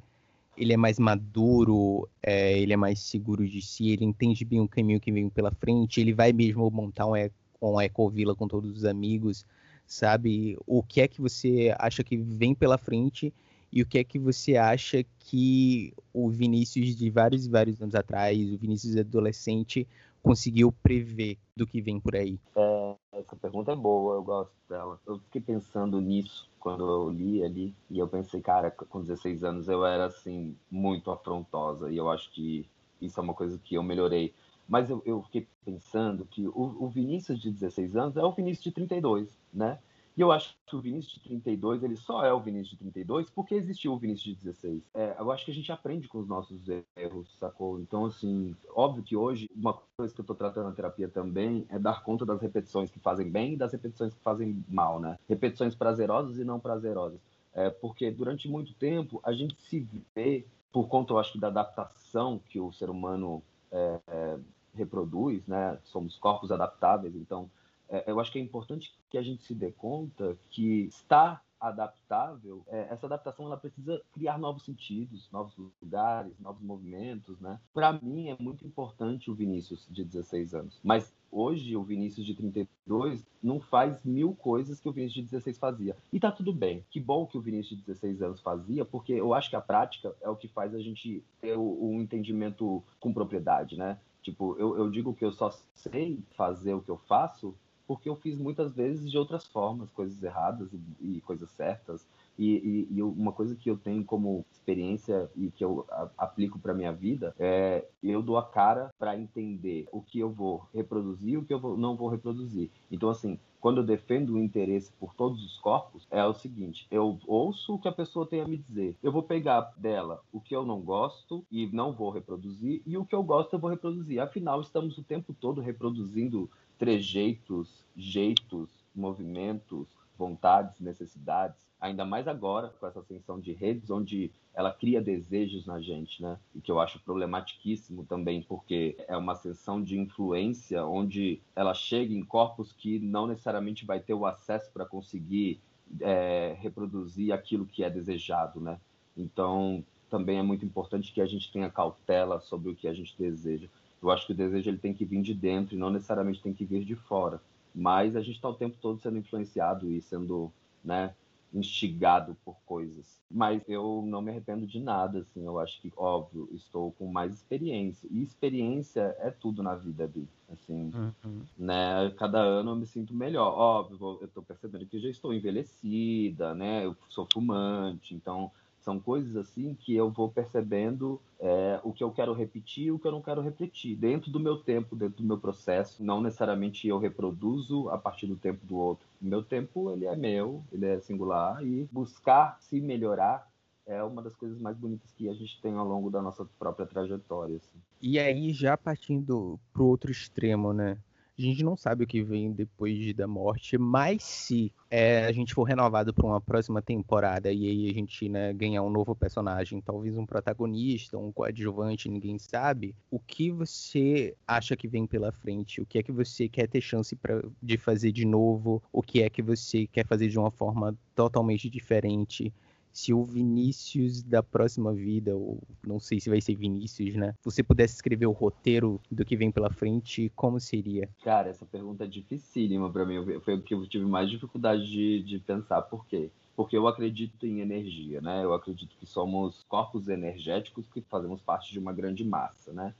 ele 0.58 0.74
é 0.74 0.78
mais 0.78 1.00
maduro, 1.00 2.10
é, 2.22 2.60
ele 2.60 2.74
é 2.74 2.78
mais 2.78 3.00
seguro 3.00 3.48
de 3.48 3.62
si, 3.62 3.92
ele 3.92 4.04
entende 4.04 4.44
bem 4.44 4.60
o 4.60 4.68
caminho 4.68 5.00
que 5.00 5.12
vem 5.12 5.30
pela 5.30 5.52
frente, 5.52 6.02
ele 6.02 6.14
vai 6.14 6.34
mesmo 6.34 6.70
montar 6.70 7.08
um, 7.08 7.14
um 7.62 7.80
ecovila 7.80 8.36
com 8.36 8.50
todos 8.50 8.70
os 8.76 8.84
amigos, 8.84 9.46
sabe? 9.88 10.58
O 10.68 10.84
que 10.84 11.00
é 11.00 11.08
que 11.08 11.22
você 11.22 11.74
acha 11.80 12.04
que 12.04 12.18
vem 12.18 12.54
pela 12.54 12.78
frente 12.78 13.34
e 13.74 13.82
o 13.82 13.88
que 13.88 13.98
é 13.98 14.04
que 14.04 14.20
você 14.20 14.56
acha 14.56 15.04
que 15.18 15.92
o 16.14 16.30
Vinícius 16.30 16.96
de 16.96 17.10
vários 17.10 17.48
e 17.48 17.50
vários 17.50 17.82
anos 17.82 17.96
atrás, 17.96 18.38
o 18.54 18.58
Vinícius 18.58 18.96
adolescente, 18.96 19.88
conseguiu 20.22 20.72
prever 20.72 21.40
do 21.58 21.66
que 21.66 21.82
vem 21.82 22.00
por 22.00 22.16
aí? 22.16 22.40
É, 22.56 22.96
essa 23.14 23.36
pergunta 23.36 23.72
é 23.72 23.76
boa, 23.76 24.16
eu 24.16 24.24
gosto 24.24 24.54
dela. 24.70 25.00
Eu 25.08 25.18
fiquei 25.18 25.42
pensando 25.42 26.00
nisso 26.00 26.48
quando 26.60 26.88
eu 26.88 27.10
li 27.10 27.44
ali, 27.44 27.76
e 27.90 27.98
eu 27.98 28.08
pensei, 28.08 28.42
cara, 28.42 28.70
com 28.70 29.02
16 29.02 29.44
anos 29.44 29.68
eu 29.68 29.84
era, 29.84 30.06
assim, 30.06 30.56
muito 30.70 31.10
afrontosa, 31.10 31.92
e 31.92 31.98
eu 31.98 32.12
acho 32.12 32.32
que 32.32 32.70
isso 33.02 33.20
é 33.20 33.24
uma 33.24 33.34
coisa 33.34 33.60
que 33.64 33.74
eu 33.74 33.82
melhorei. 33.82 34.32
Mas 34.68 34.88
eu, 34.88 35.02
eu 35.04 35.24
fiquei 35.24 35.48
pensando 35.66 36.26
que 36.26 36.48
o, 36.48 36.78
o 36.80 36.88
Vinícius 36.90 37.42
de 37.42 37.50
16 37.50 37.96
anos 37.96 38.18
é 38.18 38.24
o 38.24 38.32
Vinícius 38.32 38.66
de 38.66 38.72
32, 38.72 39.36
né? 39.52 39.80
E 40.16 40.22
eu 40.22 40.32
acho 40.32 40.56
que 40.68 40.76
o 40.76 40.82
Vinícius 40.82 41.16
de 41.16 41.22
32, 41.22 41.84
ele 41.84 41.96
só 41.96 42.24
é 42.24 42.32
o 42.32 42.40
Vinícius 42.40 42.72
de 42.72 42.78
32 42.78 43.30
porque 43.32 43.56
existiu 43.56 43.94
o 43.94 43.98
Vinícius 43.98 44.36
de 44.36 44.44
16. 44.44 44.84
É, 44.94 45.16
eu 45.18 45.32
acho 45.32 45.44
que 45.44 45.52
a 45.52 45.54
gente 45.54 45.72
aprende 45.72 46.08
com 46.08 46.20
os 46.20 46.28
nossos 46.28 46.62
erros, 46.96 47.36
sacou? 47.40 47.80
Então, 47.80 48.06
assim, 48.06 48.56
óbvio 48.76 49.04
que 49.04 49.16
hoje, 49.16 49.50
uma 49.56 49.74
coisa 49.98 50.14
que 50.14 50.22
eu 50.22 50.26
tô 50.26 50.36
tratando 50.36 50.66
na 50.66 50.72
terapia 50.72 51.08
também 51.08 51.66
é 51.70 51.80
dar 51.80 52.04
conta 52.04 52.26
das 52.26 52.40
repetições 52.42 52.92
que 52.92 53.00
fazem 53.00 53.30
bem 53.30 53.54
e 53.54 53.58
das 53.58 53.72
repetições 53.72 54.14
que 54.14 54.22
fazem 54.22 54.64
mal, 54.70 55.00
né? 55.00 55.18
Repetições 55.28 55.74
prazerosas 55.74 56.38
e 56.38 56.44
não 56.44 56.60
prazerosas. 56.60 57.20
É, 57.54 57.70
porque 57.70 58.12
durante 58.12 58.48
muito 58.48 58.74
tempo 58.76 59.20
a 59.24 59.34
gente 59.34 59.56
se 59.62 59.88
vê, 60.16 60.46
por 60.72 60.88
conta, 60.88 61.14
eu 61.14 61.20
acho 61.20 61.40
da 61.40 61.48
adaptação 61.48 62.40
que 62.50 62.60
o 62.60 62.72
ser 62.72 62.90
humano 62.90 63.42
é, 63.72 64.00
é, 64.08 64.38
reproduz, 64.76 65.46
né? 65.48 65.80
Somos 65.84 66.18
corpos 66.18 66.52
adaptáveis, 66.52 67.16
então 67.16 67.50
é, 67.90 68.10
eu 68.10 68.20
acho 68.20 68.32
que 68.32 68.40
é 68.40 68.42
importante 68.42 68.94
que 69.10 69.18
a 69.18 69.22
gente 69.22 69.44
se 69.44 69.54
dê 69.54 69.72
conta 69.72 70.38
que 70.50 70.86
estar 70.86 71.44
adaptável, 71.64 72.62
é, 72.68 72.88
essa 72.90 73.06
adaptação 73.06 73.46
ela 73.46 73.56
precisa 73.56 74.02
criar 74.12 74.38
novos 74.38 74.66
sentidos, 74.66 75.30
novos 75.32 75.56
lugares, 75.82 76.38
novos 76.38 76.62
movimentos, 76.62 77.40
né? 77.40 77.58
Para 77.74 77.94
mim 77.94 78.28
é 78.28 78.36
muito 78.38 78.68
importante 78.68 79.32
o 79.32 79.34
Vinícius 79.34 79.88
de 79.90 80.04
16 80.04 80.54
anos, 80.54 80.80
mas 80.84 81.14
hoje 81.32 81.78
o 81.78 81.84
Vinícius 81.84 82.26
de 82.26 82.36
32 82.36 83.26
não 83.42 83.62
faz 83.62 84.04
mil 84.04 84.36
coisas 84.36 84.82
que 84.82 84.90
o 84.90 84.92
Vinícius 84.92 85.24
de 85.24 85.32
16 85.32 85.58
fazia. 85.58 85.96
E 86.12 86.20
tá 86.20 86.30
tudo 86.34 86.52
bem. 86.52 86.86
Que 86.92 87.00
bom 87.00 87.26
que 87.26 87.38
o 87.38 87.42
Vinícius 87.42 87.80
de 87.80 87.86
16 87.86 88.22
anos 88.22 88.42
fazia, 88.42 88.84
porque 88.84 89.14
eu 89.14 89.34
acho 89.34 89.50
que 89.50 89.56
a 89.56 89.62
prática 89.62 90.14
é 90.22 90.30
o 90.30 90.36
que 90.36 90.50
faz 90.50 90.76
a 90.76 90.82
gente 90.82 91.24
ter 91.40 91.58
um 91.58 92.02
entendimento 92.02 92.84
com 93.00 93.14
propriedade, 93.14 93.78
né? 93.78 93.98
Tipo, 94.22 94.58
eu, 94.58 94.78
eu 94.78 94.90
digo 94.90 95.14
que 95.14 95.24
eu 95.24 95.32
só 95.32 95.50
sei 95.74 96.20
fazer 96.36 96.74
o 96.74 96.82
que 96.82 96.92
eu 96.92 96.98
faço 96.98 97.56
porque 97.88 98.10
eu 98.10 98.16
fiz 98.16 98.38
muitas 98.38 98.74
vezes 98.74 99.10
de 99.10 99.18
outras 99.18 99.46
formas, 99.46 99.92
coisas 99.92 100.22
erradas 100.24 100.70
e, 100.74 101.18
e 101.18 101.22
coisas 101.22 101.50
certas. 101.52 102.06
E, 102.38 102.88
e, 102.90 102.98
e, 102.98 103.04
uma 103.04 103.32
coisa 103.32 103.56
que 103.56 103.70
eu 103.70 103.78
tenho 103.78 104.04
como 104.04 104.44
experiência 104.52 105.30
e 105.36 105.52
que 105.52 105.64
eu 105.64 105.86
aplico 106.18 106.58
para 106.58 106.74
minha 106.74 106.92
vida 106.92 107.36
é 107.38 107.86
eu 108.02 108.24
dou 108.24 108.38
a 108.38 108.44
cara 108.44 108.92
para 108.98 109.18
entender 109.18 109.88
o 109.92 110.02
que 110.02 110.20
eu 110.20 110.32
vou 110.32 110.68
reproduzir 110.74 111.34
e 111.34 111.38
o 111.38 111.46
que 111.46 111.54
eu 111.54 111.60
vou, 111.60 111.78
não 111.78 111.96
vou 111.96 112.10
reproduzir. 112.10 112.72
Então, 112.92 113.10
assim, 113.10 113.38
quando 113.64 113.78
eu 113.78 113.86
defendo 113.86 114.34
o 114.34 114.40
interesse 114.40 114.92
por 115.00 115.14
todos 115.14 115.42
os 115.42 115.58
corpos, 115.58 116.06
é 116.12 116.22
o 116.26 116.34
seguinte: 116.34 116.86
eu 116.92 117.18
ouço 117.26 117.76
o 117.76 117.80
que 117.80 117.88
a 117.88 117.94
pessoa 117.94 118.28
tem 118.28 118.42
a 118.42 118.48
me 118.48 118.58
dizer. 118.58 118.98
Eu 119.02 119.10
vou 119.10 119.24
pegar 119.24 119.72
dela 119.78 120.22
o 120.34 120.42
que 120.42 120.54
eu 120.54 120.66
não 120.66 120.82
gosto 120.82 121.46
e 121.50 121.68
não 121.68 121.94
vou 121.94 122.10
reproduzir, 122.10 122.82
e 122.86 122.98
o 122.98 123.06
que 123.06 123.16
eu 123.16 123.24
gosto 123.24 123.54
eu 123.54 123.60
vou 123.60 123.70
reproduzir. 123.70 124.20
Afinal, 124.20 124.60
estamos 124.60 124.98
o 124.98 125.04
tempo 125.04 125.34
todo 125.34 125.62
reproduzindo 125.62 126.52
trejeitos, 126.84 127.86
jeitos, 127.96 128.70
movimentos, 128.94 129.88
vontades, 130.18 130.82
necessidades, 130.82 131.66
ainda 131.80 132.04
mais 132.04 132.28
agora 132.28 132.74
com 132.78 132.86
essa 132.86 133.00
ascensão 133.00 133.40
de 133.40 133.54
redes, 133.54 133.90
onde 133.90 134.30
ela 134.54 134.70
cria 134.70 135.02
desejos 135.02 135.66
na 135.66 135.80
gente, 135.80 136.22
né? 136.22 136.38
E 136.54 136.60
que 136.60 136.70
eu 136.70 136.82
acho 136.82 137.00
problematiquíssimo 137.00 138.04
também, 138.04 138.42
porque 138.42 138.98
é 139.08 139.16
uma 139.16 139.32
ascensão 139.32 139.82
de 139.82 139.98
influência 139.98 140.86
onde 140.86 141.42
ela 141.56 141.74
chega 141.74 142.14
em 142.14 142.22
corpos 142.22 142.74
que 142.74 143.00
não 143.00 143.28
necessariamente 143.28 143.86
vai 143.86 144.02
ter 144.02 144.14
o 144.14 144.26
acesso 144.26 144.70
para 144.74 144.86
conseguir 144.86 145.62
é, 146.02 146.58
reproduzir 146.60 147.32
aquilo 147.32 147.66
que 147.66 147.82
é 147.82 147.90
desejado, 147.90 148.60
né? 148.60 148.78
Então, 149.16 149.86
também 150.10 150.38
é 150.38 150.44
muito 150.44 150.66
importante 150.66 151.14
que 151.14 151.22
a 151.22 151.26
gente 151.26 151.50
tenha 151.50 151.70
cautela 151.70 152.42
sobre 152.42 152.70
o 152.70 152.76
que 152.76 152.90
a 152.90 152.94
gente 152.94 153.16
deseja. 153.18 153.70
Eu 154.04 154.12
acho 154.12 154.28
que 154.28 154.34
o 154.34 154.36
desejo 154.36 154.70
ele 154.70 154.78
tem 154.78 154.94
que 154.94 155.06
vir 155.06 155.22
de 155.22 155.34
dentro 155.34 155.76
e 155.76 155.80
não 155.80 155.90
necessariamente 155.90 156.42
tem 156.42 156.54
que 156.54 156.66
vir 156.66 156.84
de 156.84 156.96
fora. 156.96 157.42
Mas 157.74 158.16
a 158.16 158.22
gente 158.22 158.36
está 158.36 158.50
o 158.50 158.54
tempo 158.54 158.76
todo 158.80 159.00
sendo 159.00 159.18
influenciado 159.18 159.90
e 159.90 160.02
sendo, 160.02 160.52
né, 160.84 161.16
instigado 161.54 162.36
por 162.44 162.56
coisas. 162.66 163.22
Mas 163.32 163.64
eu 163.68 164.04
não 164.06 164.22
me 164.22 164.30
arrependo 164.30 164.68
de 164.68 164.80
nada, 164.80 165.20
assim. 165.20 165.46
Eu 165.46 165.58
acho 165.58 165.82
que, 165.82 165.92
óbvio, 165.96 166.50
estou 166.52 166.92
com 166.92 167.08
mais 167.08 167.34
experiência. 167.34 168.08
E 168.12 168.22
experiência 168.22 169.16
é 169.20 169.32
tudo 169.32 169.64
na 169.64 169.76
vida, 169.76 170.06
Bi. 170.06 170.28
Assim, 170.52 170.92
uhum. 170.94 171.42
né? 171.58 172.14
Cada 172.18 172.40
ano 172.40 172.72
eu 172.72 172.76
me 172.76 172.86
sinto 172.86 173.14
melhor. 173.14 173.58
Óbvio, 173.58 174.20
eu 174.22 174.26
estou 174.28 174.44
percebendo 174.44 174.86
que 174.86 175.00
já 175.00 175.10
estou 175.10 175.34
envelhecida, 175.34 176.54
né? 176.54 176.86
Eu 176.86 176.96
sou 177.08 177.28
fumante, 177.32 178.14
então 178.14 178.52
são 178.84 179.00
coisas 179.00 179.36
assim 179.36 179.76
que 179.80 179.96
eu 179.96 180.10
vou 180.10 180.30
percebendo 180.30 181.20
é, 181.40 181.80
o 181.84 181.94
que 181.94 182.04
eu 182.04 182.12
quero 182.12 182.34
repetir 182.34 182.86
e 182.86 182.92
o 182.92 183.00
que 183.00 183.08
eu 183.08 183.12
não 183.12 183.22
quero 183.22 183.42
repetir, 183.42 183.96
dentro 183.96 184.30
do 184.30 184.40
meu 184.40 184.58
tempo, 184.58 184.96
dentro 184.96 185.18
do 185.18 185.28
meu 185.28 185.38
processo. 185.38 186.04
Não 186.04 186.22
necessariamente 186.22 186.88
eu 186.88 187.00
reproduzo 187.00 187.90
a 187.90 187.98
partir 187.98 188.28
do 188.28 188.36
tempo 188.36 188.66
do 188.66 188.76
outro. 188.76 189.06
O 189.22 189.26
meu 189.26 189.42
tempo, 189.42 189.92
ele 189.92 190.06
é 190.06 190.16
meu, 190.16 190.64
ele 190.72 190.86
é 190.86 191.00
singular 191.00 191.66
e 191.66 191.88
buscar 191.92 192.58
se 192.60 192.80
melhorar 192.82 193.48
é 193.86 194.02
uma 194.02 194.22
das 194.22 194.34
coisas 194.36 194.58
mais 194.60 194.78
bonitas 194.78 195.12
que 195.12 195.28
a 195.28 195.34
gente 195.34 195.60
tem 195.62 195.74
ao 195.74 195.86
longo 195.86 196.10
da 196.10 196.22
nossa 196.22 196.46
própria 196.58 196.86
trajetória. 196.86 197.58
Assim. 197.58 197.82
E 198.02 198.18
aí, 198.18 198.54
já 198.54 198.78
partindo 198.78 199.60
pro 199.74 199.86
outro 199.86 200.10
extremo, 200.10 200.72
né? 200.72 200.98
A 201.44 201.50
gente 201.50 201.64
não 201.64 201.76
sabe 201.76 202.06
o 202.06 202.08
que 202.08 202.24
vem 202.24 202.54
depois 202.54 203.14
da 203.14 203.28
morte, 203.28 203.78
mas 203.78 204.24
se 204.24 204.72
é, 204.90 205.26
a 205.26 205.32
gente 205.34 205.54
for 205.54 205.64
renovado 205.64 206.14
para 206.14 206.26
uma 206.26 206.40
próxima 206.40 206.82
temporada 206.82 207.52
e 207.52 207.68
aí 207.68 207.90
a 207.90 207.94
gente 207.94 208.30
né, 208.30 208.54
ganhar 208.54 208.82
um 208.82 208.90
novo 208.90 209.14
personagem, 209.14 209.82
talvez 209.82 210.18
um 210.18 210.26
protagonista, 210.26 211.18
um 211.18 211.34
coadjuvante, 211.34 212.08
ninguém 212.08 212.40
sabe, 212.40 212.96
o 213.12 213.20
que 213.20 213.52
você 213.52 214.34
acha 214.48 214.78
que 214.78 214.88
vem 214.88 215.06
pela 215.06 215.34
frente? 215.34 215.82
O 215.82 215.86
que 215.86 216.00
é 216.00 216.04
que 216.04 216.14
você 216.14 216.48
quer 216.48 216.68
ter 216.68 216.80
chance 216.80 217.14
pra, 217.14 217.42
de 217.62 217.78
fazer 217.78 218.14
de 218.14 218.26
novo? 218.26 218.82
O 218.92 219.02
que 219.02 219.22
é 219.22 219.30
que 219.30 219.42
você 219.42 219.86
quer 219.88 220.08
fazer 220.08 220.30
de 220.30 220.40
uma 220.40 220.52
forma 220.52 220.98
totalmente 221.14 221.70
diferente? 221.70 222.54
Se 222.94 223.12
o 223.12 223.24
Vinícius 223.24 224.22
da 224.22 224.44
próxima 224.44 224.94
vida, 224.94 225.36
ou 225.36 225.60
não 225.86 226.00
sei 226.00 226.20
se 226.20 226.30
vai 226.30 226.40
ser 226.40 226.56
Vinícius, 226.56 227.16
né? 227.16 227.34
Você 227.44 227.64
pudesse 227.64 227.96
escrever 227.96 228.28
o 228.28 228.32
roteiro 228.32 229.02
do 229.12 229.26
que 229.26 229.36
vem 229.36 229.52
pela 229.52 229.72
frente, 229.72 230.32
como 230.36 230.60
seria? 230.60 231.10
Cara, 231.24 231.50
essa 231.50 231.66
pergunta 231.66 232.04
é 232.04 232.08
dificílima 232.08 232.92
para 232.92 233.06
mim. 233.06 233.40
Foi 233.42 233.56
o 233.56 233.62
que 233.62 233.74
eu 233.74 233.88
tive 233.88 234.06
mais 234.06 234.30
dificuldade 234.30 234.86
de, 234.86 235.24
de 235.24 235.40
pensar. 235.40 235.82
Por 235.82 236.06
quê? 236.06 236.30
Porque 236.56 236.78
eu 236.78 236.88
acredito 236.88 237.48
em 237.48 237.62
energia, 237.62 238.22
né? 238.22 238.44
Eu 238.44 238.54
acredito 238.54 238.96
que 239.00 239.08
somos 239.08 239.64
corpos 239.68 240.08
energéticos 240.08 240.88
que 240.88 241.02
fazemos 241.02 241.42
parte 241.42 241.72
de 241.72 241.80
uma 241.80 241.92
grande 241.92 242.24
massa, 242.24 242.72
né? 242.72 242.94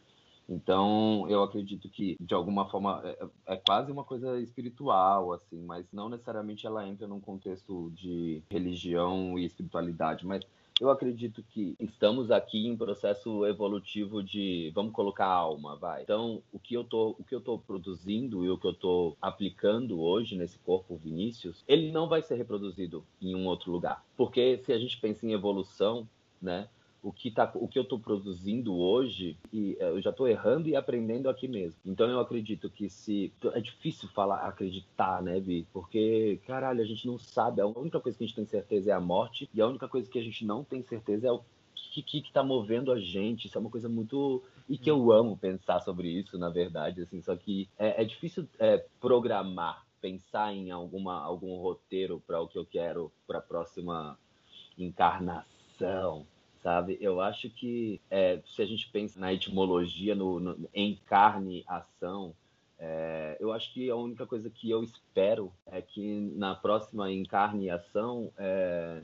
Então, 0.48 1.26
eu 1.30 1.42
acredito 1.42 1.90
que, 1.90 2.18
de 2.20 2.34
alguma 2.34 2.68
forma, 2.70 3.02
é, 3.04 3.28
é, 3.48 3.56
quase 3.56 3.92
uma 3.92 4.04
coisa 4.04 4.40
espiritual, 4.40 5.34
assim, 5.34 5.62
mas 5.64 5.86
não 5.92 6.10
necessariamente 6.10 6.68
ela 6.68 6.88
entra 6.88 7.08
num 7.08 7.20
contexto 7.20 7.92
de 7.96 8.44
religião 8.50 9.40
e 9.40 9.46
espiritualidade, 9.46 10.26
mas 10.26 10.44
eu 10.82 10.90
acredito 10.90 11.44
que 11.44 11.76
estamos 11.80 12.32
aqui 12.32 12.68
em 12.68 12.76
processo 12.76 13.46
evolutivo 13.46 14.24
de, 14.24 14.72
vamos 14.74 14.92
colocar 14.92 15.28
alma, 15.28 15.78
vai. 15.78 16.02
Então, 16.02 16.42
o 16.52 16.60
que 16.60 16.74
eu 16.74 16.84
tô, 16.84 17.16
o 17.20 17.24
que 17.24 17.34
eu 17.34 17.42
tô 17.42 17.58
produzindo 17.58 18.44
e 18.44 18.50
o 18.50 18.58
que 18.58 18.68
eu 18.68 18.74
tô 18.74 19.16
aplicando 19.22 20.02
hoje 20.02 20.36
nesse 20.36 20.58
corpo 20.60 20.98
Vinícius, 20.98 21.64
ele 21.68 21.92
não 21.92 22.08
vai 22.08 22.22
ser 22.22 22.36
reproduzido 22.36 23.04
em 23.22 23.36
um 23.36 23.46
outro 23.46 23.72
lugar. 23.72 24.04
Porque 24.18 24.58
se 24.58 24.74
a 24.74 24.78
gente 24.80 25.00
pensa 25.00 25.26
em 25.26 25.34
evolução, 25.34 26.08
né? 26.42 26.68
O 27.04 27.12
que, 27.12 27.30
tá, 27.30 27.52
o 27.56 27.68
que 27.68 27.78
eu 27.78 27.84
estou 27.84 28.00
produzindo 28.00 28.74
hoje, 28.74 29.38
e 29.52 29.76
eh, 29.78 29.90
eu 29.90 30.02
já 30.02 30.10
estou 30.10 30.26
errando 30.26 30.70
e 30.70 30.76
aprendendo 30.76 31.30
aqui 31.30 31.50
mesmo. 31.50 31.78
Então 31.86 32.10
eu 32.10 32.18
acredito 32.18 32.70
que 32.70 32.90
se. 32.90 33.34
É 33.54 33.60
difícil 33.60 34.08
falar, 34.08 34.38
acreditar, 34.48 35.22
né, 35.22 35.38
Vi? 35.42 35.68
Porque, 35.74 36.40
caralho, 36.48 36.82
a 36.82 36.86
gente 36.86 37.06
não 37.06 37.20
sabe. 37.20 37.60
A 37.60 37.68
única 37.68 38.00
coisa 38.00 38.18
que 38.18 38.24
a 38.24 38.28
gente 38.28 38.36
tem 38.38 38.46
certeza 38.46 38.92
é 38.92 38.94
a 38.94 39.02
morte, 39.02 39.50
e 39.54 39.62
a 39.62 39.68
única 39.68 39.88
coisa 39.90 40.10
que 40.10 40.18
a 40.18 40.24
gente 40.24 40.46
não 40.46 40.64
tem 40.64 40.82
certeza 40.82 41.28
é 41.28 41.32
o 41.32 41.44
que, 41.76 42.02
que, 42.02 42.22
que 42.22 42.32
tá 42.32 42.42
movendo 42.42 42.90
a 42.90 42.98
gente. 42.98 43.48
Isso 43.48 43.58
é 43.58 43.62
uma 43.62 43.70
coisa 43.70 43.90
muito. 43.90 44.42
E 44.70 44.78
que 44.78 44.90
eu 44.90 45.12
amo 45.12 45.36
pensar 45.36 45.82
sobre 45.82 46.08
isso, 46.08 46.38
na 46.38 46.50
verdade, 46.50 47.02
assim, 47.02 47.22
só 47.22 47.36
que 47.36 47.68
é, 47.78 48.02
é 48.02 48.06
difícil 48.06 48.48
é, 48.58 48.78
programar, 49.02 49.86
pensar 50.00 50.54
em 50.54 50.72
alguma, 50.72 51.22
algum 51.22 51.58
roteiro 51.58 52.24
para 52.26 52.40
o 52.40 52.48
que 52.48 52.58
eu 52.58 52.66
quero 52.66 53.12
para 53.28 53.40
a 53.40 53.42
próxima 53.42 54.18
encarnação 54.78 56.26
sabe? 56.64 56.98
Eu 57.00 57.20
acho 57.20 57.50
que 57.50 58.00
é, 58.10 58.40
se 58.46 58.62
a 58.62 58.66
gente 58.66 58.90
pensa 58.90 59.20
na 59.20 59.34
etimologia, 59.34 60.16
no, 60.16 60.40
no 60.40 60.70
encarne, 60.74 61.64
ação, 61.68 62.34
é, 62.80 63.38
eu 63.40 63.52
acho 63.52 63.72
que 63.74 63.90
a 63.90 63.96
única 63.96 64.26
coisa 64.26 64.50
que 64.50 64.70
eu 64.70 64.82
espero 64.84 65.52
é 65.68 65.82
que 65.82 66.32
na 66.36 66.56
próxima 66.56 67.12
encarne 67.12 67.70
ação 67.70 68.32
é, 68.38 69.02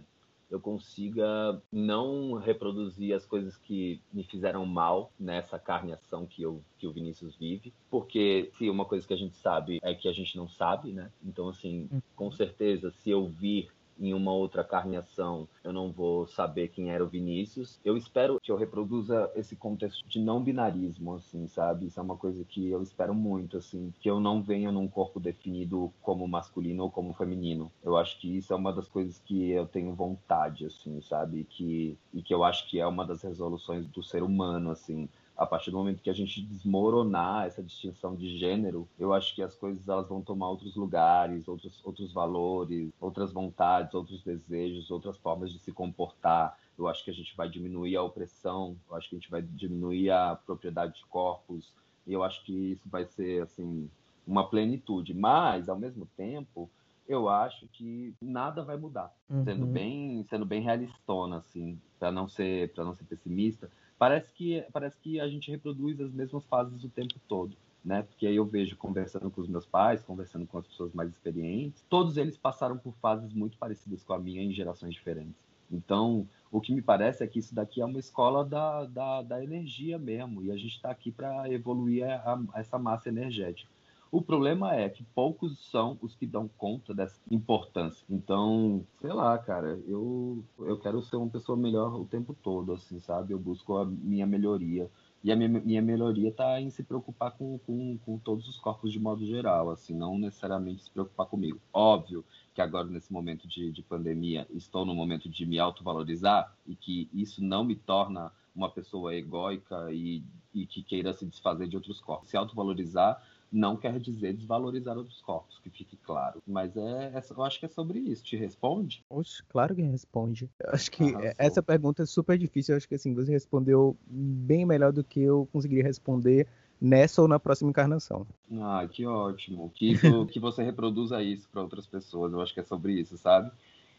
eu 0.49 0.60
consiga 0.60 1.61
não 1.72 2.34
reproduzir 2.34 3.14
as 3.15 3.26
coisas 3.26 3.56
que 3.56 4.02
me 4.11 4.23
fizeram 4.23 4.65
mal 4.65 5.11
nessa 5.19 5.60
carneação 5.60 6.26
que, 6.26 6.41
eu, 6.41 6.61
que 6.77 6.88
o 6.88 6.91
Vinícius 6.91 7.36
vive. 7.36 7.72
Porque 7.90 8.49
se 8.57 8.69
uma 8.69 8.86
coisa 8.86 9.07
que 9.07 9.14
a 9.14 9.18
gente 9.18 9.38
sabe 9.38 9.80
é 9.84 9.94
que 9.94 10.07
a 10.07 10.14
gente 10.14 10.36
não 10.36 10.48
sabe, 10.48 10.91
né? 10.91 11.11
Então, 11.23 11.49
assim, 11.49 11.88
uhum. 11.91 12.02
com 12.15 12.31
certeza, 12.31 12.91
se 12.91 13.10
eu 13.11 13.27
vir 13.27 13.69
em 13.99 14.13
uma 14.13 14.31
outra 14.31 14.63
carneação, 14.63 15.47
eu 15.63 15.73
não 15.73 15.91
vou 15.91 16.26
saber 16.27 16.69
quem 16.69 16.91
era 16.91 17.03
o 17.03 17.07
Vinícius. 17.07 17.80
Eu 17.84 17.97
espero 17.97 18.39
que 18.41 18.51
eu 18.51 18.57
reproduza 18.57 19.30
esse 19.35 19.55
contexto 19.55 20.07
de 20.07 20.19
não 20.19 20.41
binarismo, 20.41 21.15
assim, 21.15 21.47
sabe? 21.47 21.88
Isso 21.88 21.99
é 21.99 22.03
uma 22.03 22.15
coisa 22.15 22.43
que 22.45 22.69
eu 22.69 22.81
espero 22.81 23.13
muito, 23.13 23.57
assim, 23.57 23.93
que 23.99 24.09
eu 24.09 24.19
não 24.19 24.41
venha 24.41 24.71
num 24.71 24.88
corpo 24.88 25.19
definido 25.19 25.91
como 26.01 26.27
masculino 26.27 26.84
ou 26.84 26.91
como 26.91 27.13
feminino. 27.13 27.71
Eu 27.84 27.97
acho 27.97 28.19
que 28.19 28.38
isso 28.38 28.53
é 28.53 28.55
uma 28.55 28.73
das 28.73 28.88
coisas 28.88 29.19
que 29.19 29.51
eu 29.51 29.65
tenho 29.65 29.93
vontade, 29.93 30.65
assim, 30.65 31.01
sabe? 31.01 31.43
Que, 31.49 31.97
e 32.13 32.21
que 32.21 32.34
eu 32.34 32.43
acho 32.43 32.67
que 32.69 32.80
é 32.80 32.88
uma 32.88 33.05
das 33.05 33.21
resoluções 33.21 33.85
do 33.88 34.03
ser 34.03 34.23
humano, 34.23 34.71
assim 34.71 35.09
a 35.39 35.45
partir 35.45 35.71
do 35.71 35.77
momento 35.77 36.01
que 36.01 36.09
a 36.09 36.13
gente 36.13 36.41
desmoronar 36.41 37.47
essa 37.47 37.63
distinção 37.63 38.13
de 38.13 38.37
gênero, 38.37 38.85
eu 38.99 39.13
acho 39.13 39.33
que 39.33 39.41
as 39.41 39.55
coisas 39.55 39.87
elas 39.87 40.09
vão 40.09 40.21
tomar 40.21 40.49
outros 40.49 40.75
lugares, 40.75 41.47
outros, 41.47 41.79
outros 41.85 42.11
valores, 42.11 42.91
outras 42.99 43.31
vontades, 43.31 43.93
outros 43.93 44.21
desejos, 44.21 44.91
outras 44.91 45.15
formas 45.17 45.49
de 45.53 45.59
se 45.59 45.71
comportar. 45.71 46.59
Eu 46.77 46.89
acho 46.89 47.05
que 47.05 47.09
a 47.09 47.13
gente 47.13 47.37
vai 47.37 47.47
diminuir 47.47 47.95
a 47.95 48.03
opressão, 48.03 48.75
eu 48.89 48.97
acho 48.97 49.09
que 49.09 49.15
a 49.15 49.19
gente 49.19 49.31
vai 49.31 49.41
diminuir 49.41 50.11
a 50.11 50.35
propriedade 50.35 50.95
de 50.95 51.05
corpos, 51.05 51.71
e 52.05 52.11
eu 52.11 52.21
acho 52.21 52.43
que 52.43 52.71
isso 52.73 52.89
vai 52.89 53.05
ser 53.05 53.41
assim 53.43 53.89
uma 54.27 54.45
plenitude. 54.45 55.13
Mas, 55.13 55.69
ao 55.69 55.79
mesmo 55.79 56.05
tempo, 56.17 56.69
eu 57.07 57.29
acho 57.29 57.65
que 57.71 58.13
nada 58.21 58.61
vai 58.61 58.75
mudar. 58.75 59.09
Uhum. 59.29 59.45
Sendo 59.45 59.65
bem, 59.65 60.25
sendo 60.29 60.45
bem 60.45 60.61
realistona 60.61 61.37
assim, 61.37 61.79
para 61.97 62.11
não 62.11 62.27
ser, 62.27 62.73
para 62.73 62.83
não 62.83 62.93
ser 62.93 63.05
pessimista, 63.05 63.71
parece 63.99 64.34
que 64.34 64.63
parece 64.71 64.97
que 64.97 65.19
a 65.19 65.27
gente 65.27 65.51
reproduz 65.51 65.99
as 65.99 66.11
mesmas 66.11 66.43
fases 66.45 66.84
o 66.84 66.89
tempo 66.89 67.15
todo. 67.27 67.55
Né? 67.84 68.01
Porque 68.01 68.27
aí 68.27 68.35
eu 68.35 68.45
vejo 68.45 68.76
conversando 68.76 69.30
com 69.30 69.41
os 69.41 69.47
meus 69.47 69.65
pais, 69.65 70.03
conversando 70.03 70.47
com 70.47 70.57
as 70.57 70.67
pessoas 70.67 70.93
mais 70.93 71.09
experientes, 71.09 71.84
todos 71.89 72.17
eles 72.17 72.38
passaram 72.38 72.77
por 72.77 72.93
fases 72.95 73.34
muito 73.34 73.57
parecidas 73.57 74.03
com 74.03 74.13
a 74.13 74.19
minha 74.19 74.41
em 74.41 74.51
gerações 74.51 74.93
diferentes. 74.93 75.35
Então, 75.71 76.27
o 76.51 76.59
que 76.59 76.73
me 76.73 76.81
parece 76.81 77.23
é 77.23 77.27
que 77.27 77.39
isso 77.39 77.53
daqui 77.53 77.80
é 77.80 77.85
uma 77.85 77.99
escola 77.99 78.43
da, 78.43 78.85
da, 78.85 79.21
da 79.21 79.43
energia 79.43 79.97
mesmo, 79.97 80.41
e 80.43 80.51
a 80.51 80.57
gente 80.57 80.76
está 80.76 80.89
aqui 80.89 81.11
para 81.11 81.49
evoluir 81.51 82.03
a, 82.03 82.34
a, 82.34 82.59
essa 82.59 82.77
massa 82.77 83.09
energética. 83.09 83.69
O 84.11 84.23
problema 84.23 84.76
é 84.76 84.90
que 84.90 85.03
poucos 85.03 85.69
são 85.69 85.98
os 86.02 86.15
que 86.15 86.26
dão 86.26 86.49
conta 86.57 86.95
dessa 86.95 87.19
importância. 87.30 88.03
Então, 88.10 88.84
sei 88.99 89.14
lá, 89.14 89.38
cara, 89.38 89.80
eu, 89.88 90.44
eu 90.60 90.80
quero 90.80 91.02
ser 91.03 91.15
uma 91.15 91.30
pessoa 91.30 91.56
melhor 91.56 91.94
o 91.94 92.06
tempo 92.06 92.34
todo, 92.34 92.73
assim, 92.73 92.99
sabe? 92.99 93.34
Eu 93.34 93.40
busco 93.40 93.77
a 93.77 93.86
minha 93.86 94.26
melhoria. 94.26 94.90
E 95.23 95.31
a 95.31 95.36
minha, 95.36 95.49
minha 95.49 95.81
melhoria 95.81 96.30
está 96.30 96.60
em 96.60 96.72
se 96.72 96.81
preocupar 96.81 97.31
com, 97.31 97.60
com, 97.60 97.99
com 97.99 98.18
todos 98.18 98.48
os 98.48 98.57
corpos 98.57 98.91
de 98.91 98.99
modo 98.99 99.23
geral, 99.26 99.69
assim, 99.69 99.94
não 99.94 100.18
necessariamente 100.18 100.84
se 100.84 100.90
preocupar 100.90 101.27
comigo. 101.27 101.60
Óbvio 101.72 102.26
que 102.56 102.61
agora, 102.61 102.88
nesse 102.88 103.14
momento 103.14 103.48
de, 103.48 103.72
de 103.72 103.84
pandemia, 103.84 104.48
estou 104.49 104.86
no 104.86 104.95
momento 104.95 105.30
de 105.30 105.45
me 105.45 105.60
autovalorizar 105.60 106.52
e 106.65 106.73
que 106.73 107.10
isso 107.14 107.44
não 107.44 107.64
me 107.64 107.76
torna 107.76 108.31
uma 108.56 108.69
pessoa 108.69 109.14
egóica 109.14 109.91
e, 109.91 110.23
e 110.53 110.65
que 110.65 110.81
queira 110.81 111.14
se 111.14 111.26
desfazer 111.26 111.68
de 111.68 111.76
outros 111.76 111.99
corpos. 111.99 112.30
Se 112.30 112.38
autovalorizar 112.38 113.22
não 113.51 113.76
quer 113.76 113.99
dizer 113.99 114.34
desvalorizar 114.34 114.97
outros 114.97 115.21
corpos, 115.21 115.59
que 115.59 115.69
fique 115.69 115.97
claro. 115.97 116.41
Mas 116.45 116.76
é, 116.77 117.13
é, 117.15 117.23
eu 117.30 117.43
acho 117.43 117.59
que 117.59 117.65
é 117.65 117.69
sobre 117.69 117.99
isso. 117.99 118.23
Te 118.23 118.35
responde? 118.35 119.03
Oxe, 119.09 119.43
claro 119.49 119.76
que 119.76 119.81
responde. 119.81 120.49
Eu 120.59 120.71
acho 120.73 120.91
que 120.91 121.03
Arrasou. 121.03 121.34
essa 121.38 121.63
pergunta 121.63 122.03
é 122.03 122.05
super 122.05 122.38
difícil. 122.38 122.73
Eu 122.73 122.77
acho 122.77 122.88
que 122.88 122.95
assim, 122.95 123.13
você 123.13 123.31
respondeu 123.31 123.97
bem 124.07 124.65
melhor 124.65 124.91
do 124.91 125.03
que 125.03 125.21
eu 125.21 125.47
conseguiria 125.51 125.84
responder 125.84 126.47
nessa 126.80 127.21
ou 127.21 127.27
na 127.27 127.39
próxima 127.39 127.69
encarnação. 127.69 128.26
Ah, 128.61 128.88
que 128.89 129.05
ótimo. 129.05 129.69
Que, 129.76 129.91
isso, 129.91 130.26
que 130.27 130.39
você 130.39 130.63
reproduza 130.63 131.21
isso 131.21 131.49
para 131.49 131.61
outras 131.61 131.85
pessoas. 131.85 132.31
Eu 132.31 132.41
acho 132.41 132.53
que 132.53 132.59
é 132.59 132.63
sobre 132.63 132.93
isso, 132.93 133.17
sabe? 133.17 133.51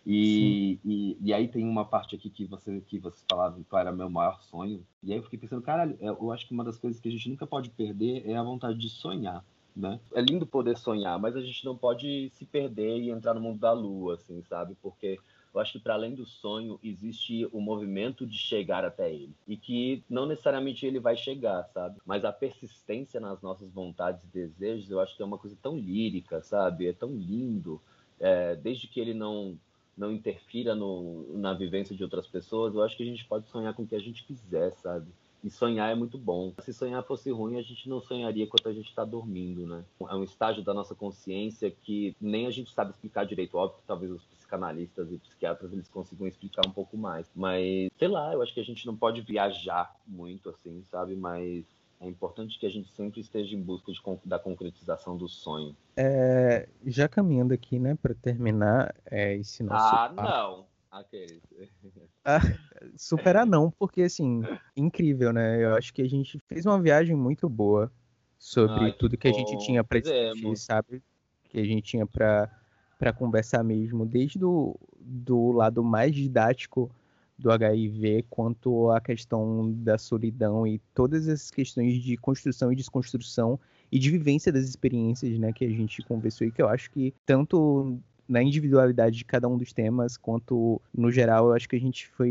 E, 0.07 0.79
e, 0.85 1.17
e, 1.21 1.35
aí 1.35 1.47
tem 1.47 1.65
uma 1.65 1.85
parte 1.85 2.17
aqui 2.17 2.31
que 2.31 2.47
você 2.47 2.81
que 2.81 2.99
você 2.99 3.23
falava 3.31 3.59
que 3.59 3.77
era 3.77 3.93
meu 3.93 4.09
maior 4.09 4.41
sonho. 4.43 4.85
E 5.03 5.13
aí 5.13 5.19
eu 5.19 5.23
fiquei 5.23 5.39
pensando, 5.39 5.63
cara, 5.63 5.95
eu 6.01 6.33
acho 6.33 6.47
que 6.47 6.55
uma 6.55 6.65
das 6.65 6.79
coisas 6.79 7.01
que 7.01 7.09
a 7.09 7.13
gente 7.13 7.29
nunca 7.29 7.47
pode 7.47 7.71
perder 7.71 8.29
é 8.29 8.37
a 8.37 8.43
vontade 8.43 8.79
de 8.79 8.89
sonhar. 8.89 9.45
Né? 9.77 10.01
É 10.13 10.21
lindo 10.21 10.45
poder 10.45 10.77
sonhar, 10.77 11.19
mas 11.19 11.37
a 11.37 11.41
gente 11.41 11.65
não 11.65 11.77
pode 11.77 12.29
se 12.35 12.45
perder 12.45 12.99
e 12.99 13.11
entrar 13.11 13.35
no 13.35 13.41
mundo 13.41 13.61
da 13.61 13.73
lua, 13.73 14.15
assim, 14.15 14.43
sabe? 14.43 14.77
Porque 14.83 15.19
eu 15.55 15.61
acho 15.61 15.73
que 15.73 15.79
para 15.79 15.95
além 15.95 16.15
do 16.15 16.27
sonho 16.27 16.79
existe 16.83 17.49
o 17.53 17.61
movimento 17.61 18.27
de 18.27 18.37
chegar 18.37 18.85
até 18.85 19.13
ele 19.13 19.35
e 19.47 19.57
que 19.57 20.03
não 20.11 20.27
necessariamente 20.27 20.85
ele 20.85 20.99
vai 20.99 21.17
chegar, 21.17 21.65
sabe? 21.73 22.01
Mas 22.05 22.25
a 22.25 22.33
persistência 22.33 23.21
nas 23.21 23.41
nossas 23.43 23.71
vontades 23.73 24.25
e 24.25 24.29
desejos, 24.29 24.91
eu 24.91 25.01
acho 25.01 25.17
que 25.17 25.23
é 25.23 25.27
uma 25.27 25.39
coisa 25.39 25.57
tão 25.63 25.77
lírica, 25.77 26.43
sabe? 26.43 26.89
É 26.89 26.93
tão 26.93 27.15
lindo, 27.15 27.81
é, 28.19 28.57
desde 28.57 28.87
que 28.89 29.01
ele 29.01 29.15
não 29.15 29.57
não 30.01 30.11
interfira 30.11 30.75
no, 30.75 31.37
na 31.37 31.53
vivência 31.53 31.95
de 31.95 32.03
outras 32.03 32.27
pessoas, 32.27 32.75
eu 32.75 32.83
acho 32.83 32.97
que 32.97 33.03
a 33.03 33.07
gente 33.07 33.25
pode 33.27 33.49
sonhar 33.49 33.75
com 33.75 33.83
o 33.83 33.87
que 33.87 33.95
a 33.95 34.01
gente 34.01 34.25
quiser, 34.25 34.73
sabe? 34.73 35.07
E 35.45 35.51
sonhar 35.51 35.91
é 35.91 35.95
muito 35.95 36.19
bom. 36.19 36.53
Se 36.61 36.73
sonhar 36.73 37.03
fosse 37.03 37.31
ruim, 37.31 37.59
a 37.59 37.63
gente 37.63 37.89
não 37.89 38.01
sonharia 38.01 38.45
enquanto 38.45 38.69
a 38.69 38.73
gente 38.73 38.89
está 38.89 39.05
dormindo, 39.05 39.67
né? 39.67 39.85
É 40.09 40.15
um 40.15 40.23
estágio 40.23 40.63
da 40.63 40.75
nossa 40.75 40.95
consciência 40.95 41.71
que 41.71 42.15
nem 42.21 42.47
a 42.47 42.51
gente 42.51 42.71
sabe 42.73 42.91
explicar 42.91 43.25
direito. 43.25 43.57
Óbvio 43.57 43.81
que 43.81 43.87
talvez 43.87 44.13
os 44.13 44.23
psicanalistas 44.25 45.11
e 45.11 45.19
psiquiatras 45.19 45.73
eles 45.73 45.89
consigam 45.89 46.27
explicar 46.27 46.67
um 46.67 46.73
pouco 46.73 46.97
mais. 46.97 47.31
Mas, 47.35 47.91
sei 47.99 48.09
lá, 48.09 48.35
eu 48.35 48.43
acho 48.43 48.53
que 48.53 48.61
a 48.61 48.65
gente 48.65 48.87
não 48.87 48.97
pode 48.97 49.23
viajar 49.23 49.95
muito 50.07 50.51
assim, 50.51 50.83
sabe? 50.91 51.17
Mas 51.17 51.65
é 52.01 52.09
importante 52.09 52.59
que 52.59 52.65
a 52.65 52.71
gente 52.71 52.91
sempre 52.93 53.21
esteja 53.21 53.55
em 53.55 53.61
busca 53.61 53.93
de, 53.93 54.01
da 54.25 54.39
concretização 54.39 55.17
do 55.17 55.29
sonho. 55.29 55.77
É, 55.95 56.67
já 56.87 57.07
caminhando 57.07 57.53
aqui, 57.53 57.79
né, 57.79 57.95
para 57.95 58.15
terminar 58.15 58.95
é, 59.05 59.37
esse 59.37 59.63
nosso. 59.63 59.95
Ah, 59.95 60.09
papo. 60.09 60.23
não! 60.23 60.67
Aqueles. 60.91 61.41
Ah, 62.23 62.41
superar 62.99 63.47
não, 63.47 63.71
porque 63.71 64.03
assim, 64.03 64.43
incrível, 64.77 65.33
né? 65.33 65.65
Eu 65.65 65.75
acho 65.75 65.93
que 65.93 66.03
a 66.03 66.09
gente 66.09 66.39
fez 66.41 66.67
uma 66.67 66.79
viagem 66.79 67.17
muito 67.17 67.49
boa 67.49 67.91
sobre 68.39 68.85
Ai, 68.85 68.93
tudo 68.93 69.13
que, 69.13 69.23
que 69.23 69.29
a 69.29 69.33
gente 69.33 69.57
tinha 69.65 69.83
para 69.83 70.01
discutir, 70.01 70.57
sabe? 70.59 71.03
Que 71.49 71.61
a 71.61 71.65
gente 71.65 71.83
tinha 71.83 72.07
para 72.07 73.13
conversar 73.17 73.65
mesmo, 73.65 74.05
desde 74.05 74.39
do, 74.39 74.79
do 74.99 75.51
lado 75.53 75.83
mais 75.83 76.15
didático 76.15 76.95
do 77.41 77.51
HIV 77.51 78.27
quanto 78.29 78.91
à 78.91 79.01
questão 79.01 79.73
da 79.73 79.99
solidão 79.99 80.67
e 80.67 80.79
todas 80.95 81.27
essas 81.27 81.51
questões 81.51 82.03
de 82.03 82.17
construção 82.17 82.73
e 82.73 82.77
desconstrução 82.77 83.59
e 83.91 83.99
de 83.99 84.11
vivência 84.11 84.53
das 84.53 84.65
experiências, 84.65 85.39
né, 85.39 85.53
que 85.53 85.65
a 85.65 85.69
gente 85.69 86.03
conversou 86.03 86.47
e 86.47 86.53
que 86.53 86.63
eu 86.63 86.69
acho 86.69 86.91
que 86.91 87.13
tanto 87.27 87.99
na 88.31 88.41
individualidade 88.41 89.17
de 89.17 89.25
cada 89.25 89.49
um 89.49 89.59
dos 89.59 89.73
temas, 89.73 90.17
quanto 90.17 90.81
no 90.97 91.11
geral, 91.11 91.49
eu 91.49 91.53
acho 91.53 91.69
que 91.69 91.75
a 91.75 91.81
gente 91.81 92.07
foi 92.07 92.31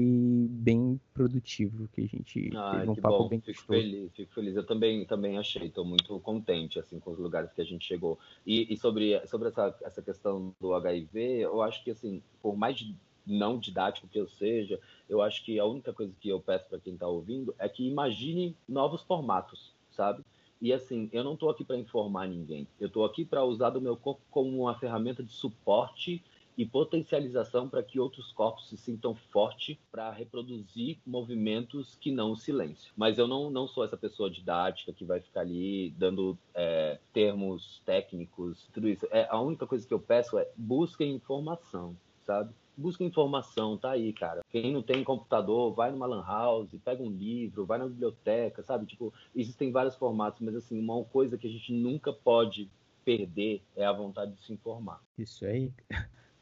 bem 0.50 0.98
produtivo, 1.14 1.90
que 1.90 2.00
a 2.00 2.08
gente 2.08 2.50
ah, 2.56 2.78
teve 2.78 2.90
um 2.90 2.96
papo 2.96 3.18
bom. 3.18 3.28
bem 3.28 3.42
fico 3.42 3.62
feliz, 3.64 4.10
fico 4.16 4.34
feliz. 4.34 4.56
Eu 4.56 4.66
também, 4.66 5.04
também 5.04 5.38
achei, 5.38 5.68
estou 5.68 5.84
muito 5.84 6.18
contente 6.22 6.80
assim 6.80 7.02
com 7.02 7.12
os 7.12 7.20
lugares 7.20 7.52
que 7.52 7.60
a 7.60 7.66
gente 7.66 7.86
chegou. 7.86 8.18
E, 8.48 8.74
e 8.74 8.78
sobre, 8.78 9.20
sobre 9.28 9.50
essa, 9.50 9.76
essa 9.84 10.02
questão 10.02 10.56
do 10.62 10.74
HIV, 10.74 11.42
eu 11.42 11.62
acho 11.62 11.84
que 11.84 11.92
assim, 11.92 12.24
por 12.42 12.56
mais 12.56 12.78
de 12.78 12.96
não 13.30 13.60
didático 13.60 14.08
que 14.08 14.20
eu 14.20 14.28
seja, 14.28 14.80
eu 15.08 15.22
acho 15.22 15.44
que 15.44 15.60
a 15.60 15.66
única 15.66 15.94
coisa 15.94 16.14
que 16.20 16.30
eu 16.30 16.40
peço 16.40 16.68
para 16.68 16.80
quem 16.80 16.94
está 16.94 17.08
ouvindo 17.08 17.54
é 17.58 17.70
que 17.70 17.88
imagine 17.88 18.56
novos 18.68 19.02
formatos, 19.04 19.74
sabe? 19.92 20.24
E 20.62 20.74
assim, 20.74 21.10
eu 21.14 21.24
não 21.24 21.36
estou 21.36 21.50
aqui 21.50 21.64
para 21.64 21.78
informar 21.78 22.28
ninguém. 22.28 22.68
Eu 22.80 22.88
estou 22.88 23.06
aqui 23.06 23.24
para 23.24 23.46
usar 23.46 23.70
do 23.70 23.80
meu 23.80 23.96
corpo 23.96 24.22
como 24.30 24.64
uma 24.64 24.78
ferramenta 24.78 25.24
de 25.24 25.32
suporte 25.32 26.22
e 26.60 26.66
potencialização 26.66 27.70
para 27.70 27.82
que 27.82 27.98
outros 28.02 28.34
corpos 28.34 28.68
se 28.68 28.76
sintam 28.76 29.16
fortes 29.16 29.78
para 29.90 30.12
reproduzir 30.12 30.98
movimentos 31.06 31.98
que 32.02 32.12
não 32.12 32.34
o 32.34 32.36
silêncio. 32.36 32.92
Mas 32.98 33.18
eu 33.18 33.26
não, 33.26 33.50
não 33.50 33.66
sou 33.66 33.86
essa 33.86 33.96
pessoa 33.96 34.30
didática 34.30 34.92
que 34.92 35.06
vai 35.06 35.22
ficar 35.22 35.40
ali 35.40 35.92
dando 35.92 36.38
é, 36.54 37.00
termos 37.14 37.82
técnicos, 37.86 38.68
tudo 38.74 38.90
isso. 38.90 39.08
É, 39.10 39.26
a 39.30 39.40
única 39.40 39.66
coisa 39.66 39.88
que 39.88 39.94
eu 39.94 40.02
peço 40.02 40.38
é 40.38 40.50
busquem 40.58 41.16
informação, 41.16 41.96
sabe? 42.30 42.54
busca 42.80 43.04
informação, 43.04 43.78
tá 43.78 43.92
aí, 43.92 44.14
cara. 44.14 44.42
Quem 44.50 44.72
não 44.72 44.82
tem 44.82 45.04
computador, 45.04 45.74
vai 45.74 45.92
numa 45.92 46.06
lan 46.06 46.24
house, 46.24 46.70
pega 46.84 47.04
um 47.04 47.10
livro, 47.10 47.66
vai 47.66 47.78
na 47.78 47.86
biblioteca, 47.88 48.64
sabe? 48.64 48.86
Tipo, 48.86 49.14
existem 49.36 49.72
vários 49.72 49.96
formatos, 49.96 50.40
mas 50.40 50.56
assim, 50.56 50.80
uma 50.80 51.04
coisa 51.04 51.38
que 51.38 51.46
a 51.46 51.50
gente 51.50 51.74
nunca 51.74 52.14
pode 52.14 52.70
perder 53.04 53.62
é 53.76 53.86
a 53.86 53.92
vontade 53.92 54.34
de 54.34 54.42
se 54.44 54.54
informar. 54.54 55.02
Isso 55.18 55.46
aí. 55.46 55.72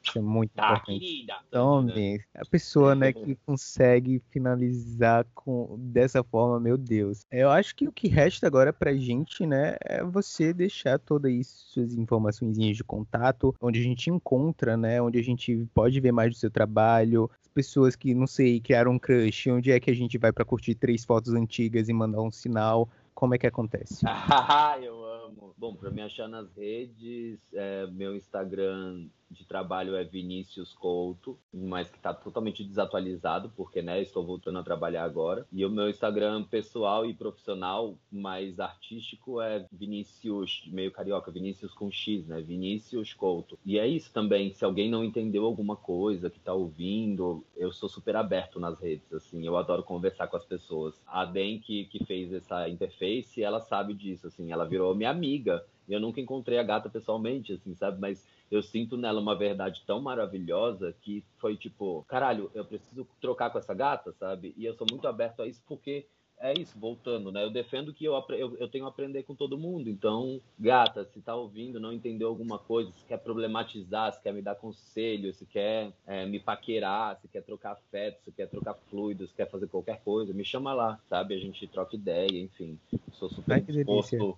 Isso 0.10 0.18
é 0.18 0.22
muito 0.22 0.52
Tá, 0.52 0.66
importante. 0.66 1.00
querida. 1.00 1.38
Então, 1.48 1.88
a 2.36 2.46
pessoa, 2.46 2.94
né, 2.94 3.14
que 3.14 3.36
consegue 3.46 4.22
finalizar 4.30 5.26
com 5.34 5.76
dessa 5.80 6.24
forma, 6.24 6.60
meu 6.60 6.78
Deus. 6.78 7.26
Eu 7.32 7.50
acho 7.50 7.76
que 7.76 7.88
o 7.88 7.92
que 7.92 8.08
resta 8.08 8.46
agora 8.48 8.74
pra 8.74 8.94
gente, 8.94 9.46
né, 9.46 9.78
é 9.82 10.04
você 10.04 10.54
deixar 10.54 11.00
todas 11.00 11.32
aí 11.32 11.44
suas 11.44 11.94
informações 11.94 12.58
de 12.58 12.84
contato, 12.84 13.56
onde 13.62 13.80
a 13.80 13.84
gente 13.84 14.10
encontra, 14.10 14.76
né, 14.76 15.02
onde 15.02 15.18
a 15.20 15.24
gente 15.24 15.66
pode 15.74 16.00
ver 16.00 16.12
mais 16.12 16.32
do 16.32 16.38
seu 16.38 16.52
trabalho, 16.52 17.30
as 17.42 17.48
pessoas 17.48 17.96
que, 17.96 18.14
não 18.14 18.28
sei, 18.28 18.60
criaram 18.60 18.92
um 18.92 19.00
crush, 19.00 19.50
onde 19.50 19.72
é 19.72 19.80
que 19.80 19.90
a 19.90 19.96
gente 19.96 20.18
vai 20.18 20.32
pra 20.32 20.46
curtir 20.46 20.76
três 20.76 21.06
fotos 21.06 21.34
antigas 21.34 21.88
e 21.90 21.94
mandar 21.94 22.22
um 22.22 22.32
sinal, 22.32 22.90
como 23.16 23.34
é 23.34 23.38
que 23.38 23.48
acontece? 23.48 24.04
Ah, 24.50 24.78
eu 24.80 25.04
amo. 25.04 25.54
Bom, 25.58 25.76
para 25.76 25.90
me 25.90 26.02
achar 26.02 26.28
nas 26.28 26.54
redes, 26.56 27.40
é, 27.54 27.88
meu 27.88 28.16
Instagram 28.16 29.08
de 29.30 29.46
trabalho 29.46 29.96
é 29.96 30.04
Vinícius 30.04 30.74
Couto, 30.74 31.38
mas 31.54 31.90
que 31.90 31.98
está 31.98 32.14
totalmente 32.14 32.64
desatualizado, 32.64 33.52
porque 33.56 33.82
né, 33.82 34.02
estou 34.02 34.26
voltando 34.26 34.60
a 34.60 34.64
trabalhar 34.64 35.04
agora. 35.04 35.46
E 35.52 35.66
o 35.66 35.70
meu 35.70 35.90
Instagram 35.90 36.44
pessoal 36.44 37.06
e 37.06 37.14
profissional, 37.14 37.98
mais 38.12 38.60
artístico, 38.60 39.42
é 39.42 39.66
Vinícius, 39.72 40.64
meio 40.68 40.92
carioca, 40.92 41.32
Vinícius 41.32 41.74
com 41.74 41.92
X, 41.92 42.28
né? 42.28 42.42
Vinícius 42.42 43.14
Couto. 43.14 43.58
E 43.66 43.78
é 43.78 43.88
isso 43.88 44.12
também, 44.14 44.54
se 44.54 44.64
alguém 44.64 44.90
não 44.90 45.04
entendeu 45.04 45.46
alguma 45.46 45.76
coisa 45.76 46.30
que 46.30 46.38
está 46.38 46.54
ouvindo, 46.54 47.46
eu 47.56 47.72
sou 47.72 47.90
super 47.90 48.16
aberto 48.16 48.60
nas 48.60 48.80
redes, 48.80 49.12
assim, 49.14 49.46
eu 49.46 49.58
adoro 49.58 49.84
conversar 49.84 50.28
com 50.28 50.38
as 50.38 50.46
pessoas. 50.46 51.02
A 51.06 51.26
Den, 51.26 51.60
que, 51.60 51.86
que 51.86 52.04
fez 52.06 52.32
essa 52.34 52.68
interface, 52.70 53.44
ela 53.44 53.60
sabe 53.60 53.94
disso, 53.94 54.28
assim, 54.28 54.52
ela 54.52 54.66
virou 54.66 54.96
minha 54.96 55.10
amiga. 55.10 55.66
Eu 55.88 56.02
nunca 56.02 56.20
encontrei 56.20 56.60
a 56.60 56.64
gata 56.64 56.90
pessoalmente, 56.90 57.54
assim, 57.54 57.74
sabe? 57.74 58.00
Mas 58.00 58.26
eu 58.50 58.62
sinto 58.62 58.98
nela 58.98 59.20
uma 59.20 59.36
verdade 59.36 59.84
tão 59.86 60.02
maravilhosa 60.02 60.96
que 61.02 61.24
foi 61.38 61.56
tipo, 61.56 62.06
caralho, 62.08 62.50
eu 62.54 62.66
preciso 62.66 63.08
trocar 63.20 63.50
com 63.50 63.60
essa 63.60 63.74
gata, 63.74 64.14
sabe? 64.14 64.54
E 64.58 64.66
eu 64.66 64.74
sou 64.74 64.88
muito 64.90 65.08
aberto 65.08 65.42
a 65.42 65.48
isso 65.48 65.62
porque 65.68 66.06
é 66.40 66.54
isso, 66.54 66.78
voltando, 66.78 67.32
né? 67.32 67.44
Eu 67.44 67.50
defendo 67.50 67.92
que 67.92 68.06
eu, 68.06 68.14
eu, 68.30 68.56
eu 68.58 68.68
tenho 68.68 68.86
a 68.86 68.90
aprender 68.90 69.24
com 69.24 69.34
todo 69.34 69.58
mundo. 69.58 69.90
Então, 69.90 70.40
gata, 70.60 71.04
se 71.06 71.20
tá 71.20 71.36
ouvindo, 71.36 71.80
não 71.80 71.92
entendeu 71.92 72.28
alguma 72.28 72.60
coisa, 72.60 72.92
se 72.92 73.04
quer 73.06 73.18
problematizar, 73.18 74.14
se 74.14 74.22
quer 74.22 74.34
me 74.34 74.42
dar 74.42 74.56
conselho, 74.56 75.34
se 75.34 75.46
quer 75.46 75.92
é, 76.06 76.26
me 76.26 76.40
paquerar, 76.40 77.18
se 77.20 77.28
quer 77.28 77.42
trocar 77.42 77.72
afeto, 77.72 78.24
se 78.24 78.32
quer 78.32 78.48
trocar 78.48 78.76
fluidos, 78.90 79.30
se 79.32 79.36
quer 79.36 79.50
fazer 79.50 79.68
qualquer 79.68 80.00
coisa, 80.04 80.34
me 80.34 80.46
chama 80.46 80.74
lá, 80.74 81.00
sabe? 81.10 81.34
A 81.34 81.40
gente 81.40 81.68
troca 81.68 81.96
ideia, 81.96 82.40
enfim. 82.40 82.80
Sou 83.14 83.30
super 83.30 83.56
Ai, 83.56 83.62
disposto. 83.62 84.38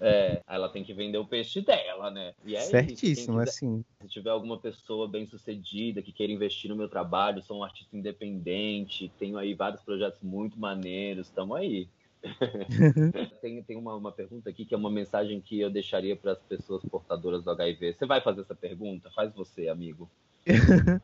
É, 0.00 0.42
ela 0.46 0.68
tem 0.68 0.84
que 0.84 0.92
vender 0.92 1.18
o 1.18 1.26
peixe 1.26 1.60
dela, 1.62 2.10
né? 2.10 2.32
E 2.44 2.54
é 2.54 2.60
isso. 2.60 2.70
Certíssimo, 2.70 3.36
Quem 3.38 3.44
quiser- 3.44 3.48
assim. 3.50 3.84
se 4.02 4.08
tiver 4.08 4.30
alguma 4.30 4.58
pessoa 4.58 5.08
bem 5.08 5.26
sucedida 5.26 6.02
que 6.02 6.12
queira 6.12 6.32
investir 6.32 6.68
no 6.70 6.76
meu 6.76 6.88
trabalho, 6.88 7.42
sou 7.42 7.58
um 7.58 7.64
artista 7.64 7.96
independente, 7.96 9.10
tenho 9.18 9.38
aí 9.38 9.54
vários 9.54 9.82
projetos 9.82 10.20
muito 10.22 10.58
maneiros, 10.58 11.26
estamos 11.28 11.56
aí. 11.56 11.88
tem 13.40 13.62
tem 13.62 13.76
uma, 13.76 13.94
uma 13.94 14.10
pergunta 14.12 14.50
aqui 14.50 14.64
que 14.64 14.74
é 14.74 14.76
uma 14.76 14.90
mensagem 14.90 15.40
que 15.40 15.60
eu 15.60 15.70
deixaria 15.70 16.16
para 16.16 16.32
as 16.32 16.42
pessoas 16.42 16.82
portadoras 16.84 17.42
do 17.44 17.50
HIV. 17.50 17.94
Você 17.94 18.06
vai 18.06 18.20
fazer 18.20 18.42
essa 18.42 18.54
pergunta? 18.54 19.10
Faz 19.14 19.32
você, 19.34 19.68
amigo. 19.68 20.10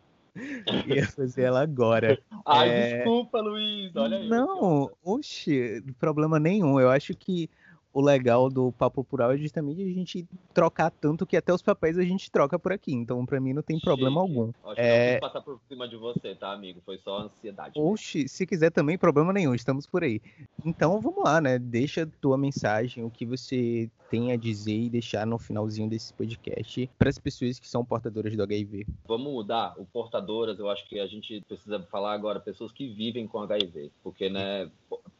Ia 0.86 1.06
fazer 1.08 1.42
ela 1.42 1.60
agora. 1.62 2.18
Ai, 2.44 2.68
É, 2.70 2.96
desculpa, 2.96 3.40
Luiz. 3.40 3.94
Olha 3.94 4.16
aí. 4.16 4.28
Não, 4.28 4.90
oxe, 5.04 5.82
problema 5.98 6.38
nenhum. 6.38 6.80
Eu 6.80 6.88
acho 6.90 7.14
que 7.14 7.50
o 7.92 8.00
legal 8.00 8.48
do 8.48 8.72
Papo 8.72 9.04
Plural 9.04 9.32
é 9.32 9.36
justamente 9.36 9.82
a 9.82 9.92
gente 9.92 10.26
trocar 10.54 10.90
tanto 10.90 11.26
que 11.26 11.36
até 11.36 11.52
os 11.52 11.62
papéis 11.62 11.98
a 11.98 12.02
gente 12.02 12.30
troca 12.30 12.58
por 12.58 12.72
aqui. 12.72 12.92
Então, 12.92 13.24
pra 13.26 13.40
mim, 13.40 13.52
não 13.52 13.62
tem 13.62 13.78
problema 13.78 14.20
Chique. 14.22 14.38
algum. 14.38 14.52
Acho 14.64 14.74
que 14.74 14.80
É- 14.80 15.06
não 15.06 15.20
quis 15.20 15.20
passar 15.28 15.40
por 15.42 15.60
cima 15.68 15.88
de 15.88 15.96
você, 15.96 16.34
tá, 16.34 16.52
amigo? 16.52 16.80
Foi 16.84 16.98
só 16.98 17.18
ansiedade. 17.20 17.78
Oxe, 17.78 18.26
se 18.28 18.46
quiser 18.46 18.70
também, 18.70 18.96
problema 18.96 19.32
nenhum, 19.32 19.54
estamos 19.54 19.86
por 19.86 20.02
aí. 20.02 20.20
Então, 20.64 21.00
vamos 21.00 21.22
lá, 21.24 21.40
né? 21.40 21.58
Deixa 21.58 22.06
tua 22.20 22.38
mensagem, 22.38 23.04
o 23.04 23.10
que 23.10 23.26
você 23.26 23.90
tem 24.10 24.30
a 24.30 24.36
dizer 24.36 24.76
e 24.78 24.90
deixar 24.90 25.26
no 25.26 25.38
finalzinho 25.38 25.88
desse 25.88 26.12
podcast 26.12 26.88
para 26.98 27.08
as 27.08 27.18
pessoas 27.18 27.58
que 27.58 27.66
são 27.66 27.82
portadoras 27.82 28.36
do 28.36 28.42
HIV. 28.42 28.86
Vamos 29.06 29.32
mudar 29.32 29.74
o 29.78 29.86
portadoras. 29.86 30.58
Eu 30.58 30.68
acho 30.68 30.86
que 30.86 31.00
a 31.00 31.06
gente 31.06 31.40
precisa 31.48 31.80
falar 31.84 32.12
agora 32.12 32.38
pessoas 32.38 32.72
que 32.72 32.88
vivem 32.88 33.26
com 33.26 33.38
HIV, 33.40 33.90
porque 34.02 34.28
né, 34.28 34.70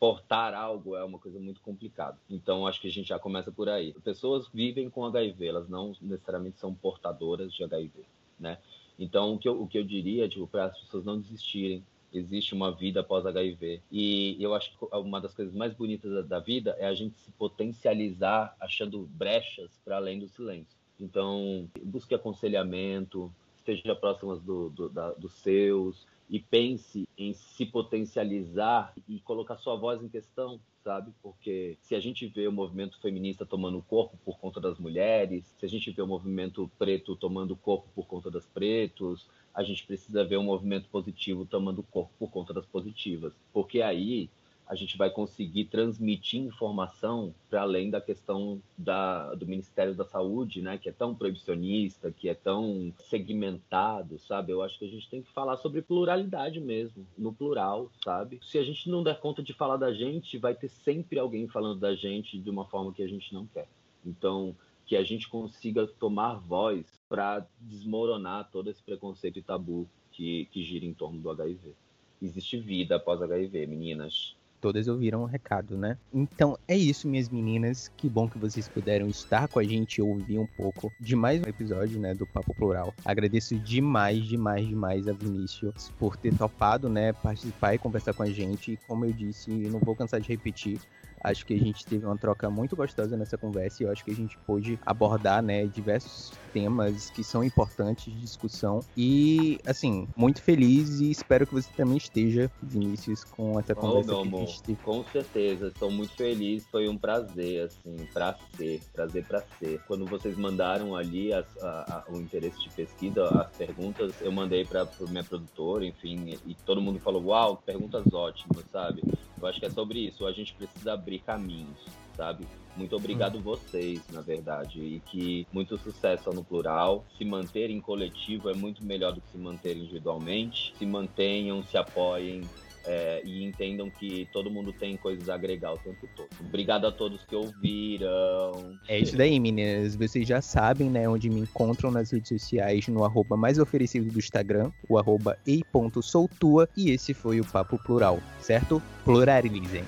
portar 0.02 0.52
algo 0.52 0.96
é 0.96 1.04
uma 1.04 1.16
coisa 1.16 1.38
muito 1.38 1.60
complicada. 1.60 2.18
Então 2.28 2.66
acho 2.66 2.80
que 2.80 2.88
a 2.88 2.90
gente 2.90 3.10
já 3.10 3.20
começa 3.20 3.52
por 3.52 3.68
aí. 3.68 3.92
Pessoas 4.02 4.48
vivem 4.52 4.90
com 4.90 5.04
HIV, 5.04 5.46
elas 5.46 5.68
não 5.68 5.92
necessariamente 6.02 6.58
são 6.58 6.74
portadoras 6.74 7.54
de 7.54 7.62
HIV, 7.62 7.92
né? 8.36 8.58
Então 8.98 9.34
o 9.34 9.38
que 9.38 9.46
eu, 9.48 9.62
o 9.62 9.68
que 9.68 9.78
eu 9.78 9.84
diria, 9.84 10.28
tipo, 10.28 10.44
para 10.48 10.64
as 10.64 10.76
pessoas 10.76 11.04
não 11.04 11.20
desistirem. 11.20 11.84
Existe 12.12 12.52
uma 12.52 12.72
vida 12.72 12.98
após 12.98 13.24
HIV. 13.24 13.80
E 13.92 14.36
eu 14.40 14.52
acho 14.56 14.76
que 14.76 14.84
uma 14.96 15.20
das 15.20 15.34
coisas 15.34 15.54
mais 15.54 15.72
bonitas 15.72 16.12
da- 16.12 16.22
da 16.22 16.38
vida 16.40 16.74
é 16.80 16.86
a 16.86 16.94
gente 16.94 17.16
se 17.18 17.30
potencializar 17.38 18.56
achando 18.58 19.08
brechas 19.14 19.70
para 19.84 19.98
além 19.98 20.18
do 20.18 20.26
silêncio. 20.26 20.76
Então, 20.98 21.68
busque 21.80 22.12
aconselhamento, 22.12 23.32
esteja 23.56 23.94
próximas 23.94 24.42
do, 24.42 24.68
do- 24.68 24.88
da- 24.88 25.12
dos 25.12 25.32
seus 25.34 26.10
e 26.28 26.40
pense 26.40 27.08
em 27.16 27.32
se 27.34 27.66
potencializar 27.66 28.94
e 29.08 29.20
colocar 29.20 29.56
sua 29.58 29.76
voz 29.76 30.02
em 30.02 30.08
questão, 30.08 30.60
sabe? 30.82 31.12
Porque 31.22 31.76
se 31.80 31.94
a 31.94 32.00
gente 32.00 32.26
vê 32.26 32.46
o 32.48 32.52
movimento 32.52 33.00
feminista 33.00 33.44
tomando 33.44 33.82
corpo 33.82 34.16
por 34.24 34.38
conta 34.38 34.60
das 34.60 34.78
mulheres, 34.78 35.44
se 35.58 35.66
a 35.66 35.68
gente 35.68 35.90
vê 35.90 36.02
o 36.02 36.06
movimento 36.06 36.70
preto 36.78 37.14
tomando 37.16 37.54
corpo 37.54 37.88
por 37.94 38.06
conta 38.06 38.30
das 38.30 38.46
pretos, 38.46 39.28
a 39.54 39.62
gente 39.62 39.86
precisa 39.86 40.24
ver 40.24 40.36
o 40.36 40.42
movimento 40.42 40.88
positivo 40.88 41.44
tomando 41.44 41.82
corpo 41.82 42.12
por 42.18 42.30
conta 42.30 42.54
das 42.54 42.66
positivas. 42.66 43.34
Porque 43.52 43.82
aí 43.82 44.30
a 44.66 44.74
gente 44.74 44.96
vai 44.96 45.10
conseguir 45.10 45.66
transmitir 45.66 46.40
informação 46.40 47.34
para 47.50 47.62
além 47.62 47.90
da 47.90 48.00
questão 48.00 48.62
da, 48.76 49.34
do 49.34 49.46
Ministério 49.46 49.94
da 49.94 50.04
Saúde, 50.04 50.62
né, 50.62 50.78
que 50.78 50.88
é 50.88 50.92
tão 50.92 51.14
proibicionista, 51.14 52.10
que 52.10 52.28
é 52.28 52.34
tão 52.34 52.92
segmentado, 52.96 54.18
sabe? 54.18 54.52
Eu 54.52 54.62
acho 54.62 54.78
que 54.78 54.84
a 54.84 54.88
gente 54.88 55.08
tem 55.10 55.22
que 55.22 55.30
falar 55.32 55.56
sobre 55.58 55.82
pluralidade 55.82 56.60
mesmo, 56.60 57.06
no 57.18 57.32
plural, 57.32 57.90
sabe? 58.02 58.40
Se 58.42 58.58
a 58.58 58.64
gente 58.64 58.88
não 58.88 59.02
der 59.02 59.20
conta 59.20 59.42
de 59.42 59.52
falar 59.52 59.76
da 59.76 59.92
gente, 59.92 60.38
vai 60.38 60.54
ter 60.54 60.68
sempre 60.68 61.18
alguém 61.18 61.48
falando 61.48 61.80
da 61.80 61.94
gente 61.94 62.38
de 62.38 62.50
uma 62.50 62.64
forma 62.64 62.92
que 62.92 63.02
a 63.02 63.08
gente 63.08 63.34
não 63.34 63.46
quer. 63.46 63.68
Então, 64.04 64.56
que 64.86 64.96
a 64.96 65.02
gente 65.02 65.28
consiga 65.28 65.86
tomar 65.86 66.34
voz 66.34 66.84
para 67.08 67.46
desmoronar 67.60 68.50
todo 68.50 68.68
esse 68.68 68.82
preconceito 68.82 69.38
e 69.38 69.42
tabu 69.42 69.88
que, 70.10 70.46
que 70.46 70.62
gira 70.62 70.84
em 70.84 70.92
torno 70.92 71.20
do 71.20 71.30
HIV. 71.30 71.74
Existe 72.20 72.58
vida 72.58 72.96
após 72.96 73.20
HIV, 73.20 73.66
meninas. 73.66 74.36
Todas 74.62 74.86
ouviram 74.86 75.24
o 75.24 75.26
recado, 75.26 75.76
né? 75.76 75.98
Então 76.14 76.56
é 76.68 76.76
isso, 76.76 77.08
minhas 77.08 77.28
meninas. 77.28 77.90
Que 77.96 78.08
bom 78.08 78.28
que 78.28 78.38
vocês 78.38 78.68
puderam 78.68 79.08
estar 79.08 79.48
com 79.48 79.58
a 79.58 79.64
gente 79.64 79.96
e 79.96 80.02
ouvir 80.02 80.38
um 80.38 80.46
pouco 80.46 80.88
de 81.00 81.16
mais 81.16 81.42
um 81.42 81.48
episódio, 81.48 81.98
né, 81.98 82.14
do 82.14 82.24
Papo 82.24 82.54
Plural. 82.54 82.94
Agradeço 83.04 83.58
demais, 83.58 84.24
demais, 84.24 84.68
demais 84.68 85.08
a 85.08 85.12
Vinícius 85.12 85.90
por 85.98 86.16
ter 86.16 86.32
topado, 86.36 86.88
né, 86.88 87.12
participar 87.12 87.74
e 87.74 87.78
conversar 87.78 88.14
com 88.14 88.22
a 88.22 88.30
gente. 88.30 88.74
E 88.74 88.76
como 88.86 89.04
eu 89.04 89.12
disse, 89.12 89.50
não 89.50 89.80
vou 89.80 89.96
cansar 89.96 90.20
de 90.20 90.28
repetir. 90.28 90.78
Acho 91.24 91.46
que 91.46 91.54
a 91.54 91.58
gente 91.58 91.84
teve 91.86 92.04
uma 92.04 92.16
troca 92.16 92.50
muito 92.50 92.74
gostosa 92.74 93.16
nessa 93.16 93.38
conversa 93.38 93.82
e 93.82 93.86
eu 93.86 93.92
acho 93.92 94.04
que 94.04 94.10
a 94.10 94.14
gente 94.14 94.36
pôde 94.46 94.78
abordar, 94.84 95.42
né, 95.42 95.66
diversos 95.66 96.32
temas 96.52 97.10
que 97.10 97.22
são 97.24 97.42
importantes 97.44 98.12
de 98.12 98.20
discussão. 98.20 98.80
E, 98.96 99.58
assim, 99.66 100.08
muito 100.16 100.42
feliz 100.42 101.00
e 101.00 101.10
espero 101.10 101.46
que 101.46 101.54
você 101.54 101.68
também 101.76 101.96
esteja, 101.96 102.50
Vinícius, 102.62 103.24
com 103.24 103.58
essa 103.58 103.72
Oh, 103.72 103.80
conversa 103.80 104.10
meu 104.12 104.22
que 104.22 104.28
a 104.36 104.38
gente 104.46 104.62
teve. 104.62 104.78
com 104.82 105.04
certeza, 105.04 105.68
estou 105.68 105.90
muito 105.90 106.12
feliz, 106.12 106.66
foi 106.66 106.88
um 106.88 106.98
prazer, 106.98 107.66
assim, 107.66 107.96
pra 108.12 108.36
ser, 108.56 108.80
prazer 108.92 109.24
pra 109.24 109.42
ser. 109.58 109.80
Quando 109.86 110.04
vocês 110.06 110.36
mandaram 110.36 110.94
ali 110.94 111.32
as- 111.32 111.56
a- 111.62 112.04
a- 112.08 112.12
o 112.12 112.20
interesse 112.20 112.60
de 112.62 112.68
pesquisa, 112.70 113.26
as 113.40 113.56
perguntas, 113.56 114.20
eu 114.20 114.32
mandei 114.32 114.64
pra, 114.64 114.84
pra 114.84 115.06
minha 115.06 115.24
produtora, 115.24 115.86
enfim, 115.86 116.36
e 116.44 116.54
todo 116.66 116.80
mundo 116.82 116.98
falou, 116.98 117.24
uau, 117.26 117.56
perguntas 117.64 118.12
ótimas, 118.12 118.64
sabe? 118.70 119.02
Eu 119.40 119.46
acho 119.48 119.58
que 119.58 119.66
é 119.66 119.70
sobre 119.70 119.98
isso, 120.00 120.26
a 120.26 120.32
gente 120.32 120.54
precisa 120.54 120.92
abrir 120.92 121.11
caminhos, 121.18 121.78
sabe? 122.16 122.46
Muito 122.76 122.96
obrigado 122.96 123.38
vocês, 123.40 124.00
na 124.10 124.22
verdade, 124.22 124.80
e 124.80 125.00
que 125.00 125.46
muito 125.52 125.76
sucesso 125.76 126.30
no 126.30 126.42
plural. 126.42 127.04
Se 127.18 127.24
manter 127.24 127.68
em 127.68 127.80
coletivo 127.80 128.48
é 128.48 128.54
muito 128.54 128.84
melhor 128.84 129.12
do 129.12 129.20
que 129.20 129.30
se 129.30 129.38
manter 129.38 129.76
individualmente. 129.76 130.74
Se 130.78 130.86
mantenham, 130.86 131.62
se 131.64 131.76
apoiem, 131.76 132.42
é, 132.84 133.22
e 133.24 133.44
entendam 133.44 133.90
que 133.90 134.28
todo 134.32 134.50
mundo 134.50 134.72
tem 134.72 134.96
coisas 134.96 135.28
a 135.28 135.34
agregar 135.34 135.72
o 135.72 135.78
tempo 135.78 136.08
todo. 136.16 136.28
Obrigado 136.40 136.86
a 136.86 136.92
todos 136.92 137.24
que 137.24 137.34
ouviram. 137.34 138.78
É 138.88 138.98
isso 138.98 139.16
daí, 139.16 139.38
meninas. 139.38 139.94
Vocês 139.94 140.26
já 140.26 140.40
sabem, 140.40 140.90
né, 140.90 141.08
onde 141.08 141.28
me 141.30 141.40
encontram 141.40 141.90
nas 141.90 142.10
redes 142.10 142.28
sociais, 142.28 142.88
no 142.88 143.04
arroba 143.04 143.36
mais 143.36 143.58
oferecido 143.58 144.10
do 144.10 144.18
Instagram, 144.18 144.70
o 144.88 144.98
arroba 144.98 145.38
ei.soltua, 145.46 146.68
e 146.76 146.90
esse 146.90 147.14
foi 147.14 147.40
o 147.40 147.44
Papo 147.44 147.78
Plural, 147.78 148.18
certo? 148.40 148.82
Pluralizem. 149.04 149.84